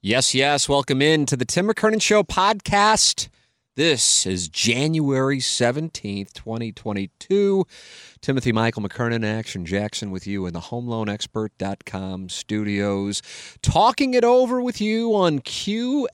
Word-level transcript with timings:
Yes, 0.00 0.32
yes. 0.32 0.68
Welcome 0.68 1.02
in 1.02 1.26
to 1.26 1.36
the 1.36 1.44
Tim 1.44 1.66
McKernan 1.66 2.00
Show 2.00 2.22
podcast. 2.22 3.28
This 3.74 4.26
is 4.26 4.48
January 4.48 5.38
17th, 5.38 6.32
2022. 6.34 7.66
Timothy 8.20 8.52
Michael 8.52 8.82
McKernan, 8.82 9.24
Action 9.24 9.66
Jackson 9.66 10.12
with 10.12 10.24
you 10.24 10.46
in 10.46 10.54
the 10.54 10.60
HomeLoanExpert.com 10.60 12.28
studios, 12.28 13.22
talking 13.60 14.14
it 14.14 14.22
over 14.22 14.62
with 14.62 14.80
you 14.80 15.16
on 15.16 15.40
QFTA. 15.40 16.06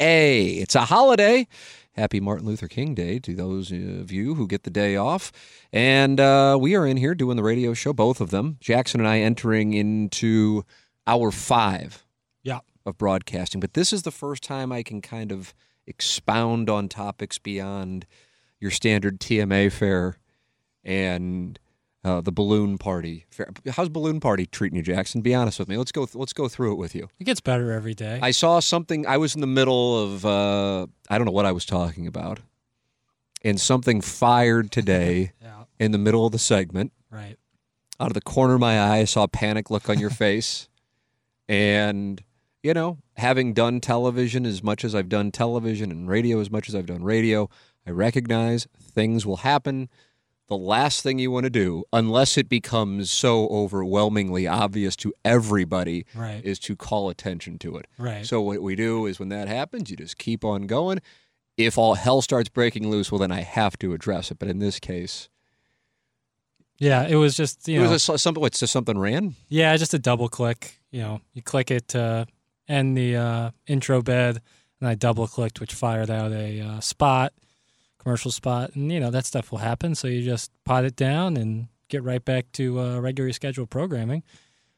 It's 0.00 0.74
a 0.74 0.86
holiday. 0.86 1.46
Happy 1.92 2.20
Martin 2.20 2.46
Luther 2.46 2.68
King 2.68 2.94
Day 2.94 3.18
to 3.18 3.34
those 3.34 3.70
of 3.70 4.10
you 4.10 4.34
who 4.34 4.48
get 4.48 4.62
the 4.62 4.70
day 4.70 4.96
off. 4.96 5.30
And 5.74 6.18
uh, 6.18 6.56
we 6.58 6.74
are 6.74 6.86
in 6.86 6.96
here 6.96 7.14
doing 7.14 7.36
the 7.36 7.42
radio 7.42 7.74
show, 7.74 7.92
both 7.92 8.22
of 8.22 8.30
them. 8.30 8.56
Jackson 8.60 9.00
and 9.00 9.08
I 9.08 9.18
entering 9.18 9.74
into 9.74 10.64
hour 11.06 11.30
five. 11.30 12.03
Of 12.86 12.98
broadcasting. 12.98 13.60
But 13.60 13.74
this 13.74 13.92
is 13.92 14.02
the 14.02 14.10
first 14.10 14.42
time 14.42 14.72
I 14.72 14.82
can 14.82 15.00
kind 15.00 15.32
of 15.32 15.54
expound 15.86 16.70
on 16.70 16.88
topics 16.88 17.38
beyond 17.38 18.06
your 18.60 18.70
standard 18.70 19.20
TMA 19.20 19.70
fare 19.70 20.16
and 20.82 21.58
uh, 22.04 22.20
the 22.20 22.32
balloon 22.32 22.76
party. 22.78 23.24
Fair. 23.30 23.50
How's 23.70 23.88
balloon 23.88 24.20
party 24.20 24.46
treating 24.46 24.76
you, 24.76 24.82
Jackson? 24.82 25.22
Be 25.22 25.34
honest 25.34 25.58
with 25.58 25.68
me. 25.68 25.76
Let's 25.76 25.92
go. 25.92 26.06
Let's 26.14 26.32
go 26.32 26.48
through 26.48 26.72
it 26.72 26.76
with 26.76 26.94
you. 26.94 27.08
It 27.18 27.24
gets 27.24 27.40
better 27.40 27.72
every 27.72 27.94
day. 27.94 28.18
I 28.22 28.30
saw 28.30 28.60
something. 28.60 29.06
I 29.06 29.16
was 29.16 29.34
in 29.34 29.40
the 29.40 29.46
middle 29.46 30.02
of. 30.02 30.26
Uh, 30.26 30.86
I 31.08 31.18
don't 31.18 31.24
know 31.24 31.32
what 31.32 31.46
I 31.46 31.52
was 31.52 31.64
talking 31.64 32.06
about, 32.06 32.40
and 33.42 33.58
something 33.58 34.00
fired 34.02 34.70
today 34.70 35.32
yeah. 35.42 35.64
in 35.78 35.92
the 35.92 35.98
middle 35.98 36.26
of 36.26 36.32
the 36.32 36.38
segment. 36.38 36.92
Right. 37.10 37.36
Out 37.98 38.08
of 38.08 38.14
the 38.14 38.20
corner 38.20 38.54
of 38.54 38.60
my 38.60 38.78
eye, 38.78 38.98
I 38.98 39.04
saw 39.04 39.22
a 39.22 39.28
panic 39.28 39.70
look 39.70 39.88
on 39.88 39.98
your 39.98 40.10
face. 40.24 40.68
And, 41.48 42.22
you 42.64 42.72
know, 42.74 42.98
having 43.18 43.52
done 43.52 43.78
television 43.80 44.46
as 44.46 44.62
much 44.62 44.84
as 44.84 44.94
I've 44.94 45.08
done 45.10 45.30
television 45.30 45.90
and 45.92 46.08
radio 46.08 46.40
as 46.40 46.50
much 46.50 46.68
as 46.68 46.74
I've 46.74 46.86
done 46.86 47.04
radio, 47.04 47.48
I 47.86 47.90
recognize 47.90 48.66
things 48.80 49.26
will 49.26 49.36
happen. 49.38 49.90
The 50.48 50.56
last 50.56 51.02
thing 51.02 51.18
you 51.18 51.30
want 51.30 51.44
to 51.44 51.50
do, 51.50 51.84
unless 51.92 52.36
it 52.38 52.48
becomes 52.48 53.10
so 53.10 53.48
overwhelmingly 53.48 54.46
obvious 54.46 54.96
to 54.96 55.12
everybody, 55.24 56.06
Right. 56.14 56.42
is 56.44 56.58
to 56.60 56.74
call 56.74 57.10
attention 57.10 57.58
to 57.60 57.76
it. 57.76 57.86
Right. 57.98 58.26
So, 58.26 58.40
what 58.40 58.62
we 58.62 58.74
do 58.76 59.06
is 59.06 59.18
when 59.18 59.28
that 59.30 59.46
happens, 59.48 59.90
you 59.90 59.96
just 59.96 60.16
keep 60.18 60.42
on 60.44 60.66
going. 60.66 61.00
If 61.56 61.76
all 61.78 61.94
hell 61.94 62.20
starts 62.22 62.48
breaking 62.48 62.90
loose, 62.90 63.12
well, 63.12 63.18
then 63.18 63.30
I 63.32 63.40
have 63.42 63.78
to 63.78 63.92
address 63.94 64.30
it. 64.30 64.38
But 64.38 64.48
in 64.48 64.58
this 64.58 64.80
case, 64.80 65.28
Yeah. 66.78 67.06
It 67.06 67.16
was 67.16 67.36
just 67.36 67.68
you 67.68 67.80
it 67.80 67.84
know. 67.84 67.90
was 67.90 68.08
a, 68.08 68.18
something. 68.18 68.40
What's 68.40 68.58
just 68.60 68.72
something 68.72 68.98
ran? 68.98 69.36
yeah, 69.48 69.76
just 69.76 69.94
a 69.94 69.98
double 69.98 70.28
click. 70.28 70.80
You 70.90 71.00
know, 71.00 71.20
you 71.32 71.42
click 71.42 71.70
it 71.70 71.88
to 71.88 72.26
end 72.68 72.96
the 72.96 73.16
uh, 73.16 73.50
intro 73.66 74.02
bed, 74.02 74.40
and 74.80 74.88
I 74.88 74.94
double 74.94 75.26
clicked, 75.26 75.60
which 75.60 75.74
fired 75.74 76.10
out 76.10 76.32
a 76.32 76.60
uh, 76.60 76.80
spot, 76.80 77.32
commercial 77.98 78.30
spot, 78.30 78.74
and 78.74 78.92
you 78.92 79.00
know 79.00 79.10
that 79.10 79.26
stuff 79.26 79.50
will 79.50 79.58
happen. 79.58 79.94
So 79.94 80.08
you 80.08 80.22
just 80.22 80.50
pot 80.64 80.84
it 80.84 80.96
down 80.96 81.36
and 81.36 81.68
get 81.88 82.02
right 82.02 82.24
back 82.24 82.50
to 82.52 82.80
uh, 82.80 83.32
scheduled 83.32 83.70
programming. 83.70 84.22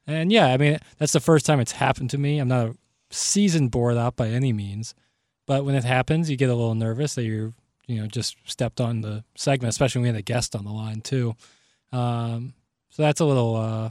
And 0.06 0.30
yeah, 0.30 0.46
I 0.46 0.56
mean 0.56 0.78
that's 0.98 1.12
the 1.12 1.20
first 1.20 1.46
time 1.46 1.60
it's 1.60 1.72
happened 1.72 2.10
to 2.10 2.18
me. 2.18 2.38
I'm 2.38 2.48
not 2.48 2.68
a 2.68 2.76
seasoned 3.10 3.70
board 3.70 3.96
op 3.96 4.16
by 4.16 4.28
any 4.28 4.52
means, 4.52 4.94
but 5.46 5.64
when 5.64 5.74
it 5.74 5.84
happens, 5.84 6.30
you 6.30 6.36
get 6.36 6.50
a 6.50 6.54
little 6.54 6.74
nervous 6.74 7.14
that 7.14 7.24
you're 7.24 7.52
you 7.86 8.00
know 8.00 8.06
just 8.06 8.36
stepped 8.44 8.80
on 8.80 9.00
the 9.00 9.24
segment, 9.34 9.70
especially 9.70 10.00
when 10.00 10.04
we 10.04 10.14
had 10.14 10.18
a 10.18 10.22
guest 10.22 10.54
on 10.54 10.64
the 10.64 10.72
line 10.72 11.00
too. 11.00 11.34
Um, 11.92 12.54
so 12.90 13.02
that's 13.02 13.20
a 13.20 13.24
little 13.24 13.56
uh, 13.56 13.90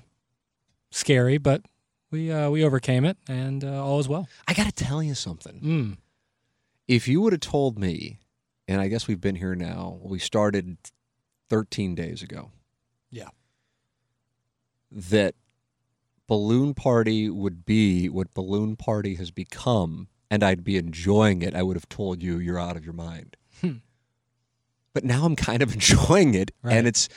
scary, 0.91 1.37
but 1.37 1.61
we 2.11 2.31
uh, 2.31 2.49
we 2.49 2.63
overcame 2.63 3.05
it, 3.05 3.17
and 3.27 3.63
uh, 3.63 3.83
all 3.83 3.99
is 3.99 4.07
well. 4.07 4.27
I 4.47 4.53
got 4.53 4.65
to 4.67 4.71
tell 4.83 5.01
you 5.03 5.15
something. 5.15 5.59
Mm. 5.61 5.97
If 6.87 7.07
you 7.07 7.21
would 7.21 7.33
have 7.33 7.39
told 7.41 7.79
me, 7.79 8.19
and 8.67 8.79
I 8.79 8.87
guess 8.87 9.07
we've 9.07 9.21
been 9.21 9.35
here 9.35 9.55
now, 9.55 9.99
we 10.03 10.19
started 10.19 10.77
13 11.49 11.95
days 11.95 12.21
ago. 12.21 12.51
Yeah. 13.09 13.29
That 14.91 15.35
Balloon 16.27 16.73
Party 16.73 17.29
would 17.29 17.65
be 17.65 18.07
what 18.09 18.33
Balloon 18.33 18.75
Party 18.75 19.15
has 19.15 19.31
become, 19.31 20.07
and 20.29 20.43
I'd 20.43 20.63
be 20.63 20.77
enjoying 20.77 21.41
it, 21.41 21.55
I 21.55 21.63
would 21.63 21.75
have 21.75 21.89
told 21.89 22.21
you 22.23 22.37
you're 22.37 22.59
out 22.59 22.77
of 22.77 22.83
your 22.85 22.93
mind. 22.93 23.35
Hmm. 23.61 23.73
But 24.93 25.03
now 25.03 25.25
I'm 25.25 25.35
kind 25.35 25.61
of 25.61 25.73
enjoying 25.73 26.33
it, 26.35 26.51
Right. 26.61 26.73
and 26.77 26.87
it's 26.87 27.09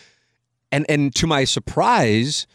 and 0.73 0.85
and 0.89 1.15
to 1.17 1.27
my 1.27 1.45
surprise, 1.45 2.47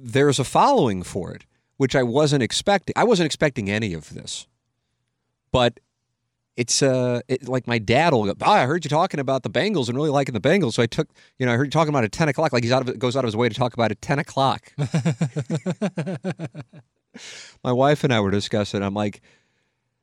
there's 0.00 0.38
a 0.38 0.44
following 0.44 1.02
for 1.02 1.32
it, 1.34 1.44
which 1.76 1.96
I 1.96 2.02
wasn't 2.04 2.42
expecting. 2.42 2.92
I 2.96 3.04
wasn't 3.04 3.26
expecting 3.26 3.68
any 3.68 3.94
of 3.94 4.14
this, 4.14 4.46
but 5.50 5.80
it's 6.56 6.82
uh, 6.82 7.20
it, 7.28 7.48
like 7.48 7.66
my 7.66 7.78
dad 7.78 8.12
will 8.12 8.26
go. 8.26 8.34
Oh, 8.40 8.50
I 8.50 8.64
heard 8.66 8.84
you 8.84 8.88
talking 8.88 9.20
about 9.20 9.42
the 9.42 9.50
Bengals 9.50 9.88
and 9.88 9.96
really 9.96 10.10
liking 10.10 10.34
the 10.34 10.40
Bengals, 10.40 10.74
so 10.74 10.82
I 10.82 10.86
took 10.86 11.08
you 11.38 11.46
know 11.46 11.52
I 11.52 11.56
heard 11.56 11.66
you 11.66 11.70
talking 11.70 11.90
about 11.90 12.04
it 12.04 12.06
at 12.06 12.12
ten 12.12 12.28
o'clock. 12.28 12.52
Like 12.52 12.62
he's 12.62 12.72
out 12.72 12.88
of 12.88 12.98
goes 12.98 13.16
out 13.16 13.20
of 13.24 13.28
his 13.28 13.36
way 13.36 13.48
to 13.48 13.54
talk 13.54 13.74
about 13.74 13.90
it 13.90 13.98
at 13.98 14.02
ten 14.02 14.18
o'clock. 14.18 14.72
my 17.64 17.72
wife 17.72 18.04
and 18.04 18.12
I 18.12 18.20
were 18.20 18.30
discussing. 18.30 18.82
I'm 18.82 18.94
like, 18.94 19.20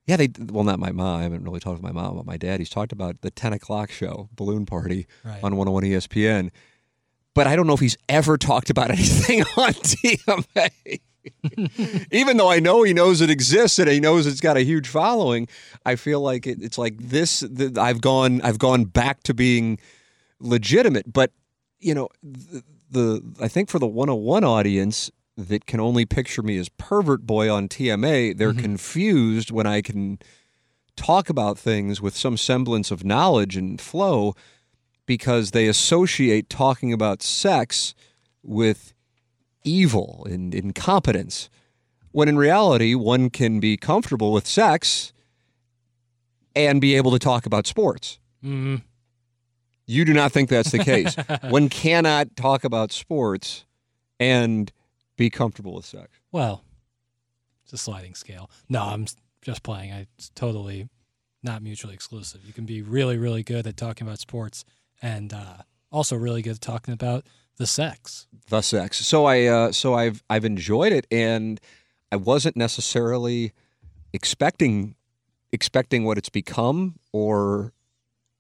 yeah, 0.06 0.18
they 0.18 0.30
well 0.40 0.64
not 0.64 0.80
my 0.80 0.92
mom. 0.92 1.20
I 1.20 1.24
haven't 1.24 1.44
really 1.44 1.60
talked 1.60 1.78
to 1.78 1.84
my 1.84 1.92
mom 1.92 2.16
but 2.18 2.26
my 2.26 2.38
dad. 2.38 2.60
He's 2.60 2.70
talked 2.70 2.92
about 2.92 3.22
the 3.22 3.32
ten 3.32 3.54
o'clock 3.54 3.92
show, 3.92 4.30
Balloon 4.36 4.66
Party 4.66 5.08
Right. 5.24 5.44
on 5.44 5.56
101 5.58 5.84
ESPN. 5.84 6.52
But 7.36 7.46
I 7.46 7.56
don't 7.56 7.68
know 7.68 7.74
if 7.74 7.80
he's 7.80 7.98
ever 8.10 8.38
talked 8.38 8.72
about 8.72 8.90
anything 8.98 9.42
on 9.58 9.74
TMA. 9.74 11.00
Even 12.12 12.38
though 12.38 12.50
I 12.50 12.60
know 12.60 12.84
he 12.84 12.94
knows 12.94 13.22
it 13.22 13.30
exists 13.30 13.78
and 13.78 13.90
he 13.90 14.00
knows 14.00 14.26
it's 14.26 14.42
got 14.42 14.58
a 14.58 14.64
huge 14.64 14.88
following, 14.88 15.48
I 15.86 15.96
feel 15.96 16.22
like 16.22 16.48
it, 16.48 16.62
it's 16.62 16.78
like 16.78 16.98
this. 16.98 17.42
The, 17.42 17.80
I've 17.80 18.02
gone. 18.02 18.42
I've 18.42 18.60
gone 18.60 18.86
back 18.86 19.22
to 19.24 19.34
being 19.34 19.80
legitimate. 20.40 21.12
But 21.12 21.32
you 21.80 21.94
know, 21.94 22.10
the, 22.24 22.64
the 22.90 23.36
I 23.40 23.48
think 23.48 23.70
for 23.70 23.80
the 23.80 23.88
101 23.88 24.44
audience 24.44 25.12
that 25.38 25.66
can 25.66 25.80
only 25.80 26.06
picture 26.06 26.42
me 26.42 26.58
as 26.58 26.70
pervert 26.70 27.26
boy 27.26 27.52
on 27.52 27.68
TMA, 27.68 28.38
they're 28.38 28.52
mm-hmm. 28.52 28.62
confused 28.62 29.52
when 29.52 29.68
I 29.68 29.82
can 29.82 30.20
talk 30.96 31.30
about 31.30 31.58
things 31.58 32.02
with 32.02 32.16
some 32.16 32.38
semblance 32.38 32.90
of 32.90 33.04
knowledge 33.04 33.58
and 33.58 33.82
flow 33.82 34.34
because 35.06 35.52
they 35.52 35.68
associate 35.68 36.50
talking 36.50 36.92
about 36.94 37.22
sex 37.22 37.94
with 38.44 38.94
evil 39.64 40.26
and 40.30 40.54
incompetence. 40.54 41.50
When 42.12 42.28
in 42.30 42.38
reality, 42.38 42.96
one 42.96 43.30
can 43.30 43.60
be 43.60 43.78
comfortable 43.78 44.32
with 44.32 44.48
sex 44.48 45.12
and 46.56 46.80
be 46.80 46.96
able 46.96 47.12
to 47.12 47.20
talk 47.20 47.46
about 47.46 47.68
sports. 47.68 48.20
Mm, 48.44 48.82
You 49.86 50.06
do 50.06 50.14
not 50.14 50.32
think 50.32 50.50
that's 50.50 50.72
the 50.72 50.80
case. 50.80 51.16
one 51.50 51.68
cannot 51.70 52.36
talk 52.36 52.64
about 52.64 52.92
sports 52.92 53.66
and 54.20 54.72
be 55.18 55.30
comfortable 55.30 55.74
with 55.76 55.86
sex. 55.86 56.10
well, 56.32 56.64
it's 57.64 57.74
a 57.74 57.78
sliding 57.78 58.14
scale. 58.14 58.50
No, 58.70 58.84
I'm 58.84 59.08
just 59.42 59.64
playing. 59.64 59.92
I, 59.92 60.06
it's 60.20 60.30
totally 60.36 60.88
not 61.42 61.64
mutually 61.64 61.96
exclusive. 61.96 62.42
You 62.46 62.54
can 62.54 62.66
be 62.66 62.84
really, 62.84 63.18
really 63.18 63.42
good 63.42 63.66
at 63.66 63.76
talking 63.76 64.06
about 64.06 64.20
sports 64.20 64.64
and 65.02 65.34
uh, 65.34 65.58
also 65.92 66.16
really 66.16 66.42
good 66.42 66.60
talking 66.62 66.94
about 66.94 67.26
the 67.58 67.68
sex. 67.68 68.28
the 68.50 68.62
sex. 68.62 68.98
So 69.06 69.26
I 69.26 69.46
uh, 69.46 69.72
so 69.72 69.94
I've 69.94 70.24
I've 70.30 70.46
enjoyed 70.46 70.92
it, 70.92 71.06
and 71.12 71.60
I 72.12 72.18
wasn't 72.18 72.56
necessarily 72.58 73.54
expecting 74.14 74.96
expecting 75.52 76.04
what 76.04 76.18
it's 76.18 76.30
become 76.30 76.96
or 77.14 77.72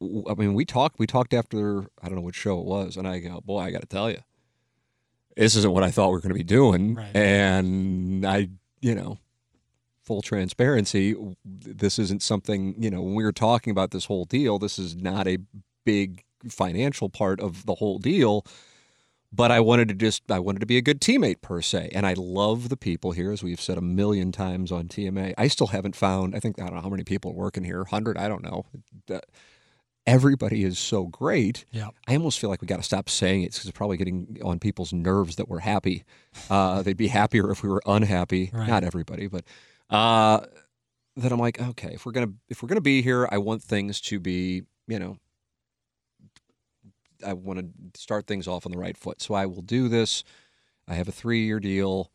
I 0.02 0.34
mean 0.36 0.54
we 0.54 0.66
talked 0.66 1.00
we 1.00 1.08
talked 1.08 1.34
after 1.34 1.82
I 2.02 2.08
don't 2.08 2.16
know 2.16 2.22
what 2.22 2.36
show 2.36 2.60
it 2.60 2.66
was 2.66 2.98
and 2.98 3.08
I 3.08 3.20
go 3.20 3.40
boy 3.42 3.60
I 3.60 3.72
got 3.72 3.82
to 3.82 3.88
tell 3.88 4.10
you 4.10 4.20
this 5.38 5.56
isn't 5.56 5.72
what 5.72 5.84
I 5.84 5.92
thought 5.92 6.08
we 6.10 6.14
were 6.14 6.22
going 6.22 6.34
to 6.34 6.38
be 6.38 6.44
doing 6.44 6.96
Right. 6.96 7.16
and 7.16 8.26
I 8.26 8.50
you 8.82 8.96
know 8.96 9.20
full 10.04 10.22
transparency 10.22 11.16
this 11.46 12.00
isn't 12.00 12.22
something 12.22 12.76
you 12.78 12.90
know 12.90 13.02
when 13.02 13.16
we 13.16 13.24
were 13.24 13.32
talking 13.32 13.72
about 13.72 13.92
this 13.92 14.06
whole 14.06 14.26
deal 14.26 14.60
this 14.60 14.78
is 14.78 14.96
not 14.96 15.28
a 15.28 15.38
big 15.86 16.24
financial 16.52 17.10
part 17.10 17.40
of 17.40 17.66
the 17.66 17.76
whole 17.76 18.00
deal 18.00 18.46
but 19.36 19.52
I 19.52 19.60
wanted 19.60 19.90
to 19.90 19.96
just 19.96 20.32
I 20.32 20.40
wanted 20.40 20.60
to 20.60 20.66
be 20.66 20.78
a 20.78 20.82
good 20.82 21.02
teammate 21.02 21.42
per 21.42 21.62
se, 21.62 21.90
and 21.94 22.06
I 22.06 22.14
love 22.14 22.70
the 22.70 22.78
people 22.78 23.12
here, 23.12 23.32
as 23.32 23.44
we've 23.44 23.60
said 23.60 23.78
a 23.78 23.82
million 23.82 24.32
times 24.32 24.72
on 24.72 24.88
TMA. 24.88 25.34
I 25.38 25.48
still 25.48 25.68
haven't 25.68 25.96
found. 25.96 26.36
I 26.36 26.40
think 26.40 26.60
I 26.60 26.66
don't 26.66 26.76
know 26.76 26.82
how 26.82 26.90
many 26.90 27.04
people 27.04 27.32
are 27.32 27.36
working 27.36 27.64
here, 27.64 27.84
hundred. 27.84 28.18
I 28.18 28.30
don't 28.30 28.44
know. 28.44 28.66
Everybody 30.08 30.64
is 30.64 30.78
so 30.78 31.06
great. 31.08 31.66
Yeah. 31.72 31.90
I 32.08 32.16
almost 32.16 32.40
feel 32.40 32.50
like 32.50 32.62
we 32.62 32.68
got 32.68 32.78
to 32.78 32.84
stop 32.84 33.10
saying 33.10 33.42
it 33.42 33.52
because 33.52 33.66
it's 33.66 33.78
probably 33.78 33.98
getting 33.98 34.38
on 34.44 34.60
people's 34.60 34.94
nerves 34.94 35.36
that 35.38 35.50
we're 35.50 35.60
happy. 35.60 36.04
Uh, 36.50 36.84
they'd 36.84 36.96
be 36.96 37.08
happier 37.08 37.52
if 37.52 37.64
we 37.64 37.70
were 37.70 37.82
unhappy. 37.88 38.52
Right. 38.54 38.68
Not 38.68 38.84
everybody, 38.84 39.28
but 39.28 39.44
uh, 39.90 40.46
that 41.18 41.32
I'm 41.32 41.40
like, 41.40 41.60
okay, 41.60 41.94
if 41.94 42.06
we're 42.06 42.12
gonna 42.12 42.34
if 42.48 42.62
we're 42.62 42.70
gonna 42.70 42.82
be 42.82 43.02
here, 43.02 43.28
I 43.32 43.40
want 43.40 43.64
things 43.64 44.00
to 44.02 44.20
be, 44.20 44.62
you 44.88 45.00
know, 45.00 45.18
I 47.26 47.34
want 47.34 47.60
to 47.60 48.00
start 48.00 48.28
things 48.28 48.48
off 48.48 48.66
on 48.66 48.72
the 48.72 48.78
right 48.78 48.98
foot. 48.98 49.22
So 49.22 49.34
I 49.34 49.46
will 49.46 49.62
do 49.62 49.88
this. 49.88 50.24
I 50.88 50.94
have 50.94 51.08
a 51.08 51.12
three 51.12 51.46
year 51.46 51.60
deal, 51.60 52.12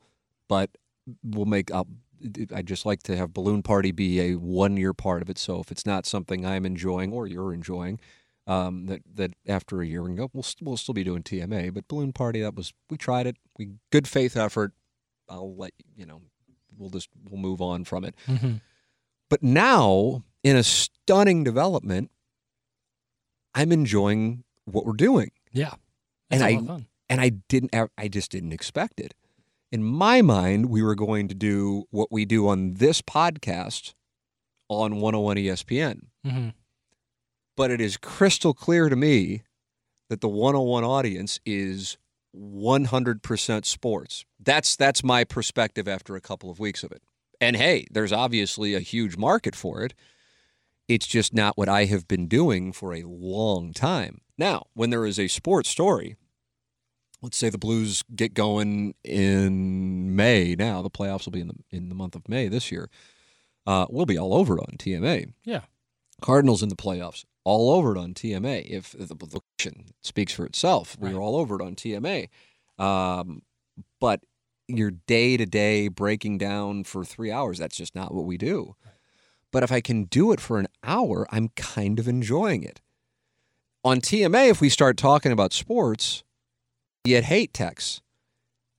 but 0.48 0.70
we'll 1.22 1.46
make 1.46 1.70
up. 1.72 1.88
I 2.54 2.60
just 2.62 2.84
like 2.84 3.02
to 3.04 3.16
have 3.16 3.32
Balloon 3.32 3.62
Party 3.62 3.92
be 3.92 4.20
a 4.20 4.34
one 4.34 4.76
year 4.76 4.92
part 4.92 5.22
of 5.22 5.30
it. 5.30 5.38
So 5.38 5.58
if 5.60 5.70
it's 5.70 5.86
not 5.86 6.04
something 6.06 6.44
I'm 6.44 6.66
enjoying 6.66 7.12
or 7.12 7.26
you're 7.26 7.54
enjoying, 7.54 7.98
um, 8.46 8.86
that 8.86 9.00
that 9.14 9.32
after 9.48 9.80
a 9.80 9.86
year 9.86 10.02
we 10.02 10.10
can 10.10 10.16
go, 10.16 10.30
we'll 10.32 10.44
we'll 10.60 10.76
still 10.76 10.94
be 10.94 11.04
doing 11.04 11.22
TMA. 11.22 11.72
But 11.72 11.88
Balloon 11.88 12.12
Party, 12.12 12.42
that 12.42 12.54
was 12.54 12.72
we 12.90 12.96
tried 12.96 13.26
it. 13.26 13.36
We 13.58 13.70
good 13.90 14.06
faith 14.06 14.36
effort. 14.36 14.72
I'll 15.28 15.56
let 15.56 15.72
you 15.96 16.04
know. 16.04 16.22
We'll 16.76 16.90
just 16.90 17.08
we'll 17.28 17.40
move 17.40 17.60
on 17.62 17.84
from 17.84 18.04
it. 18.04 18.14
hmm 18.26 18.54
But 19.28 19.42
now, 19.42 20.24
in 20.42 20.56
a 20.56 20.62
stunning 20.62 21.42
development, 21.44 22.10
I'm 23.54 23.72
enjoying 23.72 24.44
what 24.74 24.86
we're 24.86 24.92
doing, 24.92 25.30
Yeah. 25.52 25.74
And 26.30 26.42
I- 26.42 26.52
lot 26.52 26.60
of 26.60 26.66
fun. 26.66 26.86
and 27.08 27.20
I 27.20 27.28
didn't. 27.30 27.74
I 27.98 28.08
just 28.08 28.30
didn't 28.30 28.52
expect 28.52 29.00
it. 29.00 29.14
In 29.72 29.82
my 29.84 30.20
mind, 30.22 30.66
we 30.66 30.82
were 30.82 30.94
going 30.96 31.28
to 31.28 31.34
do 31.34 31.84
what 31.90 32.10
we 32.10 32.24
do 32.24 32.48
on 32.48 32.74
this 32.74 33.02
podcast 33.02 33.94
on 34.68 34.96
101 35.00 35.36
ESPN, 35.36 36.02
hmm 36.24 36.48
but 37.56 37.70
it 37.70 37.80
is 37.80 37.96
crystal 37.98 38.54
clear 38.54 38.88
to 38.88 38.96
me 38.96 39.42
that 40.08 40.20
the 40.22 40.28
101 40.28 40.82
audience 40.82 41.38
is 41.44 41.98
100% 42.34 43.64
sports. 43.66 44.24
That's 44.38 44.76
that's 44.76 45.04
my 45.04 45.24
perspective 45.24 45.86
after 45.88 46.16
a 46.16 46.20
couple 46.20 46.50
of 46.50 46.58
weeks 46.58 46.82
of 46.82 46.92
it. 46.92 47.02
And 47.40 47.56
hey, 47.56 47.86
there's 47.90 48.12
obviously 48.12 48.74
a 48.74 48.80
huge 48.80 49.16
market 49.16 49.54
for 49.54 49.82
it. 49.84 49.94
It's 50.90 51.06
just 51.06 51.32
not 51.32 51.56
what 51.56 51.68
I 51.68 51.84
have 51.84 52.08
been 52.08 52.26
doing 52.26 52.72
for 52.72 52.92
a 52.92 53.04
long 53.04 53.72
time. 53.72 54.22
Now, 54.36 54.66
when 54.74 54.90
there 54.90 55.06
is 55.06 55.20
a 55.20 55.28
sports 55.28 55.68
story, 55.68 56.16
let's 57.22 57.38
say 57.38 57.48
the 57.48 57.58
Blues 57.58 58.02
get 58.16 58.34
going 58.34 58.94
in 59.04 60.16
May. 60.16 60.56
Now 60.56 60.82
the 60.82 60.90
playoffs 60.90 61.26
will 61.26 61.32
be 61.32 61.42
in 61.42 61.46
the 61.46 61.54
in 61.70 61.90
the 61.90 61.94
month 61.94 62.16
of 62.16 62.28
May 62.28 62.48
this 62.48 62.72
year. 62.72 62.90
Uh, 63.66 63.86
we'll 63.88 64.04
be 64.04 64.18
all 64.18 64.34
over 64.34 64.58
it 64.58 64.62
on 64.62 64.76
TMA. 64.78 65.32
Yeah. 65.44 65.60
Cardinals 66.20 66.60
in 66.60 66.70
the 66.70 66.74
playoffs, 66.76 67.24
all 67.44 67.70
over 67.70 67.94
it 67.94 67.98
on 67.98 68.12
TMA. 68.12 68.66
If 68.68 68.90
the 68.90 69.14
location 69.14 69.90
speaks 70.02 70.32
for 70.32 70.44
itself, 70.44 70.96
we 70.98 71.06
Right. 71.06 71.14
were 71.14 71.22
all 71.22 71.36
over 71.36 71.54
it 71.54 71.64
on 71.64 71.76
TMA. 71.76 72.28
Um, 72.78 73.42
but 74.00 74.22
your 74.66 74.90
day 74.90 75.36
to 75.36 75.46
day 75.46 75.86
breaking 75.86 76.38
down 76.38 76.82
for 76.82 77.04
three 77.04 77.30
hours, 77.30 77.58
that's 77.58 77.76
just 77.76 77.94
not 77.94 78.12
what 78.12 78.24
we 78.24 78.36
do. 78.36 78.74
But 79.52 79.62
if 79.62 79.72
I 79.72 79.80
can 79.80 80.04
do 80.04 80.32
it 80.32 80.40
for 80.40 80.58
an 80.58 80.68
hour, 80.84 81.26
I'm 81.30 81.48
kind 81.50 81.98
of 81.98 82.06
enjoying 82.06 82.62
it. 82.62 82.80
On 83.82 84.00
TMA, 84.00 84.48
if 84.50 84.60
we 84.60 84.68
start 84.68 84.96
talking 84.96 85.32
about 85.32 85.52
sports, 85.52 86.22
you 87.04 87.16
get 87.16 87.24
hate 87.24 87.52
texts. 87.52 88.02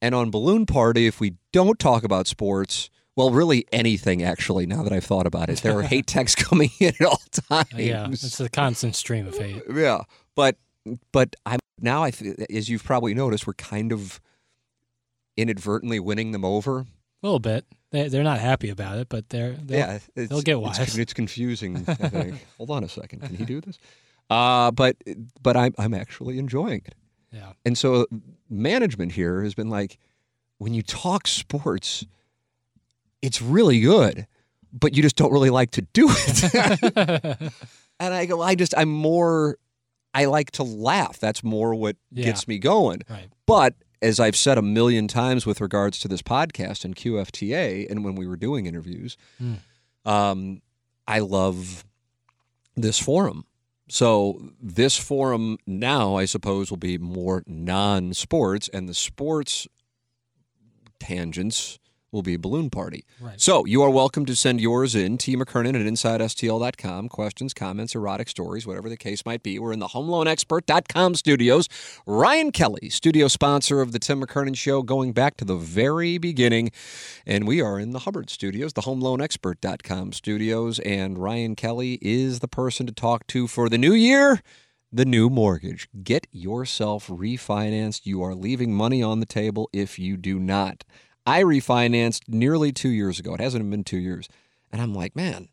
And 0.02 0.16
on 0.16 0.32
Balloon 0.32 0.66
Party, 0.66 1.08
if 1.08 1.20
we 1.20 1.36
don't 1.52 1.78
talk 1.78 2.04
about 2.04 2.28
sports, 2.28 2.90
well, 3.16 3.32
really 3.32 3.66
anything, 3.72 4.24
actually, 4.24 4.66
now 4.66 4.84
that 4.84 4.94
I've 4.94 5.04
thought 5.04 5.28
about 5.28 5.50
it, 5.50 5.62
there 5.62 5.78
are 5.78 5.84
hate 5.84 6.08
texts 6.08 6.42
coming 6.42 6.70
in 6.80 6.94
at 7.00 7.02
all 7.02 7.22
times. 7.50 7.74
Yeah. 7.74 8.08
It's 8.10 8.40
a 8.40 8.50
constant 8.50 8.96
stream 8.96 9.28
of 9.28 9.38
hate. 9.38 9.64
Yeah, 9.72 10.04
but 10.36 10.58
but 11.12 11.36
I'm 11.46 11.60
now 11.80 12.04
I 12.04 12.12
as 12.50 12.70
you've 12.70 12.84
probably 12.84 13.14
noticed, 13.14 13.46
we're 13.46 13.54
kind 13.54 13.92
of 13.92 14.20
inadvertently 15.36 16.00
winning 16.00 16.32
them 16.32 16.46
over. 16.46 16.80
A 16.80 16.86
little 17.22 17.40
bit. 17.40 17.66
They, 17.92 18.08
they're 18.08 18.24
not 18.24 18.40
happy 18.40 18.70
about 18.70 18.98
it, 19.00 19.10
but 19.10 19.30
they're, 19.30 19.52
they'll, 19.54 19.78
yeah, 19.78 20.00
it's, 20.16 20.30
they'll 20.30 20.42
get 20.42 20.58
it's- 20.58 20.80
wise. 20.80 20.98
It's, 20.98 21.14
confusing. 21.14 21.78
I 21.88 21.94
think. 21.96 22.48
Hold 22.58 22.72
on 22.72 22.84
a 22.84 22.90
second. 22.90 23.22
Can 23.22 23.36
he 23.36 23.46
do 23.46 23.62
this? 23.62 23.78
Uh, 24.30 24.72
but 24.72 24.96
but 25.42 25.58
I'm 25.58 25.74
I'm 25.78 25.94
actually 25.94 26.40
enjoying 26.40 26.82
it. 26.86 26.96
Yeah. 27.34 27.52
And 27.66 27.78
so 27.78 28.08
management 28.50 29.12
here 29.12 29.44
has 29.44 29.54
been 29.54 29.70
like, 29.70 29.98
when 30.58 30.74
you 30.74 30.82
talk 30.82 31.28
sports, 31.28 32.06
it's 33.22 33.42
really 33.42 33.82
good, 33.82 34.26
but 34.72 34.96
you 34.96 35.02
just 35.02 35.18
don't 35.18 35.32
really 35.34 35.50
like 35.50 35.72
to 35.72 35.82
do 35.94 36.08
it. 36.10 37.52
and 38.00 38.14
I 38.14 38.26
go, 38.26 38.42
I 38.42 38.56
just 38.56 38.74
I'm 38.78 38.90
more 38.90 39.58
I 40.14 40.26
like 40.26 40.52
to 40.52 40.64
laugh. 40.64 41.20
That's 41.20 41.44
more 41.44 41.76
what 41.76 41.98
Yeah. 42.12 42.26
gets 42.26 42.48
me 42.48 42.58
going. 42.58 43.02
Right. 43.10 43.28
But 43.46 43.76
as 44.02 44.20
I've 44.20 44.36
said 44.36 44.58
a 44.58 44.62
million 44.62 45.08
times 45.08 45.46
with 45.46 45.62
regards 45.62 46.00
to 46.00 46.08
this 46.08 46.22
podcast 46.22 46.84
and 46.86 46.96
QFTA, 46.96 47.90
and 47.90 48.04
when 48.04 48.16
we 48.16 48.28
were 48.28 48.38
doing 48.38 48.66
interviews, 48.66 49.18
Mm. 49.42 49.58
um, 50.06 50.62
I 51.08 51.20
love 51.20 51.86
this 52.76 52.98
forum. 53.00 53.46
So 53.90 54.54
this 54.62 54.98
forum 54.98 55.58
now, 55.68 56.16
I 56.16 56.26
suppose, 56.26 56.70
will 56.70 56.78
be 56.78 56.98
more 56.98 57.44
non-sports, 57.46 58.70
and 58.70 58.88
the 58.88 58.94
sports 58.94 59.68
tangents 61.00 61.80
will 62.12 62.22
be 62.22 62.34
a 62.34 62.40
balloon 62.40 62.70
party. 62.70 63.06
Right. 63.20 63.40
So 63.40 63.66
you 63.66 63.82
are 63.84 63.90
welcome 63.90 64.26
to 64.26 64.36
send 64.36 64.60
yours 64.60 64.96
in, 64.96 65.18
T. 65.18 65.36
McKernan 65.36 65.76
at 65.80 65.86
InsideSTL.com. 65.86 67.10
Questions, 67.10 67.54
comments, 67.54 67.96
erotic 67.96 68.30
stories, 68.30 68.68
whatever 68.68 68.90
the 68.90 68.98
case 68.98 69.26
might 69.26 69.44
be. 69.44 69.58
We're 69.60 69.74
in 69.74 69.80
the 69.80 69.88
HomeLoanExpert.com 69.88 71.16
studios. 71.16 71.68
Ryan 72.06 72.52
Kelly, 72.52 72.90
studio 72.90 73.28
sponsor 73.28 73.82
of 73.82 73.92
the 73.92 74.00
Tim 74.00 74.22
McKernan 74.22 74.58
Show, 74.58 74.82
going 74.82 75.14
back 75.14 75.38
to 75.38 75.46
the 75.46 75.56
very 75.56 76.18
beginning. 76.18 76.72
And 77.26 77.48
we 77.48 77.62
are 77.62 77.80
in 77.80 77.92
the 77.92 78.00
Hubbard 78.00 78.30
studios, 78.30 78.74
the 78.74 78.82
HomeLoanExpert.com 78.82 80.14
studios. 80.14 80.80
And 80.80 81.18
Ryan 81.18 81.56
Kelly 81.56 81.98
is 82.02 82.40
the 82.40 82.48
person 82.48 82.86
to 82.88 82.94
talk 82.94 83.28
to 83.28 83.48
for 83.48 83.70
the 83.70 83.78
new 83.78 83.94
year. 83.94 84.42
The 84.94 85.06
new 85.06 85.30
mortgage. 85.30 85.88
Get 86.04 86.28
yourself 86.34 87.08
refinanced. 87.08 88.06
You 88.06 88.22
are 88.24 88.36
leaving 88.36 88.74
money 88.74 89.02
on 89.02 89.22
the 89.22 89.26
table 89.26 89.70
if 89.72 89.98
you 89.98 90.18
do 90.18 90.38
not. 90.38 90.84
I 91.26 91.44
refinanced 91.44 92.28
nearly 92.28 92.72
two 92.72 92.90
years 92.90 93.20
ago. 93.20 93.34
It 93.34 93.42
hasn't 93.42 93.70
been 93.70 93.84
two 93.84 93.98
years. 93.98 94.28
And 94.72 94.82
I'm 94.82 94.94
like, 94.94 95.16
man, 95.16 95.50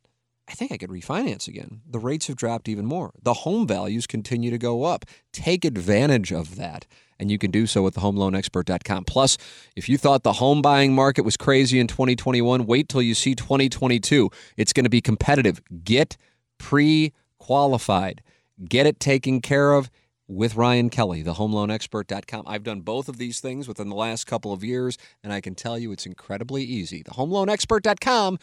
I 0.48 0.52
think 0.52 0.72
I 0.72 0.78
could 0.78 0.90
refinance 0.90 1.46
again. 1.46 1.82
The 1.86 1.98
rates 1.98 2.26
have 2.28 2.36
dropped 2.36 2.68
even 2.68 2.86
more. 2.86 3.12
The 3.22 3.34
home 3.34 3.66
values 3.66 4.06
continue 4.06 4.50
to 4.50 4.58
go 4.58 4.84
up. 4.84 5.04
Take 5.32 5.64
advantage 5.64 6.32
of 6.32 6.56
that. 6.56 6.86
And 7.20 7.30
you 7.30 7.36
can 7.36 7.50
do 7.50 7.66
so 7.66 7.86
at 7.86 7.94
thehomeloanexpert.com. 7.94 9.04
Plus, 9.04 9.36
if 9.76 9.88
you 9.88 9.98
thought 9.98 10.22
the 10.22 10.34
home 10.34 10.62
buying 10.62 10.94
market 10.94 11.22
was 11.22 11.36
crazy 11.36 11.80
in 11.80 11.86
2021, 11.86 12.64
wait 12.64 12.88
till 12.88 13.02
you 13.02 13.14
see 13.14 13.34
2022. 13.34 14.30
It's 14.56 14.72
going 14.72 14.84
to 14.84 14.90
be 14.90 15.00
competitive. 15.00 15.60
Get 15.84 16.16
pre 16.58 17.12
qualified, 17.38 18.22
get 18.66 18.86
it 18.86 19.00
taken 19.00 19.40
care 19.40 19.72
of 19.72 19.90
with 20.28 20.54
Ryan 20.54 20.90
Kelly, 20.90 21.24
thehomeloanexpert.com. 21.24 22.44
I've 22.46 22.62
done 22.62 22.82
both 22.82 23.08
of 23.08 23.16
these 23.16 23.40
things 23.40 23.66
within 23.66 23.88
the 23.88 23.96
last 23.96 24.26
couple 24.26 24.52
of 24.52 24.62
years, 24.62 24.98
and 25.24 25.32
I 25.32 25.40
can 25.40 25.54
tell 25.54 25.78
you 25.78 25.90
it's 25.90 26.06
incredibly 26.06 26.62
easy. 26.62 27.02
Thehomeloanexpert.com. 27.02 28.38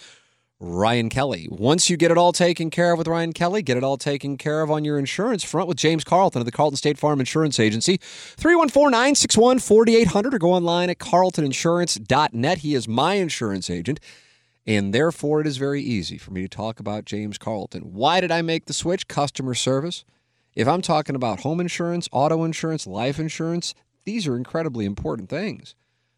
Ryan 0.59 1.09
Kelly. 1.09 1.47
Once 1.51 1.89
you 1.89 1.97
get 1.97 2.11
it 2.11 2.17
all 2.17 2.31
taken 2.31 2.69
care 2.69 2.93
of 2.93 2.97
with 2.97 3.09
Ryan 3.09 3.33
Kelly, 3.33 3.61
get 3.61 3.75
it 3.75 3.83
all 3.83 3.97
taken 3.97 4.37
care 4.37 4.61
of 4.61 4.71
on 4.71 4.85
your 4.85 4.97
insurance 4.97 5.43
front 5.43 5.67
with 5.67 5.77
James 5.77 6.05
Carlton 6.05 6.41
of 6.41 6.45
the 6.45 6.51
Carlton 6.51 6.77
State 6.77 6.97
Farm 6.97 7.19
Insurance 7.19 7.59
Agency. 7.59 7.97
314 7.97 8.89
961 8.89 9.59
4800 9.59 10.33
or 10.33 10.39
go 10.39 10.53
online 10.53 10.89
at 10.89 10.97
carltoninsurance.net. 10.97 12.59
He 12.59 12.73
is 12.73 12.87
my 12.87 13.15
insurance 13.15 13.69
agent, 13.69 13.99
and 14.65 14.93
therefore 14.93 15.41
it 15.41 15.47
is 15.47 15.57
very 15.57 15.81
easy 15.81 16.17
for 16.17 16.31
me 16.31 16.41
to 16.43 16.47
talk 16.47 16.79
about 16.79 17.03
James 17.03 17.37
Carlton. 17.37 17.93
Why 17.93 18.21
did 18.21 18.31
I 18.31 18.41
make 18.41 18.65
the 18.65 18.73
switch? 18.73 19.09
Customer 19.09 19.55
service. 19.55 20.05
If 20.55 20.67
I'm 20.67 20.81
talking 20.81 21.15
about 21.15 21.41
home 21.41 21.59
insurance, 21.59 22.07
auto 22.11 22.43
insurance, 22.43 22.87
life 22.87 23.19
insurance, 23.19 23.73
these 24.05 24.27
are 24.27 24.37
incredibly 24.37 24.85
important 24.85 25.29
things. 25.29 25.75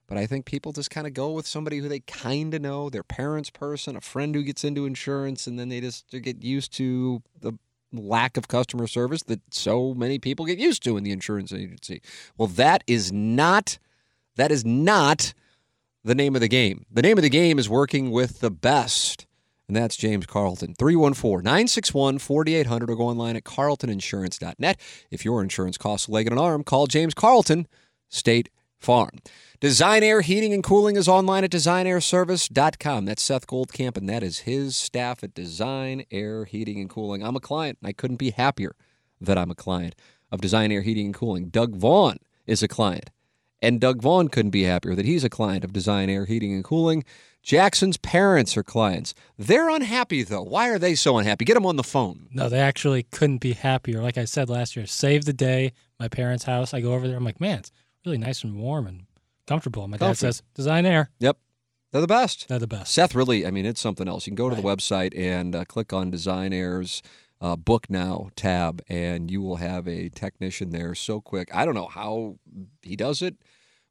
But 0.07 0.17
I 0.17 0.25
think 0.25 0.45
people 0.45 0.71
just 0.71 0.89
kind 0.89 1.05
of 1.05 1.13
go 1.13 1.31
with 1.31 1.45
somebody 1.45 1.79
who 1.79 1.89
they 1.89 1.99
kind 1.99 2.53
of 2.53 2.61
know, 2.61 2.89
their 2.89 3.03
parents' 3.03 3.49
person, 3.49 3.95
a 3.95 4.01
friend 4.01 4.33
who 4.33 4.43
gets 4.43 4.63
into 4.63 4.85
insurance, 4.85 5.47
and 5.47 5.59
then 5.59 5.69
they 5.69 5.81
just 5.81 6.09
get 6.09 6.43
used 6.43 6.71
to 6.73 7.21
the 7.41 7.53
lack 7.91 8.37
of 8.37 8.47
customer 8.47 8.87
service 8.87 9.23
that 9.23 9.41
so 9.53 9.93
many 9.93 10.19
people 10.19 10.45
get 10.45 10.59
used 10.59 10.83
to 10.83 10.97
in 10.97 11.03
the 11.03 11.11
insurance 11.11 11.51
agency. 11.51 12.01
Well, 12.37 12.47
that 12.49 12.83
is 12.87 13.11
not 13.11 13.79
that 14.35 14.51
is 14.51 14.63
not 14.63 15.33
the 16.03 16.15
name 16.15 16.35
of 16.35 16.41
the 16.41 16.47
game. 16.47 16.85
The 16.91 17.01
name 17.01 17.17
of 17.17 17.23
the 17.23 17.29
game 17.29 17.59
is 17.59 17.67
working 17.67 18.11
with 18.11 18.39
the 18.39 18.51
best. 18.51 19.26
And 19.67 19.75
that's 19.75 19.97
James 19.97 20.25
Carlton. 20.25 20.75
314 20.75 21.43
961 21.43 22.19
4800 22.19 22.89
or 22.89 22.95
go 22.95 23.07
online 23.07 23.35
at 23.35 23.43
carltoninsurance.net. 23.43 24.79
If 25.11 25.25
your 25.25 25.41
insurance 25.41 25.77
costs 25.77 26.07
a 26.07 26.11
leg 26.11 26.27
and 26.27 26.33
an 26.33 26.43
arm, 26.43 26.63
call 26.63 26.87
James 26.87 27.13
Carlton, 27.13 27.67
State 28.09 28.49
Farm. 28.77 29.11
Design 29.59 30.03
Air 30.03 30.21
Heating 30.21 30.53
and 30.53 30.63
Cooling 30.63 30.95
is 30.95 31.07
online 31.07 31.43
at 31.43 31.49
designairservice.com. 31.49 33.05
That's 33.05 33.23
Seth 33.23 33.47
Goldcamp, 33.47 33.97
and 33.97 34.07
that 34.07 34.21
is 34.21 34.39
his 34.39 34.77
staff 34.77 35.23
at 35.23 35.33
Design 35.33 36.05
Air 36.11 36.45
Heating 36.45 36.79
and 36.79 36.89
Cooling. 36.89 37.23
I'm 37.23 37.35
a 37.35 37.41
client, 37.41 37.79
and 37.81 37.89
I 37.89 37.93
couldn't 37.93 38.17
be 38.17 38.29
happier 38.29 38.75
that 39.19 39.37
I'm 39.37 39.49
a 39.49 39.55
client 39.55 39.95
of 40.31 40.41
Design 40.41 40.71
Air 40.71 40.83
Heating 40.83 41.07
and 41.07 41.15
Cooling. 41.15 41.49
Doug 41.49 41.75
Vaughn 41.75 42.17
is 42.45 42.61
a 42.61 42.67
client, 42.67 43.09
and 43.61 43.79
Doug 43.79 44.01
Vaughn 44.01 44.27
couldn't 44.27 44.51
be 44.51 44.63
happier 44.63 44.95
that 44.95 45.05
he's 45.05 45.23
a 45.23 45.29
client 45.29 45.63
of 45.63 45.73
Design 45.73 46.09
Air 46.09 46.25
Heating 46.25 46.53
and 46.53 46.63
Cooling. 46.63 47.03
Jackson's 47.43 47.97
parents 47.97 48.57
are 48.57 48.63
clients. 48.63 49.13
They're 49.37 49.69
unhappy, 49.69 50.23
though. 50.23 50.43
Why 50.43 50.69
are 50.69 50.79
they 50.79 50.95
so 50.95 51.17
unhappy? 51.17 51.45
Get 51.45 51.53
them 51.53 51.65
on 51.65 51.77
the 51.77 51.83
phone. 51.83 52.27
No, 52.33 52.49
they 52.49 52.59
actually 52.59 53.03
couldn't 53.03 53.37
be 53.37 53.53
happier. 53.53 54.01
Like 54.01 54.17
I 54.17 54.25
said 54.25 54.49
last 54.49 54.75
year, 54.75 54.85
save 54.85 55.25
the 55.25 55.33
day. 55.33 55.71
My 55.99 56.09
parents' 56.09 56.43
house. 56.43 56.73
I 56.73 56.81
go 56.81 56.93
over 56.93 57.07
there. 57.07 57.15
I'm 57.15 57.23
like, 57.23 57.39
man, 57.39 57.59
it's 57.59 57.71
really 58.05 58.17
nice 58.17 58.43
and 58.43 58.57
warm 58.57 58.85
and 58.85 59.05
comfortable. 59.47 59.83
And 59.83 59.91
my 59.91 59.97
dad 59.97 60.17
says, 60.17 60.43
Design 60.55 60.85
Air. 60.85 61.09
Yep. 61.19 61.37
They're 61.91 62.01
the 62.01 62.07
best. 62.07 62.49
They're 62.49 62.59
the 62.59 62.67
best. 62.67 62.93
Seth 62.93 63.15
really, 63.15 63.47
I 63.47 63.51
mean, 63.51 63.65
it's 63.65 63.79
something 63.79 64.09
else. 64.09 64.27
You 64.27 64.31
can 64.31 64.35
go 64.35 64.49
to 64.49 64.55
the 64.55 64.61
website 64.61 65.17
and 65.17 65.55
uh, 65.55 65.63
click 65.63 65.93
on 65.93 66.11
Design 66.11 66.51
Air's 66.51 67.01
uh, 67.39 67.55
Book 67.55 67.89
Now 67.89 68.29
tab, 68.35 68.81
and 68.89 69.29
you 69.29 69.41
will 69.41 69.57
have 69.57 69.87
a 69.87 70.09
technician 70.09 70.71
there 70.71 70.95
so 70.95 71.21
quick. 71.21 71.49
I 71.53 71.65
don't 71.65 71.75
know 71.75 71.87
how 71.87 72.37
he 72.81 72.95
does 72.95 73.21
it, 73.21 73.35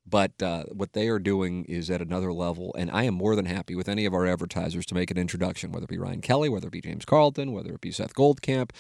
but 0.04 0.40
uh, 0.42 0.64
what 0.72 0.92
they 0.92 1.08
are 1.08 1.18
doing 1.18 1.64
is 1.64 1.90
at 1.90 2.00
another 2.00 2.32
level. 2.32 2.74
And 2.78 2.90
I 2.90 3.04
am 3.04 3.14
more 3.14 3.36
than 3.36 3.46
happy 3.46 3.74
with 3.74 3.88
any 3.88 4.04
of 4.04 4.14
our 4.14 4.26
advertisers 4.26 4.86
to 4.86 4.94
make 4.94 5.10
an 5.10 5.18
introduction, 5.18 5.72
whether 5.72 5.84
it 5.84 5.90
be 5.90 5.98
Ryan 5.98 6.20
Kelly, 6.20 6.48
whether 6.48 6.68
it 6.68 6.72
be 6.72 6.80
James 6.80 7.04
Carlton, 7.04 7.52
whether 7.52 7.72
it 7.72 7.80
be 7.80 7.92
Seth 7.92 8.14
Goldcamp. 8.14 8.70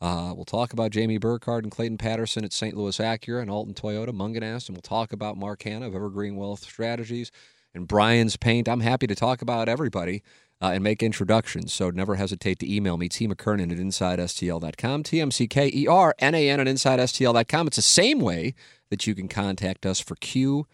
Uh, 0.00 0.32
we'll 0.34 0.44
talk 0.44 0.72
about 0.72 0.92
Jamie 0.92 1.18
Burkhardt 1.18 1.64
and 1.64 1.72
Clayton 1.72 1.98
Patterson 1.98 2.44
at 2.44 2.52
St. 2.52 2.76
Louis 2.76 2.96
Acura 2.98 3.42
and 3.42 3.50
Alton 3.50 3.74
Toyota, 3.74 4.10
Mungenast, 4.10 4.68
and 4.68 4.76
we'll 4.76 4.82
talk 4.82 5.12
about 5.12 5.36
Mark 5.36 5.62
Hanna 5.62 5.88
of 5.88 5.94
Evergreen 5.94 6.36
Wealth 6.36 6.60
Strategies 6.60 7.32
and 7.74 7.88
Brian's 7.88 8.36
Paint. 8.36 8.68
I'm 8.68 8.80
happy 8.80 9.08
to 9.08 9.16
talk 9.16 9.42
about 9.42 9.68
everybody 9.68 10.22
uh, 10.60 10.70
and 10.72 10.82
make 10.82 11.02
introductions. 11.02 11.72
So 11.72 11.90
never 11.90 12.16
hesitate 12.16 12.58
to 12.60 12.72
email 12.72 12.96
me, 12.96 13.08
T. 13.08 13.28
McKernan 13.28 13.70
at 13.72 13.78
InsideSTL.com, 13.78 15.02
T-M-C-K-E-R-N-A-N 15.02 16.60
at 16.60 16.66
InsideSTL.com. 16.66 17.66
It's 17.66 17.76
the 17.76 17.82
same 17.82 18.20
way 18.20 18.54
that 18.90 19.06
you 19.06 19.14
can 19.14 19.28
contact 19.28 19.86
us 19.86 20.00
for 20.00 20.16
QFTA. 20.16 20.66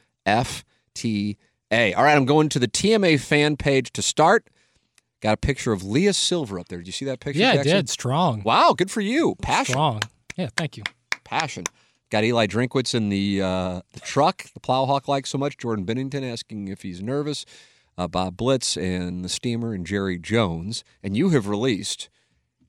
All 1.73 2.05
right, 2.05 2.17
I'm 2.17 2.25
going 2.25 2.49
to 2.51 2.59
the 2.59 2.69
TMA 2.69 3.21
fan 3.21 3.57
page 3.57 3.93
to 3.93 4.03
start. 4.03 4.47
Got 5.21 5.35
a 5.35 5.39
picture 5.39 5.73
of 5.73 5.83
Leah 5.83 6.13
Silver 6.13 6.59
up 6.59 6.69
there. 6.69 6.79
Did 6.79 6.87
you 6.87 6.93
see 6.93 7.07
that 7.07 7.21
picture? 7.21 7.41
yeah, 7.41 7.53
I 7.53 7.63
did. 7.63 7.89
Strong. 7.89 8.43
Wow, 8.43 8.75
good 8.77 8.91
for 8.91 9.01
you. 9.01 9.37
Passion. 9.43 9.73
Strong. 9.73 10.03
Yeah, 10.37 10.49
thank 10.57 10.77
you. 10.77 10.83
Passion. 11.25 11.65
Got 12.11 12.25
Eli 12.25 12.47
Drinkwitz 12.47 12.95
in 12.95 13.09
the, 13.09 13.43
uh, 13.43 13.81
the 13.93 14.01
truck, 14.01 14.45
the 14.53 14.61
Plowhawk 14.61 15.09
likes 15.09 15.31
so 15.31 15.39
much. 15.39 15.57
Jordan 15.57 15.85
Bennington 15.85 16.23
asking 16.23 16.69
if 16.69 16.83
he's 16.83 17.03
nervous. 17.03 17.45
Uh, 17.97 18.09
Bob 18.09 18.37
Blitz 18.37 18.77
and 18.77 19.25
the 19.25 19.29
Steamer 19.29 19.73
and 19.73 19.87
Jerry 19.87 20.19
Jones. 20.19 20.85
And 21.03 21.17
you 21.17 21.31
have 21.31 21.47
released 21.47 22.09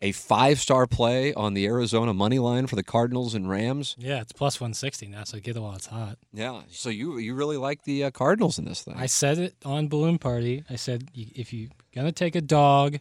a 0.01 0.11
five 0.11 0.59
star 0.59 0.85
play 0.87 1.33
on 1.33 1.53
the 1.53 1.65
Arizona 1.65 2.13
money 2.13 2.39
line 2.39 2.67
for 2.67 2.75
the 2.75 2.83
Cardinals 2.83 3.33
and 3.33 3.49
Rams. 3.49 3.95
Yeah, 3.97 4.21
it's 4.21 4.31
plus 4.31 4.59
160 4.59 5.07
now, 5.07 5.23
so 5.23 5.39
get 5.39 5.55
it 5.55 5.59
while 5.59 5.73
it's 5.75 5.87
hot. 5.87 6.17
Yeah. 6.33 6.61
So 6.69 6.89
you 6.89 7.17
you 7.17 7.33
really 7.33 7.57
like 7.57 7.83
the 7.83 8.05
uh, 8.05 8.11
Cardinals 8.11 8.59
in 8.59 8.65
this 8.65 8.83
thing. 8.83 8.95
I 8.97 9.07
said 9.07 9.37
it 9.37 9.55
on 9.65 9.87
Balloon 9.87 10.17
Party. 10.17 10.63
I 10.69 10.75
said 10.75 11.09
if 11.15 11.53
you're 11.53 11.69
gonna 11.93 12.11
take 12.11 12.35
a 12.35 12.41
dog 12.41 12.99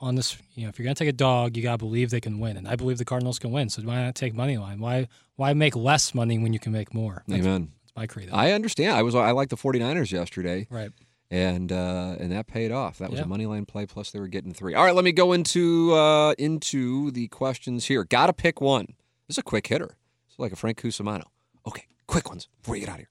on 0.00 0.14
this, 0.14 0.36
you 0.54 0.64
know, 0.64 0.68
if 0.68 0.78
you're 0.78 0.84
gonna 0.84 0.94
take 0.94 1.08
a 1.08 1.12
dog, 1.12 1.56
you 1.56 1.62
gotta 1.62 1.78
believe 1.78 2.10
they 2.10 2.20
can 2.20 2.40
win, 2.40 2.56
and 2.56 2.66
I 2.66 2.76
believe 2.76 2.98
the 2.98 3.04
Cardinals 3.04 3.38
can 3.38 3.50
win. 3.50 3.68
So 3.68 3.82
why 3.82 4.02
not 4.02 4.14
take 4.14 4.34
money 4.34 4.56
line? 4.56 4.80
Why 4.80 5.08
why 5.36 5.52
make 5.52 5.76
less 5.76 6.14
money 6.14 6.38
when 6.38 6.52
you 6.52 6.58
can 6.58 6.72
make 6.72 6.94
more? 6.94 7.22
That's, 7.26 7.44
Amen. 7.44 7.72
My 7.96 8.06
credo. 8.06 8.32
I 8.34 8.52
understand. 8.52 8.96
I 8.96 9.02
was 9.02 9.14
I 9.14 9.30
like 9.32 9.48
the 9.50 9.56
49ers 9.56 10.10
yesterday. 10.12 10.66
right. 10.70 10.90
and 11.30 11.70
uh, 11.72 12.16
and 12.18 12.30
that 12.32 12.46
paid 12.46 12.72
off. 12.72 12.98
That 12.98 13.10
was 13.10 13.18
Yeah. 13.20 13.24
a 13.24 13.28
money 13.28 13.46
line 13.46 13.64
play. 13.66 13.86
Plus, 13.86 14.10
they 14.10 14.20
were 14.20 14.28
getting 14.28 14.52
three. 14.52 14.74
All 14.74 14.84
right, 14.84 14.94
let 14.94 15.04
me 15.04 15.12
go 15.12 15.32
into 15.32 15.92
uh, 15.94 16.32
into 16.38 17.10
the 17.10 17.28
questions 17.28 17.86
here. 17.86 18.04
Got 18.04 18.26
to 18.26 18.32
pick 18.32 18.60
one. 18.60 18.86
This 19.28 19.34
is 19.34 19.38
a 19.38 19.42
quick 19.42 19.66
hitter. 19.66 19.96
It's 20.28 20.38
like 20.38 20.52
a 20.52 20.56
Frank 20.56 20.80
Cusimano. 20.80 21.24
Okay, 21.66 21.84
quick 22.06 22.28
ones 22.28 22.48
before 22.62 22.76
you 22.76 22.80
get 22.80 22.88
out 22.90 22.94
of 22.94 23.00
here. 23.00 23.08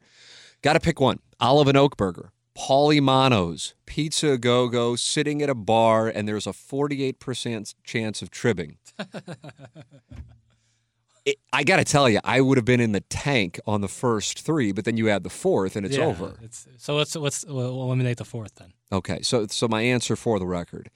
Got 0.61 0.73
to 0.73 0.79
pick 0.79 0.99
one. 0.99 1.19
Olive 1.39 1.67
and 1.67 1.77
Oak 1.77 1.97
Burger, 1.97 2.31
Paulie 2.55 3.01
Mano's, 3.01 3.73
Pizza 3.87 4.37
Go 4.37 4.67
Go, 4.67 4.95
sitting 4.95 5.41
at 5.41 5.49
a 5.49 5.55
bar, 5.55 6.07
and 6.07 6.27
there's 6.27 6.45
a 6.45 6.51
48% 6.51 7.73
chance 7.83 8.21
of 8.21 8.29
tribbing. 8.29 8.77
It, 11.23 11.37
I 11.53 11.63
got 11.63 11.77
to 11.77 11.83
tell 11.83 12.09
you, 12.09 12.19
I 12.23 12.41
would 12.41 12.57
have 12.57 12.65
been 12.65 12.79
in 12.79 12.93
the 12.93 13.01
tank 13.01 13.59
on 13.67 13.81
the 13.81 13.87
first 13.87 14.41
three, 14.41 14.71
but 14.71 14.85
then 14.85 14.97
you 14.97 15.07
add 15.09 15.23
the 15.23 15.29
fourth, 15.29 15.75
and 15.75 15.85
it's 15.85 15.97
Yeah, 15.97 16.05
over. 16.05 16.37
It's, 16.41 16.67
so 16.77 16.95
let's 16.95 17.15
let's 17.15 17.45
we'll 17.45 17.81
eliminate 17.83 18.17
the 18.17 18.25
fourth 18.25 18.55
then. 18.55 18.73
Okay, 18.91 19.21
so 19.21 19.45
so 19.47 19.67
my 19.67 19.81
answer 19.81 20.15
for 20.15 20.39
the 20.39 20.47
record 20.47 20.89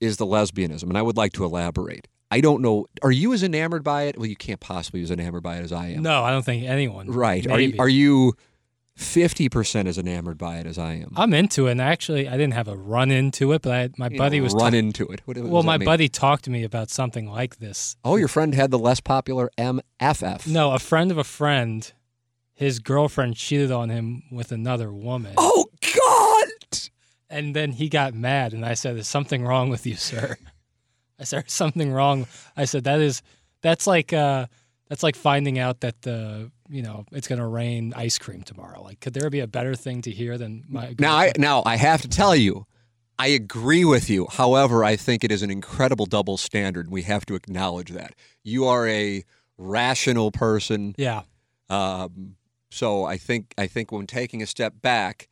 is 0.00 0.16
the 0.16 0.26
lesbianism, 0.26 0.84
and 0.84 0.98
I 0.98 1.02
would 1.02 1.16
like 1.16 1.32
to 1.34 1.44
elaborate. 1.44 2.08
I 2.32 2.40
don't 2.40 2.62
know. 2.62 2.86
Are 3.02 3.10
you 3.10 3.32
as 3.32 3.42
enamored 3.42 3.82
by 3.84 4.04
it? 4.04 4.16
Well, 4.16 4.26
you 4.26 4.36
can't 4.36 4.60
possibly 4.60 5.00
be 5.00 5.04
as 5.04 5.10
enamored 5.10 5.42
by 5.42 5.56
it 5.56 5.64
as 5.64 5.72
I 5.72 5.88
am. 5.88 6.02
No, 6.02 6.22
I 6.22 6.30
don't 6.30 6.44
think 6.44 6.64
anyone. 6.64 7.10
Right? 7.10 7.48
Are 7.48 7.60
you 7.60 7.74
are 7.78 7.88
you 7.88 8.34
fifty 9.00 9.48
percent 9.48 9.88
as 9.88 9.98
enamored 9.98 10.38
by 10.38 10.58
it 10.58 10.66
as 10.66 10.78
I 10.78 10.94
am? 10.94 11.12
I'm 11.16 11.32
into 11.34 11.66
it, 11.66 11.72
and 11.72 11.80
actually, 11.80 12.28
I 12.28 12.32
didn't 12.32 12.52
have 12.54 12.68
a 12.68 12.76
run 12.76 13.10
into 13.10 13.52
it, 13.52 13.62
but 13.62 13.72
I, 13.72 13.88
my 13.96 14.08
You 14.08 14.18
buddy 14.18 14.38
know, 14.38 14.44
was 14.44 14.54
run 14.54 14.72
ta- 14.72 14.78
into 14.78 15.06
it. 15.08 15.22
What, 15.24 15.36
what 15.38 15.46
well, 15.46 15.62
my 15.62 15.78
mean? 15.78 15.86
buddy 15.86 16.08
talked 16.08 16.44
to 16.44 16.50
me 16.50 16.62
about 16.64 16.90
something 16.90 17.26
like 17.30 17.58
this. 17.58 17.96
Oh, 18.04 18.16
your 18.16 18.28
friend 18.28 18.54
had 18.54 18.70
the 18.70 18.78
less 18.78 19.00
popular 19.00 19.50
MFF. 19.58 20.46
No, 20.46 20.72
a 20.72 20.78
friend 20.78 21.10
of 21.10 21.18
a 21.18 21.24
friend, 21.24 21.92
his 22.54 22.78
girlfriend 22.78 23.36
cheated 23.36 23.72
on 23.72 23.88
him 23.88 24.22
with 24.30 24.52
another 24.52 24.92
woman. 24.92 25.34
Oh 25.36 25.66
God! 25.94 26.78
And 27.28 27.54
then 27.56 27.72
he 27.72 27.88
got 27.88 28.12
mad, 28.14 28.52
and 28.52 28.64
I 28.64 28.74
said, 28.74 28.96
"There's 28.96 29.08
something 29.08 29.44
wrong 29.44 29.70
with 29.70 29.86
you, 29.86 29.94
sir." 29.96 30.36
I 31.18 31.24
said, 31.24 31.44
"There's 31.44 31.52
something 31.52 31.92
wrong." 31.92 32.26
I 32.56 32.64
said, 32.64 32.84
"That 32.84 33.00
is, 33.00 33.22
that's 33.62 33.86
like, 33.86 34.12
uh, 34.12 34.46
that's 34.90 35.04
like 35.04 35.16
finding 35.16 35.58
out 35.58 35.80
that 35.80 36.02
the, 36.02 36.50
you 36.68 36.82
know, 36.82 37.06
it's 37.12 37.28
going 37.28 37.38
to 37.38 37.46
rain 37.46 37.94
ice 37.96 38.18
cream 38.18 38.42
tomorrow. 38.42 38.82
Like, 38.82 39.00
could 39.00 39.14
there 39.14 39.30
be 39.30 39.40
a 39.40 39.46
better 39.46 39.74
thing 39.74 40.02
to 40.02 40.10
hear 40.10 40.36
than 40.36 40.64
my?" 40.68 40.94
Now 40.98 41.16
I 41.16 41.32
now 41.38 41.62
I 41.64 41.76
have 41.76 42.02
to 42.02 42.08
tell 42.08 42.36
you, 42.36 42.66
I 43.18 43.28
agree 43.28 43.84
with 43.84 44.10
you. 44.10 44.26
However, 44.26 44.82
I 44.82 44.96
think 44.96 45.22
it 45.22 45.30
is 45.30 45.42
an 45.42 45.50
incredible 45.50 46.06
double 46.06 46.36
standard. 46.36 46.90
We 46.90 47.02
have 47.02 47.24
to 47.26 47.36
acknowledge 47.36 47.90
that 47.90 48.14
you 48.42 48.66
are 48.66 48.86
a 48.88 49.24
rational 49.56 50.32
person. 50.32 50.94
yeah, 50.98 51.22
Um, 51.68 52.36
so 52.70 53.04
I 53.04 53.16
think 53.16 53.54
I 53.56 53.68
think 53.68 53.92
when 53.92 54.06
taking 54.06 54.42
a 54.42 54.46
step 54.46 54.82
back, 54.82 55.28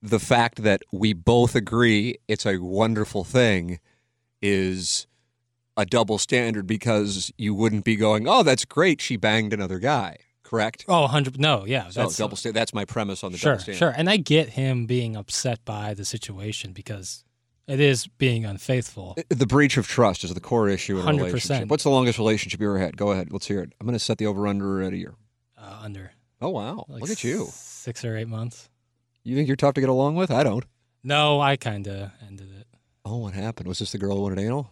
the 0.00 0.20
fact 0.20 0.62
that 0.62 0.82
we 0.92 1.14
both 1.14 1.56
agree 1.56 2.16
it's 2.28 2.46
a 2.46 2.58
wonderful 2.58 3.24
thing 3.24 3.80
is 4.40 5.08
a 5.76 5.84
double 5.86 6.18
standard 6.18 6.66
because 6.66 7.32
you 7.38 7.54
wouldn't 7.54 7.84
be 7.84 7.96
going, 7.96 8.26
"Oh, 8.28 8.42
that's 8.42 8.64
great, 8.64 9.00
she 9.00 9.16
banged 9.16 9.52
another 9.52 9.78
guy." 9.78 10.18
Correct? 10.42 10.84
oh, 10.88 11.02
100. 11.02 11.40
No, 11.40 11.64
yeah, 11.66 11.88
So 11.88 12.00
that's 12.02 12.16
double 12.18 12.36
standard. 12.36 12.60
That's 12.60 12.74
my 12.74 12.84
premise 12.84 13.24
on 13.24 13.32
the 13.32 13.38
sure, 13.38 13.52
double 13.52 13.62
standard. 13.62 13.78
sure. 13.78 13.94
And 13.96 14.08
I 14.10 14.18
get 14.18 14.50
him 14.50 14.84
being 14.86 15.16
upset 15.16 15.64
by 15.64 15.94
the 15.94 16.04
situation 16.04 16.72
because 16.72 17.24
it 17.66 17.80
is 17.80 18.06
being 18.18 18.44
unfaithful. 18.44 19.16
The 19.30 19.46
breach 19.46 19.78
of 19.78 19.88
trust 19.88 20.22
is 20.22 20.32
the 20.34 20.40
core 20.40 20.68
issue 20.68 20.98
in 21.00 21.08
a 21.08 21.10
100%. 21.12 21.16
relationship. 21.24 21.68
What's 21.68 21.82
the 21.84 21.90
longest 21.90 22.18
relationship 22.18 22.60
you 22.60 22.68
ever 22.68 22.78
had? 22.78 22.96
Go 22.98 23.10
ahead. 23.12 23.32
Let's 23.32 23.46
hear 23.46 23.60
it. 23.62 23.72
I'm 23.80 23.86
going 23.86 23.94
to 23.98 24.04
set 24.04 24.18
the 24.18 24.26
over 24.26 24.46
under 24.46 24.82
at 24.82 24.92
a 24.92 24.96
year. 24.98 25.14
Uh, 25.58 25.80
under 25.82 26.12
Oh 26.42 26.50
wow! 26.50 26.84
like 26.88 27.00
Look 27.00 27.10
at 27.10 27.24
you. 27.24 27.46
six 27.50 28.04
or 28.04 28.14
eight 28.16 28.28
months. 28.28 28.68
You 29.24 29.34
think 29.34 29.48
you're 29.48 29.56
tough 29.56 29.72
to 29.74 29.80
get 29.80 29.88
along 29.88 30.16
with? 30.16 30.30
I 30.30 30.42
don't. 30.44 30.64
No, 31.02 31.40
I 31.40 31.56
kind 31.56 31.86
of 31.88 32.10
ended 32.26 32.50
it. 32.60 32.66
Oh, 33.06 33.16
what 33.16 33.32
happened? 33.32 33.66
Was 33.66 33.78
this 33.78 33.92
the 33.92 33.98
girl 33.98 34.16
who 34.16 34.22
wanted 34.24 34.40
anal? 34.40 34.70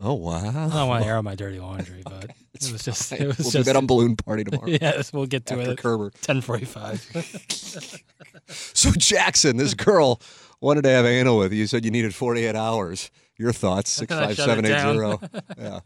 Oh 0.00 0.14
wow! 0.14 0.36
I 0.38 0.42
don't 0.52 0.88
want 0.88 1.02
to 1.04 1.08
air 1.08 1.16
out 1.16 1.24
my 1.24 1.34
dirty 1.34 1.58
laundry, 1.58 2.02
but 2.04 2.30
it 2.54 2.72
was 2.72 2.84
just 2.84 3.12
it 3.12 3.26
was 3.26 3.38
we'll 3.38 3.44
just 3.50 3.52
do 3.52 3.62
that 3.62 3.76
on 3.76 3.86
balloon 3.86 4.16
party 4.16 4.44
tomorrow 4.44 4.68
yes, 4.80 5.12
we'll 5.12 5.26
get 5.26 5.46
to 5.46 5.58
after 5.58 5.72
it 5.72 5.78
Kerber. 5.78 6.10
ten 6.20 6.40
forty 6.40 6.64
five. 6.66 7.04
So 8.48 8.92
Jackson, 8.92 9.56
this 9.56 9.74
girl 9.74 10.20
wanted 10.60 10.82
to 10.82 10.90
have 10.90 11.04
anal 11.04 11.38
with 11.38 11.52
you. 11.52 11.58
You 11.60 11.66
said 11.66 11.84
you 11.84 11.90
needed 11.90 12.14
48 12.14 12.54
hours. 12.54 13.10
Your 13.36 13.52
thoughts? 13.52 13.90
Six 13.90 14.14
five 14.14 14.36
seven 14.36 14.64
eight 14.64 14.80
zero. 14.80 15.20
Yeah. 15.58 15.80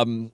Um. 0.00 0.32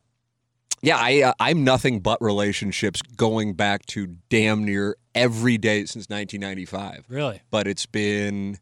Yeah, 0.83 0.97
I 0.99 1.23
uh, 1.23 1.33
I'm 1.39 1.63
nothing 1.63 2.01
but 2.01 2.23
relationships 2.23 3.03
going 3.03 3.53
back 3.53 3.85
to 3.87 4.07
damn 4.31 4.65
near 4.65 4.97
every 5.15 5.59
day 5.59 5.81
since 5.81 6.09
1995. 6.09 7.05
Really? 7.09 7.43
But 7.51 7.67
it's 7.67 7.85
been 7.85 8.59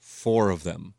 four 0.00 0.50
of 0.50 0.64
them 0.64 0.94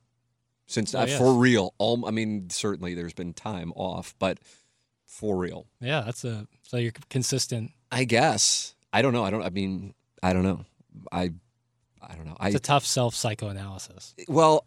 since 0.72 0.96
Oh, 0.96 1.00
uh, 1.02 1.06
yes. 1.06 1.18
for 1.18 1.34
real. 1.34 1.74
All 1.78 2.06
I 2.08 2.12
mean, 2.12 2.50
certainly 2.50 2.94
there's 2.94 3.14
been 3.14 3.34
time 3.34 3.74
off, 3.76 4.16
but 4.20 4.40
for 5.06 5.38
real. 5.38 5.68
Yeah, 5.80 6.02
that's 6.02 6.24
a 6.24 6.48
so 6.64 6.78
you're 6.78 6.94
consistent. 7.10 7.72
I 7.92 8.06
guess 8.06 8.74
I 8.94 9.02
don't 9.02 9.14
know. 9.14 9.24
I 9.26 9.30
don't. 9.30 9.44
I 9.44 9.50
mean, 9.50 9.94
I 10.24 10.34
don't 10.34 10.44
know. 10.44 10.66
I 11.12 11.32
I 12.02 12.16
don't 12.16 12.26
know. 12.26 12.38
I 12.40 12.48
It's 12.48 12.56
a 12.56 12.60
tough 12.60 12.86
self 12.86 13.16
psychoanalysis. 13.16 14.16
Well, 14.28 14.66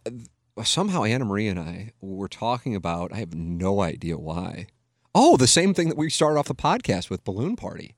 somehow 0.63 1.03
Anna 1.03 1.25
Marie 1.25 1.47
and 1.47 1.59
I 1.59 1.91
were 2.01 2.27
talking 2.29 2.75
about. 2.75 3.11
I 3.11 3.17
have 3.17 3.33
no 3.33 3.81
idea 3.81 4.17
why. 4.17 4.67
Oh, 5.13 5.37
the 5.37 5.47
same 5.47 5.73
thing 5.73 5.89
that 5.89 5.97
we 5.97 6.09
started 6.09 6.37
off 6.39 6.47
the 6.47 6.55
podcast 6.55 7.09
with 7.09 7.23
balloon 7.23 7.55
party. 7.55 7.95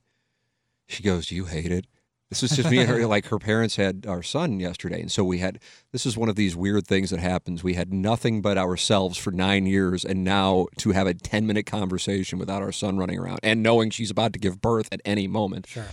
She 0.86 1.02
goes, 1.02 1.30
"You 1.30 1.44
hate 1.44 1.70
it." 1.72 1.86
This 2.30 2.42
was 2.42 2.50
just 2.50 2.70
me 2.70 2.78
and 2.78 2.88
her. 2.90 3.06
Like 3.06 3.26
her 3.28 3.38
parents 3.38 3.76
had 3.76 4.04
our 4.06 4.22
son 4.22 4.60
yesterday, 4.60 5.00
and 5.00 5.10
so 5.10 5.24
we 5.24 5.38
had. 5.38 5.58
This 5.92 6.04
is 6.04 6.16
one 6.16 6.28
of 6.28 6.36
these 6.36 6.54
weird 6.54 6.86
things 6.86 7.08
that 7.10 7.20
happens. 7.20 7.64
We 7.64 7.72
had 7.74 7.92
nothing 7.92 8.42
but 8.42 8.58
ourselves 8.58 9.16
for 9.16 9.30
nine 9.30 9.64
years, 9.64 10.04
and 10.04 10.24
now 10.24 10.66
to 10.78 10.90
have 10.90 11.06
a 11.06 11.14
ten 11.14 11.46
minute 11.46 11.64
conversation 11.66 12.38
without 12.38 12.60
our 12.62 12.72
son 12.72 12.98
running 12.98 13.18
around 13.18 13.40
and 13.42 13.62
knowing 13.62 13.88
she's 13.90 14.10
about 14.10 14.34
to 14.34 14.38
give 14.38 14.60
birth 14.60 14.88
at 14.92 15.00
any 15.06 15.26
moment 15.26 15.66
Sure. 15.68 15.86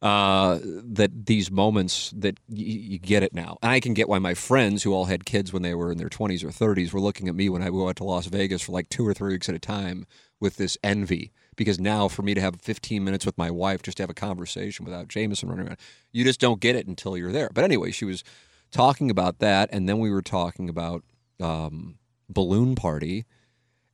uh, 0.00 0.60
that 0.62 1.26
these 1.26 1.50
moments 1.50 2.12
that 2.16 2.38
y- 2.48 2.56
you 2.58 2.98
get 2.98 3.22
it 3.24 3.34
now. 3.34 3.58
And 3.60 3.72
I 3.72 3.80
can 3.80 3.92
get 3.92 4.08
why 4.08 4.20
my 4.20 4.34
friends 4.34 4.84
who 4.84 4.94
all 4.94 5.06
had 5.06 5.24
kids 5.24 5.52
when 5.52 5.62
they 5.62 5.74
were 5.74 5.90
in 5.90 5.98
their 5.98 6.08
20s 6.08 6.44
or 6.44 6.48
30s 6.50 6.92
were 6.92 7.00
looking 7.00 7.28
at 7.28 7.34
me 7.34 7.48
when 7.48 7.62
I 7.62 7.70
went 7.70 7.88
out 7.88 7.96
to 7.96 8.04
Las 8.04 8.26
Vegas 8.26 8.62
for 8.62 8.70
like 8.72 8.88
two 8.90 9.06
or 9.06 9.12
three 9.12 9.32
weeks 9.34 9.48
at 9.48 9.56
a 9.56 9.58
time 9.58 10.06
with 10.38 10.56
this 10.56 10.78
envy. 10.84 11.32
Because 11.60 11.78
now 11.78 12.08
for 12.08 12.22
me 12.22 12.32
to 12.32 12.40
have 12.40 12.58
15 12.62 13.04
minutes 13.04 13.26
with 13.26 13.36
my 13.36 13.50
wife 13.50 13.82
just 13.82 13.98
to 13.98 14.02
have 14.02 14.08
a 14.08 14.14
conversation 14.14 14.86
without 14.86 15.08
Jameson 15.08 15.50
running 15.50 15.66
around, 15.66 15.76
you 16.10 16.24
just 16.24 16.40
don't 16.40 16.58
get 16.58 16.74
it 16.74 16.86
until 16.86 17.18
you're 17.18 17.32
there. 17.32 17.50
But 17.52 17.64
anyway, 17.64 17.90
she 17.90 18.06
was 18.06 18.24
talking 18.70 19.10
about 19.10 19.40
that. 19.40 19.68
And 19.70 19.86
then 19.86 19.98
we 19.98 20.10
were 20.10 20.22
talking 20.22 20.70
about 20.70 21.04
um, 21.38 21.98
Balloon 22.30 22.76
Party. 22.76 23.26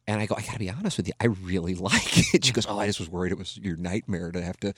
And 0.06 0.20
I 0.20 0.26
go, 0.26 0.36
I 0.38 0.42
got 0.42 0.52
to 0.52 0.58
be 0.60 0.70
honest 0.70 0.96
with 0.96 1.08
you, 1.08 1.12
I 1.20 1.26
really 1.26 1.74
like 1.90 2.32
it. 2.32 2.44
She 2.44 2.52
goes, 2.52 2.66
Oh, 2.68 2.78
I 2.78 2.86
just 2.86 3.00
was 3.00 3.10
worried 3.10 3.32
it 3.32 3.38
was 3.38 3.56
your 3.56 3.76
nightmare 3.76 4.30
to 4.30 4.40
have 4.40 4.60
to 4.60 4.72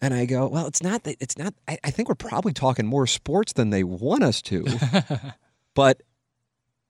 and 0.00 0.12
I 0.12 0.26
go, 0.26 0.46
well, 0.46 0.66
it's 0.66 0.82
not 0.82 1.04
that 1.04 1.16
it's 1.20 1.38
not. 1.38 1.54
I, 1.66 1.78
I 1.82 1.90
think 1.90 2.08
we're 2.08 2.16
probably 2.16 2.52
talking 2.52 2.86
more 2.86 3.06
sports 3.06 3.54
than 3.54 3.70
they 3.70 3.82
want 3.82 4.22
us 4.22 4.42
to, 4.42 4.66
but 5.74 6.02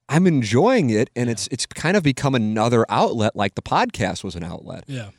I'm 0.09 0.27
enjoying 0.27 0.89
it, 0.89 1.09
and 1.15 1.29
it's 1.29 1.47
it's 1.51 1.65
kind 1.65 1.97
of 1.97 2.03
become 2.03 2.35
another 2.35 2.85
outlet, 2.89 3.35
like 3.35 3.55
the 3.55 3.61
podcast 3.61 4.23
was 4.23 4.35
an 4.35 4.43
outlet. 4.43 4.83
Yeah. 4.87 5.09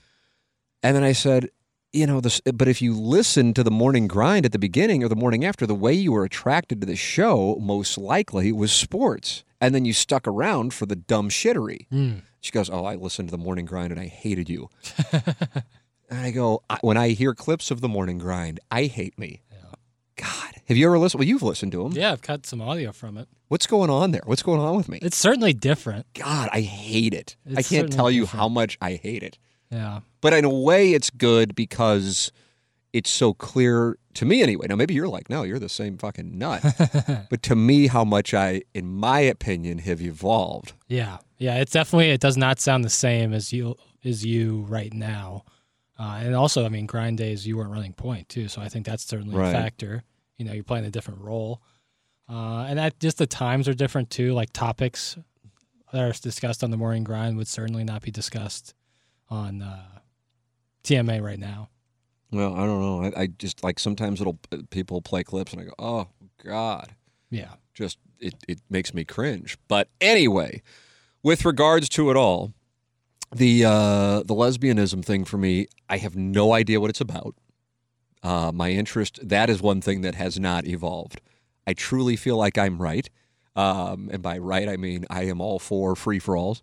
And 0.82 0.94
then 0.96 1.02
I 1.04 1.12
said, 1.12 1.50
you 1.92 2.06
know, 2.06 2.20
this, 2.20 2.40
but 2.54 2.68
if 2.68 2.82
you 2.82 2.94
listen 2.94 3.54
to 3.54 3.64
the 3.64 3.70
morning 3.70 4.06
grind 4.06 4.44
at 4.44 4.52
the 4.52 4.58
beginning 4.58 5.02
or 5.02 5.08
the 5.08 5.16
morning 5.16 5.44
after, 5.44 5.66
the 5.66 5.74
way 5.74 5.92
you 5.92 6.12
were 6.12 6.24
attracted 6.24 6.80
to 6.80 6.86
the 6.86 6.96
show 6.96 7.56
most 7.60 7.96
likely 7.96 8.52
was 8.52 8.72
sports, 8.72 9.44
and 9.60 9.74
then 9.74 9.84
you 9.84 9.92
stuck 9.92 10.28
around 10.28 10.74
for 10.74 10.86
the 10.86 10.96
dumb 10.96 11.30
shittery. 11.30 11.88
Mm. 11.90 12.22
She 12.40 12.52
goes, 12.52 12.70
"Oh, 12.70 12.84
I 12.84 12.94
listened 12.94 13.28
to 13.28 13.36
the 13.36 13.42
morning 13.42 13.64
grind 13.64 13.90
and 13.90 14.00
I 14.00 14.06
hated 14.06 14.48
you." 14.48 14.68
and 15.12 16.20
I 16.20 16.30
go, 16.30 16.62
I, 16.68 16.78
"When 16.82 16.96
I 16.96 17.08
hear 17.08 17.34
clips 17.34 17.70
of 17.70 17.80
the 17.80 17.88
morning 17.88 18.18
grind, 18.18 18.60
I 18.70 18.84
hate 18.84 19.18
me." 19.18 19.42
God, 20.18 20.54
have 20.66 20.76
you 20.76 20.84
ever 20.86 20.98
listened? 20.98 21.20
Well, 21.20 21.28
you've 21.28 21.44
listened 21.44 21.70
to 21.72 21.84
them. 21.84 21.92
Yeah, 21.92 22.10
I've 22.12 22.22
cut 22.22 22.44
some 22.44 22.60
audio 22.60 22.90
from 22.90 23.16
it. 23.16 23.28
What's 23.46 23.68
going 23.68 23.88
on 23.88 24.10
there? 24.10 24.22
What's 24.24 24.42
going 24.42 24.60
on 24.60 24.76
with 24.76 24.88
me? 24.88 24.98
It's 25.00 25.16
certainly 25.16 25.52
different. 25.52 26.06
God, 26.12 26.48
I 26.52 26.60
hate 26.60 27.14
it. 27.14 27.36
I 27.56 27.62
can't 27.62 27.92
tell 27.92 28.10
you 28.10 28.22
different. 28.22 28.40
how 28.40 28.48
much 28.48 28.76
I 28.80 28.94
hate 28.94 29.22
it. 29.22 29.38
Yeah. 29.70 30.00
But 30.20 30.32
in 30.32 30.44
a 30.44 30.50
way, 30.52 30.92
it's 30.92 31.10
good 31.10 31.54
because 31.54 32.32
it's 32.92 33.10
so 33.10 33.34
clear 33.34 33.98
to 34.14 34.24
me 34.24 34.42
anyway. 34.42 34.66
Now, 34.68 34.76
maybe 34.76 34.94
you're 34.94 35.08
like, 35.08 35.28
no, 35.28 35.42
you're 35.42 35.58
the 35.58 35.68
same 35.68 35.98
fucking 35.98 36.36
nut. 36.38 36.62
but 37.30 37.42
to 37.44 37.54
me, 37.54 37.86
how 37.88 38.04
much 38.04 38.32
I, 38.34 38.62
in 38.74 38.86
my 38.90 39.20
opinion, 39.20 39.78
have 39.78 40.00
evolved. 40.00 40.72
Yeah, 40.88 41.18
yeah. 41.36 41.56
It's 41.60 41.72
definitely 41.72 42.10
it 42.10 42.20
does 42.20 42.36
not 42.36 42.60
sound 42.60 42.84
the 42.84 42.90
same 42.90 43.32
as 43.34 43.52
you 43.52 43.76
as 44.04 44.24
you 44.24 44.62
right 44.68 44.92
now, 44.94 45.44
uh, 45.98 46.20
and 46.22 46.34
also 46.34 46.64
I 46.64 46.68
mean 46.68 46.86
grind 46.86 47.18
days 47.18 47.46
you 47.46 47.56
weren't 47.56 47.70
running 47.70 47.92
point 47.92 48.28
too, 48.28 48.48
so 48.48 48.62
I 48.62 48.68
think 48.68 48.86
that's 48.86 49.04
certainly 49.04 49.36
Right. 49.36 49.50
a 49.50 49.52
factor. 49.52 50.02
You 50.38 50.44
know, 50.46 50.52
you're 50.52 50.64
playing 50.64 50.84
a 50.86 50.90
different 50.90 51.20
role, 51.20 51.60
uh, 52.28 52.64
and 52.68 52.78
that 52.78 52.98
just 53.00 53.18
the 53.18 53.26
times 53.26 53.68
are 53.68 53.74
different 53.74 54.08
too. 54.08 54.32
Like 54.32 54.52
topics 54.52 55.18
that 55.92 56.00
are 56.00 56.12
discussed 56.12 56.62
on 56.64 56.70
the 56.70 56.76
morning 56.76 57.02
grind 57.04 57.36
would 57.36 57.48
certainly 57.48 57.84
not 57.84 58.02
be 58.02 58.10
discussed 58.10 58.74
on 59.30 59.62
uh, 59.62 60.00
TMA 60.84 61.22
right 61.22 61.38
now. 61.38 61.68
Well, 62.30 62.54
I 62.54 62.66
don't 62.66 62.80
know. 62.80 63.02
I, 63.04 63.22
I 63.22 63.26
just 63.26 63.64
like 63.64 63.78
sometimes 63.78 64.20
it'll 64.20 64.38
people 64.70 65.00
play 65.00 65.24
clips 65.24 65.52
and 65.52 65.62
I 65.62 65.64
go, 65.64 65.74
oh 65.78 66.08
God, 66.44 66.94
Yeah, 67.30 67.54
just 67.74 67.98
it 68.18 68.34
it 68.46 68.60
makes 68.68 68.92
me 68.92 69.04
cringe. 69.04 69.56
But 69.66 69.88
anyway, 70.00 70.62
with 71.22 71.44
regards 71.44 71.88
to 71.90 72.10
it 72.10 72.16
all, 72.16 72.52
the 73.34 73.64
uh, 73.64 74.18
the 74.20 74.34
lesbianism 74.34 75.04
thing 75.04 75.24
for 75.24 75.38
me, 75.38 75.68
I 75.88 75.98
have 75.98 76.16
no 76.16 76.52
idea 76.52 76.80
what 76.80 76.90
it's 76.90 77.00
about. 77.00 77.34
Uh, 78.22 78.50
my 78.52 78.70
interest 78.70 79.20
that 79.26 79.48
is 79.48 79.62
one 79.62 79.80
thing 79.80 80.02
that 80.02 80.14
has 80.16 80.38
not 80.38 80.66
evolved. 80.66 81.20
I 81.66 81.72
truly 81.72 82.16
feel 82.16 82.36
like 82.36 82.58
I'm 82.58 82.80
right, 82.80 83.08
um, 83.56 84.10
and 84.12 84.22
by 84.22 84.38
right 84.38 84.68
I 84.68 84.76
mean 84.76 85.06
I 85.08 85.24
am 85.24 85.40
all 85.40 85.58
for 85.58 85.94
free 85.96 86.18
for 86.18 86.36
alls. 86.36 86.62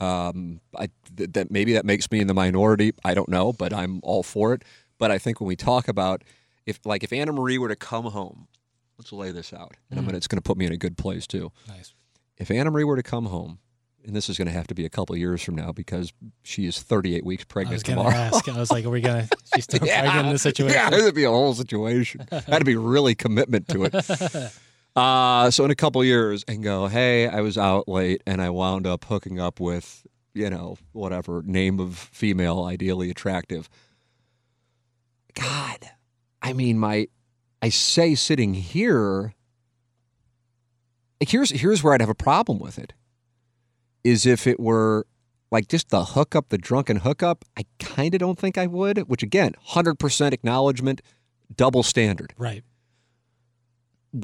Um, 0.00 0.60
I 0.76 0.88
th- 1.16 1.30
that 1.32 1.50
maybe 1.50 1.72
that 1.74 1.84
makes 1.86 2.10
me 2.10 2.20
in 2.20 2.26
the 2.26 2.34
minority. 2.34 2.92
I 3.04 3.14
don't 3.14 3.28
know, 3.28 3.52
but 3.52 3.72
I'm 3.72 4.00
all 4.02 4.22
for 4.22 4.52
it. 4.52 4.62
But 4.98 5.10
I 5.10 5.18
think 5.18 5.40
when 5.40 5.48
we 5.48 5.56
talk 5.56 5.88
about 5.88 6.22
if 6.66 6.80
like 6.84 7.02
if 7.04 7.12
Anna 7.12 7.32
Marie 7.32 7.58
were 7.58 7.68
to 7.68 7.76
come 7.76 8.06
home, 8.06 8.48
let's 8.98 9.12
lay 9.12 9.30
this 9.30 9.52
out, 9.52 9.74
and 9.90 9.98
I'm 9.98 10.04
gonna, 10.06 10.16
it's 10.18 10.26
going 10.28 10.38
to 10.38 10.42
put 10.42 10.56
me 10.56 10.66
in 10.66 10.72
a 10.72 10.76
good 10.76 10.96
place 10.98 11.26
too. 11.26 11.52
nice. 11.68 11.94
If 12.38 12.50
Anna 12.50 12.70
Marie 12.70 12.84
were 12.84 12.96
to 12.96 13.02
come 13.02 13.26
home, 13.26 13.58
and 14.04 14.14
this 14.14 14.28
is 14.28 14.36
going 14.36 14.46
to 14.46 14.52
have 14.52 14.66
to 14.66 14.74
be 14.74 14.84
a 14.84 14.90
couple 14.90 15.16
years 15.16 15.42
from 15.42 15.54
now 15.54 15.72
because 15.72 16.12
she 16.42 16.66
is 16.66 16.80
38 16.80 17.24
weeks 17.24 17.44
I 17.48 17.52
pregnant 17.52 17.74
was 17.76 17.82
tomorrow. 17.82 18.10
ask. 18.10 18.46
I 18.48 18.58
was 18.58 18.70
like, 18.70 18.84
are 18.84 18.90
we 18.90 19.00
gonna? 19.00 19.26
She's 19.54 19.64
still 19.64 19.78
pregnant 19.80 20.26
in 20.26 20.32
this 20.32 20.42
situation. 20.42 20.76
Yeah, 20.78 20.94
it'd 20.94 21.14
be 21.14 21.24
a 21.24 21.30
whole 21.30 21.54
situation. 21.54 22.26
That'd 22.30 22.66
be 22.66 22.76
really 22.76 23.14
commitment 23.14 23.68
to 23.68 23.84
it. 23.84 23.94
Uh, 24.96 25.50
so 25.50 25.64
in 25.64 25.70
a 25.70 25.74
couple 25.74 26.02
years, 26.02 26.42
and 26.48 26.62
go, 26.62 26.86
hey, 26.86 27.28
I 27.28 27.42
was 27.42 27.58
out 27.58 27.86
late, 27.86 28.22
and 28.26 28.40
I 28.40 28.48
wound 28.48 28.86
up 28.86 29.04
hooking 29.04 29.38
up 29.38 29.60
with, 29.60 30.06
you 30.32 30.48
know, 30.48 30.78
whatever 30.92 31.42
name 31.44 31.78
of 31.78 31.96
female, 31.96 32.64
ideally 32.64 33.10
attractive. 33.10 33.68
God, 35.34 35.90
I 36.40 36.54
mean, 36.54 36.78
my, 36.78 37.08
I 37.60 37.68
say 37.68 38.14
sitting 38.14 38.54
here. 38.54 39.34
Here's 41.20 41.50
here's 41.50 41.82
where 41.82 41.94
I'd 41.94 42.00
have 42.00 42.10
a 42.10 42.14
problem 42.14 42.58
with 42.58 42.78
it. 42.78 42.92
Is 44.04 44.26
if 44.26 44.46
it 44.46 44.60
were 44.60 45.06
like 45.50 45.68
just 45.68 45.90
the 45.90 46.04
hookup, 46.04 46.48
the 46.48 46.58
drunken 46.58 46.98
hookup, 46.98 47.44
I 47.56 47.64
kind 47.78 48.14
of 48.14 48.20
don't 48.20 48.38
think 48.38 48.58
I 48.58 48.66
would, 48.66 48.98
which 49.08 49.22
again, 49.22 49.52
100% 49.70 50.32
acknowledgement, 50.32 51.02
double 51.54 51.82
standard. 51.82 52.34
Right. 52.36 52.62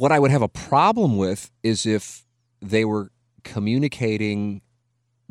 What 0.00 0.10
I 0.12 0.18
would 0.18 0.30
have 0.30 0.42
a 0.42 0.48
problem 0.48 1.16
with 1.18 1.50
is 1.62 1.84
if 1.86 2.24
they 2.60 2.84
were 2.84 3.10
communicating 3.44 4.62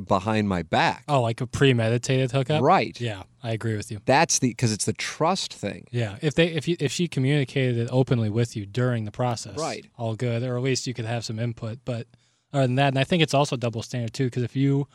behind 0.04 0.50
my 0.50 0.64
back. 0.64 1.04
Oh, 1.08 1.22
like 1.22 1.42
a 1.42 1.48
premeditated 1.48 2.32
hookup. 2.32 2.62
Right. 2.62 3.00
Yeah, 3.00 3.24
I 3.44 3.52
agree 3.52 3.76
with 3.76 3.92
you. 3.92 4.00
That's 4.06 4.40
the 4.40 4.50
because 4.50 4.72
it's 4.72 4.86
the 4.86 4.94
trust 4.94 5.54
thing. 5.54 5.86
Yeah, 5.92 6.18
if 6.22 6.34
they 6.36 6.48
if 6.48 6.68
you 6.68 6.76
if 6.80 6.92
she 6.92 7.08
communicated 7.08 7.78
it 7.78 7.90
openly 7.92 8.30
with 8.30 8.56
you 8.56 8.66
during 8.66 9.06
the 9.06 9.12
process, 9.12 9.58
Right. 9.58 9.86
all 9.98 10.16
good, 10.16 10.44
or 10.44 10.58
at 10.58 10.64
least 10.64 10.88
you 10.88 10.94
could 10.94 11.06
have 11.06 11.24
some 11.24 11.40
input. 11.40 11.80
But 11.86 12.08
other 12.54 12.68
than 12.68 12.76
that, 12.76 12.88
and 12.90 13.00
I 13.00 13.04
think 13.04 13.22
it's 13.24 13.34
also 13.34 13.56
double 13.58 13.82
standard 13.84 14.14
too, 14.14 14.26
because 14.26 14.44
if 14.44 14.56
you, 14.56 14.88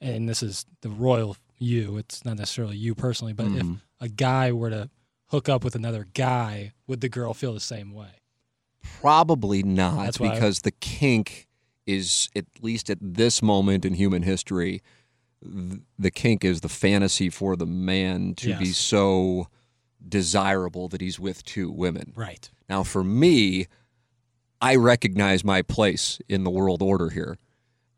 and 0.00 0.28
this 0.28 0.42
is 0.42 0.64
the 0.80 0.88
royal 0.90 1.36
you, 1.58 1.96
it's 1.98 2.24
not 2.24 2.36
necessarily 2.38 2.76
you 2.76 2.94
personally, 2.94 3.32
but 3.32 3.46
Mm-hmm. 3.46 3.72
if 3.74 3.80
a 4.00 4.08
guy 4.08 4.52
were 4.52 4.70
to 4.70 4.90
hook 5.28 5.48
up 5.48 5.64
with 5.64 5.74
another 5.74 6.06
guy, 6.14 6.72
would 6.86 7.00
the 7.00 7.08
girl 7.08 7.34
feel 7.34 7.52
the 7.54 7.60
same 7.60 7.92
way? 7.92 8.08
Probably 9.00 9.62
not 9.62 10.04
That's 10.04 10.20
why 10.20 10.28
I- 10.28 10.34
because 10.34 10.60
the 10.62 10.70
kink 10.72 11.46
is 11.86 12.28
at 12.34 12.46
least 12.62 12.90
at 12.90 12.98
this 13.00 13.42
moment 13.42 13.84
in 13.84 13.94
human 13.94 14.22
history 14.22 14.82
th- 15.42 15.80
the 15.98 16.10
kink 16.10 16.44
is 16.44 16.60
the 16.62 16.68
fantasy 16.68 17.30
for 17.30 17.54
the 17.56 17.66
man 17.66 18.34
to 18.36 18.56
be 18.58 18.66
Yes. 18.66 18.76
so 18.78 19.46
desirable 20.08 20.88
that 20.88 21.00
he's 21.00 21.18
with 21.20 21.44
two 21.44 21.70
women. 21.70 22.12
Right. 22.16 22.50
Now, 22.68 22.82
for 22.82 23.04
me, 23.04 23.66
I 24.60 24.76
recognize 24.76 25.44
my 25.44 25.62
place 25.62 26.18
in 26.28 26.44
the 26.44 26.50
world 26.50 26.82
order 26.82 27.10
here. 27.10 27.36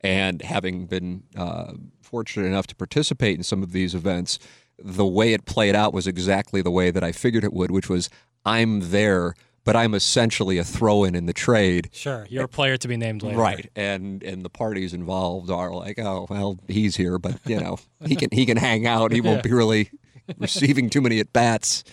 And 0.01 0.43
having 0.43 0.87
been 0.87 1.25
uh, 1.37 1.73
fortunate 2.01 2.47
enough 2.47 2.67
to 2.69 2.75
participate 2.77 3.37
in 3.37 3.43
some 3.43 3.63
of 3.63 3.73
these 3.73 3.95
events, 3.95 4.39
the 4.79 5.07
way 5.07 5.33
it 5.33 5.45
played 5.45 5.75
out 5.75 5.93
was 5.93 6.07
exactly 6.07 6.63
the 6.63 6.71
way 6.71 6.91
that 6.91 7.03
I 7.03 7.13
figured 7.13 7.45
it 7.45 7.53
would, 7.53 7.71
which 7.71 7.89
was 7.89 8.09
I'm 8.45 8.91
there, 8.91 9.35
but 9.69 9.77
I'm 9.77 9.93
essentially 9.93 10.57
a 10.57 10.65
throw 10.65 11.05
in 11.05 11.15
in 11.15 11.27
the 11.27 11.35
trade. 11.35 11.91
Sure, 11.93 12.27
you're 12.31 12.47
a 12.47 12.49
player 12.49 12.79
to 12.79 12.89
be 12.89 12.97
named 12.97 13.23
later. 13.23 13.37
Right, 13.37 13.71
and 13.77 14.23
and 14.23 14.43
the 14.43 14.49
parties 14.49 14.95
involved 14.95 15.51
are 15.51 15.75
like, 15.75 15.99
oh 15.99 16.27
well, 16.31 16.59
he's 16.69 16.97
here, 16.97 17.19
but 17.19 17.39
you 17.45 17.61
know 17.61 17.77
he 18.07 18.17
can 18.17 18.31
he 18.33 18.47
can 18.47 18.57
hang 18.57 18.87
out. 18.87 19.13
He 19.13 19.21
won't 19.21 19.43
be 19.43 19.53
really 19.53 19.91
receiving 20.39 20.89
too 20.89 21.03
many 21.03 21.21
at 21.21 21.35
bats. 21.35 21.85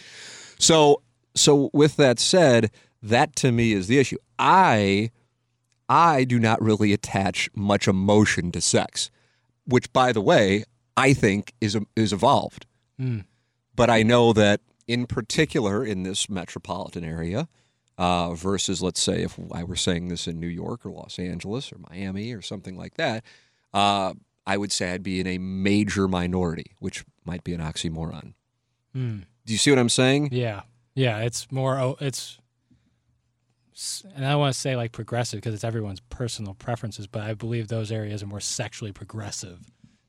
So 0.58 1.02
so 1.36 1.70
with 1.74 1.98
that 1.98 2.18
said, 2.18 2.72
that 3.04 3.36
to 3.36 3.52
me 3.52 3.74
is 3.74 3.88
the 3.88 4.00
issue. 4.00 4.20
I 4.40 5.12
I 5.90 6.24
do 6.24 6.40
not 6.40 6.62
really 6.62 6.94
attach 6.94 7.50
much 7.56 7.90
emotion 7.90 8.54
to 8.54 8.62
sex, 8.62 9.12
which 9.66 9.92
by 9.92 10.14
the 10.14 10.22
way, 10.22 10.64
I 10.96 11.12
think 11.14 11.52
is 11.60 11.78
is 11.98 12.14
evolved. 12.14 12.68
Mm. 12.98 13.26
But 13.76 13.90
I 13.90 14.02
know 14.02 14.32
that 14.32 14.62
in 14.88 15.08
particular 15.08 15.84
in 15.84 16.04
this 16.04 16.30
metropolitan 16.30 17.04
area, 17.04 17.50
uh, 17.98 18.34
versus 18.34 18.82
let's 18.82 19.02
say 19.02 19.24
if 19.24 19.40
I 19.52 19.64
were 19.64 19.76
saying 19.76 20.10
this 20.10 20.28
in 20.28 20.40
New 20.40 20.48
York 20.48 20.86
or 20.86 20.92
Los 20.92 21.18
Angeles 21.20 21.72
or 21.72 21.78
Miami 21.90 22.34
or 22.34 22.42
something 22.42 22.78
like 22.78 22.96
that, 22.96 23.24
uh, 23.74 24.14
I 24.46 24.58
would 24.58 24.72
say 24.72 24.92
I'd 24.92 25.04
be 25.04 25.20
in 25.20 25.28
a 25.28 25.38
major 25.38 26.08
minority, 26.08 26.76
which 26.80 27.06
might 27.24 27.44
be 27.44 27.54
an 27.54 27.62
oxymoron. 27.62 28.34
Mm. 28.96 29.24
Do 29.46 29.54
you 29.54 29.58
see 29.58 29.72
what 29.72 29.80
I'm 29.80 29.90
saying? 29.90 30.30
Yeah, 30.32 30.62
yeah. 30.94 31.20
It's 31.20 31.52
more. 31.52 31.96
It's, 32.00 32.40
and 34.16 34.26
I 34.26 34.32
don't 34.32 34.40
want 34.40 34.54
to 34.54 34.60
say 34.60 34.76
like 34.76 34.92
progressive 34.92 35.40
because 35.40 35.54
it's 35.54 35.64
everyone's 35.64 36.00
personal 36.00 36.54
preferences, 36.54 37.08
but 37.08 37.24
I 37.24 37.34
believe 37.34 37.68
those 37.68 37.92
areas 37.92 38.24
are 38.24 38.28
more 38.28 38.40
sexually 38.40 38.92
progressive 38.92 39.60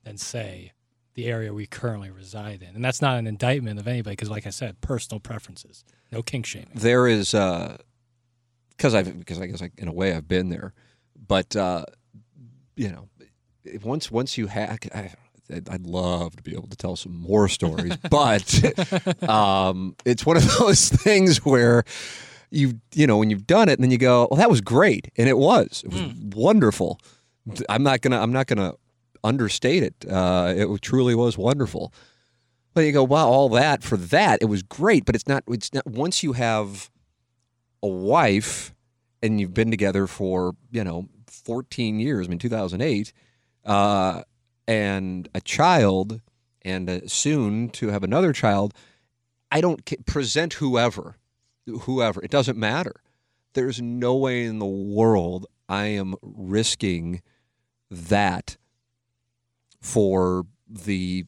than 0.04 0.16
say 0.16 0.72
the 1.16 1.26
area 1.26 1.52
we 1.52 1.66
currently 1.66 2.10
reside 2.10 2.62
in, 2.62 2.76
and 2.76 2.84
that's 2.84 3.00
not 3.00 3.18
an 3.18 3.26
indictment 3.26 3.80
of 3.80 3.88
anybody 3.88 4.12
because, 4.12 4.30
like 4.30 4.46
I 4.46 4.50
said, 4.50 4.80
personal 4.82 5.18
preferences, 5.18 5.82
no 6.12 6.22
kink 6.22 6.44
shaming. 6.46 6.68
there 6.74 7.08
is 7.08 7.30
because 7.30 8.94
I've 8.94 9.18
because 9.18 9.40
I 9.40 9.46
guess 9.46 9.62
I, 9.62 9.70
in 9.78 9.88
a 9.88 9.92
way 9.92 10.12
I've 10.12 10.28
been 10.28 10.50
there, 10.50 10.74
but 11.26 11.56
uh, 11.56 11.86
you 12.76 12.90
know, 12.90 13.08
once 13.82 14.10
once 14.10 14.36
you 14.36 14.46
have, 14.48 14.78
I, 14.94 15.10
I'd 15.70 15.86
love 15.86 16.36
to 16.36 16.42
be 16.42 16.52
able 16.52 16.68
to 16.68 16.76
tell 16.76 16.96
some 16.96 17.16
more 17.16 17.48
stories, 17.48 17.96
but 18.10 19.28
um, 19.28 19.96
it's 20.04 20.26
one 20.26 20.36
of 20.36 20.58
those 20.58 20.88
things 21.02 21.38
where 21.44 21.84
you 22.50 22.80
you 22.94 23.06
know 23.06 23.16
when 23.16 23.30
you've 23.30 23.46
done 23.46 23.70
it 23.70 23.78
and 23.78 23.82
then 23.82 23.90
you 23.90 23.98
go, 23.98 24.28
well, 24.30 24.38
that 24.38 24.50
was 24.50 24.60
great, 24.60 25.10
and 25.16 25.30
it 25.30 25.38
was. 25.38 25.82
It 25.84 25.92
was 25.92 26.02
wonderful. 26.34 27.00
I'm 27.70 27.82
not 27.82 28.02
gonna 28.02 28.20
I'm 28.20 28.32
not 28.32 28.48
gonna 28.48 28.74
understate 29.26 29.82
it. 29.82 29.94
Uh, 30.08 30.52
it 30.56 30.82
truly 30.82 31.14
was 31.14 31.36
wonderful. 31.36 31.92
But 32.74 32.82
you 32.82 32.92
go, 32.92 33.04
wow, 33.04 33.28
all 33.28 33.48
that 33.50 33.82
for 33.82 33.96
that, 33.96 34.40
it 34.42 34.46
was 34.46 34.62
great. 34.62 35.04
But 35.04 35.14
it's 35.14 35.26
not. 35.26 35.44
It's 35.48 35.72
not. 35.72 35.86
Once 35.86 36.22
you 36.22 36.34
have 36.34 36.90
a 37.82 37.88
wife 37.88 38.74
and 39.22 39.40
you've 39.40 39.54
been 39.54 39.70
together 39.70 40.06
for 40.06 40.54
you 40.70 40.84
know 40.84 41.08
14 41.26 42.00
years. 42.00 42.26
I 42.26 42.30
mean, 42.30 42.38
2008, 42.38 43.12
uh, 43.64 44.22
and 44.68 45.28
a 45.34 45.40
child, 45.40 46.20
and 46.62 46.90
uh, 46.90 47.00
soon 47.06 47.70
to 47.70 47.88
have 47.88 48.02
another 48.02 48.32
child. 48.32 48.74
I 49.50 49.60
don't 49.60 50.06
present 50.06 50.54
whoever, 50.54 51.16
whoever. 51.66 52.22
It 52.22 52.30
doesn't 52.30 52.58
matter. 52.58 53.00
There's 53.54 53.80
no 53.80 54.16
way 54.16 54.44
in 54.44 54.58
the 54.58 54.66
world 54.66 55.46
I 55.68 55.86
am 55.86 56.14
risking 56.20 57.22
that 57.90 58.56
for 59.80 60.46
the 60.68 61.26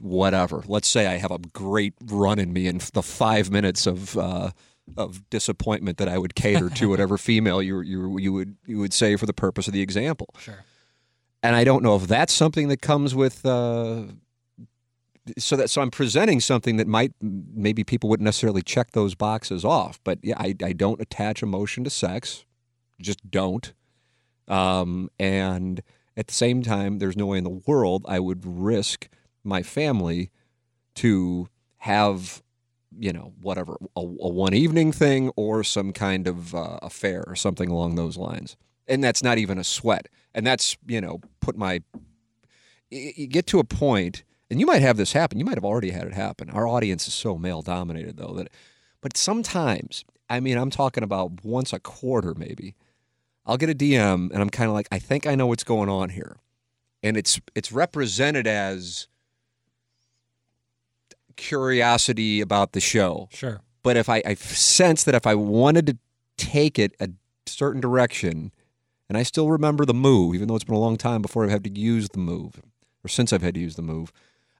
whatever. 0.00 0.62
Let's 0.66 0.88
say 0.88 1.06
I 1.06 1.18
have 1.18 1.30
a 1.30 1.38
great 1.38 1.94
run 2.04 2.38
in 2.38 2.52
me 2.52 2.66
in 2.66 2.80
the 2.92 3.02
five 3.02 3.50
minutes 3.50 3.86
of 3.86 4.16
uh, 4.16 4.50
of 4.96 5.28
disappointment 5.30 5.98
that 5.98 6.08
I 6.08 6.18
would 6.18 6.34
cater 6.34 6.68
to 6.70 6.88
whatever 6.90 7.18
female 7.18 7.62
you 7.62 7.80
you 7.80 8.18
you 8.18 8.32
would 8.32 8.56
you 8.66 8.78
would 8.78 8.92
say 8.92 9.16
for 9.16 9.26
the 9.26 9.32
purpose 9.32 9.66
of 9.66 9.74
the 9.74 9.82
example. 9.82 10.28
Sure. 10.38 10.64
And 11.42 11.56
I 11.56 11.64
don't 11.64 11.82
know 11.82 11.96
if 11.96 12.06
that's 12.06 12.32
something 12.32 12.68
that 12.68 12.80
comes 12.80 13.14
with. 13.14 13.44
Uh, 13.44 14.04
so 15.38 15.56
that 15.56 15.70
so 15.70 15.80
I'm 15.80 15.90
presenting 15.90 16.40
something 16.40 16.76
that 16.78 16.88
might 16.88 17.12
maybe 17.20 17.84
people 17.84 18.10
wouldn't 18.10 18.24
necessarily 18.24 18.62
check 18.62 18.90
those 18.92 19.14
boxes 19.14 19.64
off, 19.64 20.00
but 20.02 20.18
yeah, 20.22 20.34
I, 20.36 20.54
I 20.62 20.72
don't 20.72 21.00
attach 21.00 21.42
emotion 21.42 21.84
to 21.84 21.90
sex, 21.90 22.44
just 23.00 23.30
don't. 23.30 23.72
Um, 24.48 25.10
and 25.20 25.80
at 26.16 26.26
the 26.26 26.34
same 26.34 26.62
time, 26.62 26.98
there's 26.98 27.16
no 27.16 27.26
way 27.26 27.38
in 27.38 27.44
the 27.44 27.62
world 27.66 28.04
I 28.08 28.20
would 28.20 28.44
risk 28.44 29.08
my 29.44 29.62
family 29.62 30.30
to 30.96 31.48
have, 31.78 32.42
you 32.98 33.12
know, 33.12 33.32
whatever, 33.40 33.76
a, 33.96 34.00
a 34.00 34.28
one 34.28 34.54
evening 34.54 34.92
thing 34.92 35.30
or 35.36 35.64
some 35.64 35.92
kind 35.92 36.28
of 36.28 36.54
uh, 36.54 36.78
affair 36.82 37.24
or 37.26 37.34
something 37.34 37.68
along 37.70 37.94
those 37.94 38.16
lines. 38.16 38.56
And 38.86 39.02
that's 39.02 39.22
not 39.22 39.38
even 39.38 39.58
a 39.58 39.64
sweat. 39.64 40.08
And 40.34 40.46
that's, 40.46 40.76
you 40.86 41.00
know, 41.00 41.20
put 41.40 41.56
my, 41.56 41.82
you 42.90 43.26
get 43.26 43.46
to 43.48 43.58
a 43.58 43.64
point, 43.64 44.24
and 44.50 44.60
you 44.60 44.66
might 44.66 44.82
have 44.82 44.96
this 44.98 45.12
happen. 45.12 45.38
You 45.38 45.44
might 45.44 45.56
have 45.56 45.64
already 45.64 45.90
had 45.90 46.06
it 46.06 46.12
happen. 46.12 46.50
Our 46.50 46.66
audience 46.68 47.08
is 47.08 47.14
so 47.14 47.38
male 47.38 47.62
dominated, 47.62 48.16
though, 48.18 48.34
that, 48.34 48.48
but 49.00 49.16
sometimes, 49.16 50.04
I 50.28 50.40
mean, 50.40 50.58
I'm 50.58 50.70
talking 50.70 51.02
about 51.02 51.44
once 51.44 51.72
a 51.72 51.80
quarter, 51.80 52.34
maybe. 52.34 52.74
I'll 53.44 53.56
get 53.56 53.70
a 53.70 53.74
DM 53.74 54.30
and 54.30 54.36
I'm 54.36 54.50
kind 54.50 54.68
of 54.68 54.74
like, 54.74 54.88
I 54.92 54.98
think 54.98 55.26
I 55.26 55.34
know 55.34 55.46
what's 55.46 55.64
going 55.64 55.88
on 55.88 56.10
here. 56.10 56.36
And 57.02 57.16
it's 57.16 57.40
it's 57.56 57.72
represented 57.72 58.46
as 58.46 59.08
curiosity 61.36 62.40
about 62.40 62.72
the 62.72 62.80
show. 62.80 63.28
Sure. 63.32 63.60
But 63.82 63.96
if 63.96 64.08
I, 64.08 64.22
I 64.24 64.34
sense 64.34 65.02
that 65.04 65.14
if 65.14 65.26
I 65.26 65.34
wanted 65.34 65.86
to 65.88 65.98
take 66.36 66.78
it 66.78 66.94
a 67.00 67.10
certain 67.46 67.80
direction, 67.80 68.52
and 69.08 69.18
I 69.18 69.24
still 69.24 69.50
remember 69.50 69.84
the 69.84 69.94
move, 69.94 70.34
even 70.34 70.46
though 70.46 70.54
it's 70.54 70.64
been 70.64 70.76
a 70.76 70.80
long 70.80 70.96
time 70.96 71.20
before 71.20 71.44
I've 71.44 71.50
had 71.50 71.64
to 71.64 71.70
use 71.70 72.08
the 72.10 72.18
move, 72.18 72.62
or 73.04 73.08
since 73.08 73.32
I've 73.32 73.42
had 73.42 73.54
to 73.54 73.60
use 73.60 73.74
the 73.74 73.82
move, 73.82 74.12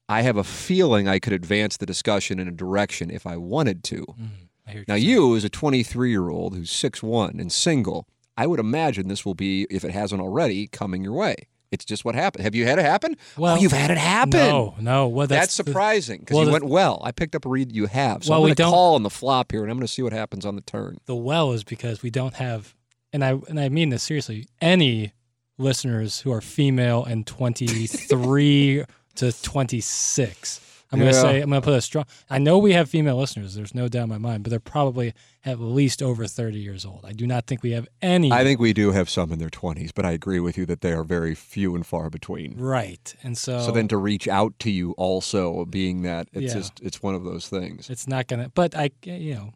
I 0.09 0.23
have 0.23 0.37
a 0.37 0.45
feeling 0.45 1.09
I 1.09 1.21
could 1.21 1.33
advance 1.33 1.77
the 1.77 1.87
discussion 1.87 2.41
in 2.41 2.49
a 2.49 2.53
direction 2.53 3.11
if 3.11 3.27
I 3.27 3.37
wanted 3.37 3.85
to. 3.85 4.05
Mm, 4.05 4.29
I 4.67 4.71
hear 4.73 4.81
what 4.81 4.89
Now, 4.89 4.95
you, 4.97 5.37
as 5.37 5.45
a 5.45 5.49
23 5.49 6.11
year 6.11 6.29
old 6.29 6.57
who's 6.57 6.71
6'1 6.71 7.41
and 7.41 7.53
single, 7.53 8.09
I 8.37 8.47
would 8.47 8.61
imagine 8.61 9.09
this 9.09 9.25
will 9.25 9.35
be, 9.35 9.67
if 9.71 9.85
it 9.85 9.91
hasn't 9.91 10.21
already, 10.21 10.67
coming 10.67 11.05
your 11.05 11.13
way. 11.13 11.49
It's 11.73 11.87
just 11.87 12.05
what 12.05 12.15
happened. 12.15 12.45
Have 12.45 12.55
you 12.55 12.67
had 12.67 12.79
it 12.79 12.85
happen? 12.85 13.17
Oh, 13.19 13.41
well, 13.41 13.57
oh, 13.57 13.59
you've 13.59 13.73
had 13.73 13.91
it 13.91 13.97
happen. 13.97 14.39
No, 14.39 14.75
no. 14.79 15.09
Well, 15.09 15.27
That's, 15.27 15.47
that's, 15.47 15.55
surprising 15.55 16.21
because 16.21 16.37
well, 16.37 16.45
you 16.47 16.53
went 16.53 16.65
well. 16.65 17.01
I 17.03 17.13
picked 17.13 17.35
up 17.35 17.47
a 17.47 17.49
read 17.49 17.73
you 17.73 17.87
have. 17.87 18.25
So 18.25 18.31
Well, 18.31 18.41
I'm 18.41 18.45
going 18.49 18.55
to 18.57 18.63
call 18.65 18.95
on 18.95 19.03
the 19.03 19.11
flop 19.11 19.53
here 19.53 19.63
and 19.63 19.71
I'm 19.71 19.79
going 19.79 19.87
to 19.87 19.93
see 19.93 20.03
what 20.03 20.13
happens 20.13 20.45
on 20.45 20.55
the 20.55 20.61
turn. 20.61 20.99
the 21.07 21.17
well 21.17 21.53
is 21.53 21.65
because 21.65 22.03
we 22.03 22.11
don't 22.11 22.35
have, 22.35 22.75
and 23.11 23.25
I 23.25 23.41
and 23.49 23.59
I 23.59 23.71
mean 23.71 23.89
this 23.89 24.03
seriously. 24.03 24.47
Any 24.61 25.15
listeners 25.57 26.21
who 26.21 26.31
are 26.31 26.43
female 26.43 27.05
and 27.05 27.27
twenty 27.27 27.87
three 27.87 28.85
to 29.15 29.43
twenty 29.43 29.81
six. 29.81 30.61
I'm 30.93 30.99
gonna 30.99 31.11
Yeah. 31.13 31.21
say 31.23 31.41
I'm 31.41 31.49
gonna 31.49 31.63
put 31.63 31.73
a 31.75 31.81
strong. 31.81 32.05
I 32.29 32.39
know 32.39 32.59
we 32.59 32.73
have 32.75 32.89
female 32.91 33.17
listeners. 33.17 33.55
There's 33.55 33.75
no 33.75 33.89
doubt 33.89 34.05
in 34.05 34.09
my 34.11 34.19
mind, 34.19 34.43
but 34.45 34.51
they're 34.51 34.61
probably 34.61 35.15
at 35.45 35.59
least 35.59 36.03
over 36.03 36.27
30 36.27 36.59
years 36.61 36.85
old. 36.85 37.01
I 37.05 37.13
do 37.13 37.27
not 37.27 37.47
think 37.47 37.63
we 37.63 37.71
have 37.73 37.89
any. 38.03 38.31
I 38.31 38.45
think 38.45 38.61
we 38.61 38.73
do 38.73 38.93
have 38.93 39.09
some 39.09 39.33
in 39.33 39.39
their 39.39 39.49
20s, 39.51 39.91
but 39.95 40.05
I 40.05 40.11
agree 40.13 40.39
with 40.39 40.59
you 40.59 40.67
that 40.67 40.83
they 40.83 40.93
are 40.93 41.03
very 41.03 41.35
few 41.35 41.75
and 41.75 41.85
far 41.87 42.11
between. 42.11 42.55
right, 42.59 43.15
and 43.23 43.37
so 43.39 43.61
So 43.61 43.73
then 43.73 43.89
to 43.89 43.97
reach 43.97 44.29
out 44.29 44.59
to 44.61 44.71
you 44.71 44.93
also 44.93 45.65
being 45.65 46.03
that 46.03 46.29
it's 46.33 46.53
Yeah. 46.55 46.61
just 46.61 46.81
it's 46.83 47.03
one 47.03 47.15
of 47.15 47.25
those 47.25 47.49
things. 47.49 47.89
it's 47.91 48.07
not 48.07 48.27
gonna. 48.29 48.51
But 48.55 48.77
I, 48.77 48.91
you 49.05 49.35
know, 49.35 49.53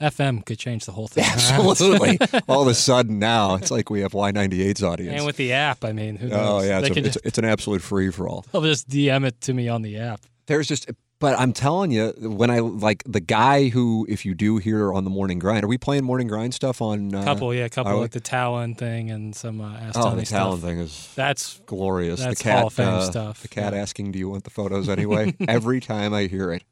FM 0.00 0.44
could 0.44 0.58
change 0.58 0.86
the 0.86 0.92
whole 0.92 1.08
thing. 1.08 1.24
Absolutely. 1.26 2.18
All 2.48 2.62
of 2.62 2.68
a 2.68 2.74
sudden 2.74 3.18
now 3.18 3.54
it's 3.54 3.70
like 3.70 3.90
we 3.90 4.00
have 4.00 4.12
Y98's 4.12 4.82
audience. 4.82 5.16
and 5.16 5.26
with 5.26 5.36
the 5.36 5.52
app, 5.52 5.84
I 5.84 5.92
mean, 5.92 6.16
who 6.16 6.28
knows? 6.28 6.62
oh 6.62 6.66
yeah, 6.66 6.80
it's, 6.80 6.88
a, 6.90 6.98
it's, 6.98 7.14
just, 7.14 7.26
it's 7.26 7.38
an 7.38 7.44
absolute 7.44 7.82
free 7.82 8.10
for 8.10 8.28
all. 8.28 8.44
they'll 8.52 8.62
just 8.62 8.88
DM 8.88 9.24
it 9.26 9.40
to 9.42 9.54
me 9.54 9.68
on 9.68 9.82
the 9.82 9.98
app. 9.98 10.20
There's 10.46 10.68
just 10.68 10.90
but 11.20 11.38
I'm 11.38 11.54
telling 11.54 11.90
you 11.90 12.12
when 12.20 12.50
I 12.50 12.58
like 12.58 13.02
the 13.06 13.20
guy 13.20 13.68
who 13.68 14.04
if 14.10 14.26
you 14.26 14.34
do 14.34 14.58
hear 14.58 14.92
on 14.92 15.04
the 15.04 15.10
morning 15.10 15.38
grind, 15.38 15.64
are 15.64 15.68
we 15.68 15.78
playing 15.78 16.04
morning 16.04 16.26
grind 16.26 16.52
stuff 16.52 16.82
on 16.82 17.14
uh, 17.14 17.24
couple, 17.24 17.54
yeah, 17.54 17.64
a 17.64 17.70
couple 17.70 17.98
with 18.00 18.10
the 18.10 18.20
Talon 18.20 18.74
thing 18.74 19.10
and 19.10 19.34
some 19.34 19.60
uh, 19.60 19.74
Ask 19.74 19.98
Oh, 19.98 20.14
the 20.14 20.26
Talon 20.26 20.60
thing 20.60 20.80
is 20.80 21.10
That's 21.14 21.60
glorious. 21.66 22.20
That's 22.20 22.38
the 22.38 22.44
cat, 22.44 22.58
Hall 22.58 22.66
of 22.66 22.72
Fame 22.74 22.88
uh, 22.88 23.00
stuff, 23.02 23.42
The 23.42 23.48
cat 23.48 23.72
yeah. 23.72 23.80
asking, 23.80 24.12
"Do 24.12 24.18
you 24.18 24.28
want 24.28 24.44
the 24.44 24.50
photos 24.50 24.88
anyway?" 24.88 25.34
Every 25.48 25.80
time 25.80 26.12
I 26.12 26.24
hear 26.24 26.52
it, 26.52 26.62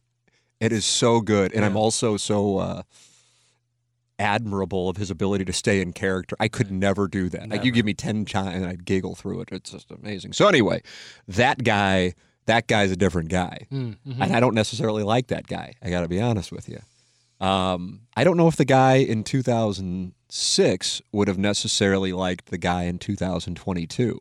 it 0.61 0.71
is 0.71 0.85
so 0.85 1.21
good, 1.21 1.55
and 1.55 1.65
I'm 1.65 1.77
also 1.77 2.17
so 2.19 2.59
uh, 2.59 2.83
admirable 4.23 4.89
of 4.89 4.97
his 4.97 5.11
ability 5.11 5.45
to 5.47 5.53
stay 5.53 5.81
in 5.81 5.93
character. 5.93 6.37
I 6.41 6.49
could 6.49 6.71
never 6.71 7.09
do 7.09 7.29
that. 7.31 7.49
Like 7.51 7.65
you 7.65 7.73
give 7.73 7.85
me 7.85 7.95
ten 7.95 8.25
times, 8.25 8.55
and 8.57 8.67
I'd 8.67 8.85
giggle 8.87 9.15
through 9.15 9.41
it. 9.43 9.49
It's 9.53 9.71
just 9.73 9.91
amazing. 9.91 10.33
So 10.33 10.47
anyway, 10.49 10.83
that 11.29 11.63
guy, 11.65 12.15
that 12.47 12.67
guy's 12.69 12.91
a 12.91 12.97
different 12.97 13.29
guy, 13.29 13.67
Mm, 13.71 13.97
mhm. 14.07 14.21
and 14.21 14.33
I 14.33 14.41
don't 14.41 14.55
necessarily 14.55 15.03
like 15.03 15.27
that 15.29 15.47
guy. 15.47 15.75
I 15.83 15.91
got 15.91 16.01
to 16.03 16.09
be 16.09 16.21
honest 16.21 16.53
with 16.53 16.69
you. 16.69 16.79
Um, 17.47 18.03
I 18.17 18.23
don't 18.25 18.37
know 18.37 18.47
if 18.49 18.55
the 18.57 18.65
guy 18.65 18.95
in 18.97 19.25
2006 19.25 21.03
would 21.13 21.29
have 21.29 21.39
necessarily 21.39 22.13
liked 22.13 22.47
the 22.51 22.59
guy 22.59 22.85
in 22.85 22.99
2022. 22.99 24.19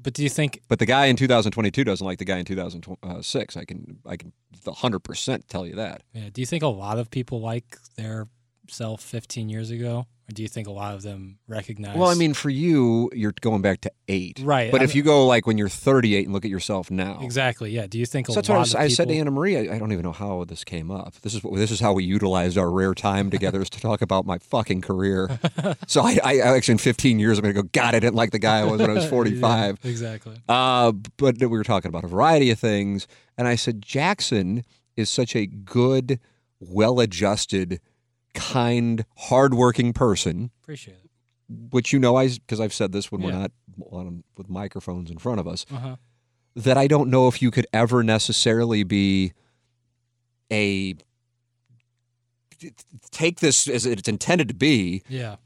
But 0.00 0.12
do 0.14 0.22
you 0.22 0.28
think? 0.28 0.60
But 0.68 0.78
the 0.78 0.86
guy 0.86 1.06
in 1.06 1.16
2022 1.16 1.82
doesn't 1.84 2.06
like 2.06 2.18
the 2.18 2.24
guy 2.24 2.38
in 2.38 2.44
2006. 2.44 3.56
I 3.56 3.64
can 3.64 3.98
I 4.06 4.16
can 4.16 4.32
100% 4.64 5.46
tell 5.48 5.66
you 5.66 5.74
that. 5.74 6.02
Yeah, 6.12 6.28
do 6.32 6.40
you 6.40 6.46
think 6.46 6.62
a 6.62 6.68
lot 6.68 6.98
of 6.98 7.10
people 7.10 7.40
like 7.40 7.78
their 7.96 8.28
self 8.70 9.00
15 9.02 9.48
years 9.48 9.70
ago 9.70 10.06
or 10.28 10.32
do 10.32 10.42
you 10.42 10.48
think 10.48 10.66
a 10.66 10.72
lot 10.72 10.92
of 10.94 11.02
them 11.02 11.38
recognize? 11.46 11.96
Well, 11.96 12.08
I 12.08 12.14
mean, 12.14 12.34
for 12.34 12.50
you, 12.50 13.08
you're 13.14 13.32
going 13.40 13.62
back 13.62 13.80
to 13.82 13.92
eight, 14.08 14.40
Right, 14.42 14.72
But 14.72 14.80
I'm- 14.80 14.88
if 14.90 14.96
you 14.96 15.04
go 15.04 15.24
like 15.24 15.46
when 15.46 15.56
you're 15.56 15.68
38 15.68 16.24
and 16.24 16.32
look 16.34 16.44
at 16.44 16.50
yourself 16.50 16.90
now, 16.90 17.20
exactly. 17.22 17.70
Yeah. 17.70 17.86
Do 17.86 17.96
you 17.96 18.06
think 18.06 18.28
a 18.28 18.32
So 18.32 18.36
that's 18.36 18.48
lot 18.48 18.58
what 18.58 18.74
I, 18.74 18.80
of 18.80 18.84
I 18.86 18.88
said 18.88 19.06
to 19.06 19.14
Anna 19.14 19.30
Marie. 19.30 19.56
I, 19.56 19.76
I 19.76 19.78
don't 19.78 19.92
even 19.92 20.02
know 20.02 20.10
how 20.10 20.42
this 20.42 20.64
came 20.64 20.90
up. 20.90 21.14
This 21.22 21.32
is 21.32 21.44
what 21.44 21.54
this 21.56 21.70
is 21.70 21.78
how 21.78 21.92
we 21.92 22.02
utilized 22.02 22.58
our 22.58 22.72
rare 22.72 22.92
time 22.92 23.30
together 23.30 23.62
is 23.62 23.70
to 23.70 23.80
talk 23.80 24.02
about 24.02 24.26
my 24.26 24.38
fucking 24.38 24.80
career. 24.80 25.38
so 25.86 26.00
I, 26.02 26.18
I 26.24 26.38
actually 26.56 26.72
in 26.72 26.78
15 26.78 27.20
years 27.20 27.38
I'm 27.38 27.42
going 27.42 27.54
to 27.54 27.62
go. 27.62 27.68
God, 27.72 27.94
I 27.94 28.00
didn't 28.00 28.16
like 28.16 28.32
the 28.32 28.40
guy 28.40 28.58
I 28.58 28.64
was 28.64 28.80
when 28.80 28.90
I 28.90 28.94
was 28.94 29.06
45. 29.08 29.78
Yeah, 29.80 29.88
exactly. 29.90 30.36
Uh, 30.48 30.90
but 31.18 31.38
we 31.38 31.46
were 31.46 31.62
talking 31.62 31.88
about 31.88 32.02
a 32.02 32.08
variety 32.08 32.50
of 32.50 32.58
things, 32.58 33.06
and 33.38 33.46
I 33.46 33.54
said 33.54 33.80
Jackson 33.80 34.64
is 34.96 35.08
such 35.08 35.36
a 35.36 35.46
good, 35.46 36.18
well-adjusted, 36.58 37.80
kind, 38.36 39.04
hardworking 39.16 39.92
person. 39.92 40.50
Appreciate 40.62 40.98
it. 41.04 41.10
Which 41.72 41.92
you 41.92 41.98
know, 41.98 42.16
I 42.16 42.28
because 42.28 42.60
I've 42.60 42.72
said 42.74 42.92
this 42.92 43.10
when 43.10 43.22
we're 43.22 43.32
not 43.32 43.50
on, 43.90 44.22
with 44.36 44.48
microphones 44.48 45.10
in 45.10 45.18
front 45.18 45.40
of 45.40 45.46
us 45.48 45.64
Uh 45.70 45.76
huh. 45.76 45.96
that 46.56 46.76
I 46.76 46.86
don't 46.86 47.08
know 47.10 47.26
if 47.28 47.40
you 47.42 47.50
could 47.50 47.66
ever 47.72 48.02
necessarily 48.02 48.82
be 48.84 49.32
a 50.52 50.94
take 53.10 53.40
this 53.40 53.68
as 53.68 53.86
it's 53.86 54.08
intended 54.08 54.48
to 54.48 54.54
be 54.54 55.02
Yeah. 55.08 55.36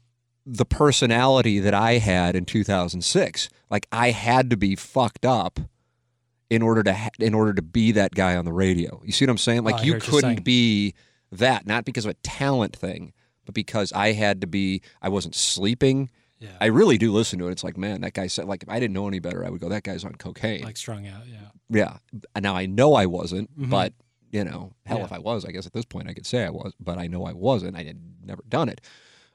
the 0.45 0.65
personality 0.65 1.59
that 1.59 1.73
I 1.73 1.93
had 1.99 2.35
in 2.35 2.45
2006. 2.45 3.49
Like 3.69 3.87
I 3.91 4.11
had 4.11 4.49
to 4.49 4.57
be 4.57 4.75
fucked 4.75 5.25
up 5.25 5.59
in 6.49 6.61
order 6.61 6.83
to 6.83 6.93
ha- 6.93 7.09
in 7.19 7.33
order 7.33 7.53
to 7.53 7.61
be 7.61 7.91
that 7.93 8.13
guy 8.15 8.35
on 8.35 8.45
the 8.45 8.53
radio. 8.53 9.01
You 9.05 9.11
see 9.11 9.25
what 9.25 9.31
I'm 9.31 9.37
saying? 9.37 9.63
Like 9.63 9.75
Oh, 9.75 9.83
you 9.83 9.83
hear 9.83 9.93
what 9.99 10.07
you're 10.07 10.21
couldn't 10.21 10.43
be 10.43 10.93
that 11.31 11.65
not 11.65 11.85
because 11.85 12.05
of 12.05 12.11
a 12.11 12.15
talent 12.23 12.75
thing, 12.75 13.13
but 13.45 13.55
because 13.55 13.91
I 13.93 14.11
had 14.13 14.41
to 14.41 14.47
be 14.47 14.81
I 15.01 15.09
wasn't 15.09 15.35
sleeping. 15.35 16.09
Yeah. 16.39 16.49
I 16.59 16.65
really 16.67 16.97
do 16.97 17.11
listen 17.11 17.37
to 17.39 17.47
it. 17.47 17.51
It's 17.51 17.63
like, 17.63 17.77
man, 17.77 18.01
that 18.01 18.13
guy 18.13 18.27
said 18.27 18.45
like 18.45 18.63
if 18.63 18.69
I 18.69 18.79
didn't 18.79 18.93
know 18.93 19.07
any 19.07 19.19
better, 19.19 19.45
I 19.45 19.49
would 19.49 19.61
go 19.61 19.69
that 19.69 19.83
guy's 19.83 20.03
on 20.03 20.13
cocaine. 20.15 20.63
like 20.63 20.77
strung 20.77 21.07
out. 21.07 21.27
Yeah. 21.27 21.37
Yeah. 21.69 21.97
And 22.35 22.43
Now 22.43 22.55
I 22.55 22.65
know 22.65 22.93
I 22.95 23.05
wasn't, 23.05 23.49
Mhm. 23.59 23.69
but 23.69 23.93
you 24.31 24.43
know, 24.45 24.73
hell, 24.85 24.99
Yeah. 24.99 25.03
if 25.05 25.11
I 25.11 25.19
was, 25.19 25.43
I 25.45 25.51
guess 25.51 25.65
at 25.65 25.73
this 25.73 25.85
point 25.85 26.09
I 26.09 26.13
could 26.13 26.25
say 26.25 26.43
I 26.45 26.49
was, 26.49 26.73
but 26.79 26.97
I 26.97 27.07
know 27.07 27.25
I 27.25 27.33
wasn't. 27.33 27.75
I 27.75 27.83
had 27.83 27.99
never 28.23 28.43
done 28.47 28.69
it. 28.69 28.79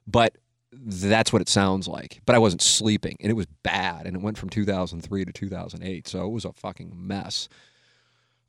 But 0.06 0.36
that's 0.72 1.32
what 1.32 1.42
it 1.42 1.48
sounds 1.48 1.86
like. 1.86 2.22
But 2.26 2.34
I 2.34 2.38
wasn't 2.38 2.62
sleeping, 2.62 3.16
and 3.20 3.30
it 3.30 3.34
was 3.34 3.46
bad, 3.62 4.06
and 4.06 4.16
it 4.16 4.22
went 4.22 4.36
from 4.38 4.48
2003 4.50 5.24
to 5.24 5.32
2008, 5.32 6.08
so 6.08 6.26
it 6.26 6.30
was 6.30 6.44
a 6.44 6.52
fucking 6.52 6.92
mess. 6.94 7.48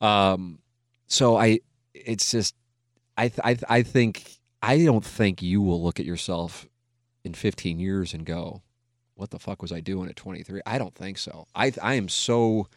Um, 0.02 0.60
so 1.08 1.38
I, 1.38 1.60
it's 1.94 2.32
just, 2.32 2.56
I, 3.18 3.30
th- 3.30 3.40
I, 3.44 3.54
th- 3.56 3.64
I 3.70 3.82
think 3.84 4.38
I 4.62 4.84
don't 4.84 5.04
think 5.06 5.42
you 5.42 5.62
will 5.62 5.84
look 5.84 6.00
at 6.00 6.06
yourself 6.06 6.68
in 7.24 7.34
15 7.34 7.80
years 7.80 8.14
and 8.14 8.26
go, 8.26 8.62
"What 9.16 9.32
the 9.32 9.40
fuck 9.40 9.62
was 9.62 9.72
I 9.72 9.80
doing 9.82 10.10
at 10.10 10.16
23?" 10.16 10.62
I 10.66 10.78
don't 10.78 10.94
think 10.96 11.18
so. 11.18 11.48
I, 11.56 11.72
I 11.82 11.96
am 11.96 12.08
so 12.10 12.68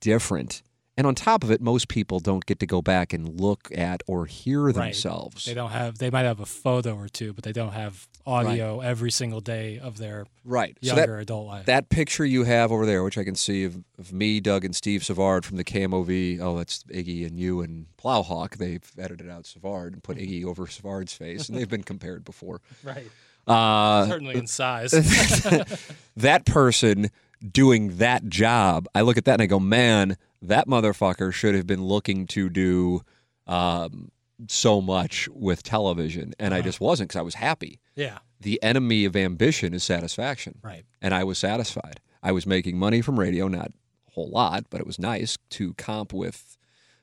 different. 0.00 0.62
And 0.96 1.06
on 1.06 1.14
top 1.14 1.44
of 1.44 1.50
it, 1.52 1.60
most 1.60 1.86
people 1.88 2.18
don't 2.18 2.44
get 2.44 2.58
to 2.58 2.66
go 2.66 2.82
back 2.82 3.12
and 3.12 3.40
look 3.40 3.68
at 3.72 4.02
or 4.08 4.26
hear 4.26 4.64
Right. 4.64 4.74
themselves. 4.74 5.44
They 5.44 5.54
don't 5.54 5.70
have. 5.70 5.98
They 5.98 6.10
might 6.10 6.24
have 6.24 6.40
a 6.40 6.46
photo 6.46 6.96
or 6.96 7.08
two, 7.08 7.32
but 7.32 7.44
they 7.44 7.52
don't 7.52 7.72
have 7.72 8.08
audio 8.28 8.80
every 8.80 9.10
single 9.10 9.40
day 9.40 9.78
of 9.78 9.98
their 9.98 10.26
Right. 10.44 10.76
So 10.82 10.94
younger 10.94 11.16
that, 11.16 11.22
adult 11.22 11.46
life. 11.46 11.66
that 11.66 11.88
picture 11.88 12.24
you 12.24 12.44
have 12.44 12.70
over 12.72 12.86
there, 12.86 13.02
which 13.02 13.18
I 13.18 13.24
can 13.24 13.34
see 13.34 13.64
of, 13.64 13.78
of 13.98 14.12
me, 14.12 14.40
Doug, 14.40 14.64
and 14.64 14.74
Steve 14.74 15.04
Savard 15.04 15.44
from 15.44 15.56
the 15.56 15.64
KMOV. 15.64 16.40
Oh, 16.40 16.56
that's 16.56 16.84
Iggy 16.84 17.26
and 17.26 17.38
you 17.38 17.60
and 17.60 17.86
Plowhawk. 17.96 18.56
They've 18.56 18.92
edited 18.98 19.28
out 19.28 19.46
Savard 19.46 19.92
and 19.94 20.02
put 20.02 20.16
Iggy 20.16 20.44
over 20.44 20.66
Savard's 20.66 21.12
face, 21.12 21.48
and 21.48 21.58
they've 21.58 21.68
been 21.68 21.82
compared 21.82 22.24
before. 22.24 22.60
right. 22.82 23.10
Uh, 23.46 24.06
Certainly 24.06 24.36
in 24.36 24.46
size. 24.46 24.90
that 26.16 26.44
person 26.44 27.10
doing 27.50 27.96
that 27.96 28.28
job, 28.28 28.86
I 28.94 29.00
look 29.02 29.16
at 29.16 29.24
that 29.24 29.34
and 29.34 29.42
I 29.42 29.46
go, 29.46 29.60
man, 29.60 30.16
that 30.42 30.66
motherfucker 30.66 31.32
should 31.32 31.54
have 31.54 31.66
been 31.66 31.82
looking 31.84 32.26
to 32.28 32.48
do 32.48 33.02
um, 33.46 34.10
so 34.46 34.80
much 34.80 35.28
with 35.32 35.62
television, 35.62 36.32
and 36.38 36.54
I 36.54 36.58
Uh-huh. 36.58 36.64
just 36.68 36.80
wasn't 36.80 37.08
because 37.10 37.18
I 37.18 37.22
was 37.22 37.34
happy. 37.34 37.80
yeah. 37.96 38.18
The 38.40 38.62
enemy 38.62 39.04
of 39.04 39.16
ambition 39.16 39.74
is 39.74 39.82
satisfaction, 39.82 40.60
Right. 40.62 40.84
and 41.02 41.12
I 41.12 41.24
was 41.24 41.38
satisfied. 41.38 41.98
I 42.22 42.30
was 42.30 42.46
making 42.46 42.78
money 42.78 43.00
from 43.02 43.18
radio, 43.18 43.48
not 43.48 43.72
a 44.06 44.10
whole 44.12 44.30
lot, 44.30 44.66
but 44.70 44.80
it 44.80 44.86
was 44.86 44.96
nice 44.98 45.38
to 45.50 45.74
comp 45.74 46.12
with 46.12 46.56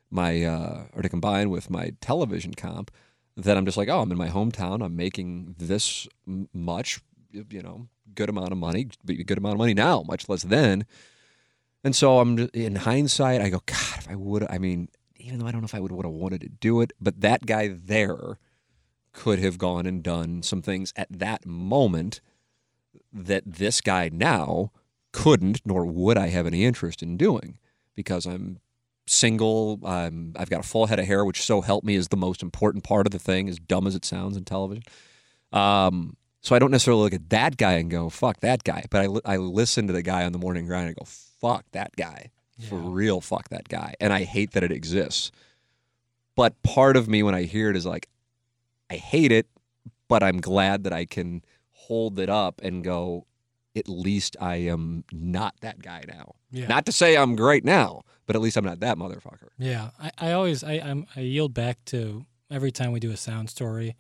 my 0.10 0.44
uh, 0.46 0.86
or 0.94 1.02
to 1.02 1.10
combine 1.10 1.50
with 1.50 1.70
my 1.70 1.92
television 2.00 2.54
comp. 2.54 2.90
That 3.36 3.58
I'm 3.58 3.66
just 3.66 3.76
like, 3.76 3.90
oh, 3.90 4.00
I'm 4.00 4.12
in 4.14 4.18
my 4.18 4.30
hometown. 4.30 4.82
I'm 4.82 4.96
making 4.96 5.56
this 5.58 6.08
m- 6.26 6.48
much, 6.54 7.02
you 7.34 7.62
know, 7.62 7.90
good 8.14 8.30
amount 8.30 8.54
of 8.54 8.58
money, 8.58 8.88
but 9.04 9.18
good 9.26 9.38
amount 9.38 9.56
of 9.56 9.60
money 9.60 9.74
now, 9.74 10.04
much 10.08 10.30
less 10.30 10.44
then. 10.44 10.86
And 11.84 11.94
so 11.94 12.20
I'm 12.20 12.50
in 12.54 12.78
hindsight, 12.78 13.42
I 13.42 13.50
go, 13.50 13.62
God, 13.66 13.98
if 13.98 14.10
I 14.10 14.16
would, 14.16 14.46
I 14.50 14.58
mean, 14.58 14.88
even 15.26 15.40
though 15.40 15.48
I 15.48 15.52
don't 15.52 15.62
know 15.62 15.66
if 15.66 15.74
I 15.76 15.80
would 15.80 15.92
would 15.92 16.06
have 16.06 16.14
wanted 16.14 16.42
to 16.42 16.50
do 16.50 16.82
it, 16.82 16.94
but 17.02 17.22
that 17.22 17.46
guy 17.46 17.68
there 17.68 18.38
could 19.12 19.40
have 19.40 19.58
gone 19.58 19.86
and 19.86 20.04
done 20.04 20.44
some 20.44 20.62
things 20.62 20.94
at 20.96 21.08
that 21.10 21.46
moment 21.46 22.22
that 23.12 23.44
this 23.46 23.82
guy 23.82 24.10
now 24.12 24.72
couldn't, 25.12 25.62
nor 25.66 25.86
would 25.86 26.18
I 26.18 26.28
have 26.28 26.46
any 26.46 26.64
interest 26.64 27.02
in 27.02 27.18
doing 27.18 27.58
because 27.96 28.26
I'm 28.26 28.60
single. 29.08 29.80
I'm, 29.84 30.34
I've 30.38 30.50
got 30.50 30.60
a 30.60 30.68
full 30.68 30.88
head 30.88 31.00
of 31.00 31.06
hair, 31.06 31.26
which 31.26 31.42
so 31.42 31.62
help 31.62 31.84
me 31.84 31.96
is 31.96 32.10
the 32.10 32.18
most 32.18 32.44
important 32.44 32.84
part 32.84 33.08
of 33.08 33.12
the 33.12 33.20
thing, 33.20 33.50
as 33.50 33.58
dumb 33.58 33.88
as 33.88 33.96
it 33.96 34.06
sounds 34.06 34.38
in 34.38 34.46
television. 34.46 34.84
Um, 35.52 36.18
so 36.42 36.56
I 36.56 36.60
don't 36.60 36.72
necessarily 36.72 37.04
look 37.04 37.14
at 37.14 37.30
that 37.30 37.58
guy 37.58 37.74
and 37.74 37.90
go, 37.90 38.10
fuck 38.10 38.42
that 38.42 38.64
guy. 38.64 38.84
But 38.92 39.10
I, 39.26 39.34
I 39.34 39.38
listen 39.38 39.88
to 39.88 39.94
the 39.94 40.04
guy 40.04 40.26
on 40.26 40.34
the 40.34 40.38
morning 40.38 40.68
grind 40.68 40.88
and 40.88 40.96
go, 40.96 41.06
fuck 41.06 41.66
that 41.72 41.96
guy. 41.96 42.32
For 42.70 42.78
real, 42.78 43.20
fuck 43.22 43.50
that 43.50 43.68
guy. 43.68 43.96
And 44.00 44.14
I 44.14 44.24
hate 44.24 44.52
that 44.52 44.64
it 44.64 44.72
exists. 44.72 45.32
But 46.36 46.62
part 46.64 46.96
of 46.96 47.08
me, 47.08 47.24
when 47.24 47.36
I 47.36 47.44
hear 47.44 47.70
it, 47.70 47.76
is 47.76 47.86
like, 47.86 48.08
I 48.90 48.96
hate 48.96 49.32
it, 49.32 49.48
but 50.08 50.24
I'm 50.24 50.40
glad 50.40 50.84
that 50.84 50.94
I 50.94 51.06
can 51.06 51.44
hold 51.72 52.20
it 52.20 52.30
up 52.30 52.62
and 52.64 52.84
go, 52.84 53.26
at 53.76 53.90
least 53.90 54.38
I 54.40 54.56
am 54.56 55.04
not 55.12 55.56
that 55.62 55.82
guy 55.82 56.04
now. 56.08 56.36
Yeah. 56.52 56.68
Not 56.68 56.86
to 56.86 56.92
say 56.92 57.18
I'm 57.18 57.36
great 57.36 57.66
now, 57.66 58.04
but 58.26 58.36
at 58.36 58.42
least 58.42 58.58
I'm 58.58 58.66
not 58.66 58.80
that 58.80 58.98
motherfucker. 58.98 59.50
Yeah, 59.58 59.90
I, 60.00 60.12
I 60.18 60.32
always 60.32 60.64
I 60.64 60.74
I'm, 60.74 61.08
I 61.16 61.22
yield 61.22 61.54
back 61.54 61.84
to 61.86 62.26
every 62.50 62.72
time 62.72 62.92
we 62.92 63.00
do 63.00 63.12
a 63.12 63.18
sound 63.18 63.50
story. 63.50 63.96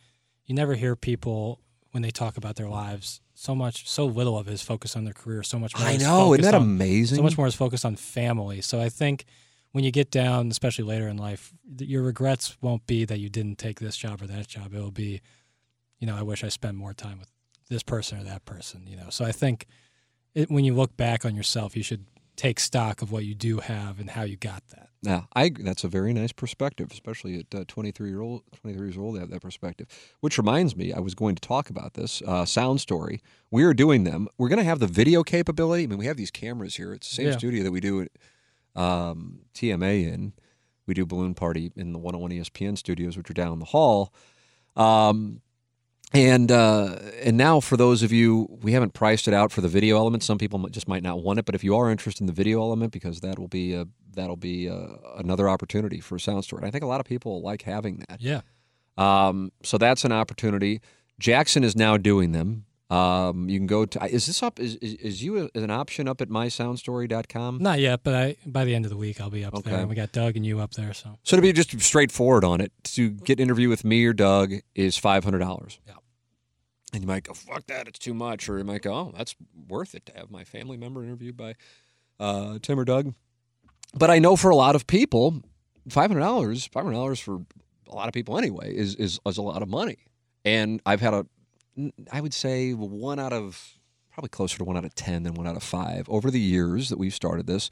You 0.46 0.56
never 0.56 0.76
hear 0.76 0.96
people 0.96 1.60
when 1.92 2.04
they 2.04 2.12
talk 2.12 2.38
about 2.38 2.56
their 2.56 2.70
lives 2.70 3.20
so 3.36 3.54
much, 3.54 3.88
so 3.88 4.06
little 4.06 4.38
of 4.38 4.48
his 4.48 4.62
focus 4.62 4.96
on 4.96 5.04
their 5.04 5.14
career. 5.14 5.44
So 5.44 5.60
much. 5.60 5.78
More 5.78 5.88
I 5.88 5.92
is 5.92 6.02
know, 6.02 6.34
isn't 6.34 6.44
focused 6.44 6.52
that 6.52 6.56
on- 6.56 6.62
amazing? 6.64 7.18
So 7.18 7.22
much 7.24 7.38
more 7.38 7.48
is 7.48 7.54
focused 7.56 7.86
on 7.86 7.96
family. 7.96 8.62
So 8.62 8.82
I 8.82 8.90
think 8.90 9.26
when 9.74 9.84
you 9.84 9.92
get 9.92 10.10
down, 10.10 10.50
especially 10.50 10.86
later 10.86 11.08
in 11.08 11.18
life, 11.18 11.54
your 11.78 12.02
regrets 12.04 12.58
won't 12.62 12.88
be 12.88 13.04
that 13.06 13.20
you 13.20 13.30
didn't 13.30 13.58
take 13.58 13.80
this 13.80 13.98
job 13.98 14.22
or 14.22 14.28
that 14.28 14.48
job. 14.48 14.74
It 14.74 14.80
will 14.80 14.90
be, 14.90 15.22
you 16.00 16.08
know, 16.08 16.16
I 16.16 16.22
wish 16.22 16.44
I 16.44 16.48
spent 16.50 16.78
more 16.78 16.94
time 16.94 17.20
with 17.20 17.30
this 17.70 17.84
person 17.84 18.18
or 18.20 18.24
that 18.24 18.46
person. 18.46 18.88
You 18.88 18.96
know, 18.96 19.10
so 19.10 19.26
I 19.26 19.34
think 19.34 19.66
it, 20.34 20.50
when 20.50 20.64
you 20.64 20.74
look 20.74 20.96
back 20.96 21.26
on 21.26 21.36
yourself, 21.36 21.76
you 21.76 21.84
should 21.84 22.06
take 22.36 22.60
stock 22.60 23.02
of 23.02 23.12
what 23.12 23.26
you 23.26 23.34
do 23.36 23.60
have 23.60 24.00
and 24.00 24.10
how 24.12 24.24
you 24.24 24.36
got 24.38 24.64
that. 24.70 24.90
Yeah, 25.02 25.24
I 25.36 25.50
that's 25.50 25.84
a 25.84 25.88
very 25.88 26.14
nice 26.14 26.32
perspective, 26.32 26.90
especially 26.92 27.40
at 27.40 27.54
uh, 27.60 27.64
23 27.68 28.10
year 28.10 28.22
old 28.22 28.42
23 28.62 28.88
years 28.88 28.98
old. 28.98 29.16
They 29.16 29.20
have 29.20 29.30
that 29.30 29.42
perspective. 29.42 29.88
Which 30.22 30.38
reminds 30.38 30.76
me, 30.76 30.94
I 30.94 31.00
was 31.00 31.14
going 31.14 31.36
to 31.36 31.42
talk 31.42 31.70
about 31.70 31.94
this 31.94 32.22
uh, 32.26 32.46
sound 32.46 32.82
story. 32.82 33.22
We 33.52 33.64
are 33.64 33.74
doing 33.74 34.04
them. 34.04 34.28
We're 34.38 34.50
going 34.50 34.60
to 34.60 34.66
have 34.66 34.80
the 34.80 34.88
video 34.88 35.24
capability. 35.24 35.84
I 35.84 35.88
mean, 35.88 36.00
we 36.00 36.08
have 36.08 36.18
these 36.18 36.32
cameras 36.32 36.76
here. 36.76 36.92
It's 36.94 37.08
the 37.10 37.16
same 37.16 37.28
Yeah. 37.28 37.38
studio 37.38 37.64
that 37.64 37.72
we 37.72 37.80
do 37.82 38.02
at 38.02 38.82
um, 38.82 39.42
TMA 39.54 40.12
in. 40.12 40.34
We 40.88 40.94
do 40.94 41.06
Balloon 41.06 41.34
Party 41.36 41.72
in 41.76 41.94
the 41.94 42.00
101 42.00 42.32
ESPN 42.32 42.78
studios, 42.78 43.16
which 43.18 43.30
are 43.30 43.34
down 43.34 43.60
the 43.60 43.66
hall. 43.66 44.14
Um, 44.76 45.42
and 46.16 46.52
uh, 46.52 46.96
and 47.22 47.38
now 47.38 47.60
for 47.60 47.78
those 47.78 48.02
of 48.04 48.12
you, 48.12 48.48
we 48.62 48.72
haven't 48.72 48.94
priced 48.94 49.28
it 49.28 49.34
out 49.34 49.52
for 49.52 49.62
the 49.62 49.68
video 49.68 49.98
element. 49.98 50.24
Some 50.24 50.38
people 50.38 50.60
just 50.70 50.88
might 50.88 51.04
not 51.04 51.22
want 51.24 51.40
it, 51.40 51.46
but 51.46 51.56
if 51.56 51.64
you 51.64 51.76
are 51.76 51.90
interested 51.92 52.22
in 52.22 52.28
the 52.28 52.34
video 52.34 52.60
element, 52.62 52.92
because 52.94 53.20
that 53.22 53.38
will 53.40 53.48
be 53.48 53.74
a, 53.74 53.86
that'll 54.14 54.36
be 54.38 54.68
a, 54.68 54.98
another 55.18 55.50
opportunity 55.50 56.00
for 56.00 56.16
a 56.16 56.20
sound 56.20 56.44
story. 56.44 56.62
And 56.62 56.68
I 56.68 56.72
think 56.72 56.84
a 56.84 56.88
lot 56.88 57.00
of 57.00 57.06
people 57.06 57.42
like 57.42 57.64
having 57.64 58.04
that. 58.10 58.22
Yeah. 58.22 58.42
Um, 58.98 59.52
so 59.64 59.78
that's 59.78 60.06
an 60.06 60.12
opportunity. 60.12 60.82
Jackson 61.20 61.64
is 61.64 61.76
now 61.76 61.98
doing 61.98 62.32
them. 62.32 62.66
Um, 62.90 63.50
you 63.50 63.58
can 63.58 63.66
go 63.68 63.86
to. 63.86 64.06
Is 64.06 64.28
this 64.28 64.44
up? 64.44 64.60
Is 64.60 64.76
is, 64.76 64.94
is 64.96 65.24
you 65.24 65.50
as 65.56 65.64
an 65.64 65.72
option 65.72 66.08
up 66.08 66.22
at 66.22 66.30
mysoundstory.com? 66.30 67.58
Not 67.60 67.80
yet, 67.80 68.02
but 68.04 68.14
I 68.14 68.36
by 68.46 68.64
the 68.64 68.76
end 68.76 68.86
of 68.86 68.92
the 68.92 68.98
week 68.98 69.20
I'll 69.20 69.32
be 69.32 69.44
up 69.44 69.56
Okay. 69.56 69.72
there. 69.72 69.80
And 69.80 69.90
we 69.90 69.96
got 69.96 70.12
Doug 70.12 70.36
and 70.36 70.46
you 70.46 70.60
up 70.60 70.72
there, 70.76 70.94
so 70.94 71.18
So 71.24 71.36
to 71.36 71.42
be 71.42 71.52
just 71.52 71.80
straightforward 71.82 72.44
on 72.44 72.62
it, 72.62 72.72
to 72.96 73.10
get 73.10 73.40
an 73.40 73.44
interview 73.44 73.70
with 73.70 73.84
me 73.84 74.06
or 74.06 74.14
Doug 74.14 74.54
is 74.76 74.98
five 74.98 75.24
hundred 75.24 75.40
dollars. 75.40 75.80
Yeah. 75.88 75.94
And 76.94 77.04
you 77.04 77.08
might 77.08 77.24
go, 77.24 77.34
"Fuck 77.34 77.68
that, 77.68 77.88
it's 77.88 78.00
too 78.00 78.14
much," 78.14 78.48
or 78.48 78.58
you 78.58 78.64
might 78.64 78.82
go, 78.82 78.94
"Oh, 78.94 79.14
that's 79.16 79.36
worth 79.68 79.96
it 79.96 80.06
to 80.08 80.14
have 80.16 80.32
my 80.32 80.44
family 80.44 80.78
member 80.78 81.04
interviewed 81.04 81.36
by 81.36 81.56
uh, 82.20 82.60
Tim 82.62 82.80
or 82.80 82.86
Doug." 82.86 83.14
But 83.94 84.10
I 84.10 84.20
know 84.20 84.36
for 84.36 84.50
a 84.50 84.56
lot 84.56 84.76
of 84.76 84.88
people, 84.88 85.42
five 85.90 86.10
hundred 86.10 86.22
dollars, 86.22 86.66
five 86.68 86.84
hundred 86.84 86.96
dollars 86.98 87.20
for 87.20 87.42
a 87.90 87.96
lot 87.96 88.08
of 88.08 88.14
people 88.14 88.38
anyway, 88.38 88.76
is, 88.76 88.96
is 88.96 89.20
is 89.26 89.38
a 89.38 89.42
lot 89.42 89.62
of 89.62 89.68
money. 89.70 89.98
And 90.44 90.82
I've 90.86 91.02
had 91.02 91.14
a, 91.14 91.26
I 92.12 92.22
would 92.22 92.34
say 92.34 92.74
one 92.74 93.20
out 93.20 93.34
of 93.34 93.78
probably 94.12 94.30
closer 94.30 94.58
to 94.60 94.64
one 94.64 94.78
out 94.78 94.86
of 94.86 94.96
ten 94.96 95.24
than 95.24 95.34
one 95.34 95.48
out 95.48 95.58
of 95.58 95.64
five 95.64 96.08
over 96.08 96.32
the 96.32 96.40
years 96.40 96.90
that 96.90 96.98
we've 96.98 97.14
started 97.14 97.48
this 97.48 97.70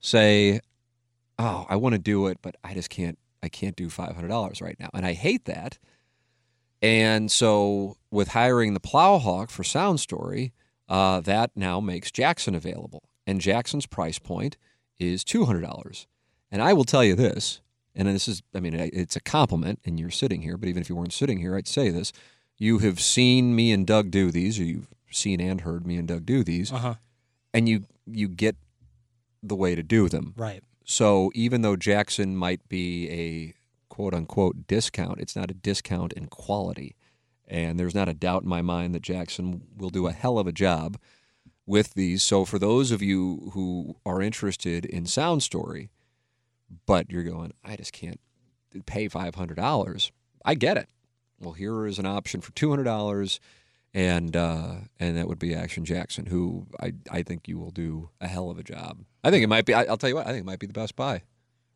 say, 0.00 0.60
"Oh, 1.38 1.66
I 1.68 1.76
want 1.76 1.94
to 1.94 1.98
do 1.98 2.26
it, 2.26 2.38
but 2.42 2.56
I 2.64 2.74
just 2.74 2.90
can't. 2.90 3.18
I 3.42 3.48
can't 3.48 3.76
do 3.76 3.88
five 3.88 4.14
hundred 4.14 4.28
dollars 4.28 4.60
right 4.60 4.78
now," 4.78 4.90
and 4.92 5.06
I 5.06 5.12
hate 5.12 5.46
that. 5.46 5.78
And 6.82 7.30
so, 7.30 7.96
with 8.10 8.28
hiring 8.28 8.74
the 8.74 8.80
Plowhawk 8.80 9.50
for 9.50 9.62
Sound 9.64 10.00
Story, 10.00 10.52
uh, 10.88 11.20
that 11.20 11.50
now 11.54 11.78
makes 11.80 12.10
Jackson 12.10 12.54
available, 12.54 13.02
and 13.26 13.40
Jackson's 13.40 13.86
price 13.86 14.18
point 14.18 14.56
is 14.98 15.22
two 15.24 15.44
hundred 15.44 15.60
dollars. 15.62 16.06
And 16.50 16.62
I 16.62 16.72
will 16.72 16.84
tell 16.84 17.04
you 17.04 17.14
this, 17.14 17.60
and 17.94 18.08
this 18.08 18.26
is, 18.26 18.42
I 18.54 18.60
mean, 18.60 18.74
it's 18.74 19.14
a 19.14 19.20
compliment, 19.20 19.78
and 19.84 20.00
you're 20.00 20.10
sitting 20.10 20.42
here, 20.42 20.56
but 20.56 20.68
even 20.68 20.80
if 20.82 20.88
you 20.88 20.96
weren't 20.96 21.12
sitting 21.12 21.38
here, 21.38 21.54
I'd 21.54 21.68
say 21.68 21.90
this: 21.90 22.12
you 22.56 22.78
have 22.78 22.98
seen 22.98 23.54
me 23.54 23.72
and 23.72 23.86
Doug 23.86 24.10
do 24.10 24.30
these, 24.30 24.58
or 24.58 24.64
you've 24.64 24.88
seen 25.10 25.40
and 25.40 25.60
heard 25.60 25.86
me 25.86 25.96
and 25.96 26.08
Doug 26.08 26.24
do 26.24 26.42
these, 26.42 26.72
Uh 26.72 26.78
huh. 26.78 26.94
and 27.52 27.68
you 27.68 27.84
you 28.06 28.26
get 28.28 28.56
the 29.42 29.54
way 29.56 29.74
to 29.74 29.82
do 29.82 30.08
them. 30.08 30.34
Right. 30.36 30.62
So 30.84 31.30
even 31.34 31.62
though 31.62 31.76
Jackson 31.76 32.36
might 32.36 32.68
be 32.68 33.08
a 33.10 33.54
quote 33.90 34.14
unquote 34.14 34.66
discount, 34.66 35.20
it's 35.20 35.36
not 35.36 35.50
a 35.50 35.54
discount 35.54 36.14
in 36.14 36.26
quality. 36.26 36.96
And 37.46 37.78
there's 37.78 37.94
not 37.94 38.08
a 38.08 38.14
doubt 38.14 38.44
in 38.44 38.48
my 38.48 38.62
mind 38.62 38.94
that 38.94 39.02
Jackson 39.02 39.62
will 39.76 39.90
do 39.90 40.06
a 40.06 40.12
hell 40.12 40.38
of 40.38 40.46
a 40.46 40.52
job 40.52 40.96
with 41.66 41.94
these. 41.94 42.22
So 42.22 42.46
for 42.46 42.58
those 42.58 42.90
of 42.90 43.02
you 43.02 43.50
who 43.52 43.96
are 44.06 44.22
interested 44.22 44.86
in 44.86 45.04
Sound 45.04 45.42
Story, 45.42 45.90
but 46.86 47.10
you're 47.10 47.24
going, 47.24 47.52
I 47.64 47.76
just 47.76 47.92
can't 47.92 48.20
pay 48.86 49.08
$500, 49.08 50.10
I 50.44 50.54
get 50.54 50.76
it. 50.76 50.88
Well, 51.40 51.52
here 51.52 51.86
is 51.86 51.98
an 51.98 52.06
option 52.06 52.40
for 52.40 52.52
$200 52.52 53.40
and 53.92 54.36
uh, 54.36 54.74
and 54.98 55.16
that 55.16 55.26
would 55.26 55.38
be 55.38 55.54
Action 55.54 55.84
Jackson, 55.84 56.26
who 56.26 56.66
I, 56.80 56.92
I 57.10 57.22
think 57.22 57.48
you 57.48 57.58
will 57.58 57.70
do 57.70 58.10
a 58.20 58.28
hell 58.28 58.50
of 58.50 58.58
a 58.58 58.62
job. 58.62 59.00
I 59.24 59.30
think 59.30 59.42
it 59.42 59.48
might 59.48 59.66
be. 59.66 59.74
I, 59.74 59.84
will 59.84 59.96
tell 59.96 60.08
you 60.08 60.14
what. 60.14 60.26
I 60.26 60.30
think 60.30 60.42
it 60.42 60.46
might 60.46 60.60
be 60.60 60.66
the 60.66 60.72
best 60.72 60.94
buy. 60.96 61.22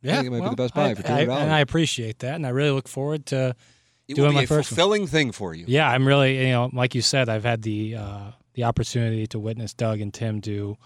Yeah, 0.09 0.17
think 0.17 0.27
it 0.29 0.31
might 0.31 0.43
be 0.45 0.51
the 0.51 0.57
best 0.57 0.75
buy 0.75 0.91
I- 0.91 0.95
for 0.95 1.07
I- 1.07 1.25
$200. 1.25 1.41
and 1.43 1.53
I 1.53 1.61
appreciate 1.61 2.19
that, 2.21 2.35
and 2.37 2.47
I 2.47 2.51
really 2.51 2.71
look 2.71 2.89
forward 2.89 3.27
to 3.27 3.55
It 4.07 4.15
Doing 4.17 4.27
will 4.27 4.33
be 4.33 4.37
my 4.37 4.43
a 4.43 4.47
first 4.47 4.71
one. 4.71 4.77
fulfilling 4.77 5.07
thing 5.07 5.33
for 5.33 5.55
you. 5.55 5.65
Yeah, 5.67 5.89
I'm 5.89 6.07
really, 6.07 6.39
you 6.47 6.53
know, 6.53 6.69
like 6.73 6.95
you 6.95 7.01
said, 7.03 7.29
I've 7.31 7.45
had 7.45 7.63
the 7.63 7.97
uh, 7.97 8.31
the 8.53 8.65
opportunity 8.65 9.27
to 9.29 9.39
witness 9.39 9.73
Doug 9.75 10.01
and 10.01 10.13
Tim 10.15 10.41
do 10.41 10.77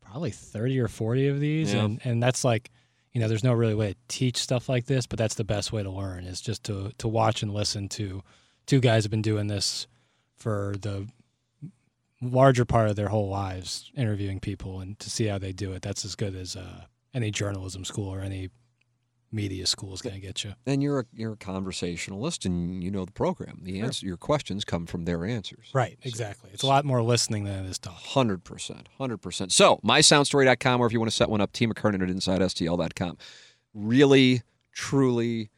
probably 0.00 0.30
30 0.30 0.78
or 0.80 0.88
40 0.88 1.26
of 1.28 1.40
these, 1.40 1.74
Yeah. 1.74 1.84
and 1.84 2.00
and 2.04 2.22
that's 2.22 2.44
like, 2.44 2.70
you 3.12 3.20
know, 3.20 3.26
there's 3.28 3.42
no 3.44 3.52
really 3.52 3.74
way 3.74 3.92
to 3.94 3.98
teach 4.08 4.36
stuff 4.38 4.68
like 4.68 4.86
this, 4.86 5.06
but 5.06 5.18
that's 5.18 5.34
the 5.34 5.44
best 5.44 5.72
way 5.72 5.82
to 5.82 5.90
learn 5.90 6.24
is 6.24 6.40
just 6.40 6.62
to 6.64 6.92
to 6.98 7.08
watch 7.08 7.42
and 7.42 7.52
listen 7.52 7.88
to 7.90 8.22
two 8.66 8.78
guys 8.80 9.02
have 9.04 9.10
been 9.10 9.22
doing 9.22 9.48
this 9.48 9.86
for 10.36 10.74
the 10.80 11.06
larger 12.22 12.64
part 12.64 12.88
of 12.88 12.96
their 12.96 13.08
whole 13.08 13.28
lives, 13.28 13.90
interviewing 13.96 14.40
people 14.40 14.80
and 14.80 14.98
to 15.00 15.10
see 15.10 15.26
how 15.26 15.38
they 15.38 15.52
do 15.52 15.72
it. 15.72 15.82
That's 15.82 16.04
as 16.04 16.14
good 16.14 16.34
as 16.34 16.56
uh, 16.56 16.84
any 17.16 17.30
journalism 17.30 17.84
school 17.84 18.12
or 18.12 18.20
any 18.20 18.50
media 19.32 19.66
school 19.66 19.92
is 19.92 20.02
going 20.02 20.14
to 20.14 20.20
get 20.20 20.44
you. 20.44 20.52
And 20.66 20.82
you're 20.82 21.00
a 21.00 21.04
you're 21.12 21.32
a 21.32 21.36
conversationalist, 21.36 22.44
and 22.44 22.84
you 22.84 22.90
know 22.90 23.04
the 23.04 23.12
program. 23.12 23.60
The 23.62 23.80
answer, 23.80 24.06
your 24.06 24.18
questions 24.18 24.64
come 24.64 24.86
from 24.86 25.04
their 25.04 25.24
answers. 25.24 25.70
Right, 25.72 25.98
exactly. 26.02 26.50
It's 26.52 26.62
a 26.62 26.66
lot 26.66 26.84
more 26.84 27.02
listening 27.02 27.44
than 27.44 27.64
it 27.64 27.68
is 27.68 27.78
talking. 27.78 27.98
Hundred 28.04 28.44
percent, 28.44 28.88
hundred 28.98 29.18
percent. 29.18 29.50
So 29.50 29.80
mysoundstory.com, 29.82 30.80
or 30.80 30.86
if 30.86 30.92
you 30.92 31.00
want 31.00 31.10
to 31.10 31.16
set 31.16 31.30
one 31.30 31.40
up, 31.40 31.52
T 31.52 31.66
McKernan 31.66 32.02
at 32.02 32.08
InsideSTL.com. 32.08 33.16
Really, 33.74 34.42
truly, 34.72 35.50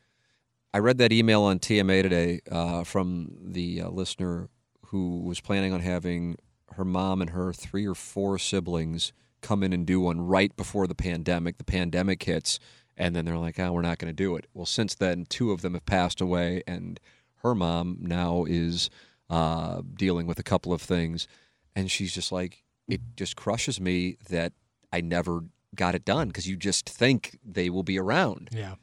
I 0.73 0.79
read 0.79 0.99
that 0.99 1.12
email 1.12 1.42
on 1.42 1.59
TMA 1.59 2.03
today 2.03 2.40
uh, 2.51 2.85
from 2.85 3.31
the 3.42 3.83
uh, 3.83 3.88
listener 3.90 4.49
who 4.87 5.21
was 5.21 5.40
planning 5.40 5.73
on 5.73 5.81
having 5.81 6.37
her 6.73 6.85
mom 6.85 7.21
and 7.21 7.31
her 7.31 7.53
three 7.53 7.87
or 7.87 7.94
four 7.94 8.38
siblings 8.38 9.12
come 9.40 9.62
in 9.62 9.72
and 9.72 9.87
do 9.87 10.01
one 10.01 10.20
right 10.20 10.55
before 10.57 10.87
the 10.87 10.94
pandemic. 10.94 11.59
The 11.59 11.64
pandemic 11.64 12.22
hits, 12.22 12.59
and 12.96 13.14
then 13.14 13.24
they're 13.24 13.38
like, 13.38 13.59
"Oh, 13.59 13.72
we're 13.72 13.83
not 13.83 13.98
going 13.98 14.11
to 14.11 14.16
do 14.16 14.37
it." 14.37 14.46
Well, 14.55 14.66
since 14.66 14.94
then, 14.94 15.27
two 15.29 15.53
of 15.53 15.62
them 15.62 15.74
have 15.74 15.87
passed 15.87 16.20
away, 16.20 16.62
and 16.66 16.98
her 17.42 17.55
mom 17.55 17.98
now 18.01 18.44
is 18.44 18.90
uh, 19.31 19.83
dealing 19.94 20.27
with 20.27 20.38
a 20.38 20.42
couple 20.42 20.72
of 20.72 20.83
things, 20.83 21.29
and 21.74 21.90
she's 21.90 22.14
just 22.14 22.33
like, 22.33 22.64
"It 22.88 23.01
just 23.16 23.37
crushes 23.37 23.81
me 23.81 24.16
that 24.29 24.53
I 24.92 25.01
never 25.01 25.44
got 25.74 25.94
it 25.94 26.05
done 26.05 26.29
because 26.29 26.48
you 26.48 26.57
just 26.57 26.88
think 26.88 27.38
they 27.44 27.70
will 27.70 27.85
be 27.85 27.98
around." 27.98 28.51
Yeah. 28.53 28.74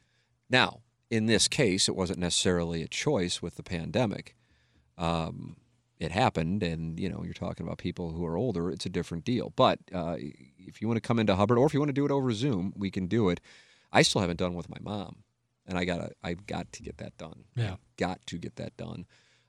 Now, 0.48 0.80
in 1.10 1.26
this 1.26 1.48
case, 1.48 1.88
it 1.88 1.96
wasn't 1.96 2.18
necessarily 2.18 2.82
a 2.82 2.88
choice 2.88 3.42
with 3.42 3.56
the 3.56 3.62
pandemic. 3.62 4.34
Um, 4.98 5.56
it 5.98 6.12
happened, 6.12 6.62
and 6.62 6.98
you 7.00 7.08
know, 7.08 7.22
you're 7.24 7.32
talking 7.34 7.66
about 7.66 7.78
people 7.78 8.12
who 8.12 8.24
are 8.26 8.36
older. 8.36 8.70
It's 8.70 8.86
a 8.86 8.90
different 8.90 9.24
deal. 9.24 9.52
But 9.56 9.78
uh, 9.94 10.16
if 10.18 10.80
you 10.82 10.88
want 10.88 10.96
to 10.96 11.06
come 11.06 11.18
into 11.18 11.34
Hubbard, 11.36 11.58
or 11.58 11.66
if 11.66 11.74
you 11.74 11.80
want 11.80 11.88
to 11.88 11.94
do 11.94 12.04
it 12.04 12.10
over 12.10 12.32
Zoom, 12.32 12.72
we 12.76 12.90
can 12.90 13.06
do 13.06 13.28
it. 13.30 13.40
I 13.92 14.02
still 14.02 14.20
haven't 14.20 14.36
done 14.38 14.54
with 14.54 14.68
my 14.68 14.76
mom, 14.80 15.22
and 15.66 15.78
I 15.78 15.84
gotta, 15.84 16.10
I've 16.22 16.46
got 16.46 16.70
to 16.72 16.82
get 16.82 16.98
that 16.98 17.16
done. 17.16 17.44
Yeah. 17.54 17.76
got 17.96 18.24
to 18.26 18.38
get 18.38 18.56
that 18.56 18.76
done. 18.76 19.06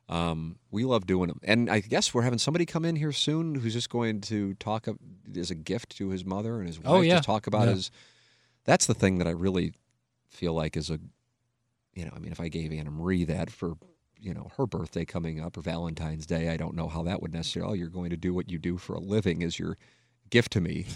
Um, 0.10 0.58
we 0.72 0.86
love 0.86 1.06
doing 1.06 1.28
them, 1.28 1.42
and 1.44 1.70
I 1.70 1.82
guess 1.82 2.14
we're 2.14 2.22
having 2.22 2.40
somebody 2.40 2.66
come 2.66 2.86
in 2.86 2.96
here 2.96 3.12
soon 3.12 3.56
who's 3.56 3.74
just 3.74 3.90
going 3.90 4.22
to 4.22 4.54
talk 4.54 4.88
as 5.38 5.52
a 5.52 5.56
gift 5.56 5.98
to 5.98 6.10
his 6.10 6.24
mother 6.24 6.60
and 6.60 6.68
his 6.68 6.78
wife. 6.80 6.88
Oh, 6.88 7.02
yeah. 7.02 7.16
just 7.16 7.26
talk 7.26 7.46
about 7.48 7.68
Yeah. 7.68 7.74
his. 7.74 7.92
That's 8.64 8.86
the 8.86 8.94
thing 8.94 9.18
that 9.18 9.28
I 9.28 9.32
really 9.32 9.74
feel 10.30 10.54
like 10.54 10.78
is 10.78 10.90
a 10.90 11.00
you 11.94 12.06
know, 12.06 12.12
I 12.16 12.20
mean, 12.20 12.32
if 12.32 12.40
I 12.40 12.48
gave 12.48 12.72
Anna 12.72 12.92
Marie 12.92 13.24
that 13.24 13.50
for, 13.50 13.76
you 14.20 14.34
know, 14.34 14.52
her 14.58 14.66
birthday 14.66 15.06
coming 15.06 15.40
up 15.40 15.58
or 15.58 15.62
Valentine's 15.62 16.26
Day, 16.26 16.50
I 16.50 16.58
don't 16.58 16.76
know 16.76 16.88
how 16.88 17.04
that 17.04 17.22
would 17.22 17.34
necessarily, 17.34 17.72
oh, 17.72 17.74
you're 17.76 17.90
going 17.90 18.10
to 18.10 18.18
do 18.18 18.34
what 18.34 18.50
you 18.50 18.58
do 18.58 18.78
for 18.78 18.94
a 18.94 19.00
living 19.00 19.44
as 19.44 19.60
your 19.60 19.78
gift 20.30 20.52
to 20.54 20.62
me. 20.62 20.86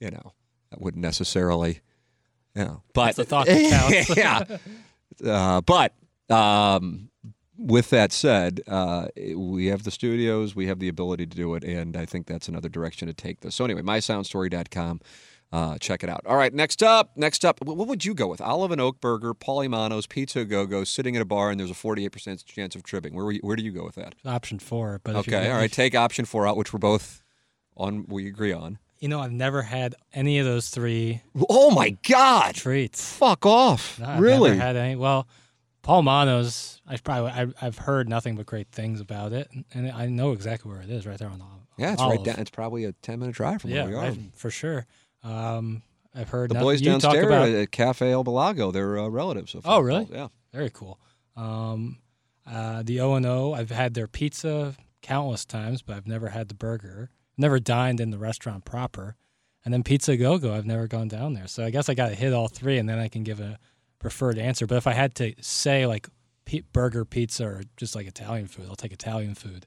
You 0.00 0.10
know, 0.10 0.32
that 0.70 0.82
wouldn't 0.82 1.00
necessarily, 1.00 1.80
you 2.54 2.64
know, 2.64 2.82
but 2.92 3.04
That's 3.04 3.16
the 3.16 3.24
thought 3.24 3.46
that 3.46 3.70
counts. 3.70 4.16
yeah. 4.16 4.58
Uh, 5.24 5.60
but 5.62 5.94
um, 6.28 7.08
with 7.56 7.90
that 7.90 8.12
said, 8.12 8.60
uh, 8.66 9.06
we 9.34 9.66
have 9.66 9.84
the 9.84 9.90
studios, 9.90 10.54
we 10.54 10.66
have 10.66 10.80
the 10.80 10.88
ability 10.88 11.26
to 11.26 11.36
do 11.36 11.54
it, 11.54 11.64
and 11.64 11.96
I 11.96 12.04
think 12.04 12.26
that's 12.26 12.48
another 12.48 12.68
direction 12.68 13.08
to 13.08 13.14
take 13.14 13.40
this. 13.40 13.54
So 13.54 13.64
anyway, 13.64 13.82
mysoundstory.com. 13.82 15.00
Uh, 15.54 15.78
check 15.78 16.02
it 16.02 16.10
out. 16.10 16.20
All 16.26 16.36
right, 16.36 16.52
next 16.52 16.82
up, 16.82 17.12
next 17.16 17.44
up, 17.44 17.64
what 17.64 17.86
would 17.86 18.04
you 18.04 18.12
go 18.12 18.26
with? 18.26 18.40
Olive 18.40 18.72
and 18.72 18.80
Oak 18.80 19.00
Burger, 19.00 19.34
Paulie 19.34 19.68
Manos, 19.70 20.04
Pizza 20.06 20.44
Go 20.44 20.66
Go, 20.66 20.82
sitting 20.82 21.14
at 21.14 21.22
a 21.22 21.24
bar, 21.24 21.50
and 21.50 21.60
there's 21.60 21.70
a 21.70 21.74
48% 21.74 22.44
chance 22.44 22.74
of 22.74 22.82
tripping. 22.82 23.14
Where, 23.14 23.30
you, 23.30 23.38
where 23.42 23.54
do 23.54 23.62
you 23.62 23.70
go 23.70 23.84
with 23.84 23.94
that? 23.94 24.16
Option 24.24 24.58
four, 24.58 25.00
but 25.04 25.14
Okay, 25.14 25.48
all 25.50 25.56
right, 25.58 25.70
take 25.70 25.94
option 25.94 26.24
four 26.24 26.44
out, 26.48 26.56
which 26.56 26.72
we're 26.72 26.80
both 26.80 27.22
on, 27.76 28.04
we 28.08 28.26
agree 28.26 28.52
on. 28.52 28.78
You 28.98 29.08
know, 29.08 29.20
I've 29.20 29.30
never 29.32 29.62
had 29.62 29.94
any 30.12 30.38
of 30.40 30.46
those 30.46 30.70
three 30.70 31.22
Oh 31.48 31.70
my 31.70 31.90
God! 32.08 32.54
treats. 32.56 33.14
Fuck 33.16 33.46
off. 33.46 34.00
No, 34.00 34.06
I've 34.06 34.20
really? 34.20 34.50
never 34.50 34.60
had 34.62 34.74
any. 34.76 34.96
Well, 34.96 35.28
Paul 35.82 36.02
Manno's. 36.02 36.80
I 36.86 36.96
probably 36.96 37.30
I, 37.30 37.46
I've 37.62 37.78
heard 37.78 38.08
nothing 38.08 38.34
but 38.34 38.46
great 38.46 38.68
things 38.72 39.00
about 39.00 39.32
it, 39.32 39.48
and 39.72 39.90
I 39.92 40.06
know 40.06 40.32
exactly 40.32 40.70
where 40.72 40.80
it 40.80 40.90
is, 40.90 41.06
right 41.06 41.18
there 41.18 41.28
on 41.28 41.38
the. 41.38 41.44
yeah, 41.76 41.92
it's 41.92 42.02
Olive. 42.02 42.16
right 42.16 42.24
down. 42.24 42.36
It's 42.38 42.50
probably 42.50 42.84
a 42.84 42.92
10 42.92 43.18
minute 43.20 43.34
drive 43.36 43.60
from 43.62 43.70
Yeah, 43.70 43.82
where 43.84 43.90
we 43.92 43.94
are. 43.96 44.08
right, 44.10 44.18
for 44.34 44.50
sure. 44.50 44.86
Um, 45.24 45.82
I've 46.14 46.28
heard 46.28 46.50
The 46.50 46.54
boys 46.54 46.80
you 46.80 46.92
talk 46.92 47.02
downstairs 47.02 47.26
about 47.26 47.48
at 47.48 47.72
Cafe 47.72 48.10
El 48.10 48.24
Balago, 48.24 48.72
they're 48.72 48.98
uh, 48.98 49.08
relatives. 49.08 49.54
Of 49.54 49.62
Oh, 49.66 49.80
really? 49.80 50.06
Yeah. 50.12 50.28
Very 50.52 50.70
cool. 50.70 51.00
Um, 51.36 51.98
uh, 52.46 52.82
the 52.84 53.00
O 53.00 53.14
and 53.14 53.26
O. 53.26 53.52
I've 53.54 53.70
had 53.70 53.94
their 53.94 54.06
pizza 54.06 54.76
countless 55.02 55.44
times, 55.44 55.82
but 55.82 55.96
I've 55.96 56.06
never 56.06 56.28
had 56.28 56.48
the 56.48 56.54
burger. 56.54 57.10
Never 57.36 57.58
dined 57.58 58.00
in 58.00 58.10
the 58.10 58.18
restaurant 58.18 58.64
proper, 58.64 59.16
and 59.64 59.74
then 59.74 59.82
Pizza 59.82 60.16
Go 60.16 60.38
Go. 60.38 60.54
I've 60.54 60.66
never 60.66 60.86
gone 60.86 61.08
down 61.08 61.34
there, 61.34 61.48
so 61.48 61.64
I 61.64 61.70
guess 61.70 61.88
I 61.88 61.94
got 61.94 62.10
to 62.10 62.14
hit 62.14 62.32
all 62.32 62.46
three, 62.46 62.78
and 62.78 62.88
then 62.88 63.00
I 63.00 63.08
can 63.08 63.24
give 63.24 63.40
a 63.40 63.58
preferred 63.98 64.38
answer. 64.38 64.68
But 64.68 64.76
if 64.76 64.86
I 64.86 64.92
had 64.92 65.16
to 65.16 65.34
say 65.40 65.84
like 65.86 66.08
pe- 66.44 66.60
burger, 66.72 67.04
pizza, 67.04 67.44
or 67.44 67.62
just 67.76 67.96
like 67.96 68.06
Italian 68.06 68.46
food, 68.46 68.66
I'll 68.68 68.76
take 68.76 68.92
Italian 68.92 69.34
food 69.34 69.66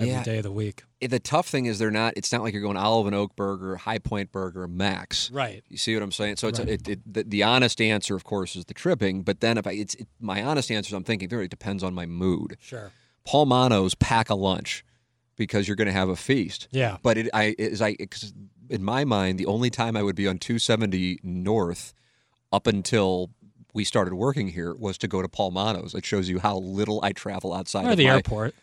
every 0.00 0.22
day 0.24 0.32
Yeah. 0.32 0.38
of 0.38 0.42
the 0.44 0.52
week. 0.52 0.84
Eh, 1.02 1.06
The 1.06 1.18
tough 1.20 1.48
thing 1.48 1.66
is 1.66 1.78
they're 1.78 1.90
not. 1.90 2.14
It's 2.16 2.32
not 2.32 2.42
like 2.42 2.52
you're 2.52 2.62
going 2.62 2.76
Olive 2.76 3.06
and 3.06 3.14
Oak 3.16 3.36
Burger, 3.36 3.76
Hi-Pointe 3.76 4.32
Burger, 4.32 4.66
Max. 4.68 5.30
Right. 5.30 5.62
You 5.68 5.76
see 5.76 5.94
what 5.94 6.02
I'm 6.02 6.12
saying? 6.12 6.36
So 6.36 6.48
it's 6.48 6.58
Right. 6.58 6.68
it, 6.68 6.88
it, 6.88 7.00
the, 7.14 7.22
the 7.24 7.42
honest 7.42 7.80
answer, 7.80 8.14
of 8.16 8.24
course, 8.24 8.56
is 8.56 8.64
the 8.66 8.74
tripping. 8.74 9.22
But 9.22 9.40
then 9.40 9.58
if 9.58 9.66
I, 9.66 9.72
it's 9.72 9.94
it, 9.94 10.08
my 10.20 10.42
honest 10.42 10.70
answer, 10.70 10.88
is 10.88 10.92
I'm 10.94 11.04
thinking, 11.04 11.28
it 11.30 11.34
really 11.34 11.48
depends 11.48 11.82
on 11.82 11.94
my 11.94 12.06
mood. 12.06 12.56
Sure. 12.60 12.92
Paul 13.24 13.46
Manno's 13.46 13.94
pack 13.94 14.30
a 14.30 14.34
lunch 14.34 14.84
because 15.36 15.68
you're 15.68 15.76
going 15.76 15.86
to 15.86 15.92
have 15.92 16.08
a 16.08 16.16
feast. 16.16 16.68
Yeah. 16.70 16.96
But 17.02 17.16
it, 17.18 17.28
I, 17.32 17.54
is 17.58 17.80
I, 17.80 17.96
in 18.68 18.82
my 18.82 19.04
mind, 19.04 19.38
the 19.38 19.46
only 19.46 19.70
time 19.70 19.96
I 19.96 20.02
would 20.02 20.16
be 20.16 20.26
on 20.28 20.38
270 20.38 21.18
North 21.22 21.92
up 22.52 22.66
until 22.66 23.30
we 23.72 23.84
started 23.84 24.14
working 24.14 24.48
here 24.48 24.74
was 24.74 24.98
to 24.98 25.06
go 25.08 25.22
to 25.22 25.28
Paul 25.28 25.52
Manno's. 25.52 25.94
It 25.94 26.04
shows 26.04 26.28
you 26.28 26.40
how 26.40 26.56
little 26.58 27.00
I 27.04 27.12
travel 27.12 27.54
outside 27.54 27.86
Or 27.86 27.90
of 27.92 27.96
the 27.96 28.06
my, 28.08 28.14
airport. 28.16 28.54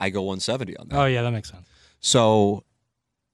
I 0.00 0.10
go 0.10 0.22
170 0.22 0.76
on 0.76 0.88
that. 0.88 0.98
Oh 0.98 1.04
yeah, 1.06 1.22
that 1.22 1.30
makes 1.32 1.50
sense. 1.50 1.66
So 2.00 2.64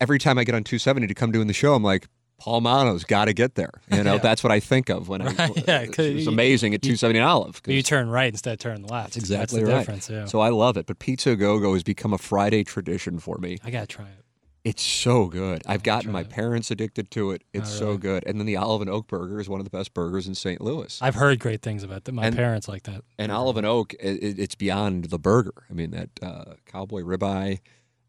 every 0.01 0.19
time 0.19 0.39
I 0.39 0.45
get 0.45 0.55
on 0.55 0.65
270 0.65 1.07
to 1.09 1.15
come 1.15 1.33
doing 1.33 1.47
the 1.47 1.53
show, 1.53 1.75
I'm 1.75 1.83
like, 1.83 2.07
Paul 2.39 2.61
Manno's 2.61 3.05
got 3.05 3.27
to 3.27 3.33
get 3.33 3.55
there. 3.55 3.71
You 3.91 4.03
know, 4.05 4.15
Yeah. 4.15 4.19
that's 4.21 4.43
what 4.43 4.51
I 4.53 4.59
think 4.61 4.89
of 4.89 5.09
when 5.09 5.23
I. 5.23 5.27
Right, 5.33 5.69
yeah, 5.69 5.87
'cause 5.87 6.07
it's 6.07 6.27
amazing 6.27 6.75
at 6.75 6.83
two 6.83 6.97
seventy 6.97 7.21
Olive. 7.21 7.63
'cause- 7.63 7.73
You 7.75 7.83
turn 7.83 8.09
right 8.09 8.33
instead 8.33 8.55
of 8.55 8.59
turn 8.59 8.83
left. 8.83 9.15
That's 9.15 9.17
exactly 9.19 9.61
That's 9.61 9.69
the 9.69 9.73
right. 9.73 9.79
difference. 9.81 10.11
Yeah. 10.11 10.25
So 10.27 10.41
I 10.41 10.49
love 10.49 10.77
it. 10.77 10.87
But 10.87 10.99
Pizza 10.99 11.37
Go 11.37 11.59
Go 11.61 11.75
has 11.75 11.83
become 11.85 12.13
a 12.13 12.19
Friday 12.19 12.65
tradition 12.65 13.19
for 13.21 13.39
me. 13.39 13.59
I 13.65 13.71
gotta 13.71 13.87
try 13.87 14.07
it. 14.07 14.22
It's 14.65 14.83
so 14.83 15.27
good. 15.27 15.63
I've 15.67 15.83
gotten 15.83 16.13
my 16.13 16.21
it. 16.21 16.29
parents 16.31 16.71
addicted 16.71 17.11
to 17.13 17.33
it. 17.33 17.43
It's 17.53 17.75
Oh, 17.77 17.79
so 17.79 17.97
good. 17.97 18.23
And 18.27 18.39
then 18.39 18.47
the 18.47 18.57
Olive 18.57 18.81
and 18.83 18.91
Oak 18.91 19.09
Burger 19.09 19.41
is 19.41 19.49
one 19.49 19.59
of 19.59 19.65
the 19.65 19.71
best 19.77 19.93
burgers 19.93 20.29
in 20.29 20.37
St. 20.37 20.61
Louis. 20.61 21.01
I've 21.03 21.17
heard 21.17 21.41
great 21.41 21.63
things 21.63 21.83
about 21.83 22.05
that. 22.05 22.13
My 22.13 22.27
And- 22.27 22.37
parents 22.37 22.69
like 22.69 22.85
that. 22.85 23.03
and 23.19 23.33
Olive 23.33 23.57
and 23.57 23.67
Oak, 23.67 23.93
it, 23.95 24.23
it- 24.23 24.39
it's 24.39 24.55
beyond 24.55 25.07
the 25.07 25.19
burger. 25.19 25.65
I 25.69 25.73
mean, 25.73 25.91
that 25.91 26.11
uh, 26.23 26.55
cowboy 26.65 27.03
ribeye, 27.03 27.59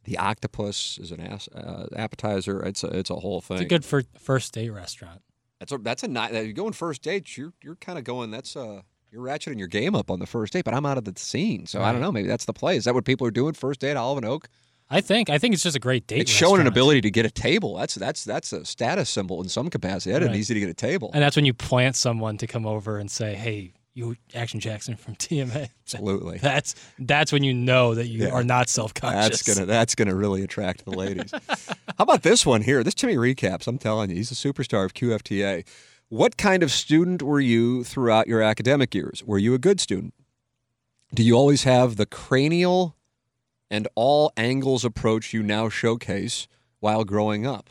the 0.03 0.17
octopus 0.19 0.99
is 0.99 1.11
an 1.11 1.21
ass, 1.21 1.47
uh, 1.55 1.87
appetizer. 1.95 2.61
It's 2.61 2.83
a, 2.83 2.87
it's 2.99 3.09
a 3.09 3.15
whole 3.15 3.41
thing. 3.41 3.55
It's 3.57 3.65
a 3.65 3.67
good 3.69 3.85
fir- 3.85 4.03
first 4.19 4.53
date 4.53 4.69
restaurant. 4.69 5.23
That's 5.59 5.71
a 5.71 5.77
that's 5.77 6.03
a 6.03 6.07
night. 6.09 6.33
You're 6.33 6.51
going 6.51 6.73
first 6.73 7.01
dates. 7.01 7.37
You're 7.37 7.53
you're 7.63 7.77
kind 7.77 7.97
of 7.97 8.03
going. 8.03 8.29
That's 8.31 8.55
uh 8.57 8.81
you're 9.11 9.23
ratcheting 9.23 9.57
your 9.57 9.69
game 9.69 9.95
up 9.95 10.11
on 10.11 10.19
the 10.19 10.25
first 10.27 10.51
date. 10.51 10.65
But 10.65 10.73
I'm 10.73 10.85
out 10.85 10.97
of 10.97 11.05
the 11.05 11.13
scene, 11.17 11.65
so 11.67 11.81
I 11.81 11.93
don't 11.93 12.01
know. 12.01 12.11
Maybe 12.11 12.27
that's 12.27 12.43
the 12.45 12.51
play. 12.53 12.75
Is 12.75 12.83
that 12.83 12.93
what 12.93 13.05
people 13.05 13.25
are 13.25 13.31
doing? 13.31 13.53
First 13.53 13.79
date, 13.79 13.95
Olive 13.95 14.17
and 14.17 14.25
Oak. 14.25 14.49
I 14.89 15.01
think. 15.01 15.29
I 15.29 15.37
think 15.39 15.53
it's 15.53 15.63
just 15.63 15.75
a 15.75 15.79
great 15.79 16.05
date. 16.07 16.21
it's 16.21 16.31
showing 16.31 16.61
an 16.61 16.67
ability 16.67 17.01
to 17.01 17.11
get 17.11 17.25
a 17.25 17.31
table. 17.31 17.75
That's 17.75 17.95
that's 17.95 18.23
that's 18.23 18.53
a 18.53 18.63
status 18.65 19.09
symbol 19.09 19.41
in 19.41 19.49
some 19.49 19.69
capacity. 19.69 20.11
That 20.13 20.21
isn't 20.21 20.31
Right. 20.33 20.39
easy 20.39 20.53
to 20.53 20.59
get 20.59 20.69
a 20.69 20.73
table. 20.73 21.09
And 21.13 21.23
that's 21.23 21.35
when 21.35 21.45
you 21.45 21.53
plant 21.53 21.95
someone 21.95 22.37
to 22.37 22.47
come 22.47 22.65
over 22.65 22.97
and 22.97 23.09
say, 23.09 23.33
"Hey, 23.35 23.73
you, 23.95 24.15
Action 24.35 24.59
Jackson 24.59 24.95
from 24.95 25.15
TMA." 25.17 25.69
Absolutely. 25.85 26.37
That's 26.37 26.75
that's 26.99 27.31
when 27.31 27.43
you 27.43 27.53
know 27.53 27.95
that 27.95 28.07
you 28.07 28.23
Yeah. 28.23 28.29
are 28.31 28.43
not 28.43 28.69
self-conscious. 28.69 29.43
That's 29.43 29.55
gonna 29.55 29.65
that's 29.65 29.95
gonna 29.95 30.15
really 30.15 30.43
attract 30.43 30.85
the 30.85 30.91
ladies. 30.91 31.31
How 31.49 32.03
about 32.03 32.21
this 32.23 32.45
one 32.45 32.61
here? 32.61 32.83
This 32.83 32.93
Timmy 32.93 33.15
recaps. 33.15 33.67
I'm 33.67 33.77
telling 33.79 34.09
you, 34.11 34.15
he's 34.17 34.31
a 34.31 34.35
superstar 34.35 34.85
of 34.85 34.93
QFTA. 34.93 35.65
What 36.09 36.37
kind 36.37 36.61
of 36.61 36.71
student 36.71 37.23
were 37.23 37.39
you 37.39 37.83
throughout 37.83 38.27
your 38.27 38.41
academic 38.43 38.93
years? 38.93 39.23
Were 39.25 39.39
you 39.39 39.55
a 39.55 39.57
good 39.59 39.79
student? 39.79 40.13
Do 41.13 41.23
you 41.23 41.35
always 41.35 41.63
have 41.63 41.95
the 41.95 42.05
cranial 42.05 42.95
and 43.73 43.87
all 43.95 44.31
angles 44.37 44.85
approach 44.85 45.33
you 45.33 45.41
now 45.41 45.67
showcase 45.69 46.47
while 46.79 47.03
growing 47.03 47.45
up? 47.47 47.69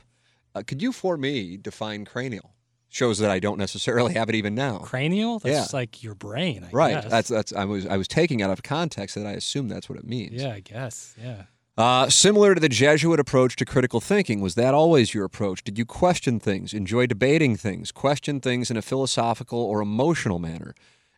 Uh, 0.54 0.62
could 0.66 0.82
you, 0.82 0.92
for 0.92 1.16
me, 1.16 1.56
define 1.56 2.04
cranial? 2.04 2.50
Shows 2.88 3.18
that 3.20 3.30
I 3.30 3.38
don't 3.38 3.56
necessarily 3.58 4.12
have 4.14 4.28
it 4.28 4.34
even 4.34 4.54
now. 4.54 4.78
Cranial? 4.78 5.38
That's 5.38 5.72
Yeah. 5.72 5.78
like 5.78 6.02
your 6.02 6.14
brain. 6.14 6.64
I 6.64 6.70
right. 6.72 6.94
guess. 7.02 7.10
That's 7.10 7.28
that's 7.28 7.52
I 7.54 7.64
was 7.64 7.86
I 7.86 7.96
was 7.96 8.06
taking 8.08 8.42
out 8.42 8.50
of 8.50 8.62
context 8.62 9.14
that 9.14 9.26
I 9.26 9.32
assume 9.32 9.68
that's 9.68 9.88
what 9.88 9.98
it 9.98 10.04
means. 10.06 10.42
yeah, 10.42 10.52
I 10.52 10.60
guess. 10.60 11.14
Yeah. 11.22 11.44
Uh, 11.78 12.10
similar 12.10 12.54
to 12.54 12.60
the 12.60 12.68
Jesuit 12.68 13.18
approach 13.18 13.56
to 13.56 13.64
critical 13.64 13.98
thinking, 14.00 14.42
was 14.42 14.56
that 14.56 14.74
always 14.74 15.14
your 15.14 15.24
approach? 15.24 15.64
Did 15.64 15.78
you 15.78 15.86
question 15.86 16.38
things, 16.38 16.74
enjoy 16.74 17.06
debating 17.06 17.56
things, 17.56 17.90
question 17.92 18.40
things 18.40 18.70
in 18.70 18.76
a 18.76 18.82
philosophical 18.82 19.58
or 19.60 19.80
emotional 19.80 20.38
manner? 20.38 20.74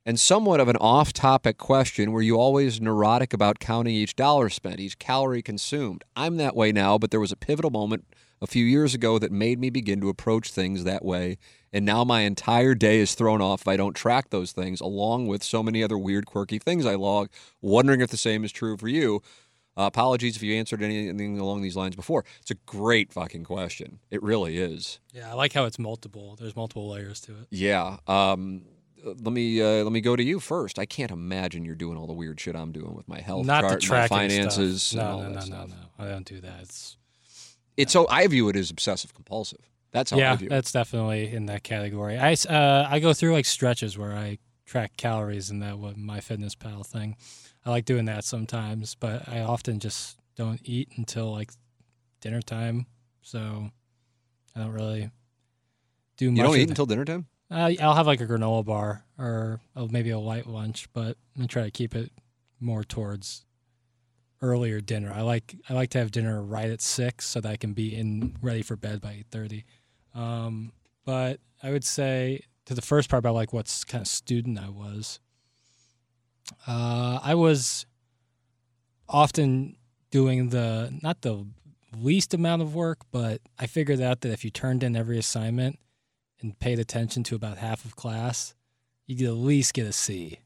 And 0.06 0.20
somewhat 0.20 0.60
of 0.60 0.68
an 0.68 0.76
off 0.76 1.14
topic 1.14 1.56
question 1.56 2.12
were 2.12 2.20
you 2.20 2.36
always 2.36 2.78
neurotic 2.78 3.32
about 3.32 3.58
counting 3.58 3.94
each 3.94 4.14
dollar 4.14 4.50
spent, 4.50 4.78
each 4.78 4.98
calorie 4.98 5.40
consumed? 5.40 6.04
I'm 6.14 6.36
that 6.36 6.54
way 6.54 6.72
now, 6.72 6.98
but 6.98 7.10
there 7.10 7.20
was 7.20 7.32
a 7.32 7.36
pivotal 7.36 7.70
moment 7.70 8.04
a 8.42 8.46
few 8.46 8.66
years 8.66 8.92
ago 8.92 9.18
that 9.18 9.32
made 9.32 9.58
me 9.58 9.70
begin 9.70 10.02
to 10.02 10.10
approach 10.10 10.52
things 10.52 10.84
that 10.84 11.06
way. 11.06 11.38
And 11.72 11.86
now 11.86 12.04
my 12.04 12.20
entire 12.20 12.74
day 12.74 12.98
is 12.98 13.14
thrown 13.14 13.40
off 13.40 13.62
if 13.62 13.68
I 13.68 13.78
don't 13.78 13.94
track 13.94 14.28
those 14.28 14.52
things, 14.52 14.82
along 14.82 15.26
with 15.26 15.42
so 15.42 15.62
many 15.62 15.82
other 15.82 15.96
weird, 15.96 16.26
quirky 16.26 16.58
things 16.58 16.84
I 16.84 16.96
log, 16.96 17.30
wondering 17.62 18.02
if 18.02 18.10
the 18.10 18.18
same 18.18 18.44
is 18.44 18.52
true 18.52 18.76
for 18.76 18.88
you. 18.88 19.22
Uh, 19.76 19.86
apologies 19.86 20.36
if 20.36 20.42
you 20.42 20.54
answered 20.54 20.82
anything 20.82 21.38
along 21.38 21.62
these 21.62 21.76
lines 21.76 21.96
before. 21.96 22.24
It's 22.42 22.50
a 22.50 22.56
great 22.66 23.10
fucking 23.12 23.44
question. 23.44 24.00
It 24.10 24.22
really 24.22 24.58
is. 24.58 25.00
Yeah, 25.14 25.30
I 25.30 25.34
like 25.34 25.54
how 25.54 25.64
it's 25.64 25.78
multiple. 25.78 26.36
There's 26.38 26.54
multiple 26.54 26.90
layers 26.90 27.20
to 27.22 27.32
it. 27.32 27.48
Yeah. 27.50 27.96
Um, 28.06 28.62
let 29.04 29.32
me 29.32 29.60
uh, 29.60 29.82
let 29.84 29.92
me 29.92 30.00
go 30.00 30.16
to 30.16 30.22
you 30.22 30.40
first. 30.40 30.78
I 30.78 30.86
can't 30.86 31.10
imagine 31.10 31.64
you're 31.64 31.74
doing 31.74 31.96
all 31.98 32.06
the 32.06 32.12
weird 32.12 32.40
shit 32.40 32.56
I'm 32.56 32.72
doing 32.72 32.94
with 32.94 33.06
my 33.08 33.20
health 33.20 33.46
Not 33.46 33.62
the 33.62 33.68
chart, 33.76 33.82
my 33.82 33.86
tracking 34.08 34.08
finances, 34.30 34.82
stuff. 34.82 35.00
and 35.00 35.08
No, 35.10 35.14
all 35.16 35.22
no, 35.30 35.34
no, 35.34 35.40
stuff. 35.40 35.68
no, 35.68 35.74
no. 35.76 36.04
I 36.04 36.08
don't 36.08 36.26
do 36.26 36.40
that. 36.40 36.60
It's 36.62 36.96
It's 37.76 37.92
so 37.92 38.06
I 38.08 38.26
view 38.26 38.48
it 38.48 38.56
as 38.56 38.70
obsessive 38.70 39.14
compulsive. 39.14 39.70
That's 39.92 40.10
how 40.10 40.16
I 40.16 40.20
yeah, 40.20 40.36
view 40.36 40.46
it. 40.46 40.50
that's 40.50 40.72
definitely 40.72 41.32
in 41.32 41.46
that 41.46 41.62
category. 41.62 42.18
I 42.18 42.32
uh, 42.48 42.88
I 42.90 42.98
go 43.00 43.12
through 43.12 43.32
like 43.32 43.44
stretches 43.46 43.96
where 43.98 44.12
I 44.12 44.38
track 44.66 44.96
calories 44.96 45.50
in 45.50 45.60
that 45.60 45.78
with 45.78 45.96
my 45.96 46.20
Fitness 46.20 46.54
Pal 46.54 46.82
thing. 46.82 47.16
I 47.66 47.70
like 47.70 47.84
doing 47.84 48.06
that 48.06 48.24
sometimes, 48.24 48.94
but 48.94 49.28
I 49.28 49.40
often 49.40 49.78
just 49.80 50.18
don't 50.36 50.60
eat 50.64 50.88
until 50.96 51.30
like 51.30 51.50
dinner 52.20 52.42
time. 52.42 52.86
So 53.22 53.70
I 54.56 54.60
don't 54.60 54.72
really 54.72 55.10
do 56.16 56.30
much. 56.30 56.36
You 56.38 56.42
don't 56.42 56.56
eat 56.56 56.68
until 56.68 56.86
dinner 56.86 57.04
time? 57.04 57.26
Uh, 57.54 57.70
I'll 57.80 57.94
have 57.94 58.08
like 58.08 58.20
a 58.20 58.26
granola 58.26 58.64
bar 58.64 59.04
or 59.16 59.60
uh, 59.76 59.86
maybe 59.88 60.10
a 60.10 60.18
light 60.18 60.48
lunch, 60.48 60.88
but 60.92 61.16
I'm 61.36 61.42
gonna 61.42 61.48
try 61.48 61.62
to 61.62 61.70
keep 61.70 61.94
it 61.94 62.10
more 62.58 62.82
towards 62.82 63.44
earlier 64.42 64.80
dinner. 64.80 65.12
I 65.14 65.20
like 65.20 65.54
I 65.68 65.74
like 65.74 65.90
to 65.90 65.98
have 65.98 66.10
dinner 66.10 66.42
right 66.42 66.68
at 66.68 66.80
six 66.80 67.26
so 67.26 67.40
that 67.40 67.48
I 67.48 67.56
can 67.56 67.72
be 67.72 67.94
in 67.94 68.36
ready 68.42 68.62
for 68.62 68.74
bed 68.74 69.00
by 69.00 69.12
eight 69.12 69.26
thirty. 69.30 69.64
Um, 70.16 70.72
but 71.04 71.38
I 71.62 71.70
would 71.70 71.84
say 71.84 72.40
to 72.66 72.74
the 72.74 72.82
first 72.82 73.08
part 73.08 73.20
about 73.20 73.34
like 73.34 73.52
what 73.52 73.84
kind 73.86 74.02
of 74.02 74.08
student 74.08 74.58
I 74.58 74.70
was. 74.70 75.20
Uh, 76.66 77.20
I 77.22 77.36
was 77.36 77.86
often 79.08 79.76
doing 80.10 80.48
the 80.48 80.92
not 81.04 81.22
the 81.22 81.46
least 81.96 82.34
amount 82.34 82.62
of 82.62 82.74
work, 82.74 82.98
but 83.12 83.42
I 83.60 83.68
figured 83.68 84.00
out 84.00 84.22
that 84.22 84.32
if 84.32 84.44
you 84.44 84.50
turned 84.50 84.82
in 84.82 84.96
every 84.96 85.18
assignment 85.18 85.78
and 86.44 86.58
paid 86.58 86.78
attention 86.78 87.24
to 87.24 87.34
about 87.34 87.58
half 87.58 87.84
of 87.84 87.96
class, 87.96 88.54
you 89.06 89.16
could 89.16 89.26
at 89.26 89.32
least 89.32 89.74
get 89.74 89.86
a 89.86 89.92
C. 89.92 90.38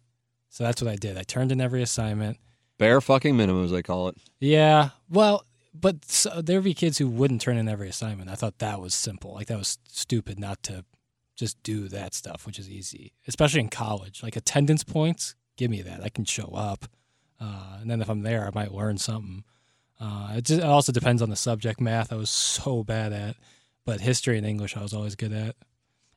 So 0.48 0.64
that's 0.64 0.80
what 0.80 0.90
I 0.90 0.96
did. 0.96 1.18
I 1.18 1.22
turned 1.22 1.52
in 1.52 1.60
every 1.60 1.82
assignment. 1.82 2.38
Bare 2.78 3.00
fucking 3.00 3.36
minimum, 3.36 3.64
as 3.64 3.72
they 3.72 3.82
call 3.82 4.08
it. 4.08 4.16
Yeah, 4.40 4.90
well, 5.10 5.44
but 5.74 6.04
so, 6.04 6.40
there'd 6.40 6.64
be 6.64 6.74
kids 6.74 6.98
who 6.98 7.08
wouldn't 7.08 7.40
turn 7.40 7.56
in 7.56 7.68
every 7.68 7.88
assignment. 7.88 8.30
I 8.30 8.36
thought 8.36 8.58
that 8.58 8.80
was 8.80 8.94
simple. 8.94 9.34
Like 9.34 9.48
that 9.48 9.58
was 9.58 9.78
stupid 9.88 10.38
not 10.38 10.62
to 10.64 10.84
just 11.36 11.60
do 11.62 11.88
that 11.88 12.14
stuff, 12.14 12.46
which 12.46 12.58
is 12.58 12.70
easy, 12.70 13.12
especially 13.26 13.60
in 13.60 13.68
college. 13.68 14.22
Like 14.22 14.36
attendance 14.36 14.84
points, 14.84 15.34
give 15.56 15.70
me 15.70 15.82
that. 15.82 16.02
I 16.02 16.08
can 16.08 16.24
show 16.24 16.52
up, 16.54 16.86
uh, 17.40 17.78
and 17.80 17.90
then 17.90 18.00
if 18.00 18.08
I'm 18.08 18.22
there, 18.22 18.46
I 18.46 18.50
might 18.54 18.72
learn 18.72 18.98
something. 18.98 19.44
Uh, 20.00 20.34
it, 20.36 20.44
just, 20.44 20.60
it 20.60 20.66
also 20.66 20.92
depends 20.92 21.20
on 21.20 21.30
the 21.30 21.36
subject. 21.36 21.80
Math, 21.80 22.12
I 22.12 22.16
was 22.16 22.30
so 22.30 22.84
bad 22.84 23.12
at, 23.12 23.36
but 23.84 24.00
history 24.00 24.38
and 24.38 24.46
English, 24.46 24.76
I 24.76 24.82
was 24.82 24.94
always 24.94 25.16
good 25.16 25.32
at. 25.32 25.56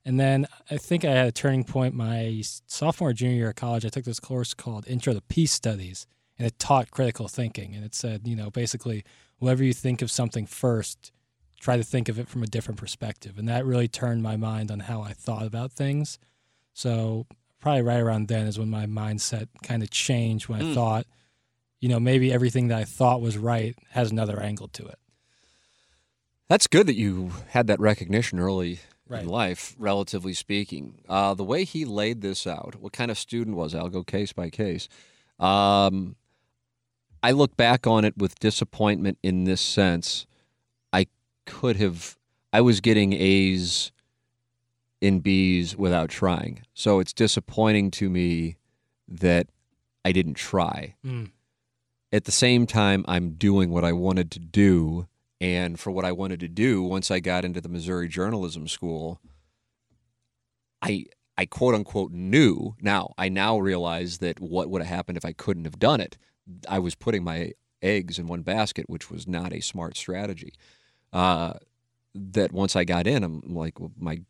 And 0.04 0.20
then 0.20 0.48
I 0.70 0.78
think 0.78 1.06
I 1.06 1.12
had 1.12 1.28
a 1.28 1.32
turning 1.32 1.64
point 1.64 1.94
my 1.94 2.42
sophomore, 2.66 3.14
junior 3.14 3.36
year 3.36 3.50
of 3.50 3.56
college. 3.56 3.86
I 3.86 3.90
took 3.90 4.06
this 4.06 4.20
course 4.20 4.54
called 4.54 4.88
Intro 4.88 5.14
to 5.14 5.22
Peace 5.22 5.52
Studies, 5.52 6.08
and 6.40 6.48
it 6.48 6.58
taught 6.58 6.90
critical 6.92 7.28
thinking. 7.28 7.76
And 7.76 7.86
it 7.86 7.94
said, 7.94 8.28
you 8.28 8.36
know, 8.36 8.50
basically, 8.50 9.04
whenever 9.38 9.64
you 9.64 9.74
think 9.74 10.02
of 10.02 10.10
something 10.10 10.48
first, 10.48 11.12
try 11.60 11.78
to 11.78 11.84
think 11.84 12.10
of 12.10 12.18
it 12.18 12.28
from 12.28 12.42
a 12.42 12.48
different 12.48 12.80
perspective. 12.80 13.38
And 13.38 13.48
that 13.48 13.66
really 13.66 13.88
turned 13.88 14.24
my 14.24 14.38
mind 14.38 14.72
on 14.72 14.82
how 14.82 15.02
I 15.02 15.14
thought 15.14 15.46
about 15.46 15.72
things. 15.72 16.18
So 16.74 17.28
probably 17.60 17.84
right 17.84 18.00
around 18.00 18.28
then 18.28 18.48
is 18.48 18.58
when 18.58 18.72
my 18.72 18.88
mindset 18.88 19.48
kind 19.62 19.84
of 19.84 19.92
changed 19.92 20.50
when 20.50 20.62
I 20.62 20.66
Mm. 20.66 20.74
thought, 20.74 21.06
you 21.80 21.90
know, 21.90 22.00
maybe 22.00 22.34
everything 22.34 22.70
that 22.70 22.80
I 22.80 22.86
thought 22.86 23.22
was 23.22 23.38
right 23.38 23.76
has 23.92 24.10
another 24.10 24.42
angle 24.42 24.68
to 24.70 24.88
it. 24.88 24.98
That's 26.48 26.66
good 26.66 26.88
that 26.88 26.96
you 26.96 27.32
had 27.50 27.68
that 27.68 27.80
recognition 27.80 28.40
early 28.40 28.80
Right. 29.12 29.24
in 29.24 29.28
life, 29.30 29.76
relatively 29.78 30.34
speaking. 30.34 31.02
Uh, 31.10 31.34
the 31.34 31.44
way 31.44 31.64
he 31.66 31.84
laid 31.86 32.22
this 32.22 32.48
out, 32.48 32.76
what 32.80 32.94
kind 32.94 33.12
of 33.12 33.18
student 33.18 33.56
was? 33.58 33.76
I? 33.76 33.80
I'll 33.80 33.90
go 33.90 34.04
case 34.04 34.32
by 34.34 34.50
case. 34.50 34.88
Um, 35.40 36.16
I 37.24 37.32
look 37.32 37.56
back 37.58 37.86
on 37.86 38.06
it 38.06 38.18
with 38.18 38.40
disappointment 38.40 39.18
in 39.22 39.44
this 39.44 39.62
sense. 39.62 40.26
I 40.94 41.08
could 41.46 41.76
have, 41.76 42.18
I 42.54 42.62
was 42.62 42.80
getting 42.82 43.14
A's 43.14 43.92
in 45.02 45.20
B's 45.20 45.76
without 45.76 46.10
trying. 46.10 46.62
So 46.74 47.00
it's 47.00 47.14
disappointing 47.14 47.92
to 47.92 48.10
me 48.10 48.56
that 49.08 49.48
I 50.06 50.12
didn't 50.12 50.36
try 50.36 50.96
Mm. 51.06 51.32
at 52.14 52.24
the 52.26 52.32
same 52.32 52.66
time 52.66 53.04
I'm 53.08 53.32
doing 53.32 53.72
what 53.72 53.84
I 53.84 53.92
wanted 53.94 54.32
to 54.32 54.40
do 54.40 55.08
and 55.42 55.80
for 55.80 55.90
what 55.90 56.06
I 56.06 56.12
wanted 56.12 56.40
to 56.42 56.48
do 56.48 56.84
once 56.84 57.10
I 57.10 57.20
got 57.20 57.44
into 57.44 57.60
the 57.60 57.68
Missouri 57.68 58.08
Journalism 58.08 58.68
School 58.68 59.20
I 60.82 61.06
I 61.38 61.46
quote 61.48 61.74
unquote 61.74 62.12
knew. 62.12 62.76
Now 62.80 63.14
I 63.18 63.28
now 63.28 63.58
realize 63.58 64.20
that 64.20 64.40
what 64.40 64.70
would 64.70 64.82
have 64.82 64.96
happened 64.96 65.18
if 65.18 65.26
I 65.26 65.34
couldn't 65.34 65.66
have 65.66 65.80
done 65.80 66.00
it. 66.00 66.18
I 66.70 66.80
was 66.80 66.96
putting 66.96 67.24
my 67.24 67.54
eggs 67.82 68.20
in 68.20 68.28
one 68.28 68.44
basket 68.44 68.86
which 68.88 69.10
was 69.10 69.28
not 69.28 69.52
a 69.52 69.60
smart 69.60 69.98
strategy. 69.98 70.54
Uh, 71.12 71.54
that 72.14 72.52
once 72.52 72.76
I 72.76 72.84
got 72.84 73.08
in 73.08 73.24
I'm 73.24 73.42
like 73.54 73.80
well, 73.80 73.92
my 73.98 74.22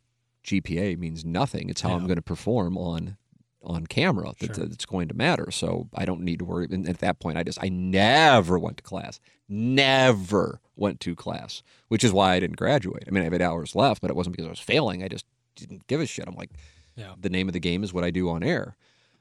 GPA 0.44 0.98
means 0.98 1.24
nothing. 1.24 1.68
It's 1.68 1.82
how 1.82 1.90
I'm 1.90 2.06
going 2.06 2.16
to 2.16 2.22
perform 2.22 2.76
on 2.76 3.16
on 3.64 3.86
camera 3.86 4.32
that, 4.40 4.56
Sure. 4.56 4.66
that's 4.66 4.84
going 4.86 5.08
to 5.08 5.14
matter. 5.14 5.50
So 5.50 5.88
I 5.94 6.04
don't 6.04 6.22
need 6.22 6.38
to 6.40 6.44
worry. 6.44 6.66
And 6.70 6.88
at 6.88 6.98
that 6.98 7.18
point, 7.20 7.38
I 7.38 7.42
just 7.42 7.58
I 7.62 7.68
never 7.68 8.58
went 8.58 8.76
to 8.78 8.82
class, 8.82 9.20
never 9.48 10.60
went 10.76 11.00
to 11.00 11.14
class, 11.14 11.62
which 11.88 12.04
is 12.04 12.12
why 12.12 12.34
I 12.34 12.40
didn't 12.40 12.56
graduate. 12.56 13.04
I 13.06 13.10
mean, 13.10 13.22
I 13.24 13.30
had 13.30 13.42
hours 13.42 13.74
left, 13.74 14.00
but 14.00 14.10
it 14.10 14.16
wasn't 14.16 14.34
because 14.36 14.46
I 14.46 14.50
was 14.50 14.58
failing. 14.60 15.02
I 15.02 15.08
just 15.08 15.26
didn't 15.56 15.86
give 15.86 16.00
a 16.00 16.06
shit. 16.06 16.26
I'm 16.26 16.34
like, 16.34 16.50
Yeah. 16.96 17.14
the 17.18 17.30
name 17.30 17.48
of 17.48 17.52
the 17.52 17.60
game 17.60 17.82
is 17.84 17.92
what 17.92 18.04
I 18.04 18.10
do 18.10 18.28
on 18.28 18.42
air, 18.42 18.76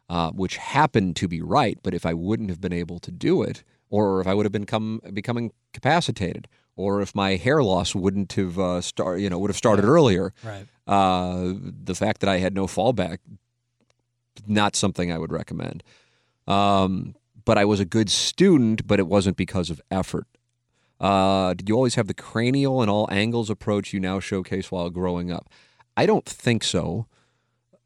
uh, 0.09 0.31
which 0.31 0.57
happened 0.57 1.15
to 1.17 1.27
be 1.27 1.41
right. 1.41 1.77
But 1.83 1.93
if 1.93 2.05
I 2.05 2.13
wouldn't 2.13 2.49
have 2.49 2.59
been 2.61 2.73
able 2.73 2.99
to 2.99 3.11
do 3.11 3.41
it, 3.43 3.63
or 3.89 4.21
if 4.21 4.27
I 4.27 4.33
would 4.33 4.45
have 4.45 4.51
become 4.53 5.01
becoming 5.13 5.51
capacitated, 5.73 6.47
or 6.77 7.01
if 7.01 7.13
my 7.13 7.35
hair 7.35 7.61
loss 7.61 7.93
wouldn't 7.93 8.31
have 8.33 8.57
uh, 8.57 8.81
start, 8.81 9.19
you 9.19 9.29
know, 9.29 9.37
would 9.39 9.49
have 9.49 9.57
started 9.57 9.83
earlier, 9.85 10.33
Right. 10.43 10.65
uh, 10.87 11.53
the 11.83 11.93
fact 11.95 12.21
that 12.21 12.29
I 12.29 12.37
had 12.37 12.55
no 12.55 12.65
fallback, 12.65 13.17
not 14.47 14.75
something 14.75 15.11
I 15.11 15.17
would 15.17 15.31
recommend. 15.31 15.83
Um, 16.47 17.15
but 17.45 17.57
I 17.57 17.65
was 17.65 17.79
a 17.79 17.85
good 17.85 18.09
student, 18.09 18.87
but 18.87 18.99
it 18.99 19.07
wasn't 19.07 19.37
because 19.37 19.69
of 19.69 19.81
effort. 19.89 20.27
Uh, 20.99 21.55
did 21.55 21.67
you 21.67 21.75
always 21.75 21.95
have 21.95 22.07
the 22.07 22.13
cranial 22.13 22.81
and 22.81 22.89
all 22.89 23.07
angles 23.11 23.49
approach 23.49 23.91
you 23.91 23.99
now 23.99 24.19
showcase 24.19 24.71
while 24.71 24.89
growing 24.89 25.31
up? 25.31 25.49
I 25.97 26.05
don't 26.05 26.25
think 26.25 26.63
so. 26.63 27.07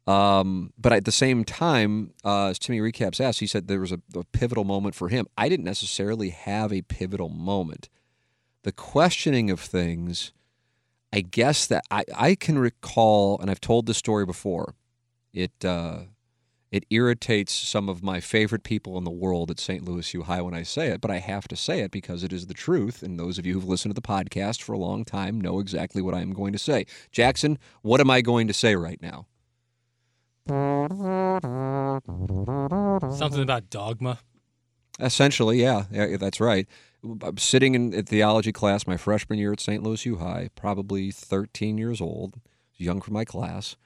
Um, 0.06 0.72
but 0.78 0.92
at 0.92 1.04
the 1.04 1.12
same 1.12 1.44
time, 1.44 2.12
uh, 2.24 2.48
as 2.48 2.58
Timmy 2.58 2.78
Recaps 2.78 3.20
asked, 3.20 3.40
he 3.40 3.46
said 3.46 3.66
there 3.66 3.80
was 3.80 3.90
a, 3.90 4.00
a 4.14 4.22
pivotal 4.24 4.64
moment 4.64 4.94
for 4.94 5.08
him. 5.08 5.26
I 5.36 5.48
didn't 5.48 5.64
necessarily 5.64 6.30
have 6.30 6.72
a 6.72 6.82
pivotal 6.82 7.28
moment. 7.28 7.88
The 8.62 8.72
questioning 8.72 9.50
of 9.50 9.58
things, 9.58 10.32
I 11.12 11.22
guess 11.22 11.66
that 11.66 11.84
I, 11.90 12.04
I 12.14 12.34
can 12.36 12.58
recall, 12.58 13.38
and 13.40 13.50
I've 13.50 13.60
told 13.60 13.86
this 13.86 13.98
story 13.98 14.26
before. 14.26 14.74
It 15.32 15.64
uh, 15.64 16.00
it 16.70 16.84
irritates 16.90 17.52
some 17.52 17.88
of 17.88 18.02
my 18.02 18.20
favorite 18.20 18.64
people 18.64 18.98
in 18.98 19.04
the 19.04 19.10
world 19.10 19.50
at 19.50 19.60
St. 19.60 19.84
Louis 19.84 20.12
U 20.14 20.22
High 20.22 20.42
when 20.42 20.54
I 20.54 20.62
say 20.62 20.88
it, 20.88 21.00
but 21.00 21.10
I 21.10 21.18
have 21.18 21.46
to 21.48 21.56
say 21.56 21.80
it 21.80 21.90
because 21.90 22.24
it 22.24 22.32
is 22.32 22.46
the 22.46 22.54
truth. 22.54 23.02
And 23.02 23.18
those 23.18 23.38
of 23.38 23.46
you 23.46 23.54
who've 23.54 23.68
listened 23.68 23.94
to 23.94 24.00
the 24.00 24.06
podcast 24.06 24.62
for 24.62 24.72
a 24.72 24.78
long 24.78 25.04
time 25.04 25.40
know 25.40 25.60
exactly 25.60 26.02
what 26.02 26.14
I 26.14 26.20
am 26.20 26.32
going 26.32 26.52
to 26.52 26.58
say. 26.58 26.86
Jackson, 27.12 27.58
what 27.82 28.00
am 28.00 28.10
I 28.10 28.20
going 28.20 28.48
to 28.48 28.52
say 28.52 28.74
right 28.74 29.00
now? 29.00 29.26
Something 33.10 33.42
about 33.42 33.70
dogma. 33.70 34.18
Essentially, 34.98 35.60
yeah, 35.60 35.84
yeah 35.90 36.16
that's 36.16 36.40
right. 36.40 36.66
I'm 37.22 37.38
sitting 37.38 37.74
in 37.74 37.94
a 37.94 38.02
theology 38.02 38.52
class 38.52 38.86
my 38.86 38.96
freshman 38.96 39.38
year 39.38 39.52
at 39.52 39.60
St. 39.60 39.82
Louis 39.82 40.04
U 40.06 40.16
High, 40.16 40.50
probably 40.56 41.10
13 41.10 41.78
years 41.78 42.00
old, 42.00 42.40
young 42.76 43.00
for 43.00 43.12
my 43.12 43.24
class, 43.24 43.76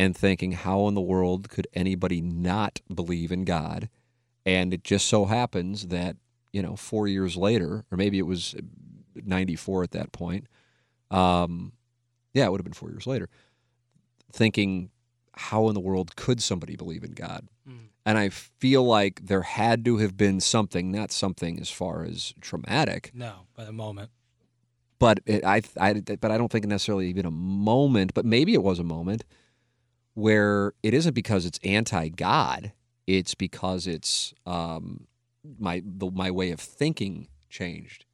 and 0.00 0.16
thinking, 0.16 0.52
how 0.52 0.88
in 0.88 0.94
the 0.94 1.00
world 1.14 1.50
could 1.50 1.66
anybody 1.74 2.20
not 2.22 2.80
believe 2.92 3.30
in 3.30 3.44
God? 3.44 3.88
And 4.46 4.72
it 4.72 4.82
just 4.82 5.06
so 5.06 5.26
happens 5.26 5.88
that, 5.88 6.16
you 6.52 6.62
know, 6.62 6.74
four 6.74 7.06
years 7.06 7.36
later, 7.36 7.84
or 7.90 7.96
maybe 7.98 8.18
it 8.18 8.26
was 8.26 8.54
94 9.14 9.84
at 9.84 9.90
that 9.90 10.12
point, 10.12 10.46
um, 11.10 11.72
yeah, 12.32 12.46
it 12.46 12.50
would 12.50 12.60
have 12.60 12.64
been 12.64 12.72
four 12.72 12.90
years 12.90 13.06
later, 13.06 13.28
thinking, 14.32 14.90
how 15.34 15.68
in 15.68 15.74
the 15.74 15.80
world 15.80 16.16
could 16.16 16.42
somebody 16.42 16.76
believe 16.76 17.04
in 17.04 17.12
God? 17.12 17.46
And 18.06 18.16
I 18.16 18.30
feel 18.30 18.82
like 18.82 19.20
there 19.26 19.42
had 19.42 19.84
to 19.84 19.98
have 19.98 20.16
been 20.16 20.40
something, 20.40 20.90
not 20.90 21.12
something 21.12 21.60
as 21.60 21.68
far 21.70 22.02
as 22.04 22.32
traumatic, 22.40 23.10
No, 23.14 23.32
by 23.54 23.64
the 23.66 23.72
moment. 23.72 24.10
but 24.98 25.20
it, 25.26 25.44
I, 25.44 25.60
I, 25.78 25.92
but 25.92 26.30
I 26.30 26.38
don't 26.38 26.50
think 26.50 26.64
necessarily 26.64 27.08
even 27.08 27.26
a 27.26 27.30
moment, 27.30 28.14
but 28.14 28.24
maybe 28.24 28.54
it 28.54 28.62
was 28.62 28.78
a 28.78 28.84
moment 28.84 29.22
where 30.20 30.72
it 30.82 30.94
isn't 30.94 31.14
because 31.14 31.46
it's 31.46 31.58
anti-God, 31.64 32.72
it's 33.06 33.34
because 33.34 33.86
it's 33.86 34.34
um, 34.46 35.06
my 35.58 35.82
the, 35.84 36.10
my 36.10 36.30
way 36.30 36.50
of 36.50 36.60
thinking 36.60 37.28
changed, 37.48 38.04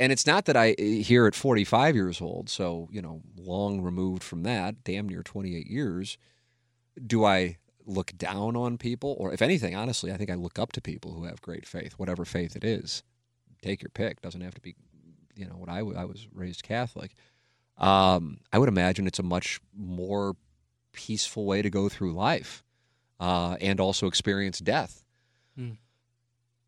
and 0.00 0.12
it's 0.12 0.26
not 0.26 0.46
that 0.46 0.56
I 0.56 0.74
here 0.78 1.26
at 1.26 1.34
45 1.34 1.94
years 1.94 2.20
old, 2.20 2.48
so 2.48 2.88
you 2.90 3.02
know, 3.02 3.22
long 3.36 3.80
removed 3.80 4.22
from 4.22 4.42
that, 4.44 4.82
damn 4.84 5.08
near 5.08 5.22
28 5.22 5.66
years, 5.66 6.18
do 7.06 7.24
I 7.24 7.58
look 7.88 8.16
down 8.16 8.54
on 8.54 8.78
people, 8.78 9.16
or 9.18 9.32
if 9.32 9.42
anything, 9.42 9.74
honestly, 9.74 10.12
I 10.12 10.16
think 10.16 10.30
I 10.30 10.34
look 10.34 10.58
up 10.58 10.72
to 10.72 10.80
people 10.80 11.14
who 11.14 11.24
have 11.24 11.40
great 11.40 11.66
faith, 11.66 11.94
whatever 11.94 12.24
faith 12.24 12.54
it 12.54 12.64
is. 12.64 13.02
Take 13.62 13.82
your 13.82 13.90
pick. 13.90 14.20
Doesn't 14.20 14.42
have 14.42 14.54
to 14.54 14.60
be, 14.60 14.76
you 15.34 15.46
know, 15.46 15.54
what 15.54 15.68
I, 15.68 15.78
I 15.78 16.04
was 16.04 16.28
raised 16.32 16.62
Catholic. 16.62 17.14
Um, 17.78 18.38
I 18.52 18.58
would 18.58 18.68
imagine 18.68 19.06
it's 19.06 19.18
a 19.18 19.24
much 19.24 19.60
more 19.76 20.36
peaceful 20.98 21.44
way 21.44 21.62
to 21.62 21.70
go 21.70 21.88
through 21.88 22.12
life 22.12 22.64
uh, 23.20 23.56
and 23.60 23.78
also 23.78 24.08
experience 24.08 24.58
death. 24.58 25.04
Hmm. 25.56 25.74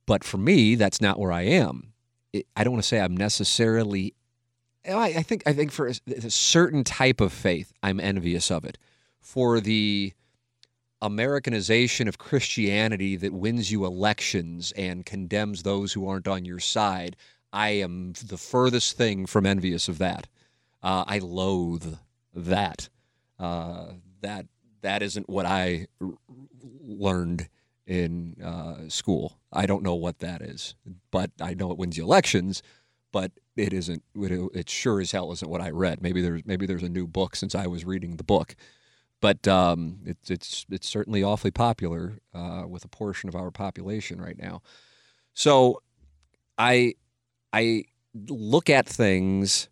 But 0.06 0.22
for 0.22 0.38
me, 0.38 0.76
that's 0.76 1.00
not 1.00 1.18
where 1.18 1.32
I 1.32 1.42
am. 1.42 1.92
It, 2.32 2.46
I 2.54 2.62
don't 2.62 2.74
want 2.74 2.84
to 2.84 2.88
say 2.88 3.00
I'm 3.00 3.16
necessarily. 3.16 4.14
I, 4.88 5.14
I 5.16 5.22
think 5.22 5.42
I 5.46 5.52
think 5.52 5.72
for 5.72 5.88
a, 5.88 5.94
a 6.06 6.30
certain 6.30 6.84
type 6.84 7.20
of 7.20 7.32
faith, 7.32 7.72
I'm 7.82 7.98
envious 7.98 8.50
of 8.52 8.64
it. 8.64 8.78
For 9.20 9.60
the 9.60 10.12
Americanization 11.02 12.06
of 12.06 12.18
Christianity 12.18 13.16
that 13.16 13.32
wins 13.32 13.72
you 13.72 13.84
elections 13.84 14.72
and 14.76 15.04
condemns 15.04 15.62
those 15.62 15.92
who 15.92 16.08
aren't 16.08 16.28
on 16.28 16.44
your 16.44 16.60
side, 16.60 17.16
I 17.52 17.70
am 17.70 18.12
the 18.24 18.38
furthest 18.38 18.96
thing 18.96 19.26
from 19.26 19.44
envious 19.44 19.88
of 19.88 19.98
that. 19.98 20.28
Uh, 20.82 21.04
I 21.06 21.18
loathe 21.18 21.96
that. 22.34 22.88
Uh, 23.38 23.92
that 24.22 24.46
that 24.82 25.02
isn't 25.02 25.28
what 25.28 25.46
I 25.46 25.86
r- 26.00 26.14
learned 26.80 27.48
in 27.86 28.36
uh, 28.42 28.88
school. 28.88 29.38
I 29.52 29.66
don't 29.66 29.82
know 29.82 29.94
what 29.94 30.20
that 30.20 30.42
is, 30.42 30.74
but 31.10 31.30
I 31.40 31.54
know 31.54 31.70
it 31.70 31.78
wins 31.78 31.96
you 31.96 32.04
elections. 32.04 32.62
But 33.12 33.32
it 33.56 33.72
isn't. 33.72 34.04
It, 34.14 34.50
it 34.54 34.70
sure 34.70 35.00
as 35.00 35.10
hell 35.10 35.32
isn't 35.32 35.50
what 35.50 35.60
I 35.60 35.70
read. 35.70 36.00
Maybe 36.00 36.22
there's 36.22 36.42
maybe 36.46 36.64
there's 36.64 36.84
a 36.84 36.88
new 36.88 37.08
book 37.08 37.34
since 37.34 37.56
I 37.56 37.66
was 37.66 37.84
reading 37.84 38.16
the 38.16 38.24
book 38.24 38.54
but 39.20 39.46
um, 39.46 39.98
it's 40.04 40.30
it's 40.30 40.66
it's 40.70 40.88
certainly 40.88 41.22
awfully 41.22 41.50
popular 41.50 42.18
uh, 42.34 42.64
with 42.66 42.84
a 42.84 42.88
portion 42.88 43.28
of 43.28 43.36
our 43.36 43.50
population 43.50 44.20
right 44.20 44.38
now. 44.38 44.62
So, 45.34 45.82
I 46.58 46.94
I 47.52 47.84
look 48.14 48.70
at 48.70 48.86
things 48.86 49.68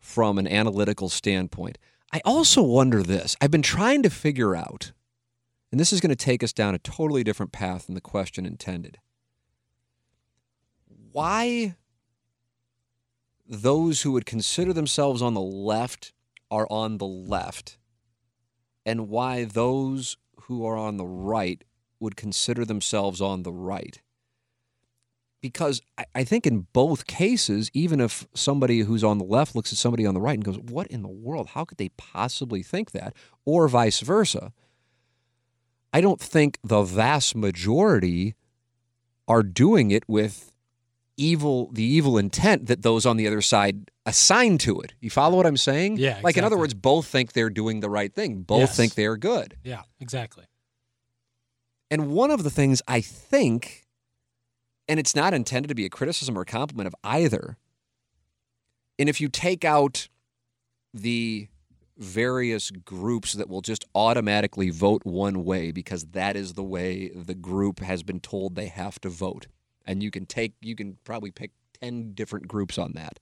from 0.00 0.38
an 0.38 0.48
analytical 0.48 1.08
standpoint. 1.08 1.78
I 2.12 2.20
also 2.24 2.62
wonder 2.62 3.02
this. 3.02 3.36
I've 3.40 3.50
been 3.50 3.62
trying 3.62 4.02
to 4.02 4.10
figure 4.10 4.56
out, 4.56 4.92
and 5.70 5.78
this 5.78 5.92
is 5.92 6.00
going 6.00 6.10
to 6.10 6.16
take 6.16 6.42
us 6.42 6.52
down 6.52 6.74
a 6.74 6.78
totally 6.78 7.22
different 7.22 7.52
path 7.52 7.86
than 7.86 7.94
the 7.94 8.00
question 8.00 8.46
intended. 8.46 8.98
Why 11.12 11.76
those 13.46 14.02
who 14.02 14.12
would 14.12 14.26
consider 14.26 14.72
themselves 14.72 15.22
on 15.22 15.34
the 15.34 15.40
left 15.40 16.12
are 16.50 16.66
on 16.70 16.98
the 16.98 17.06
left 17.06 17.78
and 18.88 19.08
why 19.08 19.44
those 19.44 20.16
who 20.42 20.64
are 20.64 20.76
on 20.76 20.96
the 20.96 21.06
right 21.06 21.62
would 22.00 22.16
consider 22.16 22.64
themselves 22.64 23.20
on 23.20 23.42
the 23.42 23.52
right. 23.52 24.00
Because 25.40 25.80
I, 25.96 26.04
I 26.16 26.24
think 26.24 26.46
in 26.46 26.66
both 26.72 27.06
cases, 27.06 27.70
even 27.72 28.00
if 28.00 28.26
somebody 28.34 28.80
who's 28.80 29.04
on 29.04 29.18
the 29.18 29.24
left 29.24 29.54
looks 29.54 29.72
at 29.72 29.78
somebody 29.78 30.04
on 30.04 30.14
the 30.14 30.20
right 30.20 30.34
and 30.34 30.44
goes, 30.44 30.58
What 30.58 30.88
in 30.88 31.02
the 31.02 31.08
world? 31.08 31.48
How 31.48 31.64
could 31.64 31.78
they 31.78 31.90
possibly 31.90 32.62
think 32.62 32.90
that? 32.90 33.14
Or 33.44 33.68
vice 33.68 34.00
versa. 34.00 34.52
I 35.92 36.00
don't 36.00 36.20
think 36.20 36.58
the 36.62 36.82
vast 36.82 37.34
majority 37.36 38.34
are 39.26 39.42
doing 39.42 39.90
it 39.90 40.02
with 40.08 40.52
evil 41.16 41.70
the 41.72 41.82
evil 41.82 42.16
intent 42.18 42.66
that 42.66 42.82
those 42.82 43.04
on 43.04 43.16
the 43.16 43.26
other 43.26 43.40
side 43.42 43.90
assign 44.06 44.56
to 44.58 44.80
it. 44.80 44.94
You 45.00 45.10
follow 45.10 45.36
what 45.36 45.46
I'm 45.46 45.56
saying? 45.56 45.96
Yeah, 45.98 46.20
Like 46.22 46.36
in 46.36 46.44
other 46.44 46.56
words, 46.58 46.74
both 46.74 47.06
think 47.06 47.32
they're 47.32 47.50
doing 47.50 47.80
the 47.80 47.90
right 47.90 48.14
thing. 48.14 48.42
Both 48.42 48.60
Yes. 48.60 48.76
think 48.76 48.94
they 48.94 49.06
are 49.06 49.16
good. 49.16 49.56
Yeah, 49.64 49.82
exactly. 50.00 50.44
And 51.90 52.10
one 52.12 52.30
of 52.30 52.44
the 52.44 52.50
things 52.50 52.82
I 52.86 53.00
think, 53.00 53.84
and 54.88 54.98
it's 54.98 55.14
not 55.14 55.34
intended 55.34 55.68
to 55.68 55.74
be 55.74 55.84
a 55.84 55.90
criticism 55.90 56.36
or 56.36 56.42
a 56.42 56.46
compliment 56.46 56.86
of 56.86 56.94
either, 57.04 57.56
and 58.98 59.08
if 59.08 59.20
you 59.20 59.28
take 59.28 59.64
out 59.64 60.08
the 60.92 61.48
various 61.96 62.70
groups 62.70 63.32
that 63.32 63.48
will 63.48 63.60
just 63.60 63.84
automatically 63.94 64.70
vote 64.70 65.02
one 65.04 65.44
way 65.44 65.72
because 65.72 66.04
that 66.12 66.36
is 66.36 66.54
the 66.54 66.62
way 66.62 67.08
the 67.08 67.34
group 67.34 67.80
has 67.80 68.02
been 68.02 68.20
told 68.20 68.54
they 68.54 68.68
have 68.68 69.00
to 69.00 69.08
vote, 69.08 69.46
and 69.84 70.02
you 70.02 70.10
can 70.10 70.24
take, 70.24 70.54
you 70.60 70.74
can 70.74 70.96
probably 71.04 71.30
pick 71.30 71.50
10 71.80 72.12
different 72.12 72.48
groups 72.48 72.78
on 72.78 72.92
that. 72.92 73.18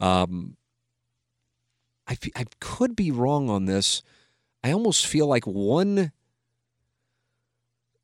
Um, 0.00 0.56
I, 2.08 2.16
I 2.36 2.44
could 2.60 2.96
be 2.96 3.10
wrong 3.10 3.48
on 3.50 3.66
this. 3.66 4.02
I 4.64 4.72
almost 4.72 5.06
feel 5.06 5.26
like 5.26 5.46
one 5.46 6.12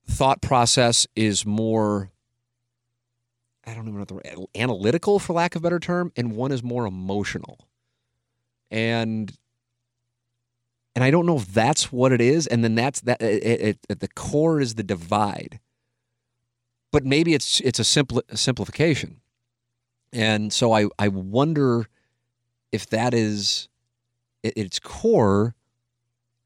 thought 0.06 0.40
process 0.40 1.06
is 1.14 1.44
more 1.44 2.10
I 3.68 3.74
don't 3.74 3.86
even 3.88 3.98
know 3.98 4.04
the 4.04 4.46
analytical 4.58 5.18
for 5.18 5.34
lack 5.34 5.54
of 5.54 5.60
a 5.60 5.62
better 5.62 5.78
term 5.78 6.10
and 6.16 6.34
one 6.34 6.52
is 6.52 6.62
more 6.62 6.86
emotional. 6.86 7.68
And 8.70 9.32
and 10.98 11.04
I 11.04 11.12
don't 11.12 11.26
know 11.26 11.36
if 11.36 11.54
that's 11.54 11.92
what 11.92 12.10
it 12.10 12.20
is. 12.20 12.48
And 12.48 12.64
then 12.64 12.74
that's 12.74 13.02
that. 13.02 13.22
It, 13.22 13.60
it, 13.60 13.78
at 13.88 14.00
the 14.00 14.08
core 14.08 14.60
is 14.60 14.74
the 14.74 14.82
divide. 14.82 15.60
But 16.90 17.04
maybe 17.04 17.34
it's 17.34 17.60
it's 17.60 17.78
a 17.78 17.84
simple 17.84 18.20
simplification, 18.34 19.20
and 20.12 20.52
so 20.52 20.72
I 20.72 20.88
I 20.98 21.06
wonder 21.06 21.86
if 22.72 22.88
that 22.88 23.14
is 23.14 23.68
at 24.42 24.54
its 24.56 24.80
core 24.80 25.54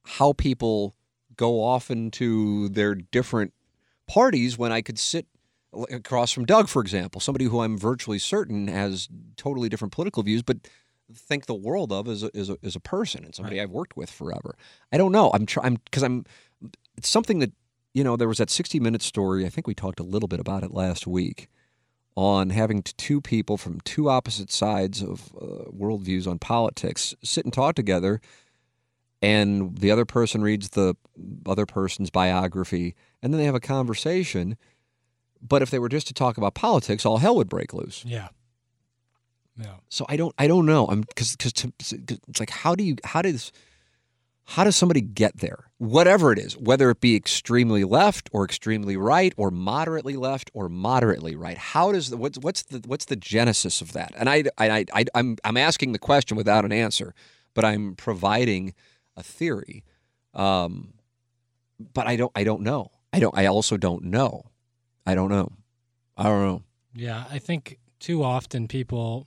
how 0.05 0.35
people 0.35 0.97
go 1.35 1.62
off 1.62 1.91
into 1.91 2.68
their 2.68 2.95
different 2.95 3.55
parties 4.07 4.59
when 4.59 4.70
I 4.70 4.83
could 4.83 4.99
sit 4.99 5.27
across 5.91 6.33
from 6.33 6.45
Doug, 6.45 6.68
for 6.68 6.83
example, 6.83 7.20
somebody 7.20 7.47
who 7.47 7.61
I'm 7.61 7.79
virtually 7.79 8.18
certain 8.18 8.68
has 8.68 9.09
totally 9.37 9.68
different 9.68 9.93
political 9.93 10.23
views, 10.23 10.43
but 10.43 10.59
think 11.14 11.47
the 11.47 11.55
world 11.55 11.93
of 11.93 12.09
as 12.09 12.23
a, 12.23 12.31
as 12.35 12.51
a, 12.51 12.57
as 12.62 12.77
a 12.77 12.81
person 12.81 13.25
and 13.25 13.35
somebody 13.35 13.59
right. 13.59 13.64
I've 13.64 13.70
worked 13.70 13.97
with 13.97 14.11
forever. 14.11 14.57
I 14.93 14.97
don't 14.97 15.12
know. 15.12 15.31
I'm 15.33 15.47
trying 15.47 15.81
because 15.85 16.03
I'm. 16.03 16.25
It's 16.97 17.09
something 17.09 17.39
that 17.41 17.53
you 17.95 18.05
know. 18.05 18.16
There 18.16 18.29
was 18.29 18.39
that 18.39 18.51
60 18.51 18.81
minute 18.81 19.03
story. 19.03 19.47
I 19.47 19.49
think 19.49 19.66
we 19.66 19.75
talked 19.75 20.01
a 20.01 20.05
little 20.05 20.29
bit 20.29 20.41
about 20.41 20.62
it 20.62 20.73
last 20.73 21.07
week 21.07 21.49
on 22.14 22.51
having 22.51 22.83
two 22.83 23.20
people 23.20 23.57
from 23.57 23.81
two 23.81 24.09
opposite 24.11 24.51
sides 24.51 25.03
of 25.03 25.33
uh, 25.35 25.70
worldviews 25.70 26.27
on 26.27 26.39
politics 26.39 27.14
sit 27.23 27.45
and 27.45 27.53
talk 27.53 27.75
together, 27.75 28.20
and 29.23 29.79
the 29.79 29.91
other 29.91 30.05
person 30.05 30.43
reads 30.43 30.70
the 30.70 30.95
other 31.47 31.66
person's 31.66 32.11
biography, 32.11 32.95
and 33.23 33.33
then 33.33 33.39
they 33.39 33.47
have 33.47 33.55
a 33.55 33.61
conversation. 33.61 34.57
But 35.43 35.62
if 35.62 35.70
they 35.70 35.78
were 35.78 35.88
just 35.88 36.07
to 36.09 36.14
talk 36.14 36.38
about 36.38 36.55
politics, 36.55 37.05
all 37.05 37.18
hell 37.18 37.36
would 37.36 37.49
break 37.49 37.74
loose. 37.74 38.05
Yeah. 38.07 38.28
Yeah. 39.59 39.74
So 39.88 40.07
I 40.09 40.16
don't 40.16 40.34
I 40.38 40.47
don't 40.47 40.66
know. 40.66 40.86
I'm 40.86 41.03
because 41.03 41.36
because 41.36 41.53
it's 41.93 42.40
like 42.40 42.51
how 42.51 42.74
do 42.74 42.84
you 42.84 42.97
how 43.05 43.22
does 43.22 43.53
how 44.45 44.64
does 44.64 44.76
somebody 44.76 45.01
get 45.01 45.38
there? 45.38 45.70
Whatever 45.78 46.32
it 46.32 46.38
is, 46.38 46.57
whether 46.57 46.90
it 46.90 47.01
be 47.01 47.14
extremely 47.16 47.84
left 47.84 48.28
or 48.32 48.45
extremely 48.45 48.97
right 48.97 49.32
or 49.36 49.51
moderately 49.51 50.16
left 50.16 50.51
or 50.53 50.68
moderately 50.68 51.36
right. 51.36 51.57
How 51.57 51.93
does 51.93 52.11
the 52.11 52.16
what's 52.16 52.38
what's 52.38 52.62
the 52.62 52.82
what's 52.86 53.07
the 53.07 53.16
genesis 53.16 53.80
of 53.80 53.93
that? 53.93 54.12
And 54.16 54.28
I 54.28 54.45
I, 54.59 54.84
I 54.93 55.05
I'm 55.14 55.36
I'm 55.45 55.57
asking 55.57 55.93
the 55.93 55.99
question 55.99 56.36
without 56.36 56.64
an 56.64 56.72
answer, 56.72 57.14
but 57.55 57.64
I'm 57.64 57.95
providing 57.95 58.74
a 59.16 59.22
theory. 59.22 59.84
Um, 60.34 60.95
but 61.93 62.07
I 62.07 62.16
don't 62.16 62.32
I 62.34 62.45
don't 62.45 62.62
know. 62.62 62.90
I 63.12 63.20
don't 63.20 63.36
I 63.36 63.47
also 63.47 63.76
don't 63.76 64.05
know. 64.05 64.47
I 65.07 65.14
don't 65.14 65.30
know. 65.30 65.53
I 66.16 66.24
don't 66.24 66.44
know. 66.44 66.62
Yeah, 66.94 67.24
I 67.30 67.38
think 67.38 67.78
too 67.98 68.22
often 68.22 68.68
people 68.68 69.26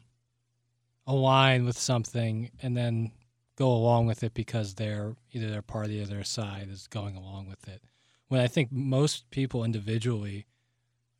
align 1.07 1.65
with 1.65 1.77
something 1.77 2.51
and 2.61 2.75
then 2.75 3.11
go 3.55 3.71
along 3.71 4.05
with 4.05 4.23
it 4.23 4.33
because 4.33 4.75
they're 4.75 5.15
either 5.31 5.49
their 5.49 5.61
party 5.61 6.01
or 6.01 6.05
their 6.05 6.23
side 6.23 6.67
is 6.69 6.87
going 6.87 7.15
along 7.15 7.47
with 7.47 7.67
it. 7.67 7.81
When 8.27 8.41
I 8.41 8.47
think 8.47 8.71
most 8.71 9.29
people 9.29 9.63
individually 9.63 10.45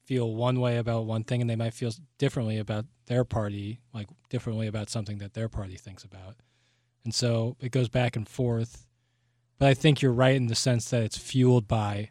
feel 0.03 0.33
one 0.33 0.59
way 0.59 0.77
about 0.77 1.05
one 1.05 1.23
thing 1.23 1.41
and 1.41 1.49
they 1.49 1.55
might 1.55 1.73
feel 1.73 1.91
differently 2.17 2.57
about 2.57 2.85
their 3.07 3.23
party, 3.23 3.79
like 3.93 4.07
differently 4.29 4.67
about 4.67 4.89
something 4.89 5.17
that 5.19 5.33
their 5.33 5.49
party 5.49 5.75
thinks 5.75 6.03
about. 6.03 6.35
And 7.03 7.13
so 7.13 7.55
it 7.59 7.71
goes 7.71 7.89
back 7.89 8.15
and 8.15 8.27
forth. 8.27 8.87
But 9.57 9.69
I 9.69 9.73
think 9.73 10.01
you're 10.01 10.11
right 10.11 10.35
in 10.35 10.47
the 10.47 10.55
sense 10.55 10.89
that 10.89 11.03
it's 11.03 11.17
fueled 11.17 11.67
by 11.67 12.09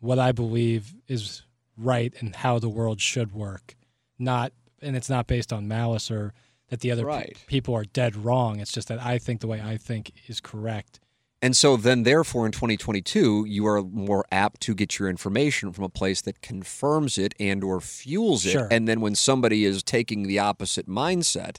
what 0.00 0.18
I 0.18 0.32
believe 0.32 0.94
is 1.08 1.42
right 1.78 2.12
and 2.18 2.36
how 2.36 2.58
the 2.58 2.68
world 2.68 3.00
should 3.00 3.32
work. 3.32 3.76
Not 4.18 4.52
and 4.80 4.96
it's 4.96 5.10
not 5.10 5.26
based 5.26 5.52
on 5.52 5.66
malice 5.66 6.10
or 6.10 6.34
that 6.68 6.80
the 6.80 6.90
other 6.90 7.06
right. 7.06 7.34
pe- 7.34 7.46
people 7.46 7.74
are 7.74 7.84
dead 7.84 8.16
wrong. 8.16 8.60
It's 8.60 8.72
just 8.72 8.88
that 8.88 9.02
I 9.02 9.18
think 9.18 9.40
the 9.40 9.46
way 9.46 9.60
I 9.60 9.76
think 9.76 10.12
is 10.26 10.40
correct. 10.40 11.00
And 11.40 11.56
so 11.56 11.76
then 11.76 12.02
therefore 12.02 12.46
in 12.46 12.52
2022 12.52 13.44
you 13.46 13.66
are 13.66 13.82
more 13.82 14.24
apt 14.32 14.60
to 14.62 14.74
get 14.74 14.98
your 14.98 15.08
information 15.08 15.72
from 15.72 15.84
a 15.84 15.88
place 15.88 16.20
that 16.22 16.40
confirms 16.40 17.16
it 17.16 17.34
and 17.38 17.62
or 17.62 17.80
fuels 17.80 18.44
it 18.44 18.52
sure. 18.52 18.68
and 18.70 18.88
then 18.88 19.00
when 19.00 19.14
somebody 19.14 19.64
is 19.64 19.82
taking 19.82 20.24
the 20.24 20.38
opposite 20.38 20.88
mindset 20.88 21.58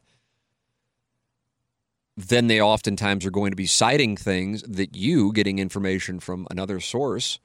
then 2.17 2.47
they 2.47 2.59
oftentimes 2.59 3.25
are 3.25 3.31
going 3.31 3.51
to 3.51 3.55
be 3.55 3.65
citing 3.65 4.17
things 4.17 4.61
that 4.63 4.95
you 4.95 5.31
getting 5.31 5.59
information 5.59 6.19
from 6.19 6.45
another 6.51 6.81
source 6.81 7.39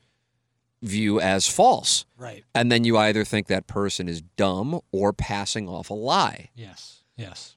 view 0.85 1.21
as 1.21 1.49
false. 1.49 2.05
Right. 2.17 2.45
And 2.55 2.71
then 2.71 2.85
you 2.85 2.97
either 2.97 3.25
think 3.25 3.47
that 3.49 3.67
person 3.67 4.09
is 4.09 4.23
dumb 4.23 4.81
or 4.93 5.13
passing 5.13 5.69
off 5.69 5.91
a 5.91 5.95
lie. 5.95 6.51
Yes. 6.55 7.03
Yes. 7.17 7.57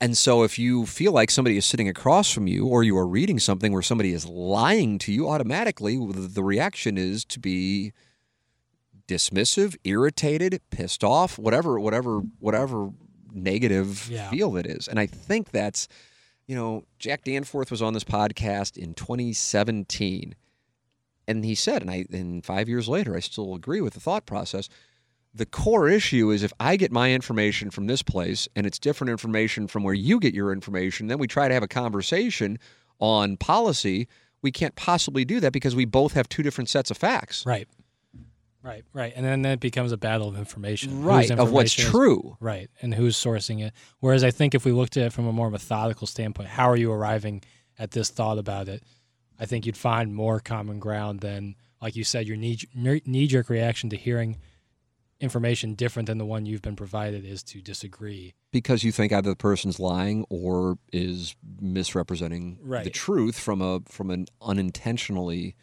And 0.00 0.18
so 0.18 0.42
if 0.42 0.58
you 0.58 0.84
feel 0.84 1.12
like 1.12 1.30
somebody 1.30 1.56
is 1.56 1.64
sitting 1.64 1.88
across 1.88 2.30
from 2.30 2.46
you 2.46 2.66
or 2.66 2.82
you 2.82 2.98
are 2.98 3.06
reading 3.06 3.38
something 3.38 3.72
where 3.72 3.80
somebody 3.80 4.12
is 4.12 4.26
lying 4.26 4.98
to 4.98 5.12
you, 5.12 5.28
automatically 5.28 5.98
the 5.98 6.42
reaction 6.42 6.98
is 6.98 7.24
to 7.26 7.38
be 7.38 7.92
dismissive, 9.06 9.76
irritated, 9.84 10.60
pissed 10.70 11.04
off, 11.04 11.38
whatever 11.38 11.78
whatever 11.78 12.20
whatever 12.38 12.90
negative 13.32 14.08
yeah. 14.10 14.28
feel 14.30 14.56
it 14.56 14.66
is. 14.66 14.88
And 14.88 14.98
I 14.98 15.06
think 15.06 15.52
that's 15.52 15.88
you 16.46 16.54
know, 16.54 16.84
Jack 16.98 17.24
Danforth 17.24 17.70
was 17.70 17.80
on 17.80 17.94
this 17.94 18.04
podcast 18.04 18.76
in 18.76 18.92
2017 18.94 20.34
and 21.26 21.44
he 21.44 21.54
said 21.54 21.82
and 21.82 21.90
I 21.90 22.06
and 22.12 22.44
5 22.44 22.68
years 22.68 22.88
later 22.88 23.16
I 23.16 23.20
still 23.20 23.54
agree 23.54 23.80
with 23.80 23.94
the 23.94 24.00
thought 24.00 24.26
process 24.26 24.68
the 25.34 25.46
core 25.46 25.88
issue 25.88 26.30
is 26.30 26.42
if 26.42 26.52
I 26.60 26.76
get 26.76 26.92
my 26.92 27.12
information 27.12 27.70
from 27.70 27.86
this 27.86 28.02
place 28.02 28.48
and 28.54 28.66
it's 28.66 28.78
different 28.78 29.10
information 29.10 29.66
from 29.66 29.82
where 29.82 29.94
you 29.94 30.20
get 30.20 30.32
your 30.32 30.52
information, 30.52 31.08
then 31.08 31.18
we 31.18 31.26
try 31.26 31.48
to 31.48 31.54
have 31.54 31.62
a 31.64 31.68
conversation 31.68 32.58
on 33.00 33.36
policy. 33.36 34.06
We 34.42 34.52
can't 34.52 34.76
possibly 34.76 35.24
do 35.24 35.40
that 35.40 35.52
because 35.52 35.74
we 35.74 35.86
both 35.86 36.12
have 36.12 36.28
two 36.28 36.44
different 36.44 36.70
sets 36.70 36.90
of 36.90 36.96
facts. 36.96 37.44
Right. 37.44 37.66
Right, 38.62 38.84
right. 38.94 39.12
And 39.14 39.26
then 39.26 39.44
it 39.44 39.60
becomes 39.60 39.92
a 39.92 39.98
battle 39.98 40.26
of 40.26 40.38
information. 40.38 41.02
Right, 41.02 41.24
information 41.24 41.38
of 41.38 41.52
what's 41.52 41.78
is, 41.78 41.84
true. 41.84 42.38
Right, 42.40 42.70
and 42.80 42.94
who's 42.94 43.14
sourcing 43.14 43.62
it. 43.62 43.74
Whereas 44.00 44.24
I 44.24 44.30
think 44.30 44.54
if 44.54 44.64
we 44.64 44.72
looked 44.72 44.96
at 44.96 45.06
it 45.06 45.12
from 45.12 45.26
a 45.26 45.32
more 45.34 45.50
methodical 45.50 46.06
standpoint, 46.06 46.48
how 46.48 46.70
are 46.70 46.76
you 46.76 46.90
arriving 46.90 47.42
at 47.78 47.90
this 47.90 48.08
thought 48.08 48.38
about 48.38 48.68
it? 48.68 48.82
I 49.38 49.46
think 49.46 49.66
you'd 49.66 49.76
find 49.76 50.14
more 50.14 50.40
common 50.40 50.78
ground 50.78 51.20
than, 51.20 51.56
like 51.80 51.96
you 51.96 52.04
said, 52.04 52.26
your 52.26 52.36
knee 52.36 53.26
jerk 53.26 53.48
reaction 53.48 53.90
to 53.90 53.96
hearing– 53.96 54.38
information 55.20 55.74
different 55.74 56.06
than 56.06 56.18
the 56.18 56.24
one 56.24 56.46
you've 56.46 56.62
been 56.62 56.76
provided 56.76 57.24
is 57.24 57.42
to 57.42 57.60
disagree. 57.60 58.34
Because 58.52 58.84
you 58.84 58.92
think 58.92 59.12
either 59.12 59.30
the 59.30 59.36
person's 59.36 59.80
lying 59.80 60.24
or 60.28 60.78
is 60.92 61.34
misrepresenting 61.60 62.58
right. 62.62 62.84
the 62.84 62.90
truth 62.90 63.38
from 63.38 63.60
a 63.60 63.80
from 63.88 64.10
an 64.10 64.26
unintentionally, 64.40 65.56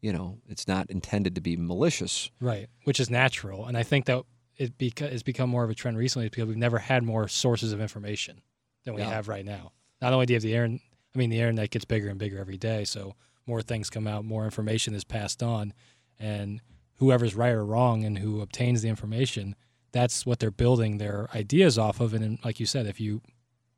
you 0.00 0.12
know, 0.12 0.38
it's 0.48 0.68
not 0.68 0.88
intended 0.90 1.34
to 1.34 1.40
be 1.40 1.56
malicious. 1.56 2.30
Right, 2.40 2.68
which 2.84 3.00
is 3.00 3.10
natural, 3.10 3.66
and 3.66 3.76
I 3.76 3.82
think 3.82 4.06
that 4.06 4.22
it 4.56 4.78
beca- 4.78 5.10
has 5.10 5.22
become 5.22 5.50
more 5.50 5.64
of 5.64 5.70
a 5.70 5.74
trend 5.74 5.96
recently 5.96 6.28
because 6.28 6.46
we've 6.46 6.56
never 6.56 6.78
had 6.78 7.02
more 7.02 7.28
sources 7.28 7.72
of 7.72 7.80
information 7.80 8.42
than 8.84 8.94
we 8.94 9.02
yeah. 9.02 9.10
have 9.10 9.28
right 9.28 9.44
now. 9.44 9.72
Not 10.00 10.12
only 10.12 10.26
do 10.26 10.32
you 10.32 10.36
have 10.36 10.42
the 10.42 10.54
air, 10.54 10.78
I 11.14 11.18
mean, 11.18 11.30
the 11.30 11.38
internet 11.38 11.70
gets 11.70 11.84
bigger 11.84 12.08
and 12.08 12.18
bigger 12.18 12.38
every 12.38 12.58
day, 12.58 12.84
so 12.84 13.14
more 13.46 13.62
things 13.62 13.90
come 13.90 14.06
out, 14.06 14.24
more 14.24 14.44
information 14.44 14.94
is 14.94 15.04
passed 15.04 15.42
on, 15.42 15.72
and 16.18 16.60
whoever's 16.96 17.34
right 17.34 17.52
or 17.52 17.64
wrong 17.64 18.04
and 18.04 18.18
who 18.18 18.40
obtains 18.40 18.82
the 18.82 18.88
information, 18.88 19.54
that's 19.92 20.26
what 20.26 20.38
they're 20.38 20.50
building 20.50 20.98
their 20.98 21.28
ideas 21.34 21.78
off 21.78 22.00
of. 22.00 22.12
And 22.12 22.38
like 22.44 22.60
you 22.60 22.66
said, 22.66 22.86
if 22.86 23.00
you 23.00 23.22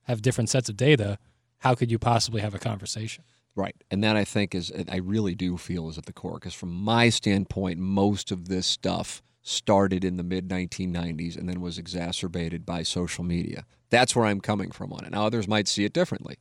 have 0.05 0.23
different 0.23 0.51
sets 0.51 0.69
of 0.69 0.77
data, 0.77 1.19
how 1.59 1.75
could 1.75 1.91
you 1.91 1.99
possibly 1.99 2.41
have 2.41 2.55
a 2.55 2.59
conversation? 2.59 3.25
Right. 3.55 3.77
And 3.91 4.03
that 4.03 4.17
I 4.17 4.25
think 4.25 4.55
is, 4.55 4.73
I 4.89 4.97
really 4.97 5.35
do 5.35 5.57
feel 5.57 5.89
is 5.89 5.99
at 5.99 6.07
the 6.07 6.13
core. 6.13 6.35
Because 6.35 6.55
from 6.55 6.73
my 6.73 7.11
standpoint, 7.11 7.79
most 7.79 8.31
of 8.31 8.49
this 8.49 8.67
stuff 8.67 9.23
started 9.43 10.05
in 10.05 10.17
the 10.17 10.23
mid 10.23 10.49
1990s 10.49 11.37
and 11.37 11.49
then 11.49 11.61
was 11.61 11.79
exacerbated 11.79 12.65
by 12.65 12.83
social 12.83 13.25
media. 13.25 13.65
That's 13.91 14.15
where 14.15 14.27
I'm 14.27 14.41
coming 14.41 14.71
from 14.71 14.93
on 14.93 15.05
it. 15.05 15.13
Now, 15.13 15.27
others 15.27 15.49
might 15.49 15.69
see 15.69 15.85
it 15.85 15.93
differently. 15.93 16.39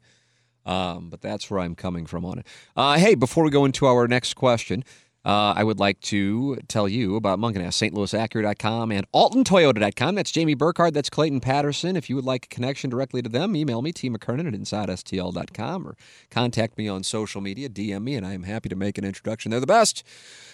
Um, 0.65 1.09
but 1.09 1.21
that's 1.21 1.49
where 1.49 1.59
I'm 1.59 1.75
coming 1.75 2.05
from 2.05 2.25
on 2.25 2.39
it. 2.39 2.47
Uh, 2.75 2.97
hey, 2.97 3.15
before 3.15 3.43
we 3.43 3.49
go 3.49 3.65
into 3.65 3.85
our 3.85 4.07
next 4.07 4.35
question, 4.35 4.83
uh, 5.25 5.53
I 5.55 5.63
would 5.63 5.79
like 5.79 5.99
to 6.01 6.55
tell 6.67 6.87
you 6.87 7.15
about 7.17 7.39
Mungenast, 7.39 7.91
stlouisacura.com 7.91 8.91
and 8.91 9.11
altontoyota.com. 9.11 10.15
That's 10.15 10.31
Jamie 10.31 10.55
Burkhardt. 10.55 10.93
That's 10.93 11.09
Clayton 11.09 11.41
Patterson. 11.41 11.97
If 11.97 12.09
you 12.09 12.15
would 12.15 12.25
like 12.25 12.45
a 12.45 12.47
connection 12.47 12.89
directly 12.89 13.21
to 13.21 13.29
them, 13.29 13.55
email 13.55 13.81
me, 13.81 13.91
T. 13.91 14.09
McKernan 14.09 14.47
at 14.47 14.53
InsideSTL.com 14.53 15.87
or 15.87 15.97
contact 16.31 16.77
me 16.77 16.87
on 16.87 17.03
social 17.03 17.41
media, 17.41 17.67
DM 17.67 18.03
me, 18.03 18.15
and 18.15 18.25
I 18.25 18.33
am 18.33 18.43
happy 18.43 18.69
to 18.69 18.75
make 18.77 18.97
an 18.97 19.03
introduction. 19.03 19.51
They're 19.51 19.59
the 19.59 19.67
best. 19.67 20.03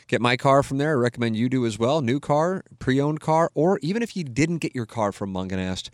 Get 0.07 0.19
my 0.19 0.35
car 0.35 0.63
from 0.63 0.79
there. 0.79 0.91
I 0.91 0.93
recommend 0.93 1.37
you 1.37 1.47
do 1.47 1.65
as 1.65 1.77
well. 1.77 2.01
New 2.01 2.19
car, 2.19 2.63
pre 2.79 2.99
owned 2.99 3.19
car, 3.19 3.51
or 3.53 3.79
even 3.83 4.01
if 4.01 4.15
you 4.15 4.23
didn't 4.23 4.57
get 4.57 4.73
your 4.73 4.87
car 4.87 5.11
from 5.11 5.31
Mungenast, 5.31 5.89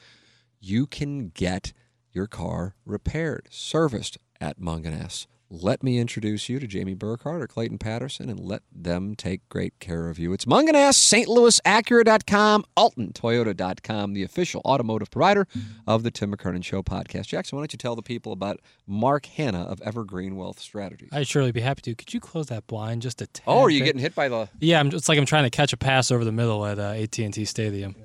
you 0.62 0.88
can 0.88 1.30
get 1.30 1.74
your 2.14 2.28
car 2.28 2.76
repaired, 2.86 3.48
serviced 3.50 4.18
at 4.40 4.60
Mungenast 4.60 5.28
let 5.52 5.84
me 5.84 6.00
introduce 6.00 6.48
you 6.48 6.60
to 6.60 6.68
Jamie 6.68 6.94
Burkhardt 6.94 7.42
or 7.42 7.48
Clayton 7.48 7.78
Patterson 7.78 8.30
and 8.30 8.40
let 8.40 8.64
them 8.72 9.16
take 9.16 9.48
great 9.50 9.78
care 9.80 10.08
of 10.08 10.18
you. 10.18 10.32
It's 10.32 10.46
Mungenast, 10.46 10.96
St. 10.96 11.28
Louis 11.28 11.60
Acura.com, 11.66 12.64
Alton 12.78 13.12
Toyota.com, 13.12 14.14
the 14.14 14.24
official 14.24 14.62
automotive 14.64 15.12
provider 15.12 15.48
of 15.86 16.04
the 16.04 16.12
Tim 16.12 16.34
McKernan 16.34 16.64
Show 16.64 16.82
podcast. 16.82 17.28
Jackson, 17.28 17.58
why 17.58 17.62
don't 17.62 17.74
you 17.74 17.78
tell 17.78 17.98
the 17.98 18.02
people 18.02 18.32
about 18.32 18.62
Mark 18.88 19.26
Hanna 19.26 19.64
of 19.64 19.82
Evergreen 19.82 20.38
Wealth 20.38 20.60
Strategies? 20.60 21.10
I'd 21.12 21.28
surely 21.28 21.52
be 21.52 21.62
happy 21.62 21.82
to. 21.82 21.96
Could 21.96 22.14
you 22.14 22.22
close 22.22 22.48
that 22.48 22.66
blind 22.68 23.02
just 23.02 23.22
a 23.22 23.28
tad? 23.28 23.44
oh, 23.46 23.60
are 23.60 23.70
you 23.70 23.82
bit? 23.82 23.88
getting 23.88 24.02
hit 24.02 24.16
by 24.16 24.30
the. 24.30 24.48
Yeah, 24.60 24.80
I'm, 24.80 24.88
it's 24.88 25.10
like 25.10 25.20
I'm 25.20 25.26
trying 25.26 25.44
to 25.44 25.50
catch 25.50 25.74
a 25.74 25.78
pass 25.78 26.12
over 26.12 26.24
the 26.24 26.32
middle 26.32 26.66
at 26.66 26.80
uh, 26.80 26.94
AT&T 26.94 27.44
Stadium. 27.46 27.96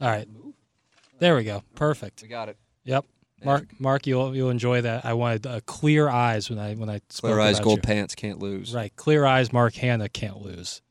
All 0.00 0.08
right, 0.08 0.28
there 1.18 1.36
we 1.36 1.44
go. 1.44 1.62
Perfect. 1.74 2.22
We 2.22 2.28
got 2.28 2.48
it. 2.48 2.56
Yep. 2.84 3.04
Mark, 3.44 3.68
Mark, 3.78 4.06
you'll 4.06 4.34
you'll 4.34 4.50
enjoy 4.50 4.80
that. 4.80 5.04
I 5.04 5.12
wanted 5.12 5.46
uh, 5.46 5.60
clear 5.64 6.08
eyes 6.08 6.50
when 6.50 6.58
I 6.58 6.74
when 6.74 6.90
I 6.90 7.00
spoke 7.08 7.30
Clear 7.30 7.40
eyes, 7.40 7.56
about 7.58 7.64
gold 7.64 7.78
you. 7.78 7.82
pants, 7.82 8.14
can't 8.16 8.40
lose. 8.40 8.74
Right, 8.74 8.94
clear 8.96 9.24
eyes. 9.24 9.52
Mark 9.52 9.74
Hanna 9.76 10.08
can't 10.08 10.42
lose. 10.42 10.82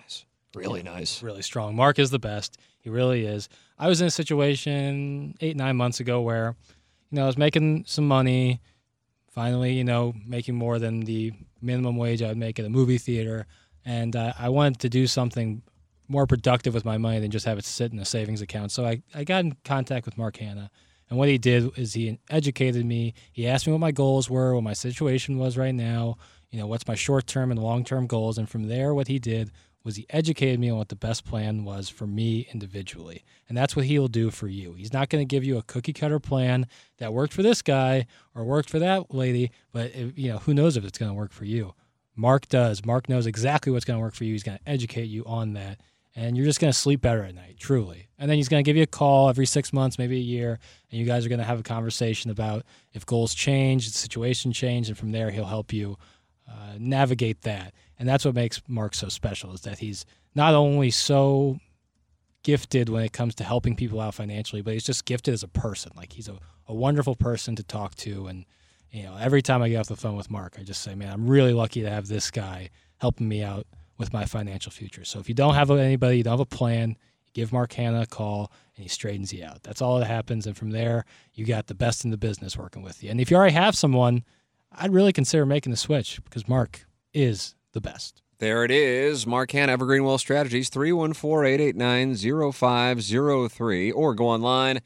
Nice. 0.00 0.24
Really 0.54 0.82
nice. 0.82 1.22
Really 1.22 1.42
strong. 1.42 1.76
Mark 1.76 2.00
is 2.00 2.10
the 2.10 2.18
best. 2.18 2.58
He 2.80 2.90
really 2.90 3.24
is. 3.24 3.48
I 3.78 3.86
was 3.86 4.00
in 4.00 4.08
a 4.08 4.10
situation 4.10 5.36
eight 5.40 5.56
nine 5.56 5.76
months 5.76 6.00
ago 6.00 6.20
where, 6.22 6.56
you 7.10 7.16
know, 7.16 7.22
I 7.22 7.26
was 7.26 7.38
making 7.38 7.84
some 7.86 8.08
money. 8.08 8.60
Finally, 9.28 9.72
you 9.72 9.84
know, 9.84 10.12
making 10.26 10.56
more 10.56 10.78
than 10.78 11.00
the 11.00 11.32
minimum 11.62 11.96
wage 11.96 12.20
I 12.20 12.28
would 12.28 12.36
make 12.36 12.58
at 12.58 12.66
a 12.66 12.68
movie 12.68 12.98
theater, 12.98 13.46
and 13.84 14.14
uh, 14.14 14.32
I 14.38 14.50
wanted 14.50 14.80
to 14.80 14.88
do 14.90 15.06
something 15.06 15.62
more 16.12 16.26
productive 16.26 16.74
with 16.74 16.84
my 16.84 16.98
money 16.98 17.18
than 17.18 17.30
just 17.30 17.46
have 17.46 17.58
it 17.58 17.64
sit 17.64 17.92
in 17.92 17.98
a 17.98 18.04
savings 18.04 18.42
account. 18.42 18.70
So 18.70 18.84
I, 18.84 19.02
I 19.14 19.24
got 19.24 19.44
in 19.44 19.56
contact 19.64 20.06
with 20.06 20.18
Mark 20.18 20.36
Hanna. 20.36 20.70
And 21.08 21.18
what 21.18 21.28
he 21.28 21.38
did 21.38 21.76
is 21.76 21.94
he 21.94 22.18
educated 22.30 22.86
me. 22.86 23.14
He 23.32 23.48
asked 23.48 23.66
me 23.66 23.72
what 23.72 23.80
my 23.80 23.92
goals 23.92 24.30
were, 24.30 24.54
what 24.54 24.62
my 24.62 24.72
situation 24.72 25.38
was 25.38 25.58
right 25.58 25.74
now, 25.74 26.16
you 26.50 26.58
know, 26.58 26.66
what's 26.66 26.86
my 26.86 26.94
short 26.94 27.26
term 27.26 27.50
and 27.50 27.60
long 27.60 27.84
term 27.84 28.06
goals. 28.06 28.38
And 28.38 28.48
from 28.48 28.68
there, 28.68 28.94
what 28.94 29.08
he 29.08 29.18
did 29.18 29.50
was 29.84 29.96
he 29.96 30.06
educated 30.10 30.60
me 30.60 30.70
on 30.70 30.78
what 30.78 30.88
the 30.88 30.96
best 30.96 31.24
plan 31.24 31.64
was 31.64 31.88
for 31.88 32.06
me 32.06 32.46
individually. 32.52 33.24
And 33.48 33.58
that's 33.58 33.74
what 33.74 33.86
he 33.86 33.98
will 33.98 34.08
do 34.08 34.30
for 34.30 34.48
you. 34.48 34.74
He's 34.74 34.92
not 34.92 35.08
going 35.08 35.26
to 35.26 35.30
give 35.30 35.44
you 35.44 35.58
a 35.58 35.62
cookie 35.62 35.92
cutter 35.92 36.20
plan 36.20 36.66
that 36.98 37.12
worked 37.12 37.32
for 37.32 37.42
this 37.42 37.62
guy 37.62 38.06
or 38.34 38.44
worked 38.44 38.70
for 38.70 38.78
that 38.78 39.12
lady, 39.12 39.50
but 39.72 39.94
you 40.16 40.30
know, 40.30 40.38
who 40.38 40.54
knows 40.54 40.76
if 40.76 40.84
it's 40.84 40.98
going 40.98 41.10
to 41.10 41.16
work 41.16 41.32
for 41.32 41.44
you. 41.44 41.74
Mark 42.14 42.48
does. 42.48 42.84
Mark 42.84 43.08
knows 43.08 43.26
exactly 43.26 43.72
what's 43.72 43.84
going 43.84 43.98
to 43.98 44.02
work 44.02 44.14
for 44.14 44.24
you. 44.24 44.32
He's 44.32 44.42
going 44.42 44.58
to 44.58 44.70
educate 44.70 45.06
you 45.06 45.24
on 45.24 45.54
that. 45.54 45.80
And 46.14 46.36
you're 46.36 46.44
just 46.44 46.60
going 46.60 46.72
to 46.72 46.78
sleep 46.78 47.00
better 47.00 47.22
at 47.22 47.34
night, 47.34 47.56
truly. 47.58 48.08
And 48.18 48.30
then 48.30 48.36
he's 48.36 48.48
going 48.48 48.62
to 48.62 48.68
give 48.68 48.76
you 48.76 48.82
a 48.82 48.86
call 48.86 49.30
every 49.30 49.46
six 49.46 49.72
months, 49.72 49.98
maybe 49.98 50.16
a 50.16 50.20
year, 50.20 50.58
and 50.90 51.00
you 51.00 51.06
guys 51.06 51.24
are 51.24 51.30
going 51.30 51.38
to 51.38 51.44
have 51.44 51.60
a 51.60 51.62
conversation 51.62 52.30
about 52.30 52.64
if 52.92 53.06
goals 53.06 53.34
change, 53.34 53.90
the 53.90 53.96
situation 53.96 54.52
change, 54.52 54.88
and 54.88 54.98
from 54.98 55.12
there 55.12 55.30
he'll 55.30 55.46
help 55.46 55.72
you 55.72 55.96
uh, 56.46 56.74
navigate 56.78 57.42
that. 57.42 57.72
And 57.98 58.06
that's 58.06 58.24
what 58.24 58.34
makes 58.34 58.60
Mark 58.68 58.94
so 58.94 59.08
special 59.08 59.54
is 59.54 59.62
that 59.62 59.78
he's 59.78 60.04
not 60.34 60.54
only 60.54 60.90
so 60.90 61.58
gifted 62.42 62.88
when 62.88 63.04
it 63.04 63.12
comes 63.12 63.34
to 63.36 63.44
helping 63.44 63.76
people 63.76 64.00
out 64.00 64.14
financially, 64.14 64.62
but 64.62 64.74
he's 64.74 64.84
just 64.84 65.04
gifted 65.04 65.32
as 65.32 65.42
a 65.42 65.48
person. 65.48 65.92
Like 65.96 66.12
he's 66.12 66.28
a, 66.28 66.38
a 66.66 66.74
wonderful 66.74 67.14
person 67.14 67.56
to 67.56 67.62
talk 67.62 67.94
to. 67.96 68.26
And, 68.26 68.44
you 68.90 69.04
know, 69.04 69.16
every 69.18 69.40
time 69.40 69.62
I 69.62 69.68
get 69.68 69.76
off 69.76 69.88
the 69.88 69.96
phone 69.96 70.16
with 70.16 70.30
Mark, 70.30 70.56
I 70.58 70.62
just 70.62 70.82
say, 70.82 70.94
man, 70.94 71.12
I'm 71.12 71.26
really 71.26 71.52
lucky 71.52 71.82
to 71.82 71.90
have 71.90 72.08
this 72.08 72.30
guy 72.30 72.70
helping 72.98 73.28
me 73.28 73.42
out 73.42 73.66
with 73.98 74.12
my 74.12 74.24
financial 74.24 74.72
future. 74.72 75.04
So 75.04 75.18
if 75.18 75.28
you 75.28 75.34
don't 75.34 75.54
have 75.54 75.70
anybody, 75.70 76.18
you 76.18 76.22
don't 76.22 76.32
have 76.32 76.40
a 76.40 76.46
plan, 76.46 76.96
give 77.32 77.52
Mark 77.52 77.72
Hanna 77.72 78.02
a 78.02 78.06
call 78.06 78.52
and 78.76 78.82
he 78.82 78.88
straightens 78.88 79.32
you 79.32 79.44
out. 79.44 79.62
That's 79.62 79.82
all 79.82 79.98
that 79.98 80.06
happens. 80.06 80.46
And 80.46 80.56
from 80.56 80.70
there, 80.70 81.04
you 81.34 81.44
got 81.44 81.66
the 81.66 81.74
best 81.74 82.04
in 82.04 82.10
the 82.10 82.18
business 82.18 82.56
working 82.56 82.82
with 82.82 83.02
you. 83.02 83.10
And 83.10 83.20
if 83.20 83.30
you 83.30 83.36
already 83.36 83.54
have 83.54 83.76
someone, 83.76 84.24
I'd 84.72 84.92
really 84.92 85.12
consider 85.12 85.44
making 85.44 85.70
the 85.70 85.76
switch 85.76 86.22
because 86.24 86.48
Mark 86.48 86.86
is 87.12 87.54
the 87.72 87.80
best. 87.80 88.22
There 88.38 88.64
it 88.64 88.70
is. 88.70 89.26
Mark 89.26 89.52
Hanna, 89.52 89.72
Evergreen 89.72 90.04
Wealth 90.04 90.20
Strategies, 90.20 90.68
314 90.68 91.52
889 91.52 92.52
0503, 92.52 93.92
or 93.92 94.14
go 94.14 94.26
online 94.26 94.80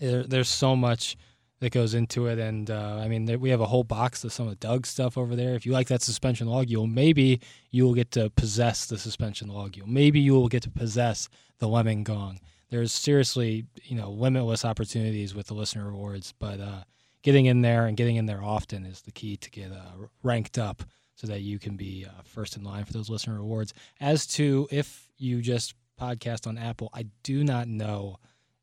There, 0.00 0.24
there's 0.24 0.48
so 0.48 0.74
much 0.74 1.16
that 1.60 1.72
goes 1.72 1.92
into 1.94 2.26
it, 2.26 2.38
and 2.38 2.70
uh, 2.70 2.98
I 3.02 3.08
mean, 3.08 3.26
there, 3.26 3.38
we 3.38 3.50
have 3.50 3.60
a 3.60 3.66
whole 3.66 3.84
box 3.84 4.24
of 4.24 4.32
some 4.32 4.48
of 4.48 4.58
Doug's 4.58 4.88
stuff 4.88 5.18
over 5.18 5.36
there. 5.36 5.54
If 5.54 5.66
you 5.66 5.72
like 5.72 5.88
that 5.88 6.02
suspension 6.02 6.46
log, 6.48 6.70
you'll 6.70 6.86
maybe 6.86 7.40
you 7.70 7.84
will 7.84 7.94
get 7.94 8.10
to 8.12 8.30
possess 8.30 8.86
the 8.86 8.98
suspension 8.98 9.48
logule. 9.48 9.86
Maybe 9.86 10.20
you 10.20 10.32
will 10.32 10.48
get 10.48 10.62
to 10.62 10.70
possess 10.70 11.28
the 11.58 11.68
lemming 11.68 12.02
gong 12.02 12.40
there's 12.70 12.92
seriously 12.92 13.66
you 13.82 13.96
know 13.96 14.10
limitless 14.10 14.64
opportunities 14.64 15.34
with 15.34 15.48
the 15.48 15.54
listener 15.54 15.86
rewards 15.86 16.32
but 16.38 16.60
uh, 16.60 16.82
getting 17.22 17.46
in 17.46 17.60
there 17.60 17.86
and 17.86 17.96
getting 17.96 18.16
in 18.16 18.26
there 18.26 18.42
often 18.42 18.86
is 18.86 19.02
the 19.02 19.12
key 19.12 19.36
to 19.36 19.50
get 19.50 19.70
uh, 19.70 20.06
ranked 20.22 20.58
up 20.58 20.82
so 21.14 21.26
that 21.26 21.42
you 21.42 21.58
can 21.58 21.76
be 21.76 22.06
uh, 22.08 22.22
first 22.24 22.56
in 22.56 22.64
line 22.64 22.84
for 22.84 22.92
those 22.92 23.10
listener 23.10 23.34
rewards 23.34 23.74
as 24.00 24.26
to 24.26 24.66
if 24.70 25.08
you 25.18 25.42
just 25.42 25.74
podcast 26.00 26.46
on 26.46 26.56
apple 26.56 26.88
i 26.94 27.04
do 27.22 27.44
not 27.44 27.68
know 27.68 28.16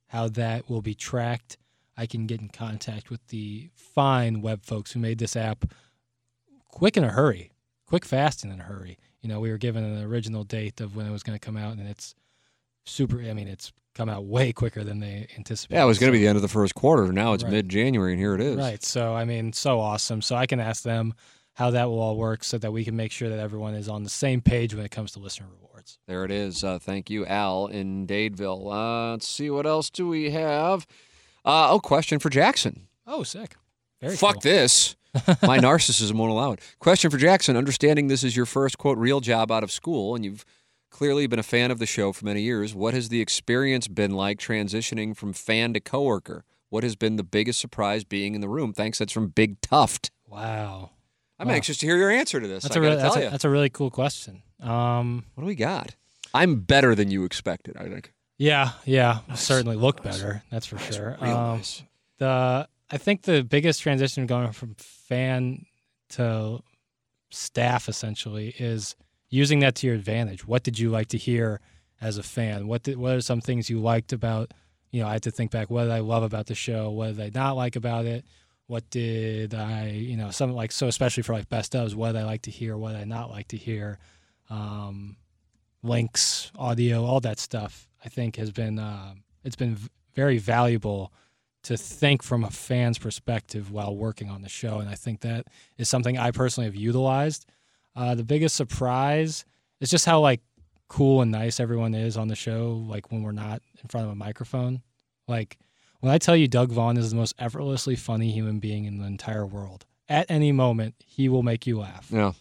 how 0.08 0.28
that 0.28 0.70
will 0.70 0.82
be 0.82 0.94
tracked 0.96 1.58
i 1.98 2.06
can 2.06 2.26
get 2.28 2.40
in 2.42 2.50
contact 2.50 3.10
with 3.10 3.26
the 3.28 3.70
fine 3.76 4.42
web 4.42 4.64
folks 4.64 4.92
who 4.92 5.00
made 5.00 5.18
this 5.20 5.36
app 5.36 5.66
quick 6.70 6.98
in 6.98 7.04
a 7.04 7.10
hurry 7.10 7.52
quick 7.86 8.06
fast 8.06 8.44
and 8.44 8.52
in 8.54 8.60
a 8.60 8.64
hurry 8.64 8.98
you 9.22 9.30
know 9.30 9.40
we 9.40 9.50
were 9.50 9.58
given 9.58 9.84
an 9.84 10.04
original 10.04 10.44
date 10.44 10.80
of 10.82 10.96
when 10.96 11.06
it 11.06 11.12
was 11.12 11.24
going 11.24 11.38
to 11.38 11.46
come 11.46 11.58
out 11.58 11.78
and 11.78 11.88
it's 11.88 12.14
super 12.86 13.20
i 13.22 13.34
mean 13.34 13.48
it's 13.48 13.72
come 13.96 14.10
out 14.10 14.26
way 14.26 14.54
quicker 14.54 14.84
than 14.84 15.00
they 15.00 15.28
anticipated 15.38 15.76
Yeah, 15.80 15.84
it 15.84 15.88
was 15.88 15.98
going 15.98 16.12
to 16.12 16.16
be 16.16 16.22
the 16.22 16.28
end 16.28 16.36
of 16.36 16.44
the 16.44 16.48
first 16.48 16.76
quarter. 16.76 17.12
Now 17.12 17.34
it's 17.34 17.44
Right. 17.44 17.52
mid 17.54 17.68
January, 17.68 18.12
and 18.12 18.20
here 18.22 18.36
it 18.36 18.42
is. 18.42 18.56
right 18.56 18.84
so 18.84 19.16
i 19.16 19.26
mean 19.26 19.54
so 19.54 19.80
awesome 19.80 20.22
so 20.22 20.36
i 20.36 20.46
can 20.46 20.60
ask 20.60 20.84
them 20.84 21.14
how 21.54 21.72
that 21.72 21.86
will 21.90 22.00
all 22.00 22.16
work 22.16 22.44
so 22.44 22.60
that 22.60 22.72
we 22.72 22.86
can 22.86 22.96
make 22.96 23.12
sure 23.12 23.28
that 23.30 23.40
everyone 23.40 23.74
is 23.74 23.90
on 23.90 24.04
the 24.04 24.10
same 24.12 24.40
page 24.40 24.76
when 24.76 24.86
it 24.86 24.92
comes 24.92 25.14
to 25.14 25.20
listener 25.20 25.48
rewards 25.60 25.77
There 26.08 26.24
it 26.26 26.32
is. 26.32 26.64
Uh, 26.64 26.80
thank 26.80 27.10
you, 27.10 27.26
Al 27.26 27.68
in 27.68 28.06
Dadeville. 28.08 28.72
Uh, 28.74 29.12
let's 29.12 29.28
see 29.28 29.50
what 29.50 29.66
else 29.66 29.90
do 29.90 30.08
we 30.08 30.32
have. 30.32 30.86
Uh, 31.46 31.72
oh, 31.72 31.80
question 31.80 32.20
for 32.20 32.30
Jackson. 32.30 32.88
oh 33.06 33.24
sick 33.24 33.56
Very 34.02 34.16
Fuck 34.16 34.36
cool. 34.36 34.42
this. 34.42 34.96
My 35.42 35.58
narcissism 35.68 36.14
won't 36.16 36.32
allow 36.32 36.52
it. 36.52 36.60
Question 36.80 37.10
for 37.10 37.18
Jackson. 37.18 37.56
Understanding 37.58 38.08
this 38.08 38.24
is 38.24 38.36
your 38.36 38.46
first, 38.46 38.78
quote, 38.78 38.98
real 38.98 39.20
job 39.22 39.52
out 39.52 39.64
of 39.64 39.72
school, 39.72 40.14
and 40.16 40.24
you've 40.26 40.46
clearly 40.92 41.26
been 41.28 41.40
a 41.40 41.44
fan 41.44 41.72
of 41.72 41.80
the 41.80 41.86
show 41.86 42.12
for 42.12 42.26
many 42.26 42.42
years, 42.42 42.74
what 42.76 42.94
has 42.94 43.10
the 43.10 43.22
experience 43.22 43.88
been 43.88 44.12
like 44.12 44.40
transitioning 44.40 45.16
from 45.16 45.34
fan 45.34 45.74
to 45.74 45.80
coworker? 45.80 46.44
What 46.70 46.84
has 46.84 46.96
been 46.96 47.16
the 47.16 47.24
biggest 47.24 47.60
surprise 47.60 48.04
being 48.04 48.36
in 48.36 48.42
the 48.42 48.50
room? 48.50 48.74
Thanks. 48.74 48.98
That's 49.00 49.14
from 49.14 49.28
Big 49.30 49.60
Tuft. 49.62 50.12
Wow. 50.28 50.92
I'm 51.40 51.48
Wow. 51.48 51.54
anxious 51.56 51.78
to 51.80 51.86
hear 51.86 51.98
your 51.98 52.10
answer 52.10 52.40
to 52.40 52.48
this. 52.48 52.64
That's 52.64 52.76
I 52.76 52.80
a 52.80 52.82
really, 52.82 52.96
that's, 52.98 53.16
a, 53.16 53.20
that's 53.30 53.44
a 53.46 53.50
really 53.50 53.70
cool 53.70 53.90
question. 53.92 54.42
Um, 54.62 55.26
What 55.36 55.44
do 55.44 55.48
we 55.48 55.56
got? 55.56 55.96
I'm 56.34 56.62
better 56.62 56.96
than 56.96 57.10
you 57.12 57.24
expected, 57.24 57.78
I 57.78 57.88
think. 57.88 58.14
yeah, 58.38 58.72
yeah, 58.86 59.20
certainly 59.36 59.76
look 59.76 60.04
better. 60.04 60.44
That's 60.52 60.66
for 60.66 60.78
sure. 60.78 61.18
Um, 61.20 61.62
the 62.18 62.68
I 62.90 62.98
think 62.98 63.24
the 63.24 63.44
biggest 63.44 63.82
transition 63.82 64.26
going 64.28 64.52
from 64.52 64.76
fan 64.78 65.66
to 66.10 66.62
staff 67.30 67.90
essentially 67.90 68.56
is 68.58 68.96
using 69.30 69.60
that 69.60 69.76
to 69.76 69.88
your 69.88 69.96
advantage. 69.96 70.48
What 70.48 70.64
did 70.64 70.80
you 70.80 70.90
like 70.90 71.08
to 71.10 71.18
hear 71.18 71.60
as 72.00 72.18
a 72.18 72.24
fan? 72.24 72.68
What 72.68 72.84
did, 72.84 72.98
what 72.98 73.16
are 73.16 73.22
some 73.22 73.42
things 73.42 73.70
you 73.70 73.80
liked 73.80 74.14
about? 74.14 74.54
You 74.92 75.02
know, 75.02 75.08
I 75.10 75.14
had 75.14 75.24
to 75.24 75.32
think 75.32 75.52
back. 75.52 75.70
What 75.70 75.84
did 75.84 75.92
I 75.92 76.00
love 76.00 76.24
about 76.24 76.46
the 76.46 76.56
show? 76.56 76.90
What 76.92 77.16
did 77.18 77.20
I 77.36 77.38
not 77.38 77.58
like 77.58 77.76
about 77.76 78.06
it? 78.06 78.24
What 78.68 78.90
did 78.90 79.54
I, 79.54 79.90
you 79.90 80.16
know, 80.18 80.32
some 80.32 80.54
like 80.54 80.72
so 80.72 80.88
especially 80.88 81.24
for 81.24 81.34
like 81.34 81.50
best 81.50 81.74
ofs. 81.74 81.94
What 81.96 82.14
did 82.14 82.22
I 82.22 82.26
like 82.26 82.44
to 82.44 82.52
hear? 82.52 82.78
What 82.78 82.92
did 82.94 83.02
I 83.02 83.06
not 83.06 83.30
like 83.30 83.48
to 83.50 83.58
hear? 83.58 83.98
Um, 84.50 85.18
links, 85.84 86.52
audio, 86.58 87.04
all 87.04 87.20
that 87.22 87.40
stuff. 87.40 87.90
I 88.04 88.10
think 88.10 88.36
has 88.38 88.52
been 88.52 88.80
uh, 88.80 89.14
it's 89.44 89.56
been 89.56 89.78
very 90.14 90.38
valuable 90.38 91.12
to 91.64 91.76
think 91.76 92.24
from 92.24 92.44
a 92.44 92.50
fan's 92.50 92.98
perspective 92.98 93.72
while 93.72 93.96
working 93.96 94.30
on 94.30 94.42
the 94.42 94.50
show, 94.50 94.80
and 94.80 94.90
I 94.90 94.96
think 94.96 95.22
that 95.22 95.48
is 95.78 95.90
something 95.90 96.18
I 96.18 96.32
personally 96.32 96.66
have 96.66 96.76
utilized. 96.76 97.46
Uh, 97.96 98.16
the 98.16 98.24
biggest 98.24 98.56
surprise 98.56 99.44
is 99.82 99.90
just 99.90 100.06
how 100.06 100.20
like 100.20 100.42
cool 100.88 101.22
and 101.22 101.32
nice 101.32 101.60
everyone 101.60 101.94
is 101.94 102.16
on 102.16 102.28
the 102.28 102.36
show. 102.36 102.86
Like 102.88 103.12
when 103.12 103.24
we're 103.24 103.32
not 103.32 103.62
in 103.82 103.90
front 103.90 104.06
of 104.06 104.12
a 104.12 104.16
microphone, 104.16 104.82
like 105.28 105.58
when 106.00 106.14
I 106.14 106.18
tell 106.18 106.36
you 106.36 106.48
Doug 106.48 106.72
Vaughn 106.72 106.98
is 106.98 107.10
the 107.10 107.18
most 107.18 107.36
effortlessly 107.40 107.96
funny 107.96 108.32
human 108.32 108.60
being 108.60 108.86
in 108.86 109.00
the 109.00 109.08
entire 109.08 109.46
world. 109.46 109.86
At 110.10 110.32
any 110.32 110.54
moment, 110.54 110.96
he 111.06 111.28
will 111.28 111.44
make 111.44 111.68
you 111.68 111.80
laugh 111.80 112.08
Yeah. 112.10 112.32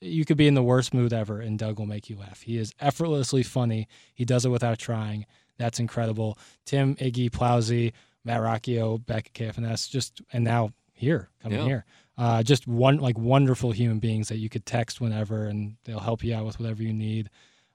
You 0.00 0.24
could 0.24 0.36
be 0.36 0.46
in 0.46 0.54
the 0.54 0.62
worst 0.62 0.94
mood 0.94 1.12
ever 1.12 1.40
and 1.40 1.58
Doug 1.58 1.78
will 1.78 1.86
make 1.86 2.08
you 2.08 2.16
laugh. 2.16 2.42
He 2.42 2.56
is 2.58 2.72
effortlessly 2.80 3.42
funny. 3.42 3.88
He 4.14 4.24
does 4.24 4.44
it 4.44 4.50
without 4.50 4.78
trying. 4.78 5.26
That's 5.58 5.80
incredible. 5.80 6.38
Tim, 6.64 6.94
Iggy, 6.96 7.30
Plowsy, 7.30 7.92
Matt 8.24 8.40
Rocchio, 8.40 9.04
back 9.04 9.26
at 9.26 9.32
KFNS, 9.34 9.90
just 9.90 10.20
and 10.32 10.44
now 10.44 10.72
here, 10.92 11.30
coming 11.42 11.58
Yeah. 11.58 11.64
here. 11.64 11.84
Uh, 12.16 12.42
just 12.42 12.66
one 12.66 12.98
like 12.98 13.16
wonderful 13.18 13.70
human 13.72 13.98
beings 14.00 14.28
that 14.28 14.38
you 14.38 14.48
could 14.48 14.66
text 14.66 15.00
whenever 15.00 15.46
and 15.46 15.76
they'll 15.84 16.00
help 16.00 16.22
you 16.24 16.34
out 16.34 16.44
with 16.44 16.58
whatever 16.60 16.82
you 16.82 16.92
need. 16.92 17.30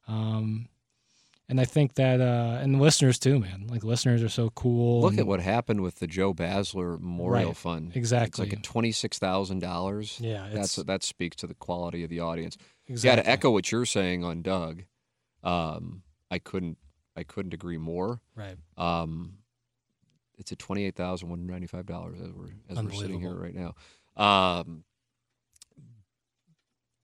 Um, 0.07 0.67
and 1.49 1.59
I 1.59 1.65
think 1.65 1.95
that 1.95 2.21
uh, 2.21 2.59
and 2.61 2.79
listeners 2.81 3.19
too, 3.19 3.39
man. 3.39 3.67
Like 3.69 3.83
listeners 3.83 4.23
are 4.23 4.29
so 4.29 4.49
cool. 4.51 5.01
Look 5.01 5.11
and- 5.11 5.19
at 5.19 5.27
what 5.27 5.39
happened 5.39 5.81
with 5.81 5.95
the 5.99 6.07
Joe 6.07 6.33
Basler 6.33 6.99
Memorial 6.99 7.47
Right. 7.49 7.57
Fund. 7.57 7.91
Exactly. 7.95 8.27
It's 8.27 8.39
like 8.51 8.59
a 8.59 8.61
twenty-six 8.61 9.19
thousand 9.19 9.59
dollars. 9.59 10.17
Yeah, 10.21 10.47
that's 10.51 10.75
that 10.75 11.03
speaks 11.03 11.35
to 11.37 11.47
the 11.47 11.53
quality 11.55 12.03
of 12.03 12.09
the 12.09 12.19
audience. 12.21 12.57
exactly. 12.87 13.09
Yeah, 13.17 13.23
to 13.23 13.29
echo 13.29 13.51
what 13.51 13.71
you're 13.71 13.85
saying 13.85 14.23
on 14.23 14.41
Doug, 14.41 14.83
um, 15.43 16.03
I 16.31 16.39
couldn't 16.39 16.77
I 17.15 17.23
couldn't 17.23 17.53
agree 17.53 17.77
more. 17.77 18.21
right. 18.35 18.57
Um, 18.77 19.37
it's 20.39 20.51
at 20.51 20.59
twenty 20.59 20.85
eight 20.85 20.95
thousand 20.95 21.29
one 21.29 21.45
ninety 21.45 21.67
five 21.67 21.85
dollars 21.85 22.19
as 22.21 22.31
we're 22.31 22.53
as 22.69 22.81
we're 22.83 22.91
sitting 22.91 23.19
here 23.19 23.35
right 23.35 23.53
now. 23.53 23.75
Um, 24.15 24.83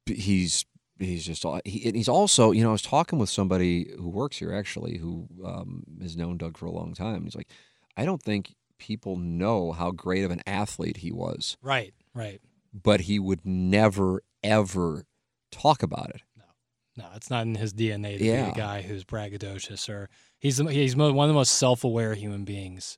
he's 0.05 0.65
he's 0.99 1.25
just 1.25 1.43
he, 1.65 1.91
he's 1.93 2.09
also 2.09 2.51
you 2.51 2.61
know 2.63 2.69
I 2.69 2.73
was 2.73 2.81
talking 2.81 3.17
with 3.19 3.29
somebody 3.29 3.91
who 3.97 4.09
works 4.09 4.37
here 4.37 4.53
actually 4.53 4.97
who 4.97 5.27
um, 5.45 5.83
has 6.01 6.15
known 6.17 6.37
Doug 6.37 6.57
for 6.57 6.65
a 6.65 6.71
long 6.71 6.93
time. 6.93 7.23
He's 7.23 7.35
like, 7.35 7.49
I 7.97 8.05
don't 8.05 8.21
think 8.21 8.53
people 8.77 9.15
know 9.17 9.71
how 9.71 9.91
great 9.91 10.23
of 10.23 10.31
an 10.31 10.41
athlete 10.47 10.97
he 10.97 11.11
was, 11.11 11.57
Right. 11.61 11.93
Right. 12.13 12.39
but 12.73 13.01
he 13.01 13.19
would 13.19 13.45
never 13.45 14.21
ever 14.43 15.05
talk 15.51 15.83
about 15.83 16.09
it. 16.11 16.21
No, 16.37 17.03
no, 17.03 17.09
it's 17.15 17.29
not 17.29 17.43
in 17.45 17.55
his 17.55 17.73
DNA 17.73 18.13
to 18.13 18.19
be 18.19 18.29
a 18.29 18.51
guy 18.53 18.81
who's 18.81 19.03
braggadocious 19.03 19.89
or 19.89 20.09
he's 20.37 20.57
the- 20.57 20.71
he's 20.71 20.95
one 20.95 21.09
of 21.11 21.27
the 21.27 21.33
most 21.33 21.53
self-aware 21.53 22.13
human 22.15 22.45
beings 22.45 22.97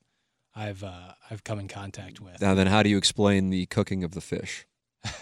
I've 0.54 0.84
uh, 0.84 1.14
I've 1.30 1.42
come 1.44 1.58
in 1.58 1.66
contact 1.66 2.20
with. 2.20 2.40
Now 2.40 2.54
then, 2.54 2.66
how 2.66 2.82
do 2.82 2.90
you 2.90 2.98
explain 2.98 3.50
the 3.50 3.66
cooking 3.66 4.04
of 4.04 4.12
the 4.12 4.20
fish? 4.20 4.66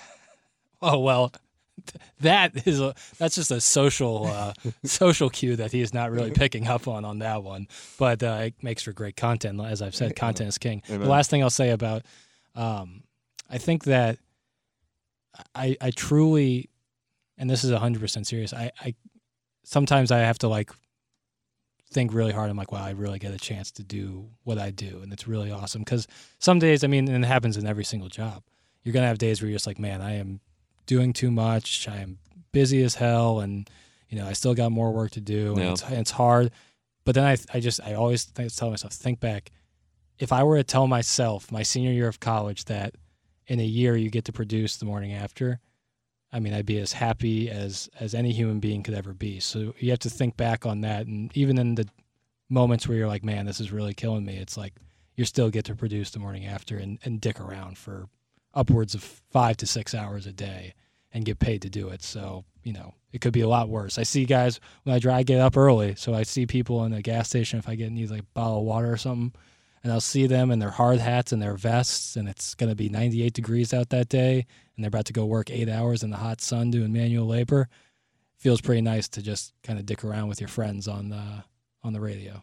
Oh 0.82 0.98
well, 0.98 1.32
that 2.20 2.66
is 2.66 2.80
a 2.80 2.94
that's 3.18 3.34
just 3.34 3.50
a 3.50 3.60
social 3.60 4.26
uh, 4.26 4.52
social 4.84 5.30
cue 5.30 5.56
that 5.56 5.72
he 5.72 5.80
is 5.80 5.94
not 5.94 6.10
really 6.10 6.30
picking 6.30 6.66
up 6.66 6.88
on 6.88 7.04
on 7.04 7.18
that 7.20 7.42
one. 7.42 7.68
But 7.98 8.22
uh, 8.22 8.38
it 8.44 8.62
makes 8.62 8.82
for 8.82 8.92
great 8.92 9.16
content. 9.16 9.60
As 9.60 9.82
I've 9.82 9.94
said, 9.94 10.16
content 10.16 10.48
is 10.48 10.58
king. 10.58 10.82
Amen. 10.88 11.00
The 11.02 11.08
last 11.08 11.30
thing 11.30 11.42
I'll 11.42 11.50
say 11.50 11.70
about, 11.70 12.02
um, 12.54 13.02
I 13.48 13.58
think 13.58 13.84
that 13.84 14.18
I 15.54 15.76
I 15.80 15.90
truly, 15.90 16.70
and 17.38 17.48
this 17.48 17.64
is 17.64 17.72
hundred 17.72 18.00
percent 18.00 18.26
serious. 18.26 18.52
I 18.52 18.70
I 18.80 18.94
sometimes 19.64 20.10
I 20.10 20.18
have 20.18 20.38
to 20.38 20.48
like 20.48 20.70
think 21.92 22.14
really 22.14 22.32
hard. 22.32 22.50
I'm 22.50 22.56
like, 22.56 22.72
wow, 22.72 22.84
I 22.84 22.90
really 22.90 23.18
get 23.18 23.32
a 23.32 23.38
chance 23.38 23.70
to 23.72 23.82
do 23.82 24.28
what 24.44 24.58
I 24.58 24.70
do, 24.70 25.00
and 25.02 25.12
it's 25.12 25.26
really 25.26 25.50
awesome. 25.50 25.82
Because 25.82 26.06
some 26.38 26.58
days, 26.58 26.84
I 26.84 26.86
mean, 26.86 27.08
and 27.08 27.24
it 27.24 27.28
happens 27.28 27.56
in 27.56 27.66
every 27.66 27.84
single 27.84 28.08
job. 28.08 28.42
You're 28.82 28.92
gonna 28.92 29.08
have 29.08 29.18
days 29.18 29.40
where 29.40 29.48
you're 29.48 29.56
just 29.56 29.66
like, 29.66 29.78
man, 29.78 30.00
I 30.00 30.16
am 30.16 30.40
doing 30.90 31.12
too 31.12 31.30
much. 31.30 31.88
I 31.88 31.98
am 31.98 32.18
busy 32.52 32.82
as 32.82 32.96
hell, 32.96 33.38
and 33.40 33.70
you 34.08 34.18
know, 34.18 34.26
I 34.26 34.32
still 34.32 34.54
got 34.54 34.72
more 34.72 34.90
work 34.92 35.12
to 35.12 35.20
do, 35.20 35.52
and 35.52 35.58
Yeah. 35.62 35.70
it's, 35.72 35.84
it's 35.88 36.10
hard. 36.10 36.50
But 37.04 37.14
then 37.14 37.24
I, 37.24 37.36
I 37.54 37.60
just, 37.60 37.80
I 37.80 37.94
always 37.94 38.24
think, 38.24 38.52
tell 38.52 38.70
myself, 38.70 38.92
think 38.92 39.20
back. 39.20 39.52
If 40.18 40.32
I 40.32 40.42
were 40.42 40.56
to 40.58 40.64
tell 40.64 40.86
myself 40.88 41.50
my 41.52 41.62
senior 41.62 41.92
year 41.92 42.08
of 42.08 42.18
college 42.20 42.64
that 42.64 42.96
in 43.46 43.58
a 43.60 43.64
year 43.64 43.96
you 43.96 44.10
get 44.10 44.24
to 44.26 44.32
produce 44.32 44.76
the 44.76 44.84
morning 44.84 45.12
after, 45.12 45.60
I 46.32 46.40
mean, 46.40 46.52
I'd 46.54 46.66
be 46.66 46.78
as 46.80 46.92
happy 46.92 47.48
as 47.50 47.88
as 48.00 48.14
any 48.14 48.32
human 48.32 48.58
being 48.60 48.82
could 48.82 48.94
ever 48.94 49.12
be. 49.14 49.38
So 49.40 49.74
you 49.78 49.90
have 49.90 50.00
to 50.00 50.10
think 50.10 50.36
back 50.36 50.66
on 50.66 50.80
that, 50.82 51.06
and 51.06 51.30
even 51.36 51.56
in 51.56 51.76
the 51.76 51.88
moments 52.48 52.88
where 52.88 52.98
you're 52.98 53.08
like, 53.14 53.24
man, 53.24 53.46
this 53.46 53.60
is 53.60 53.70
really 53.72 53.94
killing 53.94 54.24
me, 54.24 54.36
it's 54.36 54.56
like 54.56 54.74
you 55.14 55.24
still 55.24 55.50
get 55.50 55.64
to 55.66 55.74
produce 55.76 56.10
the 56.10 56.18
morning 56.18 56.46
after 56.46 56.76
and, 56.76 56.98
and 57.04 57.20
dick 57.20 57.38
around 57.40 57.78
for 57.78 58.08
upwards 58.54 58.94
of 58.94 59.02
five 59.02 59.56
to 59.58 59.66
six 59.66 59.94
hours 59.94 60.26
a 60.26 60.32
day 60.32 60.74
and 61.12 61.24
get 61.24 61.38
paid 61.38 61.62
to 61.62 61.70
do 61.70 61.88
it. 61.88 62.02
So, 62.02 62.44
you 62.62 62.72
know, 62.72 62.94
it 63.12 63.20
could 63.20 63.32
be 63.32 63.40
a 63.40 63.48
lot 63.48 63.68
worse. 63.68 63.98
I 63.98 64.04
see 64.04 64.24
guys 64.24 64.60
when 64.84 64.94
I 64.94 64.98
drive, 64.98 65.18
I 65.18 65.22
get 65.22 65.40
up 65.40 65.56
early. 65.56 65.94
So 65.96 66.14
I 66.14 66.22
see 66.22 66.46
people 66.46 66.84
in 66.84 66.92
the 66.92 67.02
gas 67.02 67.28
station 67.28 67.58
if 67.58 67.68
I 67.68 67.74
get 67.74 67.90
need 67.90 68.10
like 68.10 68.20
a 68.20 68.34
bottle 68.34 68.58
of 68.58 68.64
water 68.64 68.92
or 68.92 68.96
something, 68.96 69.32
and 69.82 69.92
I'll 69.92 70.00
see 70.00 70.26
them 70.26 70.50
in 70.50 70.58
their 70.58 70.70
hard 70.70 70.98
hats 70.98 71.32
and 71.32 71.40
their 71.40 71.54
vests, 71.54 72.16
and 72.16 72.28
it's 72.28 72.54
going 72.54 72.70
to 72.70 72.76
be 72.76 72.88
98 72.88 73.32
degrees 73.32 73.72
out 73.72 73.88
that 73.90 74.08
day, 74.08 74.46
and 74.76 74.84
they're 74.84 74.88
about 74.88 75.06
to 75.06 75.12
go 75.12 75.24
work 75.24 75.50
eight 75.50 75.68
hours 75.68 76.02
in 76.02 76.10
the 76.10 76.18
hot 76.18 76.40
sun 76.40 76.70
doing 76.70 76.92
manual 76.92 77.26
labor. 77.26 77.68
Feels 78.36 78.60
pretty 78.60 78.82
nice 78.82 79.08
to 79.08 79.22
just 79.22 79.52
kind 79.62 79.78
of 79.78 79.86
dick 79.86 80.04
around 80.04 80.28
with 80.28 80.40
your 80.40 80.48
friends 80.48 80.86
on 80.86 81.08
the 81.10 81.44
on 81.82 81.92
the 81.92 82.00
radio. 82.00 82.42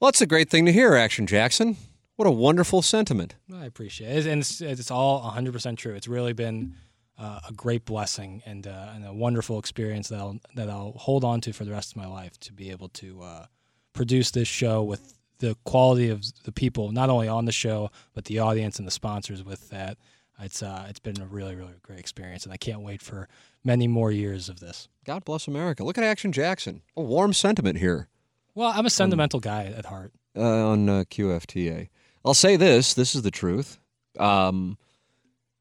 Well, 0.00 0.08
that's 0.08 0.20
a 0.20 0.26
great 0.26 0.50
thing 0.50 0.66
to 0.66 0.72
hear, 0.72 0.94
Action 0.94 1.26
Jackson. 1.26 1.76
What 2.18 2.26
a 2.26 2.32
wonderful 2.32 2.82
sentiment. 2.82 3.36
I 3.54 3.64
appreciate 3.64 4.10
it, 4.10 4.26
and 4.26 4.40
it's, 4.40 4.60
it's 4.60 4.90
all 4.90 5.22
100 5.22 5.52
percent 5.52 5.78
true. 5.78 5.94
It's 5.94 6.08
really 6.08 6.32
been 6.32 6.74
uh, 7.16 7.38
a 7.48 7.52
great 7.52 7.84
blessing 7.84 8.42
and 8.44 8.66
uh, 8.66 8.88
and 8.92 9.06
a 9.06 9.12
wonderful 9.12 9.56
experience 9.60 10.08
that 10.08 10.18
I'll 10.18 10.40
that 10.56 10.68
I'll 10.68 10.94
hold 10.96 11.22
on 11.22 11.40
to 11.42 11.52
for 11.52 11.64
the 11.64 11.70
rest 11.70 11.92
of 11.92 11.96
my 11.96 12.08
life 12.08 12.36
to 12.40 12.52
be 12.52 12.72
able 12.72 12.88
to 12.88 13.22
uh, 13.22 13.46
produce 13.92 14.32
this 14.32 14.48
show 14.48 14.82
with 14.82 15.14
the 15.38 15.54
quality 15.62 16.08
of 16.08 16.24
the 16.42 16.50
people, 16.50 16.90
not 16.90 17.08
only 17.08 17.28
on 17.28 17.44
the 17.44 17.52
show 17.52 17.88
but 18.14 18.24
the 18.24 18.40
audience 18.40 18.80
and 18.80 18.88
the 18.88 18.90
sponsors. 18.90 19.44
With 19.44 19.70
that, 19.70 19.96
it's 20.40 20.60
uh, 20.60 20.86
it's 20.88 20.98
been 20.98 21.20
a 21.20 21.26
really 21.26 21.54
really 21.54 21.74
great 21.82 22.00
experience, 22.00 22.42
and 22.42 22.52
I 22.52 22.56
can't 22.56 22.80
wait 22.82 23.00
for 23.00 23.28
many 23.62 23.86
more 23.86 24.10
years 24.10 24.48
of 24.48 24.58
this. 24.58 24.88
God 25.04 25.24
bless 25.24 25.46
America. 25.46 25.84
Look 25.84 25.96
at 25.98 26.02
Action 26.02 26.32
Jackson. 26.32 26.82
A 26.96 27.00
warm 27.00 27.32
sentiment 27.32 27.78
here 27.78 28.08
Well, 28.56 28.72
I'm 28.74 28.86
a 28.86 28.90
sentimental 28.90 29.38
guy 29.38 29.66
at 29.66 29.84
heart. 29.86 30.12
uh, 30.36 30.42
on 30.42 30.88
uh, 30.88 31.04
QFTA. 31.08 31.90
I'll 32.28 32.34
say 32.34 32.56
this 32.56 32.92
this 32.92 33.14
is 33.14 33.22
the 33.22 33.30
truth. 33.30 33.78
Um, 34.18 34.76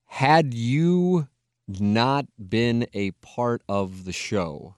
had 0.03 0.53
you 0.53 1.30
not 1.65 2.26
been 2.38 2.88
a 2.93 3.11
part 3.11 3.61
of 3.70 4.03
the 4.03 4.11
show 4.11 4.76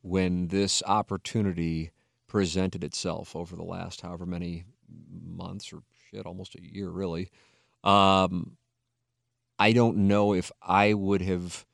when 0.00 0.48
this 0.48 0.82
opportunity 0.86 1.90
presented 2.26 2.82
itself 2.82 3.36
over 3.36 3.54
the 3.54 3.64
last 3.64 4.00
however 4.00 4.24
many 4.24 4.64
months 5.22 5.74
or 5.74 5.82
shit, 6.10 6.24
almost 6.24 6.54
a 6.54 6.62
year 6.62 6.88
really, 6.88 7.30
um, 7.82 8.56
I 9.58 9.72
don't 9.72 10.08
know 10.08 10.32
if 10.32 10.50
I 10.62 10.94
would 10.94 11.20
have 11.20 11.66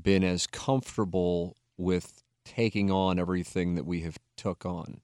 been 0.00 0.24
as 0.24 0.46
comfortable 0.46 1.58
with 1.76 2.22
taking 2.46 2.90
on 2.90 3.18
everything 3.18 3.74
that 3.74 3.84
we 3.84 4.00
have 4.00 4.16
took 4.38 4.64
on. 4.64 5.02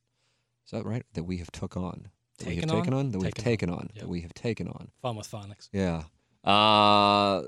Is 0.65 0.71
that 0.71 0.87
right? 0.87 1.05
That 1.13 1.25
we 1.25 1.37
have 1.37 1.53
took 1.53 1.77
on. 1.77 2.09
That 2.39 2.47
we 2.49 2.55
have 2.57 2.65
Taken 2.65 2.77
taken 2.81 2.95
on? 2.95 3.11
that 3.13 3.19
we've 3.19 3.35
Taken 3.35 3.41
on. 3.41 3.45
taken 3.45 3.71
on, 3.71 3.91
Yep. 3.95 4.03
that 4.03 4.09
we 4.09 4.21
have 4.23 4.35
taken 4.35 4.69
on. 4.69 4.91
Fun 5.03 5.17
with 5.17 5.31
phonics. 5.31 5.69
Yeah. 5.73 6.05
Uh, 6.49 7.43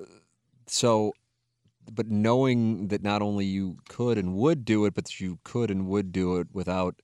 so, 0.66 1.12
but 1.93 2.09
knowing 2.09 2.89
that 2.89 3.03
not 3.03 3.22
only 3.22 3.45
you 3.45 3.78
could 3.89 4.18
and 4.18 4.34
would 4.34 4.64
do 4.64 4.84
it, 4.87 4.95
but 4.95 5.05
that 5.05 5.20
you 5.20 5.39
could 5.45 5.70
and 5.70 5.87
would 5.89 6.12
do 6.12 6.37
it 6.39 6.49
without, 6.53 7.01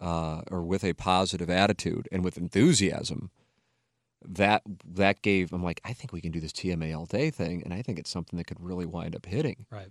uh, 0.00 0.42
or 0.50 0.62
with 0.62 0.84
a 0.84 0.92
positive 0.94 1.50
attitude 1.50 2.08
and 2.12 2.22
with 2.24 2.36
enthusiasm, 2.36 3.30
that 4.22 4.62
that 4.84 5.22
gave. 5.22 5.52
I'm 5.52 5.62
like, 5.62 5.80
I 5.84 5.92
think 5.92 6.12
we 6.12 6.20
can 6.20 6.32
do 6.32 6.40
this 6.40 6.52
TMA 6.52 6.96
all 6.96 7.06
day 7.06 7.30
thing, 7.30 7.62
and 7.62 7.72
I 7.72 7.82
think 7.82 7.98
it's 7.98 8.10
something 8.10 8.36
that 8.36 8.46
could 8.46 8.60
really 8.60 8.86
wind 8.86 9.14
up 9.16 9.26
hitting. 9.26 9.66
Right. 9.70 9.90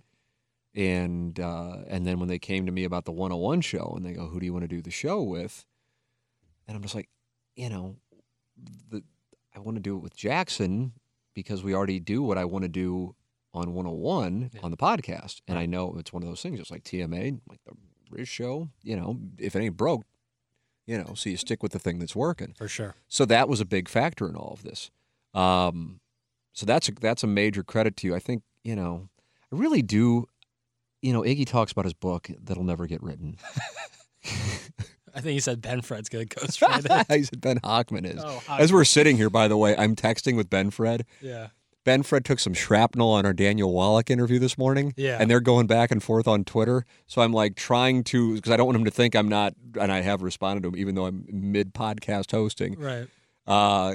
And 0.74 1.40
uh, 1.40 1.78
and 1.88 2.06
then 2.06 2.18
when 2.20 2.28
they 2.28 2.38
came 2.38 2.66
to 2.66 2.72
me 2.72 2.84
about 2.84 3.04
the 3.06 3.10
101 3.12 3.62
show, 3.62 3.94
and 3.96 4.04
they 4.04 4.12
go, 4.12 4.26
"Who 4.28 4.38
do 4.38 4.46
you 4.46 4.52
want 4.52 4.64
to 4.64 4.68
do 4.68 4.80
the 4.82 4.90
show 4.90 5.22
with?" 5.22 5.64
And 6.68 6.76
I'm 6.76 6.82
just 6.82 6.94
like, 6.94 7.08
you 7.56 7.68
know, 7.70 7.96
the 8.90 9.02
I 9.56 9.58
want 9.60 9.76
to 9.76 9.80
do 9.82 9.96
it 9.96 10.00
with 10.02 10.14
Jackson 10.14 10.92
because 11.34 11.64
we 11.64 11.74
already 11.74 11.98
do 11.98 12.22
what 12.22 12.38
I 12.38 12.44
want 12.44 12.62
to 12.62 12.68
do 12.68 13.14
on 13.54 13.72
101 13.74 14.50
Yeah. 14.54 14.60
on 14.62 14.70
the 14.70 14.76
podcast, 14.76 15.40
and 15.48 15.58
I 15.58 15.66
know 15.66 15.96
it's 15.98 16.12
one 16.12 16.22
of 16.22 16.28
those 16.28 16.42
things, 16.42 16.58
just 16.58 16.70
like 16.70 16.84
TMA, 16.84 17.40
like 17.48 17.60
the 17.64 17.72
Riz 18.10 18.28
show. 18.28 18.68
You 18.82 18.96
know, 18.96 19.18
if 19.38 19.56
it 19.56 19.60
ain't 19.60 19.76
broke, 19.76 20.04
you 20.86 20.98
know, 20.98 21.14
so 21.14 21.30
you 21.30 21.36
stick 21.36 21.62
with 21.62 21.72
the 21.72 21.78
thing 21.78 21.98
that's 21.98 22.14
working. 22.14 22.54
For 22.56 22.68
sure. 22.68 22.94
So 23.08 23.24
that 23.24 23.48
was 23.48 23.60
a 23.60 23.64
big 23.64 23.88
factor 23.88 24.28
in 24.28 24.36
all 24.36 24.52
of 24.52 24.62
this. 24.62 24.90
Um, 25.34 26.00
so 26.52 26.66
that's 26.66 26.88
a, 26.88 26.92
that's 26.92 27.22
a 27.24 27.26
major 27.26 27.62
credit 27.62 27.96
to 27.98 28.06
you. 28.06 28.14
I 28.14 28.18
think 28.18 28.42
you 28.62 28.76
know, 28.76 29.08
I 29.52 29.56
really 29.56 29.82
do. 29.82 30.26
You 31.00 31.12
know, 31.12 31.22
Iggy 31.22 31.46
talks 31.46 31.72
about 31.72 31.84
his 31.84 31.94
book 31.94 32.28
that'll 32.42 32.64
never 32.64 32.86
get 32.86 33.02
written. 33.02 33.36
I 35.14 35.20
think 35.20 35.32
he 35.34 35.40
said 35.40 35.60
Ben 35.60 35.80
Fred's 35.82 36.08
going 36.08 36.28
to 36.28 36.36
ghostwrite 36.36 37.06
it. 37.10 37.16
he 37.16 37.24
said 37.24 37.40
Ben 37.40 37.58
Hochman 37.60 38.04
is. 38.04 38.22
Oh, 38.24 38.42
As 38.48 38.72
we're 38.72 38.84
sitting 38.84 39.16
here, 39.16 39.30
by 39.30 39.48
the 39.48 39.56
way, 39.56 39.76
I'm 39.76 39.94
texting 39.96 40.36
with 40.36 40.48
Ben 40.50 40.70
Fred. 40.70 41.04
yeah. 41.20 41.48
Ben 41.84 42.02
Fred 42.02 42.22
took 42.22 42.38
some 42.38 42.52
shrapnel 42.52 43.10
on 43.12 43.24
our 43.24 43.32
Daniel 43.32 43.72
Wallach 43.72 44.10
interview 44.10 44.38
this 44.38 44.58
morning. 44.58 44.92
Yeah. 44.98 45.16
And 45.18 45.30
they're 45.30 45.40
going 45.40 45.66
back 45.66 45.90
and 45.90 46.02
forth 46.02 46.28
on 46.28 46.44
Twitter. 46.44 46.84
So 47.06 47.22
I'm 47.22 47.32
like 47.32 47.54
trying 47.56 48.04
to, 48.04 48.34
because 48.34 48.52
I 48.52 48.58
don't 48.58 48.66
want 48.66 48.76
him 48.76 48.84
to 48.84 48.90
think 48.90 49.16
I'm 49.16 49.28
not, 49.28 49.54
and 49.80 49.90
I 49.90 50.02
have 50.02 50.20
responded 50.20 50.64
to 50.64 50.68
him, 50.68 50.76
even 50.76 50.96
though 50.96 51.06
I'm 51.06 51.24
mid 51.30 51.72
podcast 51.72 52.30
hosting. 52.32 52.78
Right. 52.78 53.08
Uh, 53.46 53.94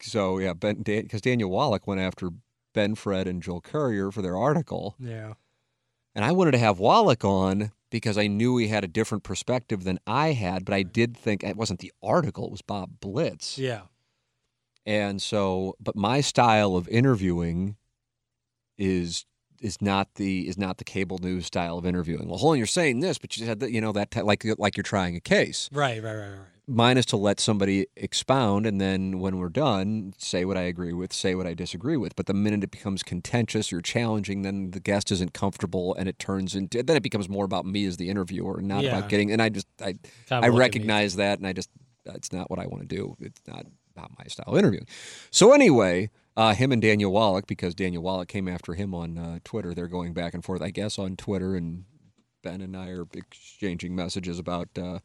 so 0.00 0.38
yeah, 0.38 0.52
Ben, 0.52 0.82
because 0.84 1.20
Daniel 1.20 1.50
Wallach 1.50 1.88
went 1.88 2.00
after 2.00 2.30
Ben 2.74 2.94
Fred 2.94 3.26
and 3.26 3.42
Joel 3.42 3.60
Currier 3.60 4.12
for 4.12 4.22
their 4.22 4.36
article. 4.36 4.94
Yeah. 5.00 5.32
And 6.14 6.24
I 6.24 6.30
wanted 6.30 6.52
to 6.52 6.58
have 6.58 6.78
Wallach 6.78 7.24
on 7.24 7.72
because 7.90 8.18
I 8.18 8.26
knew 8.26 8.56
he 8.56 8.68
had 8.68 8.84
a 8.84 8.88
different 8.88 9.24
perspective 9.24 9.84
than 9.84 9.98
I 10.06 10.32
had, 10.32 10.64
but 10.64 10.74
I 10.74 10.82
did 10.82 11.16
think 11.16 11.42
it 11.42 11.56
wasn't 11.56 11.80
the 11.80 11.92
article, 12.02 12.46
it 12.46 12.50
was 12.50 12.62
Bob 12.62 13.00
Blitz. 13.00 13.58
Yeah. 13.58 13.82
And 14.84 15.20
so, 15.20 15.74
but 15.80 15.96
my 15.96 16.20
style 16.20 16.76
of 16.76 16.88
interviewing 16.88 17.76
is 18.78 19.24
is 19.60 19.80
not 19.82 20.14
the 20.16 20.48
is 20.48 20.56
not 20.58 20.78
the 20.78 20.84
cable 20.84 21.18
news 21.18 21.46
style 21.46 21.78
of 21.78 21.86
interviewing. 21.86 22.28
Well, 22.28 22.38
hold 22.38 22.52
on, 22.52 22.58
you're 22.58 22.66
saying 22.66 23.00
this, 23.00 23.18
but 23.18 23.36
you 23.36 23.46
said 23.46 23.60
that 23.60 23.70
you 23.72 23.80
know 23.80 23.92
that 23.92 24.14
like 24.24 24.44
like 24.58 24.76
you're 24.76 24.84
trying 24.84 25.16
a 25.16 25.20
case. 25.20 25.68
Right. 25.72 26.02
Right. 26.02 26.14
Right. 26.14 26.28
Right. 26.30 26.38
Mine 26.68 26.98
is 26.98 27.06
to 27.06 27.16
let 27.16 27.38
somebody 27.38 27.86
expound, 27.96 28.66
and 28.66 28.80
then 28.80 29.20
when 29.20 29.38
we're 29.38 29.48
done, 29.48 30.14
say 30.18 30.44
what 30.44 30.56
I 30.56 30.62
agree 30.62 30.92
with, 30.92 31.12
say 31.12 31.36
what 31.36 31.46
I 31.46 31.54
disagree 31.54 31.96
with. 31.96 32.16
But 32.16 32.26
the 32.26 32.34
minute 32.34 32.64
it 32.64 32.72
becomes 32.72 33.04
contentious 33.04 33.72
or 33.72 33.80
challenging, 33.80 34.42
then 34.42 34.72
the 34.72 34.80
guest 34.80 35.12
isn't 35.12 35.32
comfortable, 35.32 35.94
and 35.94 36.08
it 36.08 36.18
turns 36.18 36.56
into 36.56 36.82
then 36.82 36.96
it 36.96 37.04
becomes 37.04 37.28
more 37.28 37.44
about 37.44 37.66
me 37.66 37.84
as 37.86 37.98
the 37.98 38.08
interviewer, 38.10 38.60
not 38.60 38.82
Yeah. 38.82 38.96
about 38.98 39.08
getting. 39.08 39.30
And 39.30 39.40
I 39.40 39.48
just 39.48 39.68
I 39.80 39.84
Kind 39.84 39.98
of 40.30 40.32
I 40.32 40.36
look 40.38 40.44
at 40.46 40.52
me. 40.54 40.58
recognize 40.58 41.14
that, 41.16 41.38
and 41.38 41.46
I 41.46 41.52
just 41.52 41.70
it's 42.04 42.32
not 42.32 42.50
what 42.50 42.58
I 42.58 42.66
want 42.66 42.82
to 42.82 42.88
do. 42.96 43.16
It's 43.20 43.40
not 43.46 43.66
not 43.96 44.10
my 44.18 44.24
style 44.26 44.52
of 44.52 44.58
interviewing. 44.58 44.88
So 45.30 45.52
anyway, 45.52 46.10
uh, 46.36 46.54
him 46.54 46.72
and 46.72 46.82
Daniel 46.82 47.12
Wallach, 47.12 47.46
because 47.46 47.74
Daniel 47.74 48.02
Wallach 48.02 48.28
came 48.28 48.48
after 48.48 48.74
him 48.74 48.94
on 48.94 49.16
uh, 49.16 49.38
Twitter. 49.44 49.74
They're 49.74 49.88
going 49.88 50.12
back 50.12 50.34
and 50.34 50.44
forth, 50.44 50.62
I 50.62 50.70
guess, 50.70 50.98
on 50.98 51.16
Twitter, 51.16 51.56
and 51.56 51.84
Ben 52.42 52.60
and 52.60 52.76
I 52.76 52.90
are 52.90 53.06
exchanging 53.14 53.96
messages 53.96 54.38
about 54.38 54.68
uh, 54.78 54.98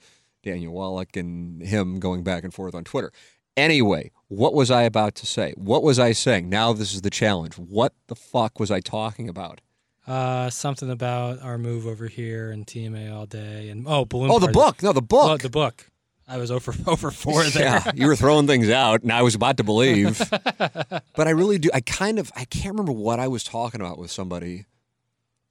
Daniel 0.43 0.73
Wallach 0.73 1.15
and 1.15 1.61
him 1.61 1.99
going 1.99 2.23
back 2.23 2.43
and 2.43 2.53
forth 2.53 2.75
on 2.75 2.84
Twitter. 2.84 3.11
Anyway, 3.57 4.11
what 4.27 4.53
was 4.53 4.71
I 4.71 4.84
about 4.84 5.15
to 5.15 5.25
say? 5.25 5.53
What 5.57 5.84
was 5.84 5.99
I 5.99 6.13
saying? 6.13 6.49
Now 6.49 6.73
this 6.73 6.93
is 6.93 7.01
the 7.01 7.09
challenge. 7.09 7.57
What 7.57 7.93
the 8.07 8.15
fuck 8.15 8.59
was 8.59 8.71
I 8.71 8.79
talking 8.79 9.27
about? 9.27 9.61
Uh, 10.07 10.49
something 10.49 10.89
about 10.89 11.41
our 11.41 11.57
move 11.57 11.86
over 11.86 12.07
here 12.07 12.51
and 12.51 12.65
TMA 12.65 13.13
all 13.13 13.25
day 13.25 13.69
and 13.69 13.86
oh, 13.88 14.05
balloon. 14.05 14.32
Oh, 14.32 14.39
the 14.39 14.47
party. 14.47 14.53
book. 14.53 14.84
No, 14.84 14.93
the 14.93 15.01
book. 15.01 15.29
Oh, 15.29 15.38
the 15.38 15.49
book. 15.49 15.90
I 16.32 16.38
was 16.38 16.49
over 16.49 16.73
over 16.88 17.11
four 17.11 17.43
there. 17.43 17.63
Yeah, 17.63 17.91
you 17.93 18.07
were 18.07 18.15
throwing 18.15 18.47
things 18.47 18.69
out, 18.69 19.03
and 19.03 19.11
I 19.11 19.21
was 19.21 19.36
about 19.36 19.57
to 19.57 19.63
believe. 19.63 20.17
but 20.29 21.03
I 21.27 21.32
really 21.32 21.57
do. 21.59 21.69
I 21.73 21.82
kind 21.82 22.19
of. 22.19 22.32
I 22.36 22.45
can't 22.45 22.73
remember 22.73 22.93
what 22.93 23.19
I 23.19 23.27
was 23.27 23.43
talking 23.43 23.82
about 23.82 23.97
with 23.97 24.11
somebody. 24.11 24.65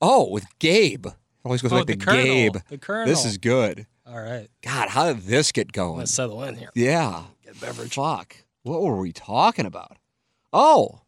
Oh, 0.01 0.31
with 0.31 0.47
Gabe. 0.59 1.07
It 1.07 1.15
always 1.45 1.61
goes 1.61 1.73
Oh, 1.73 1.79
back 1.79 1.87
the 1.87 1.97
to 1.97 2.05
Colonel. 2.05 2.25
Gabe. 2.25 2.57
The 2.69 2.79
Colonel. 2.79 3.07
This 3.07 3.25
is 3.27 3.37
good. 3.37 3.87
All 4.07 4.19
right. 4.21 4.49
God, 4.63 4.89
how 4.89 5.13
did 5.13 5.23
this 5.25 5.53
get 5.53 5.73
going? 5.73 5.99
Let's 5.99 6.13
settle 6.13 6.43
in 6.45 6.57
here. 6.57 6.71
Yeah. 6.75 7.25
Get 7.45 7.61
beverage. 7.61 7.95
Fuck. 7.95 8.37
What 8.63 8.83
were 8.83 8.97
we 8.97 9.13
talking 9.13 9.67
about? 9.67 9.99
Oh. 10.53 11.03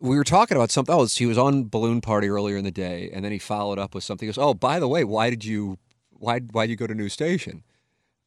We 0.00 0.16
were 0.16 0.24
talking 0.24 0.56
about 0.56 0.72
something. 0.72 0.92
else. 0.92 1.16
he 1.16 1.26
was 1.26 1.38
on 1.38 1.68
Balloon 1.68 2.00
Party 2.00 2.28
earlier 2.28 2.56
in 2.56 2.64
the 2.64 2.72
day, 2.72 3.08
and 3.12 3.24
then 3.24 3.30
he 3.30 3.38
followed 3.38 3.78
up 3.78 3.94
with 3.94 4.02
something. 4.02 4.26
He 4.26 4.30
goes, 4.32 4.38
"Oh, 4.38 4.52
by 4.54 4.80
the 4.80 4.88
way, 4.88 5.04
why 5.04 5.30
did 5.30 5.44
you, 5.44 5.78
why, 6.10 6.40
why 6.40 6.66
did 6.66 6.70
you 6.72 6.76
go 6.76 6.88
to 6.88 6.94
New 6.94 7.08
Station?" 7.08 7.62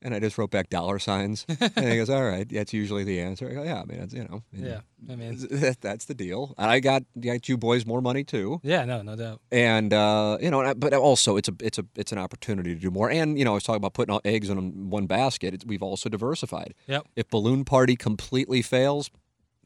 And 0.02 0.14
I 0.14 0.20
just 0.20 0.38
wrote 0.38 0.52
back 0.52 0.70
dollar 0.70 1.00
signs, 1.00 1.46
and 1.76 1.88
he 1.90 1.96
goes, 1.98 2.12
"All 2.12 2.24
right, 2.24 2.48
that's 2.48 2.74
usually 2.74 3.04
the 3.04 3.20
answer." 3.22 3.50
I 3.50 3.54
go, 3.54 3.64
"Yeah, 3.64 3.82
I 3.82 3.86
mean, 3.86 4.00
it's, 4.02 4.14
you 4.14 4.24
know, 4.26 4.44
Yeah. 4.54 4.82
I 5.10 5.16
mean, 5.16 5.36
that, 5.50 5.78
that's 5.82 6.06
the 6.06 6.14
deal." 6.14 6.54
And 6.60 6.70
I 6.70 6.80
got, 6.80 7.04
got 7.20 7.50
you 7.50 7.58
boys 7.58 7.88
more 7.88 8.02
money 8.02 8.24
too 8.24 8.60
yeah. 8.62 8.86
No, 8.86 9.02
no 9.02 9.16
doubt. 9.16 9.42
and 9.52 9.92
uh, 9.94 10.38
you 10.42 10.52
know, 10.52 10.60
and 10.60 10.70
I- 10.70 10.74
but 10.76 10.94
also 10.94 11.38
it's 11.38 11.50
a 11.50 11.54
it's 11.60 11.80
a 11.80 11.86
it's 11.96 12.12
an 12.12 12.20
opportunity 12.20 12.76
to 12.76 12.80
do 12.80 12.92
more. 12.92 13.10
And 13.10 13.40
you 13.40 13.46
know, 13.46 13.52
I 13.52 13.54
was 13.56 13.64
talking 13.64 13.78
about 13.78 13.94
putting 13.96 14.14
all 14.14 14.22
eggs 14.26 14.50
in 14.50 14.90
one 14.92 15.08
basket. 15.08 15.56
It's, 15.56 15.66
we've 15.66 15.82
also 15.82 16.08
diversified. 16.10 16.76
Yep. 16.88 17.08
If 17.16 17.30
Balloon 17.30 17.66
Party 17.66 17.96
completely 17.96 18.62
fails, 18.62 19.10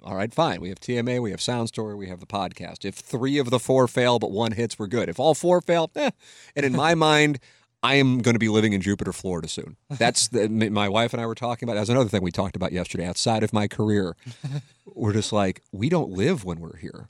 all 0.04 0.16
right, 0.16 0.34
fine. 0.34 0.62
We 0.62 0.70
have 0.70 0.80
TMA, 0.80 1.22
we 1.22 1.32
have 1.32 1.42
Sound 1.42 1.68
Story, 1.68 1.96
we 1.96 2.08
have 2.08 2.22
the 2.22 2.26
podcast. 2.28 2.86
If 2.86 2.96
three 2.96 3.40
of 3.40 3.50
the 3.50 3.60
four 3.60 3.90
fail 3.90 4.20
but 4.20 4.32
one 4.32 4.54
hits, 4.54 4.80
we're 4.80 4.88
good. 4.88 5.10
If 5.10 5.20
all 5.20 5.34
four 5.34 5.60
fail, 5.60 5.92
eh. 5.98 6.12
And 6.56 6.66
in 6.66 6.72
my 6.74 6.96
mind. 7.10 7.40
I 7.82 7.96
am 7.96 8.20
going 8.20 8.36
to 8.36 8.40
be 8.40 8.50
living 8.50 8.74
in 8.74 8.82
Jupiter, 8.82 9.14
Florida 9.14 9.48
soon. 9.48 9.78
That's 9.90 10.28
the, 10.28 10.50
my 10.50 10.90
wife 10.90 11.14
and 11.14 11.22
I 11.22 11.26
were 11.26 11.36
talking 11.36 11.68
about. 11.68 11.76
That's 11.76 11.90
another 11.90 12.10
thing 12.10 12.22
we 12.22 12.32
talked 12.32 12.56
about 12.58 12.72
yesterday. 12.74 13.06
Outside 13.06 13.42
of 13.42 13.54
my 13.54 13.68
career, 13.68 14.16
we're 14.86 15.14
just 15.14 15.32
like 15.32 15.62
we 15.72 15.88
don't 15.88 16.10
live 16.10 16.44
when 16.44 16.60
we're 16.60 16.76
here, 16.78 17.08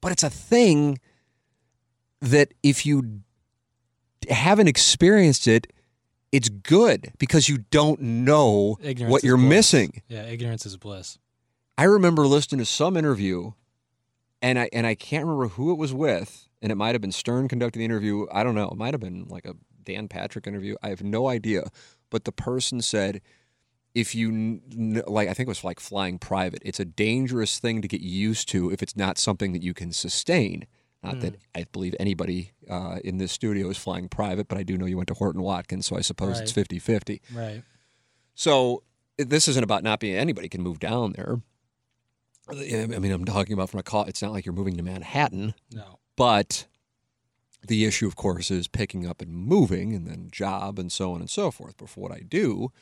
but 0.00 0.12
it's 0.12 0.22
a 0.22 0.30
thing 0.30 0.98
that 2.20 2.52
if 2.62 2.84
you 2.84 3.20
haven't 4.28 4.68
experienced 4.68 5.46
it, 5.48 5.72
it's 6.32 6.48
good 6.48 7.12
because 7.18 7.48
you 7.48 7.58
don't 7.70 8.00
know 8.00 8.76
Ignorance 8.82 9.10
what 9.12 9.24
you're 9.24 9.36
bliss. 9.36 9.48
missing. 9.48 10.02
Yeah. 10.08 10.22
Ignorance 10.24 10.66
is 10.66 10.76
bliss. 10.76 11.18
I 11.78 11.84
remember 11.84 12.26
listening 12.26 12.58
to 12.58 12.64
some 12.66 12.96
interview, 12.96 13.52
and 14.42 14.58
I 14.58 14.68
and 14.72 14.86
I 14.86 14.94
can't 14.94 15.24
remember 15.24 15.48
who 15.48 15.72
it 15.72 15.78
was 15.78 15.94
with, 15.94 16.48
and 16.60 16.70
it 16.70 16.74
might 16.74 16.94
have 16.94 17.00
been 17.00 17.12
Stern 17.12 17.48
conducting 17.48 17.80
the 17.80 17.84
interview. 17.86 18.26
I 18.30 18.44
don't 18.44 18.54
know. 18.54 18.68
It 18.68 18.76
might 18.76 18.94
have 18.94 19.00
been 19.00 19.26
like 19.28 19.46
a 19.46 19.54
Dan 19.84 20.08
Patrick 20.08 20.46
interview. 20.46 20.76
I 20.82 20.88
have 20.88 21.02
no 21.02 21.28
idea. 21.28 21.64
But 22.10 22.24
the 22.24 22.32
person 22.32 22.80
said, 22.80 23.20
if 23.94 24.14
you 24.14 24.60
like, 25.06 25.28
I 25.28 25.34
think 25.34 25.46
it 25.46 25.50
was 25.50 25.64
like 25.64 25.80
flying 25.80 26.18
private. 26.18 26.62
It's 26.64 26.80
a 26.80 26.84
dangerous 26.84 27.58
thing 27.58 27.80
to 27.82 27.88
get 27.88 28.00
used 28.00 28.48
to 28.50 28.70
if 28.70 28.82
it's 28.82 28.96
not 28.96 29.18
something 29.18 29.52
that 29.52 29.62
you 29.62 29.74
can 29.74 29.92
sustain. 29.92 30.66
Not 31.02 31.20
that 31.20 31.36
I 31.54 31.66
believe 31.70 31.94
anybody 32.00 32.52
uh, 32.68 32.98
in 33.04 33.18
this 33.18 33.30
studio 33.30 33.68
is 33.68 33.76
flying 33.76 34.08
private, 34.08 34.48
but 34.48 34.56
I 34.56 34.62
do 34.62 34.78
know 34.78 34.86
you 34.86 34.96
went 34.96 35.08
to 35.08 35.14
Horton 35.14 35.42
Watkins, 35.42 35.84
so 35.84 35.98
I 35.98 36.00
suppose 36.00 36.40
it's 36.40 36.50
Right. 36.52 36.64
50 36.66 36.78
50. 36.78 37.22
Right. 37.34 37.62
So 38.34 38.84
this 39.18 39.46
isn't 39.48 39.62
about 39.62 39.82
not 39.82 40.00
being 40.00 40.16
anybody 40.16 40.48
can 40.48 40.62
move 40.62 40.78
down 40.78 41.12
there. 41.12 41.42
I 42.50 42.54
mean, 42.98 43.12
I'm 43.12 43.24
talking 43.26 43.52
about 43.52 43.70
from 43.70 43.80
a 43.80 43.82
call. 43.82 44.04
It's 44.04 44.22
not 44.22 44.32
like 44.32 44.46
you're 44.46 44.54
moving 44.54 44.76
to 44.76 44.82
Manhattan, 44.82 45.54
No. 45.72 45.98
but 46.16 46.66
the 47.66 47.84
issue, 47.84 48.06
of 48.06 48.16
course, 48.16 48.50
is 48.50 48.68
picking 48.68 49.06
up 49.06 49.20
and 49.20 49.32
moving, 49.32 49.94
and 49.94 50.06
then 50.06 50.28
job 50.30 50.78
and 50.78 50.90
so 50.90 51.12
on 51.12 51.20
and 51.20 51.30
so 51.30 51.50
forth. 51.50 51.76
But 51.76 51.88
for 51.88 52.00
what 52.00 52.12
I 52.12 52.20
do, 52.20 52.72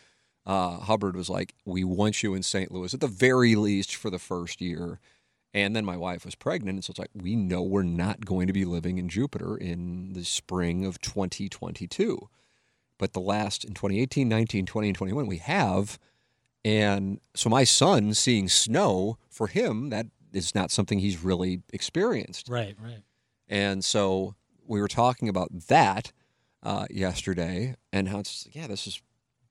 uh, 0.47 0.79
Hubbard 0.79 1.17
was 1.17 1.31
like, 1.31 1.55
"We 1.65 1.85
want 1.85 2.23
you 2.23 2.35
in 2.35 2.43
St. 2.43 2.71
Louis 2.73 2.95
at 2.95 3.01
the 3.01 3.07
very 3.07 3.55
least 3.55 3.95
for 3.95 4.11
the 4.11 4.19
first 4.19 4.61
year." 4.61 4.99
And 5.55 5.77
then 5.77 5.85
my 5.85 5.97
wife 5.99 6.25
was 6.25 6.35
pregnant, 6.35 6.77
and 6.77 6.85
so 6.85 6.93
it's 6.93 6.99
like 6.99 7.11
we 7.15 7.37
know 7.37 7.63
we're 7.63 7.83
not 7.83 8.25
going 8.25 8.47
to 8.47 8.53
be 8.55 8.65
living 8.65 8.99
in 8.99 9.09
Jupiter 9.09 9.57
in 9.57 10.15
the 10.15 10.25
spring 10.25 10.85
of 10.87 11.01
2022. 11.01 12.29
But 12.99 13.13
the 13.13 13.21
last 13.21 13.65
in 13.65 13.75
2018, 13.75 14.29
19, 14.29 14.65
20, 14.65 14.89
and 14.89 14.97
21, 14.97 15.27
we 15.27 15.39
have. 15.39 15.99
And 16.65 17.21
so 17.35 17.51
my 17.51 17.65
son 17.65 18.15
seeing 18.15 18.49
snow 18.49 19.19
for 19.29 19.49
him, 19.49 19.91
that 19.91 20.07
is 20.33 20.55
not 20.55 20.71
something 20.71 21.01
he's 21.01 21.23
really 21.23 21.63
experienced. 21.73 22.49
Right. 22.49 22.77
Right. 22.81 23.03
And 23.49 23.85
so 23.85 24.35
we 24.73 24.81
were 24.81 24.89
talking 24.89 25.29
about 25.29 25.51
that 25.69 26.13
uh, 26.63 26.87
yesterday 26.91 27.77
and 27.93 28.09
how 28.09 28.21
it's, 28.21 28.49
yeah, 28.53 28.67
this 28.67 28.87
is 28.87 29.03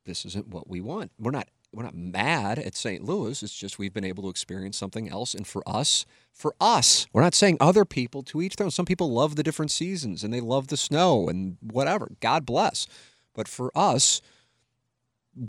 this 0.04 0.26
isn't 0.26 0.48
what 0.48 0.68
we 0.68 0.82
want. 0.82 1.12
We're 1.20 1.32
not 1.32 1.48
we're 1.72 1.84
not 1.84 1.96
mad 1.96 2.60
at 2.60 2.76
St. 2.76 3.04
Louis. 3.04 3.42
It's 3.42 3.56
just 3.56 3.80
we've 3.80 3.94
been 3.94 4.04
able 4.04 4.24
to 4.24 4.30
experience 4.30 4.78
something 4.78 5.08
else. 5.08 5.34
And 5.34 5.48
for 5.48 5.64
us, 5.66 6.06
for 6.34 6.54
us, 6.60 7.08
we're 7.14 7.22
not 7.22 7.36
saying 7.36 7.58
other 7.62 7.86
people 7.86 8.24
to 8.24 8.42
each 8.42 8.58
their 8.58 8.66
own. 8.66 8.72
Some 8.72 8.86
people 8.86 9.14
love 9.14 9.38
the 9.38 9.44
different 9.44 9.72
seasons 9.72 10.24
and 10.24 10.34
they 10.34 10.42
love 10.42 10.68
the 10.68 10.76
snow 10.76 11.30
and 11.30 11.58
whatever. 11.62 12.12
God 12.20 12.46
bless. 12.46 12.88
But 13.34 13.48
for 13.48 13.72
us, 13.74 14.22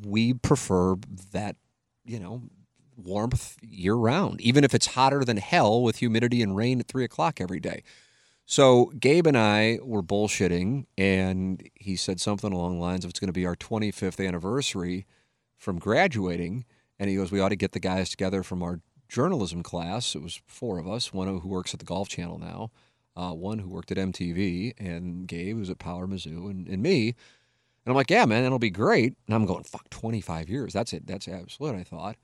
we 0.05 0.35
prefer 0.35 0.97
that, 1.33 1.57
you 2.05 2.21
know, 2.21 2.43
warmth 2.97 3.57
year 3.61 3.95
round, 3.95 4.41
even 4.41 4.63
if 4.63 4.75
it's 4.75 4.89
hotter 4.89 5.25
than 5.25 5.39
hell 5.39 5.83
with 5.83 5.97
humidity 5.97 6.41
and 6.41 6.55
rain 6.55 6.79
at 6.79 6.87
three 6.87 7.05
o'clock 7.05 7.41
every 7.41 7.59
day. 7.59 7.83
So 8.53 8.93
Gabe 9.01 9.29
and 9.29 9.39
I 9.39 9.79
were 9.81 10.03
bullshitting, 10.03 10.85
and 10.99 11.67
he 11.75 11.97
said 11.97 12.21
something 12.21 12.53
along 12.53 12.77
the 12.77 12.83
lines 12.83 13.03
of 13.03 13.09
it's 13.09 13.19
going 13.19 13.31
to 13.31 13.33
be 13.33 13.47
our 13.47 13.57
25th 13.57 14.23
anniversary 14.23 15.07
from 15.57 15.79
graduating. 15.79 16.67
And 16.99 17.09
he 17.09 17.17
goes, 17.17 17.33
We 17.33 17.41
ought 17.41 17.49
to 17.49 17.57
get 17.57 17.73
the 17.73 17.81
guys 17.81 18.11
together 18.11 18.43
from 18.43 18.63
our 18.63 18.81
journalism 19.09 19.63
class. 19.63 20.15
It 20.15 20.21
was 20.21 20.43
four 20.45 20.79
of 20.79 20.87
us, 20.87 21.15
one 21.15 21.29
who 21.29 21.49
works 21.49 21.73
at 21.73 21.81
the 21.81 21.87
Golf 21.87 22.11
Channel 22.11 22.39
now, 22.39 22.71
uh, 23.17 23.33
one 23.33 23.61
who 23.61 23.71
worked 23.71 23.91
at 23.91 23.97
MTV, 23.97 24.75
and 24.79 25.27
Gabe, 25.27 25.57
who's 25.57 25.71
at 25.71 25.79
Power 25.79 26.07
Mizzou, 26.07 26.51
and, 26.51 26.69
and 26.69 26.83
me. 26.83 27.07
And 27.07 27.87
I'm 27.87 27.95
like, 27.95 28.11
Yeah, 28.11 28.27
man, 28.27 28.45
it'll 28.45 28.59
be 28.59 28.69
great. 28.69 29.15
And 29.27 29.35
I'm 29.35 29.47
going, 29.47 29.65
Fuck, 29.65 29.89
25 29.89 30.51
years. 30.51 30.75
That's 30.75 30.93
it. 30.93 31.07
That's 31.07 31.27
absolute, 31.27 31.77
I 31.77 31.85
thought. 31.85 32.17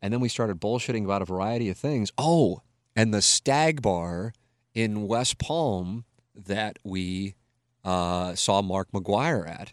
And 0.00 0.10
then 0.10 0.20
we 0.20 0.30
started 0.30 0.58
bullshitting 0.58 1.04
about 1.04 1.20
a 1.20 1.26
variety 1.26 1.68
of 1.68 1.76
things. 1.76 2.12
Oh, 2.16 2.62
and 2.96 3.12
the 3.12 3.20
Stag 3.20 3.82
Bar 3.82 4.32
in 4.74 5.06
West 5.06 5.38
Palm 5.38 6.04
that 6.34 6.78
we 6.84 7.34
uh, 7.84 8.34
saw 8.34 8.62
Mark 8.62 8.88
McGwire 8.92 9.48
at 9.48 9.72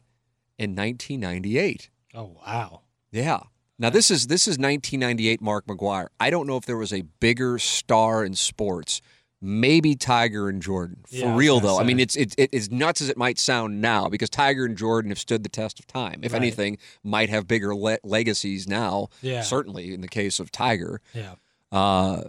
in 0.58 0.76
1998. 0.76 1.90
Oh 2.16 2.38
wow. 2.46 2.82
Yeah. 3.12 3.42
Now 3.80 3.90
this 3.90 4.10
is 4.10 4.28
this 4.28 4.44
is 4.48 4.54
1998 4.58 5.42
Mark 5.42 5.68
McGwire. 5.68 6.08
I 6.20 6.30
don't 6.30 6.48
know 6.48 6.58
if 6.58 6.66
there 6.66 6.78
was 6.78 6.92
a 6.94 7.02
bigger 7.20 7.60
star 7.60 8.24
in 8.26 8.34
sports. 8.34 9.02
Maybe 9.40 9.94
Tiger 9.96 10.50
and 10.50 10.64
Jordan. 10.64 11.04
For 11.08 11.16
Yeah, 11.16 11.36
real 11.36 11.60
though. 11.60 11.80
I 11.80 11.84
mean 11.84 12.00
it's 12.00 12.16
it's 12.16 12.34
it, 12.40 12.52
as 12.56 12.72
nuts 12.72 13.02
as 13.02 13.10
it 13.10 13.18
might 13.18 13.38
sound 13.38 13.82
now 13.82 14.10
because 14.10 14.32
Tiger 14.32 14.66
and 14.66 14.76
Jordan 14.76 15.12
have 15.12 15.20
stood 15.20 15.44
the 15.44 15.50
test 15.50 15.80
of 15.80 15.86
time. 15.86 16.22
If 16.24 16.34
Right. 16.34 16.42
anything, 16.42 16.80
might 17.04 17.30
have 17.30 17.48
bigger 17.48 17.76
le- 17.76 18.00
legacies 18.04 18.68
now. 18.68 19.10
Yeah. 19.22 19.42
Certainly 19.44 19.94
in 19.94 20.02
the 20.02 20.08
case 20.08 20.40
of 20.40 20.52
Tiger 20.52 21.02
Yeah. 21.14 21.36
uh, 21.72 22.24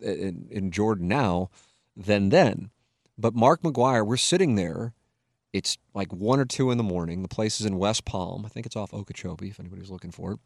in, 0.00 0.46
in 0.50 0.70
Jordan 0.70 1.08
now 1.08 1.50
than 1.96 2.28
then. 2.30 2.70
But 3.16 3.34
Mark 3.34 3.62
McGwire, 3.62 4.06
we're 4.06 4.16
sitting 4.16 4.56
there. 4.56 4.94
It's 5.52 5.78
like 5.94 6.12
one 6.12 6.40
or 6.40 6.44
two 6.44 6.70
in 6.70 6.78
the 6.78 6.84
morning. 6.84 7.22
The 7.22 7.28
place 7.28 7.60
is 7.60 7.66
in 7.66 7.78
West 7.78 8.04
Palm. 8.04 8.44
I 8.44 8.48
think 8.48 8.66
it's 8.66 8.74
off 8.74 8.92
Okeechobee, 8.92 9.48
if 9.48 9.60
anybody's 9.60 9.90
looking 9.90 10.10
for 10.10 10.32
it. 10.32 10.38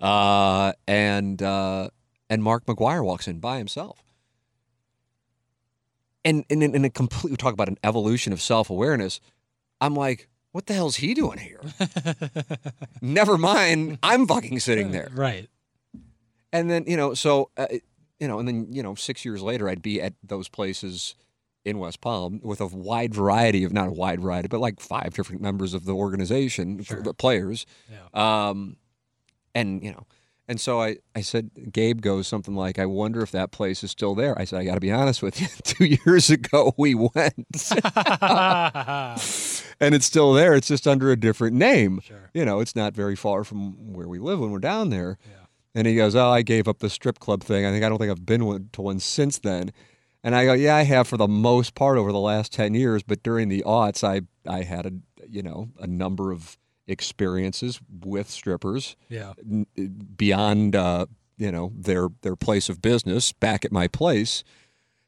Uh, 0.00 0.72
and 0.86 1.42
uh, 1.42 1.88
and 2.30 2.42
Mark 2.42 2.64
McGwire 2.66 3.04
walks 3.04 3.26
in 3.26 3.40
by 3.40 3.58
himself. 3.58 4.04
And 6.24 6.44
and 6.48 6.62
in, 6.62 6.74
in 6.76 6.84
a 6.84 6.90
complete, 6.90 7.30
we 7.32 7.36
talk 7.36 7.54
about 7.54 7.68
an 7.68 7.78
evolution 7.82 8.32
of 8.32 8.40
self 8.40 8.70
awareness. 8.70 9.20
I'm 9.80 9.96
like, 9.96 10.28
what 10.52 10.66
the 10.66 10.74
hell's 10.74 10.96
he 10.96 11.14
doing 11.14 11.38
here? 11.38 11.60
Never 13.02 13.36
mind, 13.36 13.98
I'm 14.02 14.26
fucking 14.26 14.60
sitting 14.60 14.92
there. 14.92 15.10
Right. 15.12 15.48
And 16.52 16.70
then, 16.70 16.84
you 16.86 16.96
know, 16.98 17.14
so, 17.14 17.50
uh, 17.56 17.66
you 18.22 18.28
know, 18.28 18.38
and 18.38 18.46
then, 18.46 18.68
you 18.70 18.84
know, 18.84 18.94
six 18.94 19.24
years 19.24 19.42
later, 19.42 19.68
I'd 19.68 19.82
be 19.82 20.00
at 20.00 20.12
those 20.22 20.48
places 20.48 21.16
in 21.64 21.78
West 21.78 22.00
Palm 22.00 22.40
with 22.44 22.60
a 22.60 22.66
wide 22.68 23.12
variety 23.12 23.64
of, 23.64 23.72
not 23.72 23.88
a 23.88 23.92
wide 23.92 24.20
variety, 24.20 24.46
but 24.46 24.60
like 24.60 24.78
five 24.78 25.12
different 25.14 25.42
members 25.42 25.74
of 25.74 25.86
the 25.86 25.92
organization, 25.94 26.80
Sure. 26.84 27.02
the 27.02 27.14
players. 27.14 27.66
Yeah. 27.90 28.48
Um, 28.48 28.76
and, 29.56 29.82
you 29.82 29.90
know, 29.90 30.06
and 30.46 30.60
so 30.60 30.80
I, 30.80 30.98
I 31.16 31.20
said, 31.22 31.50
Gabe 31.72 32.00
goes 32.00 32.28
something 32.28 32.54
like, 32.54 32.78
I 32.78 32.86
wonder 32.86 33.22
if 33.22 33.32
that 33.32 33.50
place 33.50 33.82
is 33.82 33.90
still 33.90 34.14
there. 34.14 34.38
I 34.38 34.44
said, 34.44 34.60
I 34.60 34.64
got 34.66 34.74
to 34.74 34.80
be 34.80 34.92
honest 34.92 35.20
with 35.20 35.40
you. 35.40 35.48
Two 35.64 35.84
years 36.06 36.30
ago, 36.30 36.74
we 36.78 36.94
went 36.94 37.12
and 39.80 39.94
it's 39.94 40.06
still 40.06 40.32
there. 40.32 40.54
It's 40.54 40.68
just 40.68 40.86
under 40.86 41.10
a 41.10 41.16
different 41.16 41.56
name. 41.56 42.00
Sure. 42.04 42.30
You 42.34 42.44
know, 42.44 42.60
it's 42.60 42.76
not 42.76 42.94
very 42.94 43.16
far 43.16 43.42
from 43.42 43.92
where 43.92 44.06
we 44.06 44.20
live 44.20 44.38
when 44.38 44.50
we're 44.52 44.58
down 44.60 44.90
there. 44.90 45.18
Yeah. 45.24 45.41
And 45.74 45.86
he 45.86 45.94
goes, 45.94 46.14
"Oh, 46.14 46.28
I 46.28 46.42
gave 46.42 46.68
up 46.68 46.80
the 46.80 46.90
strip 46.90 47.18
club 47.18 47.42
thing. 47.42 47.64
I 47.64 47.70
think 47.70 47.84
I 47.84 47.88
don't 47.88 47.98
think 47.98 48.10
I've 48.10 48.26
been 48.26 48.68
to 48.72 48.82
one 48.82 48.98
since 49.00 49.38
then." 49.38 49.72
And 50.24 50.36
I 50.36 50.44
go, 50.44 50.52
"Yeah, 50.52 50.76
I 50.76 50.82
have 50.82 51.08
for 51.08 51.16
the 51.16 51.28
most 51.28 51.74
part 51.74 51.98
over 51.98 52.12
the 52.12 52.20
last 52.20 52.52
ten 52.52 52.74
years, 52.74 53.02
but 53.02 53.22
during 53.22 53.48
the 53.48 53.62
aughts, 53.66 54.04
I 54.04 54.22
I 54.48 54.62
had 54.62 54.86
a 54.86 54.92
you 55.28 55.42
know 55.42 55.70
a 55.80 55.86
number 55.86 56.30
of 56.30 56.58
experiences 56.86 57.80
with 58.04 58.28
strippers 58.28 58.96
yeah. 59.08 59.32
n- 59.38 59.66
beyond 60.16 60.76
uh, 60.76 61.06
you 61.38 61.50
know 61.50 61.72
their 61.74 62.08
their 62.22 62.36
place 62.36 62.68
of 62.68 62.82
business 62.82 63.32
back 63.32 63.64
at 63.64 63.72
my 63.72 63.88
place." 63.88 64.44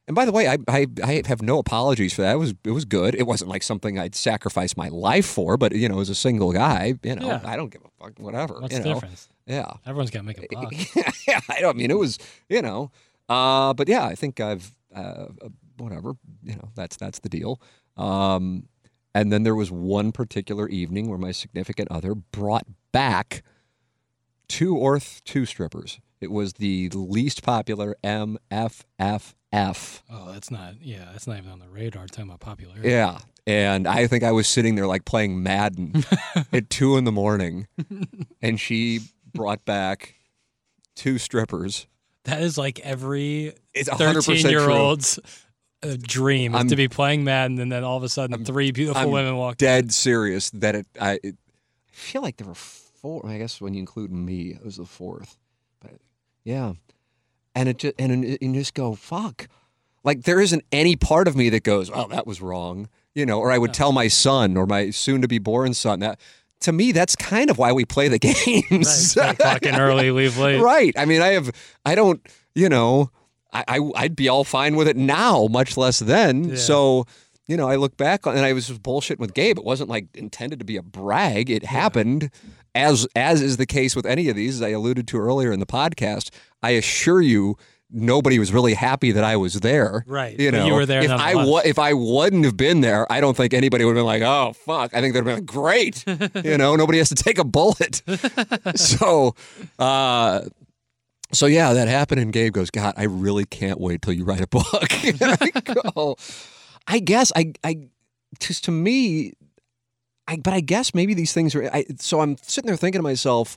And 0.07 0.15
by 0.15 0.27
the 0.27 0.33
way, 0.33 0.49
I, 0.49 0.59
I 0.69 0.87
I 1.03 1.23
have 1.27 1.41
no 1.41 1.59
apologies 1.59 2.13
for 2.13 2.23
that. 2.23 2.35
It 2.35 2.39
was 2.39 2.55
it 2.65 2.73
was 2.73 2.85
good. 2.85 3.15
It 3.15 3.27
wasn't 3.27 3.51
like 3.51 3.63
something 3.63 3.99
I'd 3.99 4.15
sacrifice 4.15 4.77
my 4.77 4.89
life 4.89 5.27
for, 5.27 5.57
but 5.57 5.75
you 5.75 5.89
know, 5.89 6.01
as 6.01 6.11
a 6.11 6.15
single 6.15 6.53
guy, 6.53 6.95
you 7.03 7.17
know, 7.17 7.27
Yeah. 7.29 7.41
I 7.45 7.57
don't 7.57 7.71
give 7.71 7.83
a 7.85 8.03
fuck. 8.03 8.19
Whatever. 8.19 8.61
What's 8.61 8.75
you 8.75 8.83
the 8.83 8.89
know? 8.89 8.95
difference? 8.95 9.29
Yeah. 9.47 9.73
Everyone's 9.87 10.11
got 10.11 10.21
to 10.21 10.25
make 10.25 10.39
a 10.39 10.47
buck. 10.51 10.73
yeah, 11.29 11.41
I 11.49 11.61
don't 11.61 11.77
I 11.77 11.79
mean 11.79 11.91
it 11.91 11.99
was, 11.99 12.19
you 12.49 12.63
know, 12.63 12.91
uh, 13.29 13.75
but 13.75 13.89
yeah, 13.89 14.05
I 14.05 14.15
think 14.15 14.41
I've 14.41 14.73
uh, 14.95 15.27
uh, 15.43 15.49
whatever, 15.77 16.15
you 16.43 16.55
know, 16.55 16.71
that's 16.75 16.97
that's 16.97 17.19
the 17.21 17.29
deal. 17.29 17.61
Um, 17.97 18.69
and 19.15 19.33
then 19.33 19.43
there 19.45 19.55
was 19.55 19.71
one 19.71 20.13
particular 20.13 20.69
evening 20.69 21.09
where 21.09 21.19
my 21.19 21.33
significant 21.33 21.91
other 21.91 22.15
brought 22.15 22.67
back 22.93 23.43
two 24.49 24.77
or 24.77 24.99
th- 24.99 25.23
two 25.25 25.47
strippers. 25.47 26.01
It 26.21 26.31
was 26.31 26.55
the 26.55 26.89
least 26.91 27.43
popular 27.43 27.97
MFFF. 28.03 29.35
Oh, 30.11 30.33
that's 30.33 30.51
not. 30.51 30.75
Yeah, 30.81 31.09
that's 31.13 31.27
not 31.27 31.39
even 31.39 31.51
on 31.51 31.59
the 31.61 31.69
radar. 31.69 32.07
Talking 32.07 32.25
about 32.25 32.41
popularity. 32.41 32.89
Yeah. 32.89 33.19
And 33.47 33.87
I 33.87 34.07
think 34.07 34.25
I 34.25 34.33
was 34.33 34.49
sitting 34.49 34.75
there 34.75 34.87
like 34.87 35.05
playing 35.05 35.43
Madden 35.43 36.03
at 36.53 36.71
two 36.71 36.97
in 36.97 37.05
the 37.05 37.13
morning, 37.13 37.69
and 38.41 38.59
she 38.59 39.01
brought 39.35 39.65
back 39.65 40.15
two 40.95 41.19
strippers. 41.19 41.87
That 42.25 42.41
is 42.43 42.57
like 42.57 42.81
every 42.81 43.53
It's 43.75 43.89
100% 43.89 43.99
true. 43.99 44.23
thirteen-year-old's 44.23 45.19
uh, 45.83 45.97
dream 46.01 46.55
is 46.55 46.59
I'm- 46.59 46.69
to 46.69 46.77
be 46.77 46.89
playing 46.89 47.25
Madden, 47.25 47.59
and 47.59 47.71
then 47.71 47.85
all 47.85 47.97
of 47.97 48.03
a 48.03 48.09
sudden, 48.09 48.45
three 48.45 48.71
beautiful 48.73 49.03
I'm 49.03 49.11
women 49.11 49.37
walk. 49.37 49.59
Dead 49.59 49.93
serious 49.93 50.51
that 50.51 50.75
it. 50.75 50.87
I, 51.01 51.21
it, 51.23 51.37
I 51.37 51.93
feel 51.93 52.23
like 52.23 52.37
there 52.39 52.47
were 52.47 52.55
four. 52.55 53.27
I 53.27 53.37
guess 53.39 53.61
when 53.61 53.75
you 53.75 53.81
include 53.81 54.11
me, 54.11 54.49
it 54.55 54.65
was 54.65 54.77
the 54.77 54.87
fourth. 54.87 55.37
But 55.81 55.93
yeah, 56.45 56.73
and 57.55 57.69
it 57.69 57.79
just 57.79 57.95
and, 57.99 58.25
it- 58.25 58.41
and 58.41 58.55
you 58.55 58.61
just 58.63 58.73
go 58.75 58.95
fuck. 58.95 59.47
Like 60.03 60.23
there 60.23 60.41
isn't 60.41 60.65
any 60.73 60.97
part 60.97 61.29
of 61.29 61.37
me 61.37 61.51
that 61.51 61.63
goes, 61.65 61.91
"Oh, 61.93 62.09
that 62.09 62.27
was 62.27 62.41
wrong," 62.41 62.89
you 63.15 63.27
know. 63.27 63.39
Or 63.41 63.53
I 63.53 63.59
would 63.59 63.75
tell 63.75 63.93
my 63.93 64.09
son 64.09 64.57
or 64.57 64.67
my 64.67 64.89
soon-to-be-born 64.91 65.75
son 65.75 66.01
that. 66.01 66.19
To 66.61 66.73
me, 66.73 66.93
that's 66.93 67.15
kind 67.17 67.51
of 67.51 67.59
why 67.59 67.73
we 67.73 67.85
play 67.85 68.09
the 68.09 68.19
games. 68.71 68.89
Start 69.11 69.39
clocking 69.39 69.79
early, 69.79 70.11
leave 70.11 70.39
late. 70.39 70.61
Right. 70.61 70.95
I 70.97 71.05
mean, 71.05 71.21
I 71.21 71.29
have, 71.29 71.51
I 71.85 71.95
don't, 71.95 72.27
you 72.55 72.69
know, 72.69 73.11
I, 73.53 73.65
I 73.69 73.91
I'd 73.97 74.17
be 74.17 74.29
all 74.29 74.45
fine 74.45 74.77
with 74.77 74.89
it 74.89 74.97
now, 74.97 75.47
much 75.51 75.77
less 75.77 75.99
then. 75.99 76.51
Yeah. 76.51 76.57
So, 76.57 77.05
you 77.47 77.57
know, 77.57 77.69
I 77.69 77.77
look 77.77 77.97
back 77.97 78.27
on, 78.27 78.37
and 78.37 78.45
I 78.47 78.53
was 78.53 78.69
just 78.69 78.83
bullshitting 78.83 79.19
with 79.19 79.35
Gabe. 79.35 79.59
It 79.59 79.65
wasn't 79.65 79.91
like 79.91 80.07
intended 80.15 80.59
to 80.61 80.65
be 80.65 80.77
a 80.77 80.83
brag. 80.83 81.51
It 81.51 81.65
happened, 81.65 82.31
as 82.75 83.07
as 83.15 83.43
is 83.43 83.59
the 83.59 83.67
case 83.67 83.95
with 83.95 84.07
any 84.07 84.29
of 84.29 84.37
these, 84.37 84.57
as 84.57 84.63
I 84.63 84.71
alluded 84.71 85.07
to 85.09 85.19
earlier 85.19 85.53
in 85.53 85.61
the 85.61 85.67
podcast. 85.67 86.31
I 86.63 86.71
assure 86.71 87.21
you. 87.21 87.57
Nobody 87.97 88.41
was 88.41 88.53
really 88.53 88.75
happy 88.75 89.13
that 89.13 89.23
I 89.23 89.37
was 89.37 89.55
there. 89.61 90.05
Right. 90.09 90.37
You 90.39 90.51
But 90.51 90.59
know, 90.59 90.67
you 90.67 90.75
were 90.75 90.85
there 90.85 91.03
If 91.03 91.11
I 91.13 91.35
wa- 91.37 91.63
if 91.65 91.79
I 91.79 91.93
wouldn't 91.93 92.45
have 92.45 92.57
been 92.57 92.81
there, 92.81 93.11
I 93.11 93.21
don't 93.21 93.37
think 93.37 93.55
anybody 93.55 93.85
would 93.85 93.95
have 93.97 94.01
been 94.01 94.07
like, 94.07 94.23
"Oh 94.23 94.53
fuck!" 94.53 94.93
I 94.93 95.01
think 95.01 95.15
they'd 95.15 95.19
have 95.21 95.25
been 95.25 95.35
like, 95.37 95.47
"Great," 95.47 96.05
you 96.45 96.59
know. 96.59 96.75
Nobody 96.75 96.99
has 96.99 97.09
to 97.11 97.15
take 97.15 97.39
a 97.39 97.45
bullet. 97.45 98.03
so, 98.75 99.37
uh, 99.79 100.41
so 101.33 101.47
yeah, 101.47 101.73
that 101.73 101.87
happened, 101.89 102.21
and 102.21 102.33
Gabe 102.33 102.53
goes, 102.53 102.71
"God, 102.71 102.95
I 102.97 103.05
really 103.05 103.45
can't 103.45 103.81
wait 103.81 104.03
till 104.03 104.13
you 104.13 104.25
write 104.25 104.41
a 104.41 104.47
book." 104.49 104.67
I 104.91 105.51
go, 105.95 106.17
"I 106.89 106.99
guess 106.99 107.31
I, 107.37 107.53
I, 107.63 107.89
just 108.41 108.65
to 108.65 108.71
me, 108.73 109.35
I, 110.27 110.37
but 110.37 110.53
I 110.53 110.61
guess 110.61 110.95
maybe 110.95 111.15
these 111.15 111.33
things 111.33 111.55
are." 111.55 111.65
I, 111.73 111.85
so 112.01 112.21
I'm 112.21 112.37
sitting 112.43 112.67
there 112.67 112.77
thinking 112.77 112.99
to 112.99 113.03
myself, 113.05 113.57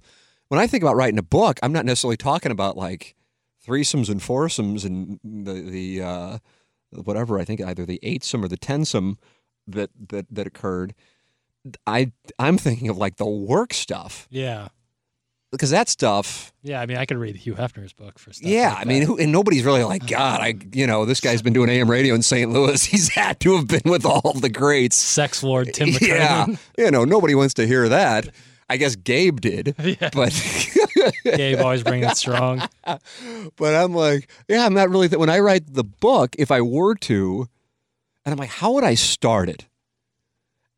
when 0.49 0.59
I 0.59 0.67
think 0.67 0.83
about 0.83 0.95
writing 0.95 1.17
a 1.19 1.23
book, 1.23 1.59
I'm 1.63 1.73
not 1.73 1.85
necessarily 1.85 2.17
talking 2.17 2.51
about 2.51 2.77
like 2.77 3.15
threesomes 3.67 4.09
and 4.09 4.21
foursomes 4.21 4.85
and 4.85 5.19
the 5.23 5.53
the 5.53 6.01
uh, 6.01 6.37
whatever. 6.91 7.39
I 7.39 7.43
think 7.45 7.61
either 7.61 7.85
the 7.85 7.99
eightsome 8.03 8.43
or 8.43 8.47
the 8.47 8.57
tensome 8.57 9.17
that 9.67 9.89
that 10.09 10.25
that 10.31 10.47
occurred. 10.47 10.93
I 11.85 12.11
I'm 12.39 12.57
thinking 12.57 12.87
of 12.89 12.97
like 12.97 13.17
the 13.17 13.25
work 13.27 13.73
stuff 13.73 14.25
Yeah. 14.29 14.69
because 15.51 15.69
that 15.71 15.89
stuff. 15.89 16.53
Yeah. 16.63 16.79
I 16.79 16.85
mean, 16.85 16.95
I 16.97 17.05
could 17.05 17.17
read 17.17 17.35
Hugh 17.35 17.55
Hefner's 17.55 17.91
book 17.91 18.19
for 18.19 18.31
stuff. 18.31 18.47
Yeah, 18.49 18.69
like 18.69 18.77
I 18.77 18.83
mean, 18.85 19.01
who, 19.03 19.17
and 19.17 19.33
nobody's 19.33 19.63
really 19.65 19.83
like 19.83 20.07
God. 20.07 20.39
I 20.39 20.55
you 20.71 20.87
know 20.87 21.03
this 21.03 21.19
guy's 21.19 21.41
been 21.41 21.51
doing 21.53 21.69
AM 21.69 21.91
radio 21.91 22.15
in 22.15 22.21
St. 22.21 22.49
Louis. 22.51 22.81
He's 22.93 23.09
had 23.09 23.39
to 23.41 23.57
have 23.57 23.67
been 23.67 23.81
with 23.91 24.05
all 24.05 24.31
the 24.33 24.47
greats. 24.49 24.95
sex 24.97 25.43
lord 25.43 25.73
Tim 25.73 25.89
McKernan. 25.89 26.57
Yeah, 26.77 26.85
you 26.85 26.91
know 26.91 27.03
nobody 27.03 27.35
wants 27.35 27.53
to 27.55 27.67
hear 27.67 27.89
that. 27.89 28.29
I 28.69 28.77
guess 28.77 28.95
Gabe 28.97 29.39
did, 29.41 29.75
Yeah. 29.83 30.09
but 30.13 30.33
Gabe 31.23 31.59
always 31.59 31.83
bringing 31.83 32.09
it 32.09 32.17
strong. 32.17 32.61
but 32.83 33.75
I'm 33.75 33.93
like, 33.93 34.29
yeah, 34.47 34.65
I'm 34.65 34.73
not 34.73 34.89
really. 34.89 35.09
Th- 35.09 35.19
when 35.19 35.29
I 35.29 35.39
write 35.39 35.73
the 35.73 35.83
book, 35.83 36.35
if 36.37 36.51
I 36.51 36.61
were 36.61 36.95
to, 36.95 37.47
and 38.25 38.33
I'm 38.33 38.37
like, 38.37 38.49
how 38.49 38.73
would 38.73 38.83
I 38.83 38.95
start 38.95 39.49
it? 39.49 39.67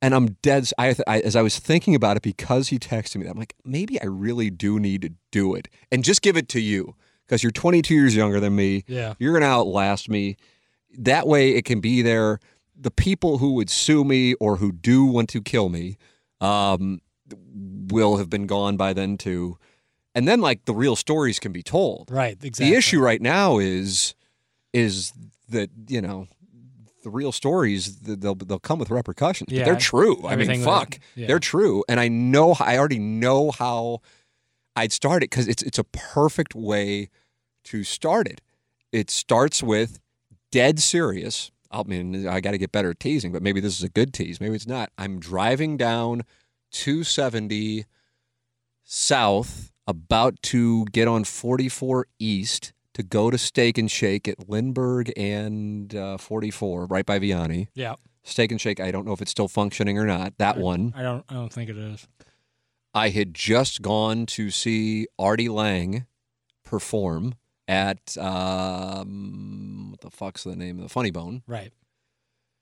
And 0.01 0.15
I'm 0.15 0.37
dead. 0.41 0.69
I, 0.77 0.95
I 1.07 1.19
as 1.19 1.35
I 1.35 1.41
was 1.41 1.59
thinking 1.59 1.95
about 1.95 2.17
it 2.17 2.23
because 2.23 2.69
he 2.69 2.79
texted 2.79 3.17
me, 3.17 3.27
I'm 3.27 3.37
like, 3.37 3.55
maybe 3.65 4.01
I 4.01 4.05
really 4.05 4.49
do 4.49 4.79
need 4.79 5.01
to 5.01 5.11
do 5.31 5.55
it 5.55 5.67
and 5.91 6.03
just 6.03 6.21
give 6.21 6.37
it 6.37 6.47
to 6.49 6.61
you 6.61 6.95
because 7.25 7.43
you're 7.43 7.51
22 7.51 7.93
years 7.93 8.15
younger 8.15 8.39
than 8.39 8.55
me. 8.55 8.83
Yeah. 8.87 9.13
You're 9.19 9.33
gonna 9.33 9.45
outlast 9.51 10.09
me. 10.09 10.37
That 10.97 11.27
way, 11.27 11.51
it 11.51 11.65
can 11.65 11.79
be 11.79 12.01
there. 12.01 12.39
The 12.75 12.91
people 12.91 13.39
who 13.39 13.53
would 13.53 13.69
sue 13.69 14.03
me 14.03 14.35
or 14.35 14.55
who 14.55 14.71
do 14.71 15.05
want 15.05 15.29
to 15.29 15.41
kill 15.41 15.69
me 15.69 15.97
um, 16.41 17.01
will 17.87 18.17
have 18.17 18.29
been 18.29 18.47
gone 18.47 18.77
by 18.77 18.93
then 18.93 19.17
too. 19.17 19.57
And 20.15 20.27
then, 20.27 20.41
like 20.41 20.65
the 20.65 20.73
real 20.73 20.95
stories 20.95 21.39
can 21.39 21.51
be 21.51 21.61
told. 21.63 22.09
Right. 22.11 22.37
Exactly. 22.41 22.71
The 22.71 22.77
issue 22.77 22.99
right 22.99 23.21
now 23.21 23.59
is 23.59 24.15
is 24.73 25.13
that 25.49 25.69
you 25.87 26.01
know 26.01 26.27
the 27.03 27.09
real 27.09 27.31
stories 27.31 27.97
they'll 27.97 28.35
they'll 28.35 28.59
come 28.59 28.79
with 28.79 28.89
repercussions. 28.89 29.51
Yeah, 29.51 29.61
but 29.61 29.65
they're 29.65 29.79
true. 29.79 30.27
I 30.27 30.35
mean, 30.35 30.61
fuck, 30.63 30.91
that- 30.91 30.99
yeah. 31.15 31.27
they're 31.27 31.39
true, 31.39 31.83
and 31.87 31.99
I 31.99 32.07
know 32.07 32.55
I 32.59 32.77
already 32.77 32.99
know 32.99 33.51
how 33.51 34.01
I'd 34.75 34.91
start 34.91 35.23
it 35.23 35.29
because 35.29 35.47
it's 35.47 35.63
it's 35.63 35.79
a 35.79 35.83
perfect 35.83 36.55
way 36.55 37.09
to 37.65 37.83
start 37.83 38.27
it. 38.27 38.41
It 38.91 39.09
starts 39.11 39.61
with 39.61 39.99
dead 40.51 40.79
serious. 40.79 41.51
I 41.71 41.83
mean, 41.83 42.27
I 42.27 42.39
got 42.39 42.51
to 42.51 42.57
get 42.57 42.71
better 42.71 42.89
at 42.89 42.99
teasing, 42.99 43.31
but 43.31 43.43
maybe 43.43 43.59
this 43.59 43.77
is 43.77 43.83
a 43.83 43.89
good 43.89 44.11
tease. 44.11 44.41
Maybe 44.41 44.55
it's 44.55 44.65
not. 44.65 44.89
I'm 44.97 45.19
driving 45.19 45.77
down 45.77 46.23
270 46.71 47.85
south, 48.83 49.71
about 49.89 50.41
to 50.43 50.85
get 50.85 51.07
on 51.07 51.23
44 51.23 52.05
east 52.19 52.73
to 52.93 53.01
go 53.01 53.31
to 53.31 53.37
Steak 53.37 53.77
and 53.77 53.89
Shake 53.89 54.27
at 54.27 54.47
Lindbergh 54.47 55.11
and 55.17 55.93
uh, 55.95 56.17
44, 56.17 56.85
right 56.85 57.05
by 57.05 57.17
Vianney. 57.19 57.67
Yeah. 57.73 57.95
Steak 58.23 58.51
and 58.51 58.61
Shake. 58.61 58.79
I 58.79 58.91
don't 58.91 59.05
know 59.05 59.13
if 59.13 59.21
it's 59.21 59.31
still 59.31 59.47
functioning 59.47 59.97
or 59.97 60.05
not. 60.05 60.37
That 60.37 60.57
one. 60.57 60.93
I 60.95 61.01
don't. 61.01 61.25
I 61.27 61.33
don't 61.33 61.51
think 61.51 61.69
it 61.69 61.77
is. 61.77 62.07
I 62.93 63.09
had 63.09 63.33
just 63.33 63.81
gone 63.81 64.25
to 64.27 64.51
see 64.51 65.07
Artie 65.17 65.49
Lange 65.49 66.05
perform 66.63 67.35
at 67.67 68.17
um, 68.17 69.91
what 69.91 70.01
the 70.01 70.11
fuck's 70.11 70.43
the 70.43 70.55
name 70.55 70.77
of 70.77 70.83
the 70.83 70.89
Funny 70.89 71.11
Bone. 71.11 71.43
Right. 71.47 71.71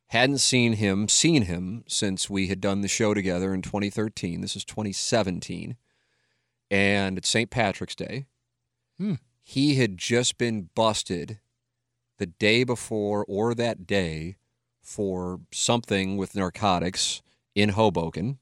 Hadn't 0.07 0.37
seen 0.37 0.73
him, 0.73 1.09
seen 1.09 1.43
him 1.43 1.83
since 1.87 2.29
we 2.29 2.47
had 2.47 2.61
done 2.61 2.81
the 2.81 2.87
show 2.87 3.13
together 3.13 3.53
in 3.53 3.61
2013. 3.61 4.39
This 4.39 4.55
is 4.55 4.63
2017, 4.63 5.75
and 6.69 7.17
it's 7.17 7.29
St. 7.29 7.49
Patrick's 7.49 7.95
Day. 7.95 8.27
Hmm. 8.97 9.15
He 9.43 9.75
had 9.75 9.97
just 9.97 10.37
been 10.37 10.69
busted 10.75 11.39
the 12.17 12.25
day 12.25 12.63
before 12.63 13.23
or 13.27 13.53
that 13.53 13.87
day 13.87 14.37
for 14.81 15.41
something 15.51 16.17
with 16.17 16.35
narcotics 16.35 17.21
in 17.55 17.69
Hoboken, 17.69 18.39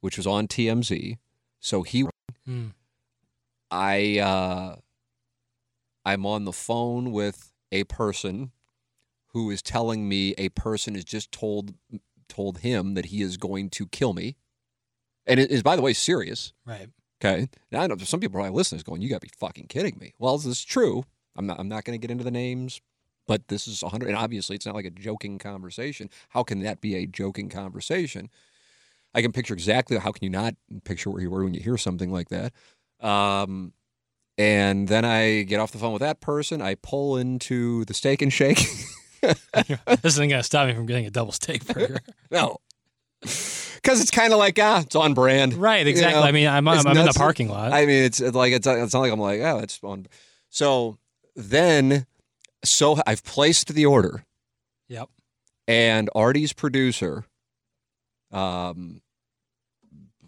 which 0.00 0.16
was 0.16 0.26
on 0.26 0.46
TMZ. 0.46 1.18
So 1.58 1.82
he 1.82 2.06
Hmm. 2.46 2.68
I 3.70 4.18
uh, 4.18 4.76
I'm 6.04 6.26
on 6.26 6.44
the 6.44 6.52
phone 6.52 7.12
with 7.12 7.52
a 7.70 7.84
person 7.84 8.50
who 9.28 9.50
is 9.50 9.62
telling 9.62 10.08
me 10.08 10.34
a 10.36 10.48
person 10.48 10.94
has 10.94 11.04
just 11.04 11.30
told 11.30 11.74
told 12.28 12.58
him 12.58 12.94
that 12.94 13.06
he 13.06 13.22
is 13.22 13.36
going 13.36 13.70
to 13.70 13.86
kill 13.86 14.12
me, 14.12 14.36
and 15.26 15.38
it 15.38 15.50
is 15.50 15.62
by 15.62 15.76
the 15.76 15.82
way 15.82 15.92
serious. 15.92 16.52
Right. 16.64 16.88
Okay, 17.22 17.48
now 17.70 17.82
I 17.82 17.86
know 17.86 17.96
some 17.98 18.20
people 18.20 18.34
probably 18.34 18.56
listening 18.56 18.78
is 18.78 18.82
going, 18.82 19.02
"You 19.02 19.10
got 19.10 19.20
to 19.20 19.26
be 19.26 19.32
fucking 19.36 19.66
kidding 19.66 19.98
me." 20.00 20.14
Well, 20.18 20.38
this 20.38 20.46
is 20.46 20.64
true. 20.64 21.04
I'm 21.36 21.46
not. 21.46 21.60
I'm 21.60 21.68
not 21.68 21.84
going 21.84 21.98
to 21.98 22.00
get 22.00 22.10
into 22.10 22.24
the 22.24 22.30
names, 22.30 22.80
but 23.26 23.48
this 23.48 23.68
is 23.68 23.82
100. 23.82 24.08
And 24.08 24.16
obviously, 24.16 24.56
it's 24.56 24.66
not 24.66 24.74
like 24.74 24.86
a 24.86 24.90
joking 24.90 25.38
conversation. 25.38 26.08
How 26.30 26.42
can 26.42 26.60
that 26.60 26.80
be 26.80 26.96
a 26.96 27.06
joking 27.06 27.48
conversation? 27.48 28.30
I 29.14 29.22
can 29.22 29.32
picture 29.32 29.54
exactly 29.54 29.98
how 29.98 30.12
can 30.12 30.24
you 30.24 30.30
not 30.30 30.54
picture 30.84 31.10
where 31.10 31.20
you 31.20 31.30
were 31.30 31.44
when 31.44 31.54
you 31.54 31.60
hear 31.60 31.76
something 31.76 32.12
like 32.12 32.28
that. 32.28 32.52
Um, 33.00 33.72
and 34.38 34.88
then 34.88 35.04
I 35.04 35.42
get 35.42 35.60
off 35.60 35.72
the 35.72 35.78
phone 35.78 35.92
with 35.92 36.00
that 36.00 36.20
person. 36.20 36.62
I 36.62 36.76
pull 36.76 37.16
into 37.16 37.84
the 37.86 37.94
Steak 37.94 38.22
and 38.22 38.32
Shake. 38.32 38.58
this 39.20 40.04
isn't 40.04 40.28
gonna 40.28 40.42
stop 40.42 40.68
me 40.68 40.74
from 40.74 40.86
getting 40.86 41.06
a 41.06 41.10
double 41.10 41.32
steak 41.32 41.66
burger. 41.66 41.98
no, 42.30 42.58
because 43.82 44.00
it's 44.00 44.10
kind 44.10 44.32
of 44.32 44.38
like 44.38 44.58
ah, 44.60 44.80
it's 44.80 44.94
on 44.94 45.14
brand. 45.14 45.54
right. 45.54 45.84
You 45.84 45.90
Exactly. 45.90 46.20
know, 46.20 46.26
I 46.26 46.32
mean, 46.32 46.48
I'm, 46.48 46.66
it's 46.68 46.84
I'm 46.84 46.96
in 46.96 47.06
the 47.06 47.12
parking 47.12 47.48
lot. 47.48 47.72
I 47.72 47.86
mean, 47.86 48.04
it's, 48.04 48.20
it's 48.20 48.36
like 48.36 48.52
it's, 48.52 48.66
it's 48.66 48.94
not 48.94 49.00
like 49.00 49.12
I'm 49.12 49.20
like 49.20 49.40
oh, 49.40 49.58
it's 49.58 49.78
on. 49.82 50.06
So 50.48 50.98
then, 51.36 52.06
so 52.64 52.98
I've 53.06 53.24
placed 53.24 53.74
the 53.74 53.86
order, 53.86 54.24
yep. 54.88 55.08
and 55.68 56.10
Artie's 56.14 56.52
producer. 56.52 57.24
Um, 58.32 59.02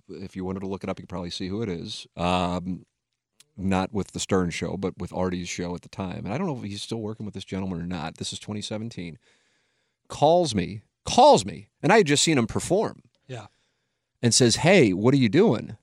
if 0.08 0.36
you 0.36 0.44
wanted 0.44 0.60
to 0.60 0.66
look 0.66 0.84
it 0.84 0.90
up, 0.90 0.98
you 0.98 1.02
could 1.04 1.08
probably 1.08 1.30
see 1.30 1.48
who 1.48 1.62
it 1.62 1.68
is. 1.68 2.06
Um, 2.16 2.84
not 3.56 3.92
with 3.92 4.12
the 4.12 4.20
Stern 4.20 4.50
show, 4.50 4.76
but 4.76 4.98
with 4.98 5.12
Artie's 5.12 5.48
show 5.48 5.74
at 5.74 5.82
the 5.82 5.88
time. 5.88 6.24
And 6.24 6.32
I 6.32 6.38
don't 6.38 6.46
know 6.46 6.56
if 6.56 6.62
he's 6.62 6.82
still 6.82 7.00
working 7.00 7.26
with 7.26 7.34
this 7.34 7.44
gentleman 7.44 7.80
or 7.80 7.86
not. 7.86 8.16
This 8.16 8.32
is 8.32 8.38
2017. 8.38 9.18
Calls 10.08 10.54
me, 10.54 10.82
calls 11.04 11.44
me, 11.44 11.68
and 11.82 11.92
I 11.92 11.98
had 11.98 12.06
just 12.06 12.22
seen 12.22 12.38
him 12.38 12.46
perform. 12.46 13.02
Yeah. 13.32 13.46
And 14.20 14.34
says, 14.34 14.56
"Hey, 14.56 14.92
what 14.92 15.14
are 15.14 15.18
you 15.18 15.30
doing?" 15.30 15.78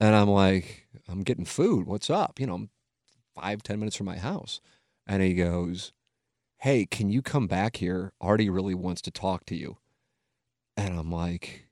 And 0.00 0.14
I'm 0.16 0.28
like, 0.28 0.88
"I'm 1.08 1.22
getting 1.22 1.44
food. 1.44 1.86
What's 1.86 2.10
up?" 2.10 2.40
You 2.40 2.46
know, 2.48 2.54
I'm 2.54 2.70
five 3.34 3.62
ten 3.62 3.78
minutes 3.78 3.96
from 3.96 4.06
my 4.06 4.18
house. 4.18 4.60
And 5.06 5.22
he 5.22 5.34
goes, 5.34 5.92
"Hey, 6.58 6.84
can 6.84 7.10
you 7.10 7.22
come 7.22 7.46
back 7.46 7.76
here? 7.76 8.12
Artie 8.20 8.50
really 8.50 8.74
wants 8.74 9.00
to 9.02 9.12
talk 9.12 9.46
to 9.46 9.54
you." 9.56 9.78
And 10.76 10.98
I'm 10.98 11.12
like, 11.12 11.68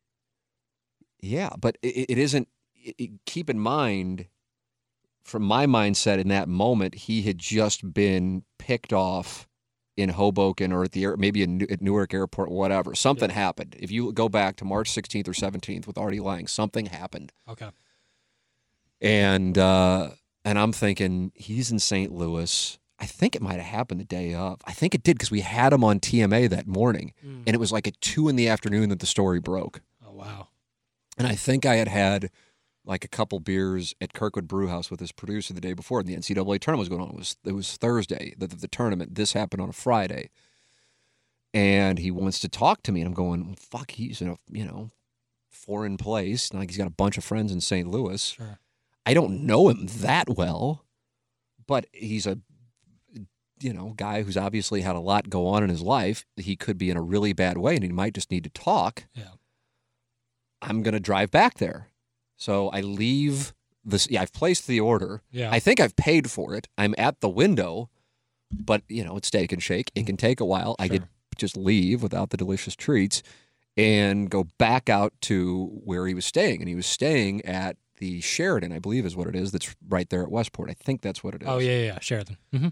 "Yeah, 1.20 1.50
but 1.58 1.78
it, 1.82 2.10
it 2.10 2.18
isn't. 2.18 2.48
It, 2.74 2.94
it- 2.98 3.24
keep 3.26 3.50
in 3.50 3.58
mind." 3.58 4.28
from 5.24 5.44
my 5.44 5.66
mindset 5.66 6.18
in 6.18 6.26
that 6.26 6.48
moment, 6.48 6.94
he 7.06 7.22
had 7.22 7.38
just 7.38 7.94
been 7.94 8.42
picked 8.58 8.92
off 8.92 9.48
in 9.96 10.08
Hoboken 10.10 10.72
or 10.72 10.84
at 10.84 10.92
the 10.92 11.04
air, 11.04 11.16
maybe 11.16 11.42
in, 11.42 11.70
at 11.70 11.82
Newark 11.82 12.14
Airport, 12.14 12.50
whatever. 12.50 12.94
Something 12.94 13.30
happened. 13.30 13.76
If 13.78 13.90
you 13.90 14.12
go 14.12 14.28
back 14.28 14.56
to 14.56 14.64
March 14.64 14.90
16th 14.90 15.28
or 15.28 15.32
17th 15.32 15.86
with 15.86 15.98
Artie 15.98 16.20
Lange, 16.20 16.46
something 16.46 16.86
happened, 16.86 17.32
Okay. 17.48 17.68
and 19.00 19.56
uh, 19.58 20.10
and 20.44 20.58
I'm 20.58 20.72
thinking 20.72 21.32
he's 21.34 21.70
in 21.70 21.78
St. 21.78 22.12
Louis. 22.12 22.78
I 22.98 23.06
think 23.06 23.34
it 23.34 23.42
might 23.42 23.54
have 23.56 23.64
happened 23.64 24.00
the 24.00 24.04
day 24.04 24.32
of. 24.32 24.60
I 24.64 24.72
think 24.72 24.94
it 24.94 25.02
did 25.02 25.14
because 25.18 25.30
we 25.30 25.40
had 25.40 25.72
him 25.72 25.82
on 25.82 25.98
TMA 25.98 26.48
that 26.50 26.66
morning, 26.68 27.12
Mm. 27.26 27.42
and 27.46 27.54
it 27.54 27.58
was 27.58 27.72
like 27.72 27.86
at 27.88 28.00
two 28.00 28.28
in 28.28 28.36
the 28.36 28.48
afternoon 28.48 28.88
that 28.90 29.00
the 29.00 29.06
story 29.06 29.40
broke. 29.40 29.80
Oh 30.06 30.12
wow. 30.12 30.48
And 31.18 31.26
I 31.26 31.34
think 31.34 31.66
I 31.66 31.76
had 31.76 31.88
had 31.88 32.30
like 32.84 33.04
a 33.04 33.08
couple 33.08 33.38
beers 33.38 33.94
at 34.00 34.12
Kirkwood 34.12 34.48
Brewhouse 34.48 34.90
with 34.90 35.00
his 35.00 35.12
producer 35.12 35.54
the 35.54 35.60
day 35.60 35.72
before, 35.72 36.00
and 36.00 36.08
the 36.08 36.16
NCAA 36.16 36.58
tournament 36.58 36.78
was 36.78 36.88
going 36.88 37.00
on. 37.00 37.10
It 37.10 37.16
was 37.16 37.36
it 37.44 37.52
was 37.52 37.76
Thursday, 37.76 38.34
the, 38.36 38.46
the, 38.46 38.56
the 38.56 38.68
tournament. 38.68 39.14
This 39.14 39.32
happened 39.32 39.62
on 39.62 39.68
a 39.68 39.74
Friday, 39.74 40.30
and 41.54 41.98
he 41.98 42.10
wants 42.10 42.40
to 42.40 42.48
talk 42.48 42.82
to 42.84 42.92
me, 42.92 43.00
and 43.00 43.08
I'm 43.08 43.14
going, 43.14 43.46
well, 43.46 43.56
"Fuck, 43.58 43.92
he's 43.92 44.20
in 44.20 44.28
a 44.30 44.36
you 44.50 44.64
know 44.64 44.90
foreign 45.50 45.96
place. 45.96 46.52
Like 46.52 46.70
he's 46.70 46.78
got 46.78 46.86
a 46.86 46.90
bunch 46.90 47.16
of 47.16 47.24
friends 47.24 47.52
in 47.52 47.60
St. 47.60 47.88
Louis. 47.88 48.30
Sure. 48.30 48.58
I 49.04 49.14
don't 49.14 49.44
know 49.44 49.68
him 49.68 49.86
that 50.00 50.28
well, 50.30 50.84
but 51.66 51.86
he's 51.92 52.26
a 52.26 52.38
you 53.60 53.72
know 53.72 53.94
guy 53.96 54.22
who's 54.22 54.36
obviously 54.36 54.80
had 54.80 54.96
a 54.96 55.00
lot 55.00 55.30
go 55.30 55.46
on 55.46 55.62
in 55.62 55.70
his 55.70 55.82
life. 55.82 56.24
He 56.36 56.56
could 56.56 56.78
be 56.78 56.90
in 56.90 56.96
a 56.96 57.02
really 57.02 57.32
bad 57.32 57.58
way, 57.58 57.74
and 57.74 57.84
he 57.84 57.90
might 57.90 58.14
just 58.14 58.30
need 58.30 58.44
to 58.44 58.50
talk. 58.50 59.04
Yeah. 59.14 59.24
I'm 60.60 60.82
going 60.82 60.94
to 60.94 61.00
drive 61.00 61.32
back 61.32 61.58
there. 61.58 61.88
So 62.42 62.68
I 62.70 62.80
leave 62.80 63.52
this. 63.84 64.08
Yeah, 64.10 64.22
I've 64.22 64.32
placed 64.32 64.66
the 64.66 64.80
order. 64.80 65.22
Yeah. 65.30 65.50
I 65.52 65.60
think 65.60 65.78
I've 65.80 65.94
paid 65.96 66.30
for 66.30 66.54
it. 66.54 66.66
I'm 66.76 66.94
at 66.98 67.20
the 67.20 67.28
window, 67.28 67.88
but 68.50 68.82
you 68.88 69.04
know 69.04 69.16
it's 69.16 69.28
steak 69.28 69.52
and 69.52 69.62
shake. 69.62 69.90
It 69.94 70.06
can 70.06 70.16
take 70.16 70.40
a 70.40 70.44
while. 70.44 70.74
I 70.78 70.88
could 70.88 71.08
just 71.36 71.56
leave 71.56 72.02
without 72.02 72.30
the 72.30 72.36
delicious 72.36 72.74
treats 72.76 73.22
and 73.76 74.28
go 74.28 74.48
back 74.58 74.88
out 74.90 75.12
to 75.22 75.66
where 75.84 76.06
he 76.06 76.14
was 76.14 76.26
staying. 76.26 76.60
And 76.60 76.68
he 76.68 76.74
was 76.74 76.86
staying 76.86 77.44
at 77.44 77.76
the 77.98 78.20
Sheraton, 78.20 78.72
I 78.72 78.78
believe 78.80 79.06
is 79.06 79.14
what 79.16 79.28
it 79.28 79.36
is. 79.36 79.52
That's 79.52 79.74
right 79.88 80.08
there 80.10 80.22
at 80.22 80.30
Westport. 80.30 80.68
I 80.68 80.74
think 80.74 81.00
that's 81.00 81.22
what 81.22 81.34
it 81.34 81.42
is. 81.42 81.48
oh 81.48 81.58
yeah, 81.58 81.70
yeah, 81.78 81.84
yeah. 81.92 81.98
Sheraton. 82.00 82.36
hmm 82.52 82.68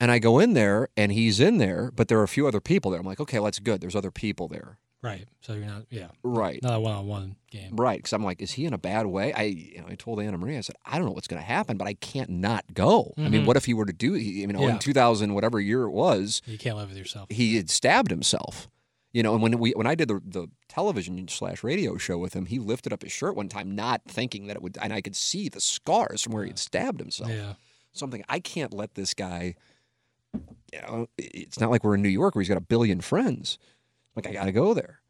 And 0.00 0.10
I 0.10 0.18
go 0.18 0.38
in 0.38 0.54
there 0.54 0.88
and 0.96 1.12
he's 1.12 1.38
in 1.38 1.58
there, 1.58 1.90
but 1.94 2.08
there 2.08 2.18
are 2.18 2.24
a 2.24 2.28
few 2.36 2.46
other 2.48 2.60
people 2.60 2.90
there. 2.90 3.00
I'm 3.00 3.06
like, 3.06 3.20
okay, 3.20 3.38
that's 3.38 3.58
good. 3.58 3.80
There's 3.80 3.96
other 3.96 4.10
people 4.10 4.48
there. 4.48 4.78
Right. 5.06 5.26
So 5.40 5.54
you're 5.54 5.66
not. 5.66 5.84
Yeah. 5.90 6.08
Right. 6.22 6.60
Not 6.62 6.74
a 6.74 6.80
one-on-one 6.80 7.36
game. 7.50 7.76
Right, 7.76 7.98
because 7.98 8.12
I'm 8.12 8.24
like, 8.24 8.42
is 8.42 8.52
he 8.52 8.64
in 8.66 8.72
a 8.72 8.78
bad 8.78 9.06
way? 9.06 9.32
I, 9.32 9.42
you 9.44 9.78
know, 9.80 9.86
I 9.88 9.94
told 9.94 10.20
Anna 10.20 10.36
Marie, 10.36 10.56
I 10.56 10.60
said, 10.60 10.76
I 10.84 10.96
don't 10.98 11.06
know 11.06 11.12
what's 11.12 11.28
going 11.28 11.40
to 11.40 11.46
happen, 11.46 11.76
but 11.76 11.86
I 11.86 11.94
can't 11.94 12.28
not 12.30 12.64
go. 12.74 13.14
I 13.16 13.28
mean, 13.28 13.42
Mhm. 13.42 13.46
what 13.46 13.56
if 13.56 13.64
he 13.66 13.74
were 13.74 13.86
to 13.86 13.92
do? 13.92 14.14
You 14.16 14.46
know, 14.48 14.60
Yeah. 14.66 14.72
in 14.74 14.78
2000, 14.78 15.34
whatever 15.34 15.60
year 15.60 15.84
it 15.84 15.90
was, 15.92 16.42
You 16.46 16.58
can't 16.58 16.76
live 16.76 16.88
with 16.88 16.98
yourself. 16.98 17.30
he 17.30 17.56
had 17.56 17.70
stabbed 17.70 18.10
himself. 18.10 18.68
You 19.12 19.22
know, 19.22 19.32
and 19.32 19.42
when 19.42 19.58
we 19.58 19.70
when 19.70 19.86
I 19.86 19.94
did 19.94 20.08
the 20.08 20.20
the 20.26 20.48
television 20.68 21.26
slash 21.28 21.64
radio 21.64 21.96
show 21.96 22.18
with 22.18 22.34
him, 22.34 22.44
he 22.46 22.58
lifted 22.58 22.92
up 22.92 23.02
his 23.02 23.12
shirt 23.12 23.34
one 23.34 23.48
time, 23.48 23.74
not 23.74 24.02
thinking 24.06 24.46
that 24.48 24.56
it 24.56 24.62
would, 24.62 24.76
and 24.82 24.92
I 24.92 25.00
could 25.00 25.16
see 25.16 25.48
the 25.48 25.60
scars 25.60 26.20
from 26.22 26.34
where 26.34 26.42
he 26.44 26.50
had 26.50 26.58
stabbed 26.58 27.00
himself. 27.00 27.30
Yeah. 27.30 27.54
Something 27.92 28.24
I 28.28 28.40
can't 28.40 28.74
let 28.74 28.94
this 28.94 29.14
guy. 29.14 29.54
You 30.34 30.80
know, 30.82 31.06
it's 31.16 31.58
not 31.58 31.70
like 31.70 31.82
we're 31.82 31.94
in 31.94 32.02
New 32.02 32.10
York 32.10 32.34
where 32.34 32.42
he's 32.42 32.48
got 32.50 32.58
a 32.58 32.60
billion 32.60 33.00
friends. 33.00 33.56
Like 34.16 34.26
I 34.26 34.32
got 34.32 34.44
to 34.46 34.52
go 34.52 34.74
there, 34.74 35.00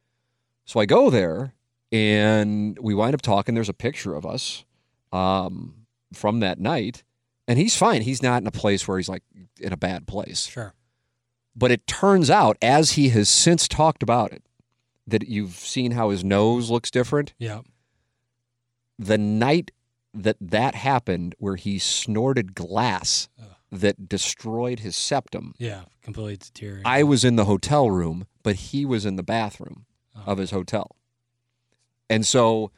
so 0.64 0.80
I 0.80 0.84
go 0.86 1.08
there, 1.10 1.54
and 1.92 2.76
we 2.80 2.92
wind 2.94 3.14
up 3.14 3.22
talking. 3.22 3.54
There's 3.54 3.68
a 3.68 3.72
picture 3.74 4.14
of 4.14 4.26
us 4.26 4.64
um, 5.12 5.86
from 6.12 6.40
that 6.40 6.58
night, 6.58 7.04
and 7.46 7.58
he's 7.58 7.76
fine. 7.76 8.02
He's 8.02 8.22
not 8.22 8.42
in 8.42 8.46
a 8.48 8.52
place 8.52 8.86
where 8.88 8.98
he's 8.98 9.08
like 9.08 9.22
in 9.60 9.72
a 9.72 9.76
bad 9.76 10.06
place. 10.06 10.46
Sure. 10.46 10.74
But 11.54 11.70
it 11.70 11.86
turns 11.86 12.28
out, 12.28 12.58
as 12.60 12.92
he 12.92 13.08
has 13.10 13.28
since 13.28 13.66
talked 13.68 14.02
about 14.02 14.32
it, 14.32 14.42
that 15.06 15.28
you've 15.28 15.54
seen 15.54 15.92
how 15.92 16.10
his 16.10 16.22
nose 16.24 16.68
looks 16.68 16.90
different. 16.90 17.32
Yeah. 17.38 17.60
The 18.98 19.16
night 19.18 19.70
that 20.12 20.36
that 20.40 20.74
happened, 20.74 21.34
where 21.38 21.56
he 21.56 21.78
snorted 21.78 22.54
glass 22.54 23.28
Ugh. 23.40 23.48
that 23.72 24.08
destroyed 24.08 24.80
his 24.80 24.96
septum, 24.96 25.54
Yeah. 25.58 25.82
Completely 26.02 26.36
deteriorated. 26.38 26.86
I 26.86 27.02
was 27.02 27.24
in 27.24 27.36
the 27.36 27.44
hotel 27.46 27.90
room, 27.90 28.26
but 28.46 28.54
he 28.70 28.84
was 28.86 29.04
in 29.04 29.16
the 29.16 29.24
bathroom 29.24 29.86
Uh-huh. 30.14 30.30
of 30.30 30.38
his 30.38 30.52
hotel. 30.52 30.94
And 32.08 32.24
so, 32.24 32.70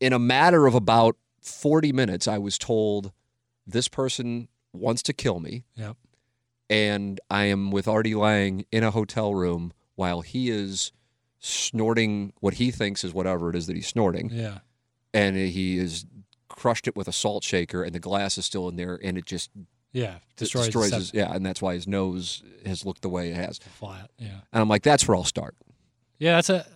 in 0.00 0.12
a 0.12 0.18
matter 0.18 0.66
of 0.68 0.74
about 0.76 1.16
40 1.42 1.92
minutes, 1.92 2.28
I 2.28 2.38
was 2.38 2.56
told 2.56 3.10
this 3.66 3.88
person 3.88 4.46
wants 4.72 5.02
to 5.02 5.12
kill 5.12 5.40
me. 5.40 5.64
Yep. 5.74 5.96
And 6.70 7.20
I 7.30 7.44
am 7.46 7.70
with 7.72 7.88
Artie 7.88 8.14
Lange 8.14 8.64
in 8.70 8.84
a 8.84 8.90
hotel 8.92 9.34
room 9.34 9.72
while 9.96 10.20
he 10.20 10.50
is 10.50 10.92
snorting 11.40 12.32
what 12.40 12.54
he 12.54 12.70
thinks 12.70 13.02
is 13.02 13.12
whatever 13.12 13.50
it 13.50 13.56
is 13.56 13.66
that 13.66 13.74
he's 13.76 13.88
snorting. 13.88 14.30
Yeah. 14.32 14.58
And 15.12 15.34
he 15.36 15.78
is 15.78 16.06
crushed 16.48 16.86
it 16.86 16.94
with 16.96 17.08
a 17.08 17.12
salt 17.12 17.42
shaker, 17.42 17.82
and 17.82 17.92
the 17.94 17.98
glass 18.00 18.38
is 18.38 18.44
still 18.46 18.68
in 18.68 18.76
there, 18.76 18.98
and 19.02 19.18
it 19.18 19.26
just 19.26 19.50
Yeah. 19.92 20.18
Destroys, 20.36 20.66
destroys 20.66 20.92
his. 20.92 21.14
Yeah, 21.14 21.32
and 21.32 21.44
that's 21.44 21.62
why 21.62 21.74
his 21.74 21.86
nose 21.86 22.42
has 22.64 22.84
looked 22.84 23.02
the 23.02 23.08
way 23.08 23.30
it 23.30 23.36
has. 23.36 23.58
flat. 23.58 24.10
Yeah. 24.18 24.40
And 24.52 24.62
I'm 24.62 24.68
like, 24.68 24.82
that's 24.82 25.06
where 25.08 25.16
I'll 25.16 25.24
start. 25.24 25.56
Yeah, 26.18 26.40
that's 26.40 26.50
a. 26.50 26.66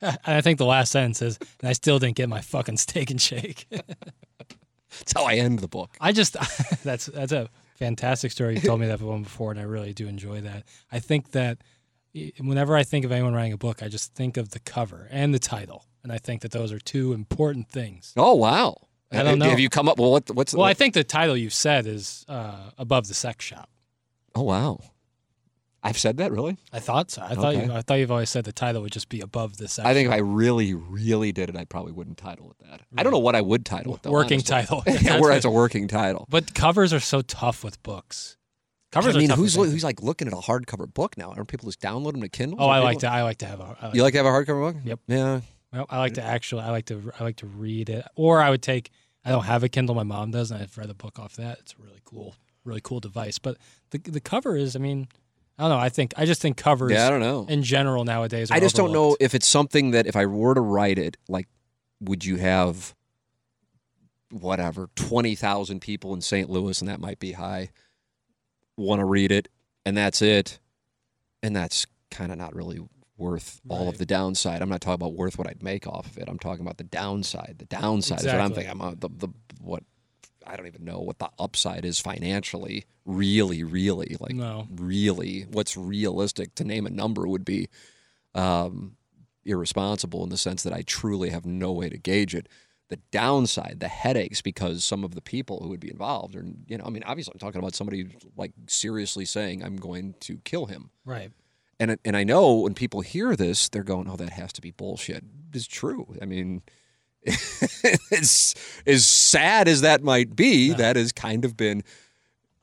and 0.00 0.18
I 0.26 0.40
think 0.40 0.58
the 0.58 0.66
last 0.66 0.92
sentence 0.92 1.22
is, 1.22 1.38
and 1.60 1.68
I 1.68 1.72
still 1.72 1.98
didn't 1.98 2.16
get 2.16 2.28
my 2.28 2.40
fucking 2.40 2.76
steak 2.76 3.10
and 3.10 3.20
shake. 3.20 3.66
That's 4.98 5.12
how 5.12 5.24
I 5.24 5.34
end 5.34 5.58
the 5.58 5.66
book. 5.66 5.96
I 6.00 6.12
just, 6.12 6.36
that's 6.84 7.06
that's 7.06 7.32
a 7.32 7.48
fantastic 7.74 8.30
story. 8.30 8.54
You 8.54 8.60
told 8.60 8.78
me 8.78 8.86
that 8.86 9.00
one 9.00 9.24
before, 9.24 9.50
and 9.50 9.58
I 9.58 9.64
really 9.64 9.92
do 9.92 10.06
enjoy 10.06 10.42
that. 10.42 10.62
I 10.92 11.00
think 11.00 11.32
that 11.32 11.58
whenever 12.38 12.76
I 12.76 12.84
think 12.84 13.04
of 13.04 13.10
anyone 13.10 13.34
writing 13.34 13.52
a 13.52 13.56
book, 13.56 13.82
I 13.82 13.88
just 13.88 14.14
think 14.14 14.36
of 14.36 14.50
the 14.50 14.60
cover 14.60 15.08
and 15.10 15.34
the 15.34 15.40
title, 15.40 15.86
and 16.04 16.12
I 16.12 16.18
think 16.18 16.42
that 16.42 16.52
those 16.52 16.70
are 16.70 16.78
two 16.78 17.12
important 17.12 17.68
things. 17.68 18.12
Oh 18.16 18.34
wow! 18.34 18.76
I 19.14 19.22
don't 19.22 19.38
know. 19.38 19.50
Have 19.50 19.60
you 19.60 19.68
come 19.68 19.88
up? 19.88 19.98
Well, 19.98 20.10
what, 20.10 20.30
what's? 20.30 20.54
Well, 20.54 20.66
I 20.66 20.74
think 20.74 20.94
the 20.94 21.04
title 21.04 21.36
you've 21.36 21.54
said 21.54 21.86
is 21.86 22.24
uh, 22.28 22.70
above 22.78 23.08
the 23.08 23.14
sex 23.14 23.44
shop. 23.44 23.68
oh 24.34 24.42
wow! 24.42 24.80
I've 25.82 25.98
said 25.98 26.16
that 26.16 26.32
really. 26.32 26.56
I 26.72 26.80
thought 26.80 27.10
so. 27.10 27.22
I 27.22 27.34
thought 27.34 27.54
you, 27.54 27.70
I 27.70 27.82
thought 27.82 27.96
you've 27.96 28.10
always 28.10 28.30
said 28.30 28.44
the 28.44 28.52
title 28.52 28.80
would 28.82 28.92
just 28.92 29.10
be 29.10 29.20
above 29.20 29.58
the 29.58 29.68
sex. 29.68 29.86
I 29.86 29.92
think 29.92 30.08
if. 30.08 30.14
I 30.14 30.18
really, 30.18 30.72
really 30.72 31.30
did 31.30 31.50
it, 31.50 31.56
I 31.56 31.66
probably 31.66 31.92
wouldn't 31.92 32.16
title 32.16 32.50
it 32.50 32.66
that. 32.70 32.80
I 32.96 33.02
don't 33.02 33.12
know 33.12 33.18
what 33.18 33.36
I 33.36 33.42
would 33.42 33.66
title 33.66 33.94
it 33.94 34.02
though. 34.02 34.10
working 34.10 34.42
honestly. 34.48 34.82
title. 34.82 34.82
yeah, 35.02 35.20
where 35.20 35.32
it's 35.32 35.44
a 35.44 35.50
working 35.50 35.86
title. 35.86 36.26
But 36.30 36.54
covers 36.54 36.94
are 36.94 37.00
so 37.00 37.20
tough 37.20 37.62
with 37.62 37.82
books. 37.82 38.38
Covers 38.92 39.14
I 39.14 39.18
mean, 39.18 39.30
are 39.30 39.36
who's 39.36 39.56
who's 39.56 39.84
like 39.84 40.00
looking 40.02 40.26
at 40.26 40.32
a 40.32 40.36
hardcover 40.36 40.92
book 40.92 41.18
now? 41.18 41.32
Aren't 41.32 41.48
people 41.48 41.68
just 41.68 41.80
download 41.80 42.12
them 42.12 42.22
to 42.22 42.28
Kindle? 42.30 42.62
Oh, 42.62 42.68
I 42.68 42.78
like 42.78 43.00
to. 43.00 43.10
I 43.10 43.22
like 43.22 43.38
to 43.38 43.46
have 43.46 43.60
a. 43.60 43.76
I 43.78 43.86
like 43.86 43.94
You 43.94 44.02
like 44.02 44.12
to 44.14 44.18
have 44.18 44.26
a 44.26 44.30
hardcover 44.30 44.72
book? 44.72 44.76
Yep. 44.84 45.00
Yeah. 45.06 45.40
Well, 45.72 45.86
I 45.90 45.98
like 45.98 46.14
to 46.14 46.22
actually. 46.22 46.62
I 46.62 46.70
like 46.70 46.86
to. 46.86 47.12
I 47.18 47.24
like 47.24 47.36
to 47.36 47.46
read 47.46 47.90
it, 47.90 48.06
or 48.14 48.40
I 48.40 48.48
would 48.48 48.62
take. 48.62 48.90
I 49.24 49.30
don't 49.30 49.44
have 49.44 49.62
a 49.62 49.68
Kindle. 49.68 49.94
My 49.94 50.02
mom 50.02 50.30
does, 50.30 50.50
and 50.50 50.62
I've 50.62 50.76
read 50.76 50.90
a 50.90 50.94
book 50.94 51.18
off 51.18 51.36
that. 51.36 51.58
It's 51.60 51.74
a 51.78 51.82
really 51.82 52.00
cool, 52.04 52.34
really 52.64 52.80
cool 52.82 53.00
device. 53.00 53.38
But 53.38 53.56
the 53.90 53.98
the 53.98 54.20
cover 54.20 54.56
is. 54.56 54.76
I 54.76 54.78
mean, 54.78 55.08
I 55.58 55.62
don't 55.62 55.70
know. 55.70 55.78
I 55.78 55.88
think 55.88 56.12
I 56.16 56.26
just 56.26 56.42
think 56.42 56.56
covers. 56.56 56.92
Yeah, 56.92 57.06
I 57.06 57.10
don't 57.10 57.20
know. 57.20 57.46
In 57.48 57.62
general, 57.62 58.04
nowadays, 58.04 58.50
are 58.50 58.54
I 58.54 58.60
just 58.60 58.76
don't 58.76 58.92
know 58.92 59.16
if 59.20 59.34
it's 59.34 59.46
something 59.46 59.92
that 59.92 60.06
if 60.06 60.16
I 60.16 60.26
were 60.26 60.54
to 60.54 60.60
write 60.60 60.98
it, 60.98 61.16
like, 61.28 61.48
would 62.00 62.24
you 62.24 62.36
have 62.36 62.94
whatever 64.30 64.90
twenty 64.96 65.34
thousand 65.34 65.80
people 65.80 66.12
in 66.12 66.20
St. 66.20 66.50
Louis, 66.50 66.80
and 66.80 66.88
that 66.88 67.00
might 67.00 67.18
be 67.18 67.32
high, 67.32 67.70
want 68.76 69.00
to 69.00 69.04
read 69.04 69.32
it, 69.32 69.48
and 69.86 69.96
that's 69.96 70.20
it, 70.20 70.58
and 71.42 71.54
that's 71.54 71.86
kind 72.10 72.30
of 72.30 72.38
not 72.38 72.54
really 72.54 72.80
worth 73.16 73.60
all 73.68 73.88
of 73.88 73.98
the 73.98 74.06
downside. 74.06 74.60
I'm 74.62 74.68
not 74.68 74.80
talking 74.80 74.94
about 74.94 75.14
worth 75.14 75.38
what 75.38 75.46
I'd 75.48 75.62
make 75.62 75.86
off 75.86 76.06
of 76.06 76.18
it. 76.18 76.28
I'm 76.28 76.38
talking 76.38 76.62
about 76.62 76.78
the 76.78 76.84
downside. 76.84 77.56
The 77.58 77.64
downside 77.66 78.20
is 78.20 78.26
what 78.26 78.40
I'm 78.40 78.52
thinking. 78.52 78.70
I'm 78.72 78.80
uh, 78.80 78.94
the 78.98 79.08
the 79.08 79.28
what. 79.60 79.82
I 80.46 80.56
don't 80.56 80.66
even 80.66 80.84
know 80.84 80.98
what 80.98 81.18
the 81.20 81.30
upside 81.38 81.86
is 81.86 81.98
financially. 82.00 82.84
Really, 83.06 83.62
really, 83.64 84.16
like 84.20 84.34
No. 84.34 84.68
really, 84.70 85.42
what's 85.50 85.74
realistic 85.74 86.54
to 86.56 86.64
name 86.64 86.84
a 86.86 86.90
number 86.90 87.26
would 87.26 87.46
be 87.46 87.68
um, 88.34 88.96
irresponsible 89.46 90.22
in 90.22 90.28
the 90.28 90.36
sense 90.36 90.62
that 90.62 90.72
I 90.74 90.82
truly 90.82 91.30
have 91.30 91.46
no 91.46 91.72
way 91.72 91.88
to 91.88 91.96
gauge 91.98 92.34
it. 92.34 92.48
The 92.88 92.96
downside, 93.10 93.78
the 93.80 93.88
headaches, 93.88 94.42
because 94.42 94.84
some 94.84 95.02
of 95.04 95.14
the 95.14 95.22
people 95.22 95.60
who 95.62 95.70
would 95.70 95.80
be 95.80 95.90
involved 95.90 96.36
are, 96.36 96.44
you 96.66 96.76
know, 96.76 96.84
I 96.84 96.90
mean, 96.90 97.02
obviously, 97.04 97.32
I'm 97.34 97.38
talking 97.38 97.58
about 97.58 97.74
somebody 97.74 98.08
like 98.36 98.52
seriously 98.66 99.24
saying, 99.24 99.64
I'm 99.64 99.76
going 99.76 100.14
to 100.20 100.36
kill 100.44 100.66
him. 100.66 100.90
Right. 101.06 101.30
And, 101.80 101.98
and 102.04 102.16
I 102.16 102.24
know 102.24 102.54
when 102.54 102.74
people 102.74 103.00
hear 103.00 103.36
this, 103.36 103.68
they're 103.68 103.82
going, 103.82 104.08
oh, 104.08 104.16
that 104.16 104.30
has 104.30 104.52
to 104.54 104.60
be 104.60 104.70
bullshit. 104.70 105.24
It's 105.52 105.66
true. 105.66 106.16
I 106.20 106.24
mean, 106.24 106.62
it's 107.22 108.54
as 108.86 109.06
sad 109.06 109.68
as 109.68 109.80
that 109.80 110.02
might 110.02 110.36
be, 110.36 110.72
that 110.72 110.96
has 110.96 111.12
kind 111.12 111.44
of 111.44 111.56
been. 111.56 111.82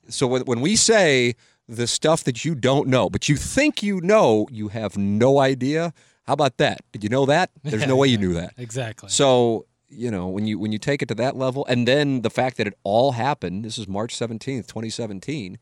So 0.10 0.28
when, 0.28 0.44
when 0.44 0.62
we 0.62 0.76
say 0.76 1.36
the 1.68 1.88
stuff 1.88 2.24
that 2.26 2.44
you 2.46 2.54
don't 2.54 2.88
know, 2.88 3.10
but 3.10 3.30
you 3.30 3.36
think 3.38 3.82
you 3.82 4.02
know, 4.02 4.48
you 4.52 4.68
have 4.70 4.98
no 4.98 5.40
idea. 5.40 5.94
How 6.24 6.34
about 6.34 6.58
that? 6.58 6.82
Did 6.92 7.04
you 7.04 7.10
know 7.10 7.26
that? 7.26 7.52
There's 7.64 7.88
no 7.88 7.96
way 7.98 8.08
you 8.08 8.18
knew 8.18 8.34
that. 8.34 8.54
Exactly. 8.58 9.10
So 9.10 9.66
you 9.92 10.10
know 10.10 10.28
when 10.28 10.48
you 10.48 10.58
when 10.58 10.72
you 10.72 10.78
take 10.78 11.02
it 11.02 11.08
to 11.10 11.16
that 11.16 11.36
level, 11.36 11.66
and 11.68 11.88
then 11.88 12.22
the 12.22 12.30
fact 12.30 12.58
that 12.58 12.68
it 12.68 12.74
all 12.84 13.14
happened. 13.14 13.66
This 13.66 13.78
is 13.78 13.88
March 13.88 14.16
seventeenth, 14.16 14.68
twenty 14.68 14.90
seventeen. 14.90 15.58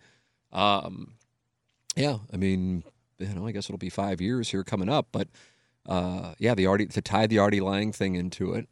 Um, 0.51 1.13
yeah, 1.95 2.17
I 2.33 2.37
mean, 2.37 2.83
you 3.19 3.33
know, 3.33 3.45
I 3.45 3.51
guess 3.51 3.65
it'll 3.65 3.77
be 3.77 3.89
five 3.89 4.21
years 4.21 4.49
here 4.49 4.63
coming 4.63 4.89
up, 4.89 5.09
but 5.11 5.27
uh, 5.87 6.33
yeah, 6.39 6.55
the 6.55 6.65
Artie 6.65 6.87
to 6.87 7.01
tie 7.01 7.27
the 7.27 7.39
Artie 7.39 7.61
Lange 7.61 7.91
thing 7.91 8.15
into 8.15 8.53
it. 8.53 8.67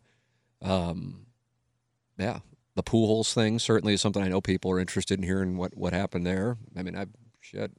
Um, 0.62 1.28
yeah, 2.18 2.40
the 2.76 2.84
Pujols 2.84 3.34
thing 3.34 3.60
certainly 3.60 3.94
is 3.94 4.02
something 4.02 4.24
I 4.24 4.30
know 4.30 4.42
people 4.42 4.72
are 4.72 4.80
interested 4.80 5.20
in 5.20 5.24
hearing 5.24 5.58
what 5.58 5.76
what 5.76 5.94
happened 5.94 6.26
there. 6.26 6.58
I 6.76 6.84
mean, 6.84 6.98
I 6.98 7.06
shit. 7.42 7.72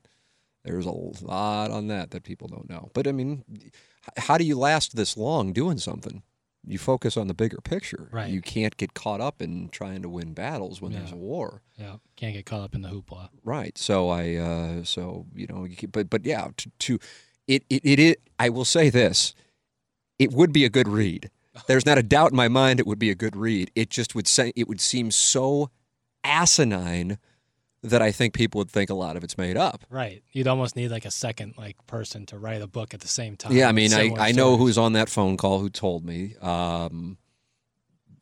There's 0.64 0.86
a 0.86 0.90
lot 0.90 1.70
on 1.70 1.86
that 1.86 2.10
that 2.10 2.24
people 2.24 2.48
don't 2.48 2.68
know. 2.68 2.90
But 2.92 3.06
I 3.06 3.12
mean, 3.12 3.44
how 4.16 4.36
do 4.36 4.44
you 4.44 4.58
last 4.58 4.96
this 4.96 5.16
long 5.16 5.52
doing 5.52 5.78
something? 5.78 6.22
You 6.66 6.78
focus 6.78 7.16
on 7.16 7.28
the 7.28 7.34
bigger 7.34 7.58
picture. 7.62 8.08
Right. 8.12 8.30
You 8.30 8.42
can't 8.42 8.76
get 8.76 8.92
caught 8.92 9.20
up 9.20 9.40
in 9.40 9.68
trying 9.70 10.02
to 10.02 10.08
win 10.08 10.34
battles 10.34 10.82
when 10.82 10.92
there's 10.92 11.12
a 11.12 11.16
war. 11.16 11.62
yeah. 11.76 11.96
Can't 12.16 12.34
get 12.34 12.46
caught 12.46 12.62
up 12.62 12.74
in 12.74 12.82
the 12.82 12.88
hoopla. 12.88 13.28
Right. 13.44 13.78
So 13.78 14.10
I, 14.10 14.34
uh, 14.34 14.84
so 14.84 15.26
you 15.34 15.46
know, 15.46 15.66
but 15.92 16.10
but 16.10 16.24
yeah, 16.26 16.48
to, 16.56 16.70
to 16.80 16.98
it, 17.46 17.64
it 17.70 17.84
it 17.84 17.98
it 17.98 18.20
I 18.38 18.48
will 18.48 18.64
say 18.64 18.90
this, 18.90 19.34
it 20.18 20.32
would 20.32 20.52
be 20.52 20.64
a 20.64 20.68
good 20.70 20.88
read. 20.88 21.30
There's 21.66 21.86
not 21.86 21.96
a 21.98 22.02
doubt 22.02 22.32
in 22.32 22.36
my 22.36 22.48
mind 22.48 22.80
it 22.80 22.86
would 22.86 22.98
be 22.98 23.10
a 23.10 23.14
good 23.14 23.36
read. 23.36 23.70
It 23.74 23.88
just 23.88 24.14
would 24.14 24.26
say 24.26 24.52
it 24.54 24.68
would 24.68 24.80
seem 24.80 25.10
so 25.10 25.70
asinine 26.24 27.18
that 27.82 28.02
I 28.02 28.10
think 28.10 28.34
people 28.34 28.58
would 28.58 28.70
think 28.70 28.90
a 28.90 28.94
lot 28.94 29.16
of 29.16 29.24
it's 29.24 29.38
made 29.38 29.56
up. 29.56 29.84
Right. 29.88 30.22
You'd 30.32 30.48
almost 30.48 30.74
need 30.76 30.90
like 30.90 31.04
a 31.04 31.10
second 31.10 31.54
like 31.56 31.76
person 31.86 32.26
to 32.26 32.38
write 32.38 32.60
a 32.62 32.66
book 32.66 32.94
at 32.94 33.00
the 33.00 33.08
same 33.08 33.36
time. 33.36 33.52
Yeah, 33.52 33.68
I 33.68 33.72
mean, 33.72 33.92
I, 33.92 34.10
I 34.18 34.32
know 34.32 34.54
stories. 34.54 34.58
who's 34.58 34.78
on 34.78 34.92
that 34.94 35.08
phone 35.08 35.36
call 35.36 35.60
who 35.60 35.70
told 35.70 36.04
me. 36.04 36.34
Um, 36.40 37.18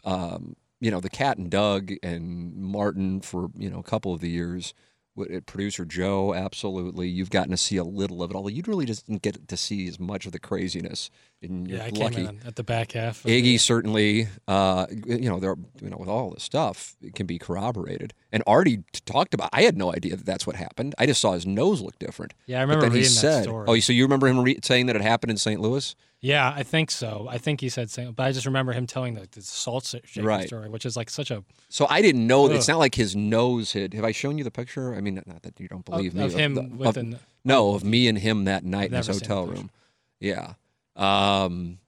um, 0.04 0.56
you 0.80 0.90
know, 0.90 1.00
the 1.00 1.10
cat 1.10 1.38
and 1.38 1.50
Doug 1.50 1.92
and 2.02 2.54
Martin 2.56 3.20
for 3.20 3.48
you 3.56 3.70
know 3.70 3.78
a 3.78 3.84
couple 3.84 4.12
of 4.12 4.20
the 4.20 4.30
years. 4.30 4.74
With- 5.14 5.46
Producer 5.46 5.86
Joe, 5.86 6.34
absolutely. 6.34 7.08
You've 7.08 7.30
gotten 7.30 7.50
to 7.50 7.56
see 7.56 7.78
a 7.78 7.84
little 7.84 8.22
of 8.22 8.30
it, 8.30 8.34
although 8.36 8.50
you'd 8.50 8.68
really 8.68 8.84
just 8.84 9.06
didn't 9.06 9.22
get 9.22 9.48
to 9.48 9.56
see 9.56 9.88
as 9.88 9.98
much 9.98 10.26
of 10.26 10.32
the 10.32 10.38
craziness. 10.38 11.10
And 11.50 11.68
you're 11.68 11.78
Yeah, 11.78 11.90
lucky. 11.92 12.28
at 12.46 12.56
the 12.56 12.62
back 12.62 12.92
half. 12.92 13.22
Iggy 13.24 13.42
the- 13.42 13.56
certainly, 13.58 14.28
uh, 14.48 14.86
you 14.90 15.28
know, 15.28 15.38
there, 15.40 15.54
you 15.82 15.90
know, 15.90 15.96
with 15.98 16.08
all 16.08 16.30
this 16.30 16.42
stuff, 16.42 16.96
it 17.02 17.14
can 17.14 17.26
be 17.26 17.38
corroborated. 17.38 18.12
And 18.32 18.42
Artie 18.46 18.82
talked 19.06 19.34
about. 19.34 19.50
I 19.52 19.62
had 19.62 19.76
no 19.76 19.92
idea 19.94 20.16
that 20.16 20.26
that's 20.26 20.46
what 20.46 20.56
happened. 20.56 20.94
I 20.98 21.06
just 21.06 21.20
saw 21.20 21.32
his 21.32 21.46
nose 21.46 21.80
look 21.80 21.98
different. 21.98 22.34
Yeah, 22.46 22.58
I 22.58 22.66
But 22.66 22.68
remember 22.76 22.84
then 22.86 22.92
he 22.92 22.98
reading 22.98 23.14
that 23.14 23.20
said, 23.20 23.42
story. 23.44 23.64
"Oh, 23.68 23.78
so 23.80 23.92
you 23.92 24.02
remember 24.04 24.26
him 24.28 24.40
re- 24.40 24.58
saying 24.62 24.86
that 24.86 24.96
it 24.96 25.02
happened 25.02 25.30
in 25.30 25.36
St. 25.38 25.60
Louis?" 25.60 25.94
Yeah, 26.20 26.52
I 26.56 26.62
think 26.62 26.90
so. 26.90 27.28
I 27.30 27.38
think 27.38 27.60
he 27.60 27.68
said 27.68 27.90
something, 27.90 28.14
but 28.14 28.24
I 28.24 28.32
just 28.32 28.46
remember 28.46 28.72
him 28.72 28.86
telling 28.86 29.14
the, 29.14 29.28
the 29.30 29.42
salt 29.42 29.84
shaking 29.84 30.24
Right. 30.24 30.46
story, 30.46 30.68
which 30.70 30.84
is 30.86 30.96
like 30.96 31.10
such 31.10 31.30
a 31.30 31.44
So 31.68 31.86
I 31.90 32.00
didn't 32.02 32.26
know. 32.26 32.46
It's 32.50 32.66
not 32.68 32.78
like 32.78 32.94
his 32.94 33.14
nose 33.14 33.72
had. 33.74 33.92
Have 33.94 34.04
I 34.04 34.12
shown 34.12 34.38
you 34.38 34.42
the 34.44 34.50
picture? 34.50 34.94
I 34.94 35.00
mean, 35.02 35.22
not 35.26 35.42
that 35.42 35.60
you 35.60 35.68
don't 35.68 35.84
believe 35.84 36.12
of, 36.12 36.18
me. 36.18 36.24
of 36.24 36.34
him 36.34 36.54
the- 36.54 36.84
of- 36.88 36.96
an 36.96 37.18
no, 37.44 37.74
of 37.74 37.84
me 37.84 38.08
and 38.08 38.18
him 38.18 38.44
that 38.44 38.64
night 38.64 38.90
in 38.90 38.96
his 38.96 39.06
never 39.08 39.18
seen 39.20 39.28
the 39.28 39.34
hotel 39.34 39.46
room. 39.46 39.70
Yeah. 40.18 40.54
Um, 40.96 41.78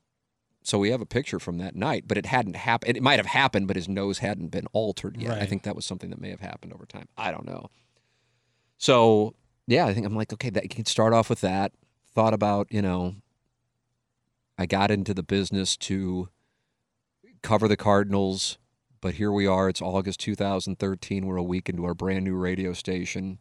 so 0.63 0.79
we 0.79 0.91
have 0.91 1.01
a 1.01 1.07
picture 1.07 1.39
from 1.41 1.59
that 1.59 1.75
night, 1.75 2.05
but 2.07 2.19
it 2.19 2.27
hadn't 2.27 2.57
happened. 2.57 2.97
It 2.97 3.03
might 3.03 3.19
have 3.19 3.27
happened, 3.27 3.67
but 3.67 3.77
his 3.77 3.89
nose 3.89 4.19
hadn't 4.19 4.49
been 4.49 4.67
altered 4.73 5.17
yet. 5.17 5.41
I 5.41 5.47
think 5.47 5.63
that 5.63 5.75
was 5.75 5.87
something 5.87 6.11
that 6.11 6.21
may 6.21 6.29
have 6.31 6.41
happened 6.41 6.75
over 6.75 6.85
time. 6.85 7.09
I 7.17 7.31
don't 7.31 7.47
know. 7.47 7.71
So 8.77 9.35
yeah, 9.67 9.87
I 9.87 9.95
think 9.95 10.07
I'm 10.07 10.17
like, 10.17 10.33
okay, 10.33 10.51
that 10.51 10.65
you 10.65 10.69
can 10.69 10.87
start 10.87 11.13
off 11.13 11.31
with 11.31 11.41
that. 11.41 11.73
Thought 12.15 12.35
about, 12.35 12.69
you 12.71 12.83
know, 12.83 13.15
I 14.59 14.67
got 14.67 14.91
into 14.91 15.15
the 15.15 15.23
business 15.23 15.77
to 15.79 16.29
cover 17.43 17.69
the 17.69 17.77
Cardinals, 17.77 18.59
but 19.01 19.15
here 19.15 19.31
we 19.31 19.47
are. 19.47 19.69
It's 19.69 19.83
August 19.83 20.21
2013. 20.21 21.27
We're 21.27 21.37
a 21.37 21.43
week 21.43 21.69
into 21.69 21.85
our 21.85 21.95
brand 21.95 22.25
new 22.25 22.35
radio 22.37 22.73
station, 22.73 23.39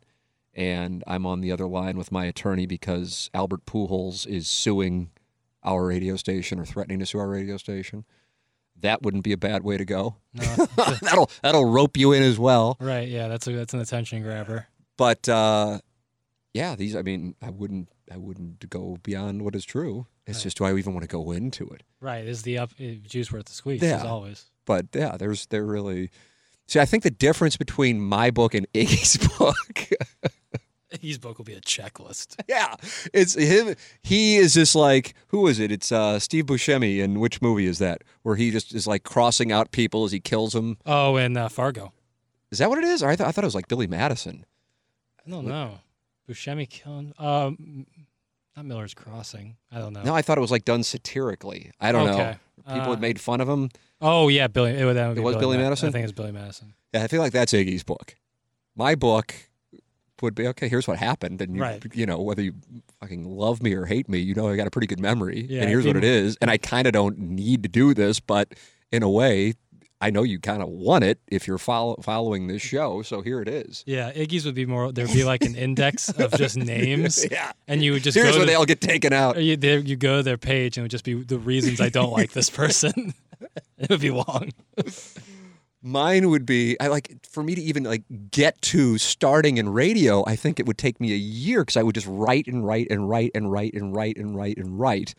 and 0.54 1.04
I'm 1.08 1.26
on 1.26 1.42
the 1.42 1.52
other 1.52 1.68
line 1.68 1.98
with 1.98 2.12
my 2.12 2.26
attorney 2.26 2.66
because 2.66 3.30
Albert 3.34 3.66
Pujols 3.66 4.28
is 4.28 4.48
suing 4.48 5.10
our 5.64 5.86
radio 5.86 6.16
station 6.16 6.60
or 6.60 6.66
threatening 6.66 7.00
to 7.00 7.06
sue 7.06 7.20
our 7.20 7.30
radio 7.30 7.58
station. 7.58 8.06
That 8.80 9.02
wouldn't 9.02 9.24
be 9.24 9.32
a 9.34 9.38
bad 9.38 9.64
way 9.64 9.78
to 9.78 9.86
go. 9.86 10.18
No, 10.34 10.44
that'll 11.02 11.32
that'll 11.42 11.66
rope 11.66 11.98
you 11.98 12.12
in 12.14 12.22
as 12.24 12.38
well. 12.38 12.78
right. 12.80 13.08
Yeah, 13.08 13.28
that's 13.28 13.48
a 13.48 13.52
that's 13.54 13.74
an 13.74 13.80
attention 13.80 14.22
grabber. 14.22 14.68
But 14.98 15.28
uh, 15.28 15.80
yeah, 16.54 16.76
these. 16.76 16.96
I 16.96 17.02
mean, 17.02 17.36
I 17.42 17.50
wouldn't. 17.50 17.90
I 18.12 18.18
wouldn't 18.18 18.70
go 18.70 18.98
beyond 19.04 19.42
what 19.44 19.56
is 19.56 19.66
true. 19.66 20.06
It's 20.26 20.38
Right. 20.40 20.44
just, 20.44 20.58
do 20.58 20.64
I 20.66 20.74
even 20.78 20.94
want 20.94 21.04
to 21.04 21.08
go 21.08 21.32
into 21.32 21.68
it? 21.70 21.84
Right. 22.00 22.26
Is 22.26 22.44
the 22.44 22.58
up 22.60 22.72
eh, 22.80 22.96
juice 23.04 23.32
worth 23.32 23.46
the 23.46 23.54
squeeze? 23.54 23.82
Yeah. 23.82 23.98
As 23.98 24.04
always. 24.04 24.46
But 24.66 24.88
yeah, 24.94 25.18
there's 25.18 25.46
they're 25.48 25.66
really. 25.66 26.12
See, 26.68 26.80
I 26.80 26.86
think 26.86 27.04
the 27.04 27.10
difference 27.12 27.58
between 27.58 28.00
my 28.00 28.30
book 28.30 28.54
and 28.54 28.68
Iggy's 28.74 29.18
book. 29.40 29.90
His 31.02 31.18
book 31.18 31.38
will 31.38 31.46
be 31.46 31.54
a 31.54 31.62
checklist. 31.62 32.36
yeah, 32.48 32.76
it's 33.14 33.36
him. 33.36 33.76
He 34.04 34.38
is 34.38 34.54
just 34.54 34.76
like 34.76 35.14
who 35.28 35.48
is 35.48 35.60
it? 35.60 35.72
It's 35.72 35.92
uh, 35.92 36.20
Steve 36.20 36.46
Buscemi. 36.46 37.04
And 37.04 37.20
which 37.20 37.42
movie 37.42 37.66
is 37.68 37.80
that? 37.80 38.04
Where 38.24 38.36
he 38.36 38.52
just 38.52 38.74
is 38.74 38.88
like 38.88 39.04
crossing 39.04 39.52
out 39.52 39.72
people 39.72 40.04
as 40.06 40.12
he 40.12 40.20
kills 40.20 40.54
them. 40.54 40.78
Oh, 40.86 41.16
and 41.16 41.38
uh, 41.38 41.50
Fargo. 41.50 41.94
Is 42.52 42.60
that 42.60 42.70
what 42.70 42.78
it 42.78 42.86
is? 42.86 43.04
Or 43.04 43.10
I, 43.10 43.16
th- 43.16 43.28
I 43.28 43.32
thought 43.32 43.44
it 43.44 43.48
was 43.48 43.56
like 43.56 43.68
Billy 43.68 43.88
Madison. 43.88 44.46
I 45.26 45.30
don't 45.30 45.46
know. 45.48 45.80
Buscemi 46.30 46.70
killing. 46.70 47.14
Um, 47.20 47.86
not 48.56 48.66
Miller's 48.66 48.94
Crossing. 48.94 49.58
I 49.72 49.80
don't 49.80 49.94
know. 49.94 50.02
No, 50.04 50.16
I 50.16 50.22
thought 50.22 50.38
it 50.38 50.42
was 50.42 50.52
like 50.52 50.66
done 50.66 50.84
satirically. 50.84 51.72
I 51.80 51.92
don't 51.92 52.10
Okay. 52.10 52.18
know. 52.18 52.36
People 52.74 52.88
Uh, 52.88 52.90
had 52.92 53.02
made 53.02 53.20
fun 53.22 53.40
of 53.42 53.48
him. 53.48 53.70
Oh 54.02 54.28
yeah, 54.30 54.48
Billy. 54.48 54.72
It, 54.72 54.84
would, 54.86 54.96
that 54.96 55.08
would 55.08 55.16
be 55.16 55.22
It 55.22 55.24
was 55.24 55.36
Billy 55.38 55.58
Ma- 55.58 55.64
Madison? 55.64 55.90
I 55.90 55.92
think 55.92 56.04
it's 56.04 56.12
Billy 56.14 56.32
Madison. 56.32 56.74
Yeah, 56.94 57.04
I 57.04 57.08
feel 57.08 57.22
like 57.22 57.34
that's 57.34 57.54
Iggy's 57.54 57.84
book. 57.84 58.16
My 58.76 58.96
book 58.96 59.34
would 60.22 60.36
be 60.36 60.48
okay. 60.48 60.68
Here's 60.68 60.88
what 60.88 60.98
happened, 60.98 61.42
and 61.42 61.56
you, 61.56 61.62
Right. 61.62 61.84
you 61.94 62.06
know 62.06 62.20
whether 62.22 62.42
you 62.42 62.54
fucking 63.00 63.26
love 63.26 63.62
me 63.62 63.74
or 63.74 63.86
hate 63.86 64.08
me, 64.10 64.20
you 64.20 64.34
know 64.34 64.48
I 64.50 64.56
got 64.56 64.68
a 64.68 64.72
pretty 64.72 64.88
good 64.88 65.00
memory, 65.00 65.46
Yeah, 65.50 65.62
and 65.62 65.70
here's 65.70 65.86
what 65.86 65.96
it 65.96 66.04
is. 66.04 66.38
And 66.42 66.50
I 66.52 66.58
kind 66.58 66.88
of 66.88 66.94
don't 66.94 67.18
need 67.20 67.64
to 67.64 67.70
do 67.70 67.94
this, 67.94 68.20
but 68.20 68.54
in 68.92 69.04
a 69.04 69.10
way, 69.10 69.54
I 70.00 70.12
know 70.12 70.22
you 70.22 70.40
kind 70.40 70.62
of 70.62 70.70
want 70.70 71.04
it 71.04 71.20
if 71.28 71.48
you're 71.48 71.58
follow, 71.58 71.96
following 72.04 72.46
this 72.48 72.62
mm. 72.64 72.70
show. 72.70 73.02
So 73.02 73.22
here 73.22 73.42
it 73.42 73.48
is. 73.50 73.84
Yeah, 73.88 74.12
Iggy's 74.14 74.46
would 74.46 74.54
be 74.54 74.68
more. 74.68 74.92
There'd 74.92 75.12
be 75.12 75.24
like 75.24 75.44
an 75.44 75.56
index 75.56 76.10
of 76.10 76.32
just 76.34 76.56
names, 76.76 77.26
Yeah. 77.32 77.52
and 77.68 77.84
you 77.84 77.94
would 77.94 78.04
just 78.04 78.16
Here's 78.16 78.30
go 78.32 78.38
where 78.38 78.46
to, 78.46 78.52
they 78.52 78.56
all 78.56 78.66
get 78.66 78.80
taken 78.80 79.12
out. 79.12 79.42
you, 79.42 79.58
there, 79.58 79.80
you 79.80 79.96
go 79.96 80.18
to 80.18 80.24
their 80.24 80.38
page, 80.38 80.78
and 80.78 80.84
it 80.84 80.86
would 80.86 80.92
just 80.92 81.04
be 81.04 81.16
the 81.16 81.40
reasons 81.40 81.82
I 81.82 81.90
don't 81.90 82.12
like 82.12 82.32
this 82.32 82.50
person. 82.62 83.14
it 83.80 83.90
would 83.90 84.02
be 84.02 84.12
long. 84.12 84.52
Mine 85.88 86.30
would 86.30 86.46
be 86.46 86.78
I 86.82 86.88
like 86.88 87.26
for 87.26 87.42
me 87.42 87.56
to 87.56 87.62
even 87.62 87.84
like 87.84 88.04
get 88.30 88.62
to 88.64 88.98
starting 88.98 89.58
in 89.58 89.70
radio. 89.70 90.24
I 90.28 90.36
think 90.36 90.60
it 90.60 90.66
would 90.66 90.78
take 90.78 91.00
me 91.00 91.14
a 91.14 91.18
year 91.18 91.62
because 91.62 91.78
I 91.78 91.84
would 91.84 91.96
just 91.96 92.08
write 92.08 92.46
and 92.48 92.66
write 92.66 92.88
and 92.92 93.10
write 93.10 93.32
and 93.34 93.52
write 93.52 93.74
and 93.74 93.96
write 93.96 94.18
and 94.18 94.36
write 94.36 94.58
and 94.58 94.78
write, 94.78 95.16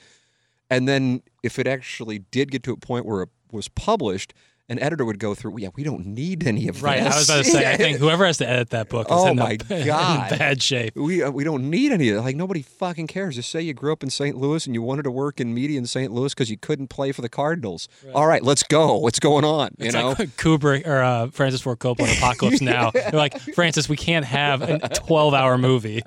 and 0.68 0.86
then 0.86 1.22
if 1.42 1.58
it 1.58 1.66
actually 1.66 2.18
did 2.18 2.50
get 2.50 2.62
to 2.64 2.72
a 2.72 2.76
point 2.76 3.06
where 3.06 3.22
it 3.22 3.30
was 3.50 3.68
published, 3.68 4.34
an 4.70 4.78
editor 4.80 5.04
would 5.04 5.18
go 5.18 5.34
through. 5.34 5.58
Yeah, 5.58 5.68
we 5.76 5.82
don't 5.82 6.04
need 6.06 6.46
any 6.46 6.68
of 6.68 6.82
Right. 6.82 6.98
this. 6.98 7.04
Right. 7.06 7.14
I 7.14 7.18
was 7.18 7.28
about 7.30 7.44
to 7.44 7.50
say. 7.50 7.72
I 7.72 7.76
think 7.76 7.98
whoever 8.00 8.26
has 8.26 8.36
to 8.38 8.48
edit 8.48 8.70
that 8.70 8.88
book 8.90 9.06
is 9.06 9.12
Oh 9.16 9.28
in, 9.28 9.36
my 9.36 9.56
a, 9.70 9.74
in 9.80 9.86
God. 9.86 10.38
bad 10.38 10.62
shape. 10.62 10.94
we 10.96 11.22
uh, 11.22 11.30
we 11.30 11.42
don't 11.44 11.70
need 11.70 11.90
any 11.92 12.10
of 12.10 12.16
that. 12.16 12.22
Like 12.22 12.36
nobody 12.36 12.62
fucking 12.62 13.06
cares. 13.06 13.36
Just 13.36 13.50
say 13.50 13.62
you 13.62 13.72
grew 13.72 13.92
up 13.92 14.02
in 14.02 14.10
St. 14.10 14.36
Louis 14.36 14.66
and 14.66 14.74
you 14.74 14.82
wanted 14.82 15.04
to 15.04 15.10
work 15.10 15.40
in 15.40 15.54
media 15.54 15.78
in 15.78 15.86
St. 15.86 16.12
Louis 16.12 16.34
because 16.34 16.50
you 16.50 16.58
couldn't 16.58 16.88
play 16.88 17.12
for 17.12 17.22
the 17.22 17.28
Cardinals. 17.30 17.88
All 18.14 18.26
right, 18.26 18.42
let's 18.42 18.62
go. 18.62 18.96
What's 18.98 19.18
going 19.20 19.44
on? 19.44 19.70
You 19.78 19.86
It's 19.86 19.94
know. 19.94 20.08
like 20.18 20.36
Kubrick 20.36 20.86
or 20.86 21.02
uh, 21.02 21.28
Francis 21.30 21.62
Ford 21.62 21.78
Coppola 21.78 22.10
in 22.10 22.16
Apocalypse 22.18 22.60
Now. 22.68 22.90
They're 22.90 23.10
like, 23.12 23.38
Francis, 23.54 23.88
we 23.88 23.96
can't 23.96 24.24
have 24.26 24.60
a 24.62 24.88
12 24.90 25.32
hour 25.34 25.56
movie. 25.56 26.02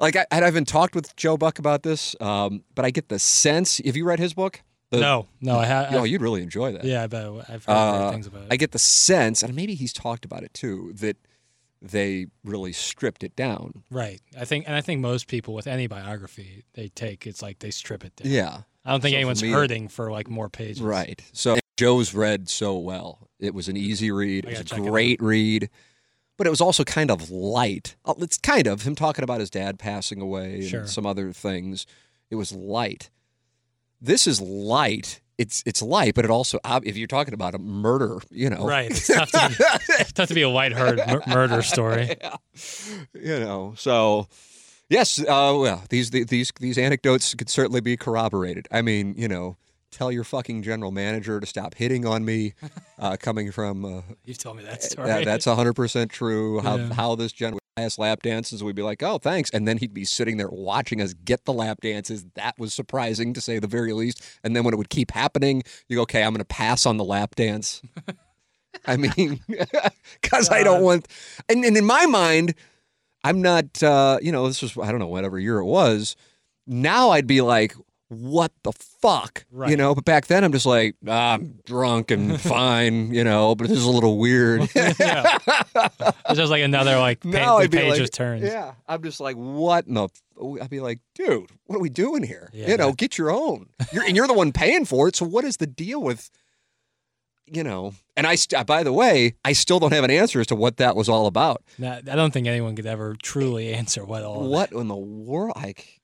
like 0.00 0.16
I, 0.16 0.26
I 0.32 0.36
haven't 0.36 0.66
talked 0.66 0.94
with 0.94 1.14
Joe 1.16 1.36
Buck 1.36 1.58
about 1.58 1.82
this, 1.82 2.16
um, 2.20 2.64
but 2.74 2.84
I 2.84 2.90
get 2.90 3.08
the 3.08 3.18
sense. 3.18 3.80
Have 3.84 3.96
you 3.96 4.04
read 4.04 4.18
his 4.18 4.34
book? 4.34 4.62
The- 4.90 5.00
no, 5.00 5.26
no, 5.40 5.58
I 5.58 5.66
have. 5.66 5.94
Oh, 5.94 6.04
you'd 6.04 6.22
really 6.22 6.42
enjoy 6.42 6.72
that. 6.72 6.84
yeah, 6.84 7.02
I 7.02 7.06
bet 7.08 7.26
I've 7.26 7.64
heard 7.64 7.72
Uh, 7.74 8.10
things 8.10 8.26
about 8.26 8.42
it. 8.44 8.48
I 8.50 8.56
get 8.56 8.72
the 8.72 8.78
sense, 8.78 9.42
and 9.42 9.54
maybe 9.54 9.74
he's 9.74 9.92
talked 9.92 10.24
about 10.24 10.42
it 10.44 10.54
too, 10.54 10.92
that 10.94 11.16
they 11.82 12.26
really 12.44 12.72
stripped 12.72 13.22
it 13.22 13.36
down. 13.36 13.84
right. 13.90 14.20
I 14.38 14.44
think, 14.44 14.64
and 14.66 14.74
I 14.74 14.80
think 14.80 15.00
most 15.00 15.26
people 15.28 15.54
with 15.54 15.66
any 15.66 15.86
biography 15.86 16.64
they 16.74 16.88
take, 16.88 17.26
it's 17.26 17.42
like 17.42 17.58
they 17.60 17.70
strip 17.70 18.04
it 18.04 18.16
down. 18.16 18.32
Yeah, 18.32 18.60
I 18.84 18.90
don't 18.92 19.00
think 19.00 19.12
So 19.12 19.16
for 19.16 19.18
anyone's 19.18 19.42
me- 19.42 19.50
hurting 19.50 19.88
for 19.88 20.10
like 20.10 20.28
more 20.28 20.48
pages. 20.48 20.80
right. 20.80 21.22
So 21.32 21.58
Joe's 21.76 22.14
read 22.14 22.48
so 22.48 22.76
well. 22.78 23.28
It 23.38 23.54
was 23.54 23.68
an 23.68 23.76
easy 23.76 24.10
read. 24.10 24.46
It 24.46 24.58
was 24.58 24.72
a 24.72 24.76
great 24.76 25.22
read. 25.22 25.70
But 26.36 26.46
it 26.46 26.50
was 26.50 26.60
also 26.60 26.84
kind 26.84 27.10
of 27.10 27.30
light. 27.30 27.96
Uh, 28.04 28.14
It's 28.18 28.38
kind 28.38 28.66
of 28.68 28.82
him 28.82 28.94
talking 28.94 29.22
about 29.24 29.40
his 29.40 29.50
dad 29.50 29.78
passing 29.78 30.20
away 30.20 30.54
and 30.60 30.64
Sure. 30.68 30.86
some 30.86 31.04
other 31.04 31.32
things. 31.32 31.84
It 32.30 32.36
was 32.36 32.52
light. 32.52 33.10
This 34.00 34.26
is 34.26 34.40
light. 34.40 35.20
It's 35.38 35.62
it's 35.66 35.82
light, 35.82 36.14
but 36.14 36.24
it 36.24 36.30
also 36.32 36.58
if 36.84 36.96
you're 36.96 37.06
talking 37.06 37.34
about 37.34 37.54
a 37.54 37.58
murder, 37.58 38.18
you 38.30 38.50
know, 38.50 38.66
Right. 38.66 38.90
It's 38.90 39.06
tough 39.06 39.30
to 39.30 39.48
be, 39.48 40.04
tough 40.14 40.28
to 40.28 40.34
be 40.34 40.42
a 40.42 40.48
lighthearted 40.48 41.06
mur- 41.06 41.22
murder 41.28 41.62
story. 41.62 42.16
yeah. 42.20 42.36
you 43.14 43.38
know. 43.38 43.74
So, 43.76 44.26
yes, 44.88 45.20
uh, 45.20 45.24
well, 45.58 45.84
these 45.90 46.10
these 46.10 46.52
these 46.58 46.76
anecdotes 46.78 47.34
could 47.34 47.48
certainly 47.48 47.80
be 47.80 47.96
corroborated. 47.96 48.66
I 48.72 48.82
mean, 48.82 49.14
you 49.16 49.28
know, 49.28 49.56
tell 49.92 50.10
your 50.10 50.24
fucking 50.24 50.62
general 50.64 50.90
manager 50.90 51.38
to 51.38 51.46
stop 51.46 51.74
hitting 51.74 52.04
on 52.04 52.24
me. 52.24 52.54
Uh, 52.98 53.16
coming 53.16 53.52
from 53.52 53.84
uh, 53.84 54.02
You've 54.24 54.38
told 54.38 54.56
me 54.56 54.64
that 54.64 54.82
story. 54.82 55.06
that, 55.06 55.24
that's 55.24 55.44
hundred 55.44 55.74
percent 55.74 56.10
true. 56.10 56.58
How 56.60 56.76
Yeah. 56.78 56.94
how 56.94 57.14
this 57.14 57.30
general 57.30 57.60
lap 57.98 58.22
dances, 58.22 58.62
we'd 58.62 58.74
be 58.74 58.82
like, 58.82 59.02
oh, 59.02 59.18
thanks, 59.18 59.50
and 59.50 59.66
then 59.66 59.78
he'd 59.78 59.94
be 59.94 60.04
sitting 60.04 60.36
there 60.36 60.48
watching 60.48 61.00
us 61.00 61.12
get 61.12 61.44
the 61.44 61.52
lap 61.52 61.80
dances. 61.80 62.24
That 62.34 62.58
was 62.58 62.74
surprising 62.74 63.34
to 63.34 63.40
say 63.40 63.58
the 63.58 63.66
very 63.66 63.92
least. 63.92 64.22
And 64.42 64.56
then 64.56 64.64
when 64.64 64.74
it 64.74 64.76
would 64.76 64.90
keep 64.90 65.10
happening, 65.10 65.62
you 65.88 65.96
go, 65.96 66.02
okay, 66.02 66.22
I'm 66.22 66.32
going 66.32 66.38
to 66.38 66.44
pass 66.44 66.86
on 66.86 66.96
the 66.96 67.04
lap 67.04 67.34
dance. 67.36 67.82
I 68.86 68.96
mean, 69.16 69.40
because 70.20 70.50
I 70.50 70.62
don't 70.62 70.82
want, 70.82 71.08
and, 71.48 71.64
and 71.64 71.76
in 71.76 71.84
my 71.84 72.06
mind, 72.06 72.54
I'm 73.24 73.42
not, 73.42 73.82
uh, 73.82 74.18
you 74.22 74.32
know, 74.32 74.46
this 74.46 74.62
was, 74.62 74.76
I 74.78 74.90
don't 74.90 75.00
know, 75.00 75.08
whatever 75.08 75.38
year 75.38 75.58
it 75.58 75.64
was. 75.64 76.16
Now 76.66 77.10
I'd 77.10 77.26
be 77.26 77.40
like, 77.40 77.74
what 78.08 78.52
the 78.62 78.72
fuck? 78.72 79.44
You 79.68 79.76
know, 79.76 79.94
but 79.94 80.04
back 80.04 80.26
then 80.26 80.42
I'm 80.44 80.52
just 80.52 80.64
like, 80.66 80.96
ah, 81.06 81.34
I'm 81.34 81.58
drunk 81.66 82.10
and 82.10 82.40
fine, 82.40 83.12
you 83.12 83.22
know, 83.24 83.54
but 83.54 83.68
this 83.68 83.76
is 83.78 83.84
a 83.84 83.90
little 83.90 84.18
weird. 84.18 84.68
yeah. 84.74 85.38
It's 85.44 86.36
just 86.38 86.50
like 86.50 86.62
another 86.62 86.98
like 86.98 87.20
pa- 87.20 87.28
now 87.28 87.58
the 87.60 87.68
page 87.68 87.90
like, 87.90 87.98
just 87.98 88.14
turns. 88.14 88.42
yeah, 88.44 88.72
I'm 88.86 89.02
just 89.02 89.20
like, 89.20 89.36
what 89.36 89.86
in 89.86 89.94
the? 89.94 90.04
f- 90.04 90.22
I'd 90.62 90.70
be 90.70 90.80
like, 90.80 91.00
dude, 91.14 91.50
what 91.66 91.76
are 91.76 91.80
we 91.80 91.90
doing 91.90 92.22
here? 92.22 92.48
Yeah, 92.52 92.68
you 92.70 92.76
know, 92.76 92.88
that- 92.90 92.96
get 92.96 93.18
your 93.18 93.30
own. 93.30 93.68
You're 93.92 94.04
and 94.04 94.16
you're 94.16 94.26
the 94.26 94.34
one 94.34 94.52
paying 94.52 94.84
for 94.84 95.08
it. 95.08 95.16
So 95.16 95.26
what 95.26 95.44
is 95.44 95.56
the 95.58 95.66
deal 95.66 96.02
with? 96.02 96.30
You 97.50 97.64
know, 97.64 97.94
and 98.14 98.26
I, 98.26 98.34
st- 98.34 98.66
by 98.66 98.82
the 98.82 98.92
way, 98.92 99.34
I 99.42 99.54
still 99.54 99.80
don't 99.80 99.94
have 99.94 100.04
an 100.04 100.10
answer 100.10 100.38
as 100.38 100.46
to 100.48 100.54
what 100.54 100.76
that 100.76 100.94
was 100.96 101.08
all 101.08 101.26
about. 101.26 101.62
Nah, 101.78 101.94
I 101.96 102.00
don't 102.02 102.30
think 102.30 102.46
anyone 102.46 102.76
could 102.76 102.84
ever 102.84 103.16
truly 103.22 103.72
answer 103.74 104.04
what 104.04 104.22
all. 104.22 104.48
What 104.50 104.70
in 104.72 104.86
the 104.88 104.94
world? 104.96 105.54
Like, 105.56 105.97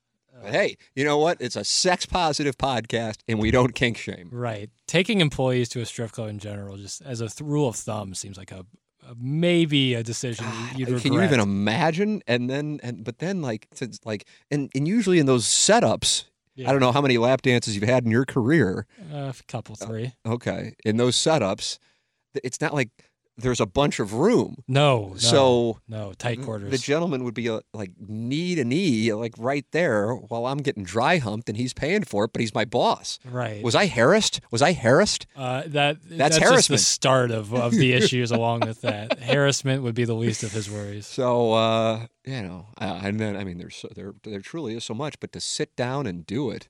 but 0.44 0.52
hey, 0.52 0.76
you 0.94 1.04
know 1.04 1.18
what? 1.18 1.38
It's 1.40 1.56
a 1.56 1.64
sex 1.64 2.06
positive 2.06 2.56
podcast, 2.56 3.16
and 3.28 3.38
we 3.38 3.50
don't 3.50 3.74
kink 3.74 3.96
shame. 3.96 4.28
Right. 4.32 4.70
Taking 4.86 5.20
employees 5.20 5.68
to 5.70 5.80
a 5.80 5.86
strip 5.86 6.12
club 6.12 6.28
in 6.28 6.38
general, 6.38 6.76
just 6.76 7.02
as 7.02 7.20
a 7.20 7.28
th- 7.28 7.40
rule 7.40 7.68
of 7.68 7.76
thumb, 7.76 8.14
seems 8.14 8.36
like 8.36 8.52
a, 8.52 8.64
a 9.08 9.14
maybe 9.18 9.94
a 9.94 10.02
decision 10.02 10.46
you'd 10.76 10.88
regret. 10.88 11.02
Can 11.02 11.12
you 11.12 11.22
even 11.22 11.40
imagine? 11.40 12.22
And 12.26 12.48
then, 12.48 12.80
and 12.82 13.04
but 13.04 13.18
then, 13.18 13.42
like, 13.42 13.66
since 13.74 13.98
like, 14.04 14.26
and 14.50 14.70
and 14.74 14.86
usually 14.86 15.18
in 15.18 15.26
those 15.26 15.44
setups, 15.46 16.24
Yeah. 16.54 16.68
I 16.68 16.72
don't 16.72 16.80
know 16.80 16.92
how 16.92 17.02
many 17.02 17.18
lap 17.18 17.42
dances 17.42 17.74
you've 17.74 17.88
had 17.88 18.04
in 18.04 18.10
your 18.10 18.24
career. 18.24 18.86
A 19.12 19.34
couple, 19.48 19.76
uh, 19.80 19.86
three. 19.86 20.12
Okay, 20.24 20.74
in 20.84 20.96
those 20.96 21.16
setups, 21.16 21.78
it's 22.42 22.60
not 22.60 22.72
like 22.74 22.90
there's 23.36 23.60
a 23.60 23.66
bunch 23.66 23.98
of 23.98 24.12
room. 24.14 24.62
No, 24.68 25.08
no 25.08 25.16
So 25.16 25.78
no 25.88 26.12
tight 26.12 26.40
quarters. 26.42 26.70
the 26.70 26.78
gentleman 26.78 27.24
would 27.24 27.34
be 27.34 27.48
uh, 27.48 27.60
like 27.72 27.90
knee 27.98 28.54
to 28.54 28.64
knee, 28.64 29.12
like 29.12 29.34
right 29.38 29.64
there, 29.72 30.14
while 30.14 30.46
I'm 30.46 30.58
getting 30.58 30.84
dry 30.84 31.18
humped, 31.18 31.48
and 31.48 31.58
he's 31.58 31.72
paying 31.72 32.04
for 32.04 32.24
it, 32.24 32.32
but 32.32 32.40
he's 32.40 32.54
my 32.54 32.64
boss. 32.64 33.18
right. 33.24 33.62
Was 33.62 33.74
I 33.74 33.86
harassed? 33.86 34.40
Was 34.50 34.62
I 34.62 34.72
harassed? 34.72 35.26
uh, 35.36 35.62
that 35.66 35.96
That's 36.04 36.38
just 36.38 36.68
the 36.68 36.78
start 36.78 37.30
of, 37.30 37.52
of 37.52 37.72
the 37.72 37.92
issues 38.00 38.30
along 38.30 38.60
with 38.60 38.82
that. 38.82 39.18
Harassment 39.20 39.82
would 39.82 39.94
be 39.94 40.04
the 40.04 40.14
least 40.14 40.42
of 40.44 40.52
his 40.52 40.70
worries. 40.70 41.06
So 41.06 41.54
uh, 41.54 42.06
you 42.24 42.42
know, 42.42 42.66
and 42.78 43.18
then 43.18 43.36
I 43.36 43.44
mean, 43.44 43.58
there's 43.58 43.84
there 43.96 44.14
there 44.22 44.40
truly 44.40 44.76
is 44.76 44.84
so 44.84 44.94
much, 44.94 45.18
but 45.20 45.32
to 45.32 45.40
sit 45.40 45.74
down 45.76 46.06
and 46.06 46.24
do 46.26 46.50
it, 46.50 46.68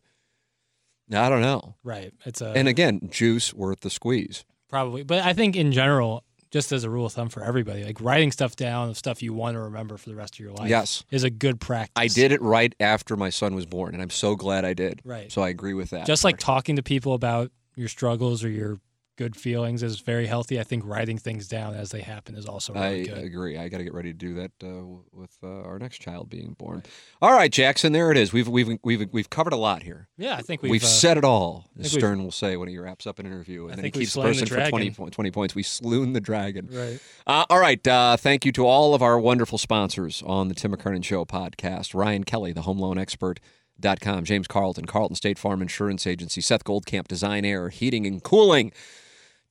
I 1.13 1.29
don't 1.29 1.43
know. 1.43 1.75
Right. 1.85 2.13
It's 2.25 2.41
a 2.41 2.53
And 2.53 2.69
again, 2.69 3.09
juice 3.13 3.53
worth 3.53 3.81
the 3.81 3.91
squeeze. 3.91 4.45
Probably. 4.71 5.03
But 5.05 5.23
I 5.23 5.35
think 5.35 5.55
in 5.55 5.71
general, 5.71 6.25
just 6.55 6.71
as 6.71 6.85
a 6.85 6.89
rule 6.89 7.05
of 7.05 7.13
thumb 7.13 7.29
for 7.29 7.43
everybody, 7.43 7.83
like 7.83 8.01
writing 8.01 8.31
stuff 8.31 8.55
down 8.55 8.89
of 8.89 8.97
stuff 8.97 9.25
you 9.25 9.33
want 9.35 9.57
to 9.57 9.61
remember 9.61 9.97
for 9.97 10.09
the 10.09 10.15
rest 10.15 10.37
of 10.37 10.39
your 10.39 10.53
life 10.53 10.69
Yes. 10.69 11.03
is 11.11 11.25
a 11.25 11.29
good 11.31 11.59
practice. 11.59 11.91
I 11.97 12.07
did 12.07 12.31
it 12.31 12.41
right 12.41 12.73
after 12.79 13.17
my 13.17 13.29
son 13.29 13.57
was 13.57 13.67
born, 13.67 13.93
and 13.93 14.01
I'm 14.01 14.09
so 14.09 14.37
glad 14.37 14.65
I 14.65 14.73
did. 14.73 15.01
Right. 15.05 15.33
So 15.33 15.43
I 15.43 15.49
agree 15.49 15.75
with 15.75 15.91
that. 15.91 16.07
Just 16.07 16.23
like 16.23 16.39
talking 16.39 16.77
to 16.77 16.83
people 16.85 17.13
about 17.15 17.51
your 17.75 17.89
struggles 17.89 18.45
or 18.45 18.49
your 18.49 18.79
good 19.17 19.37
feelings 19.37 19.83
is 19.83 20.01
very 20.01 20.27
healthy. 20.27 20.59
I 20.59 20.65
think 20.65 20.85
writing 20.85 21.19
things 21.19 21.47
down 21.49 21.75
as 21.75 21.91
they 21.91 22.01
happen 22.01 22.35
is 22.35 22.47
also 22.47 22.75
I 22.75 22.91
really 22.91 23.05
good. 23.05 23.19
I 23.19 23.21
agree. 23.21 23.59
I 23.59 23.69
got 23.69 23.79
to 23.79 23.85
get 23.85 23.95
ready 23.95 24.13
to 24.13 24.19
do 24.19 24.35
that 24.35 24.51
uh, 24.63 24.85
with 25.13 25.37
uh, 25.43 25.63
our 25.63 25.79
next 25.79 25.99
child 25.99 26.29
being 26.31 26.55
born. 26.59 26.83
All 27.23 27.33
right, 27.33 27.51
Jackson. 27.51 27.93
There 27.93 28.11
it 28.11 28.17
is. 28.17 28.33
We've 28.33 28.49
we've 28.49 28.79
we've 28.83 29.09
we've 29.13 29.31
covered 29.31 29.53
a 29.53 29.57
lot 29.57 29.83
here. 29.83 30.09
Yeah, 30.17 30.37
I 30.37 30.43
think 30.43 30.63
We've, 30.63 30.71
we've, 30.71 30.85
uh, 30.85 30.87
said 30.87 31.17
it 31.17 31.25
all. 31.25 31.67
As 31.79 31.93
Stern 31.93 32.23
will 32.23 32.33
say 32.33 32.57
when 32.57 32.69
he 32.69 32.79
wraps 32.79 33.07
up 33.07 33.19
an 33.19 33.27
interview, 33.27 33.69
and 33.69 33.77
then 33.77 33.85
he 33.85 33.91
keeps 33.91 34.15
the 34.15 34.21
slain 34.21 34.27
the 34.27 34.41
person 34.41 34.47
for 34.49 34.69
20, 34.71 34.91
dragon. 34.91 35.11
20 35.11 35.31
points. 35.31 35.55
We 35.55 35.63
slewn 35.63 36.13
the 36.13 36.21
dragon. 36.21 36.69
Right. 36.71 37.01
Uh, 37.27 37.45
all 37.51 37.61
right. 37.61 37.87
Uh, 37.87 38.17
thank 38.17 38.45
you 38.45 38.53
to 38.53 38.67
all 38.67 38.95
of 38.95 39.03
our 39.03 39.19
wonderful 39.19 39.59
sponsors 39.59 40.23
on 40.27 40.49
the 40.49 40.55
Tim 40.55 40.73
McKernan 40.75 41.05
Show 41.05 41.25
podcast 41.25 41.95
Ryan 41.95 42.25
Kelly, 42.25 42.53
the 42.53 42.63
home 42.63 42.79
loan 42.79 42.99
expert. 42.99 43.41
Dot 43.81 43.99
com, 43.99 44.23
James 44.23 44.47
Carlton, 44.47 44.85
Carlton 44.85 45.17
State 45.17 45.37
Farm 45.37 45.61
Insurance 45.61 46.07
Agency, 46.07 46.41
Seth 46.41 46.63
Goldcamp, 46.63 47.09
Design 47.09 47.45
Air, 47.45 47.71
Heating 47.71 48.07
and 48.07 48.23
Cooling, 48.23 48.71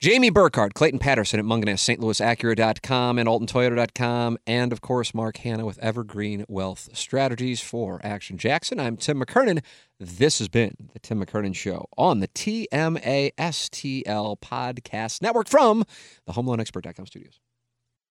Jamie 0.03 0.29
Burkhardt, 0.29 0.73
Clayton 0.73 0.99
Patterson 0.99 1.39
at 1.39 1.45
Mungenast, 1.45 1.79
St. 1.79 1.97
Louis 1.97 2.19
and 3.17 3.29
AltonToyota.com, 3.29 4.37
and 4.45 4.73
of 4.73 4.81
course, 4.81 5.13
Mark 5.13 5.37
Hanna 5.37 5.65
with 5.65 5.79
Evergreen 5.79 6.43
Wealth 6.49 6.89
Strategies 6.91 7.61
for 7.61 8.01
Action 8.03 8.37
Jackson. 8.37 8.81
I'm 8.81 8.97
Tim 8.97 9.21
McKernan. 9.21 9.63
This 10.01 10.39
has 10.39 10.49
been 10.49 10.89
the 10.91 10.99
Tim 10.99 11.25
McKernan 11.25 11.55
Show 11.55 11.87
on 11.97 12.19
the 12.19 12.27
TMASTL 12.27 13.31
Podcast 14.41 15.21
Network 15.21 15.47
from 15.47 15.85
the 16.25 16.33
HomeLoanExpert.com 16.33 17.05
studios. 17.05 17.39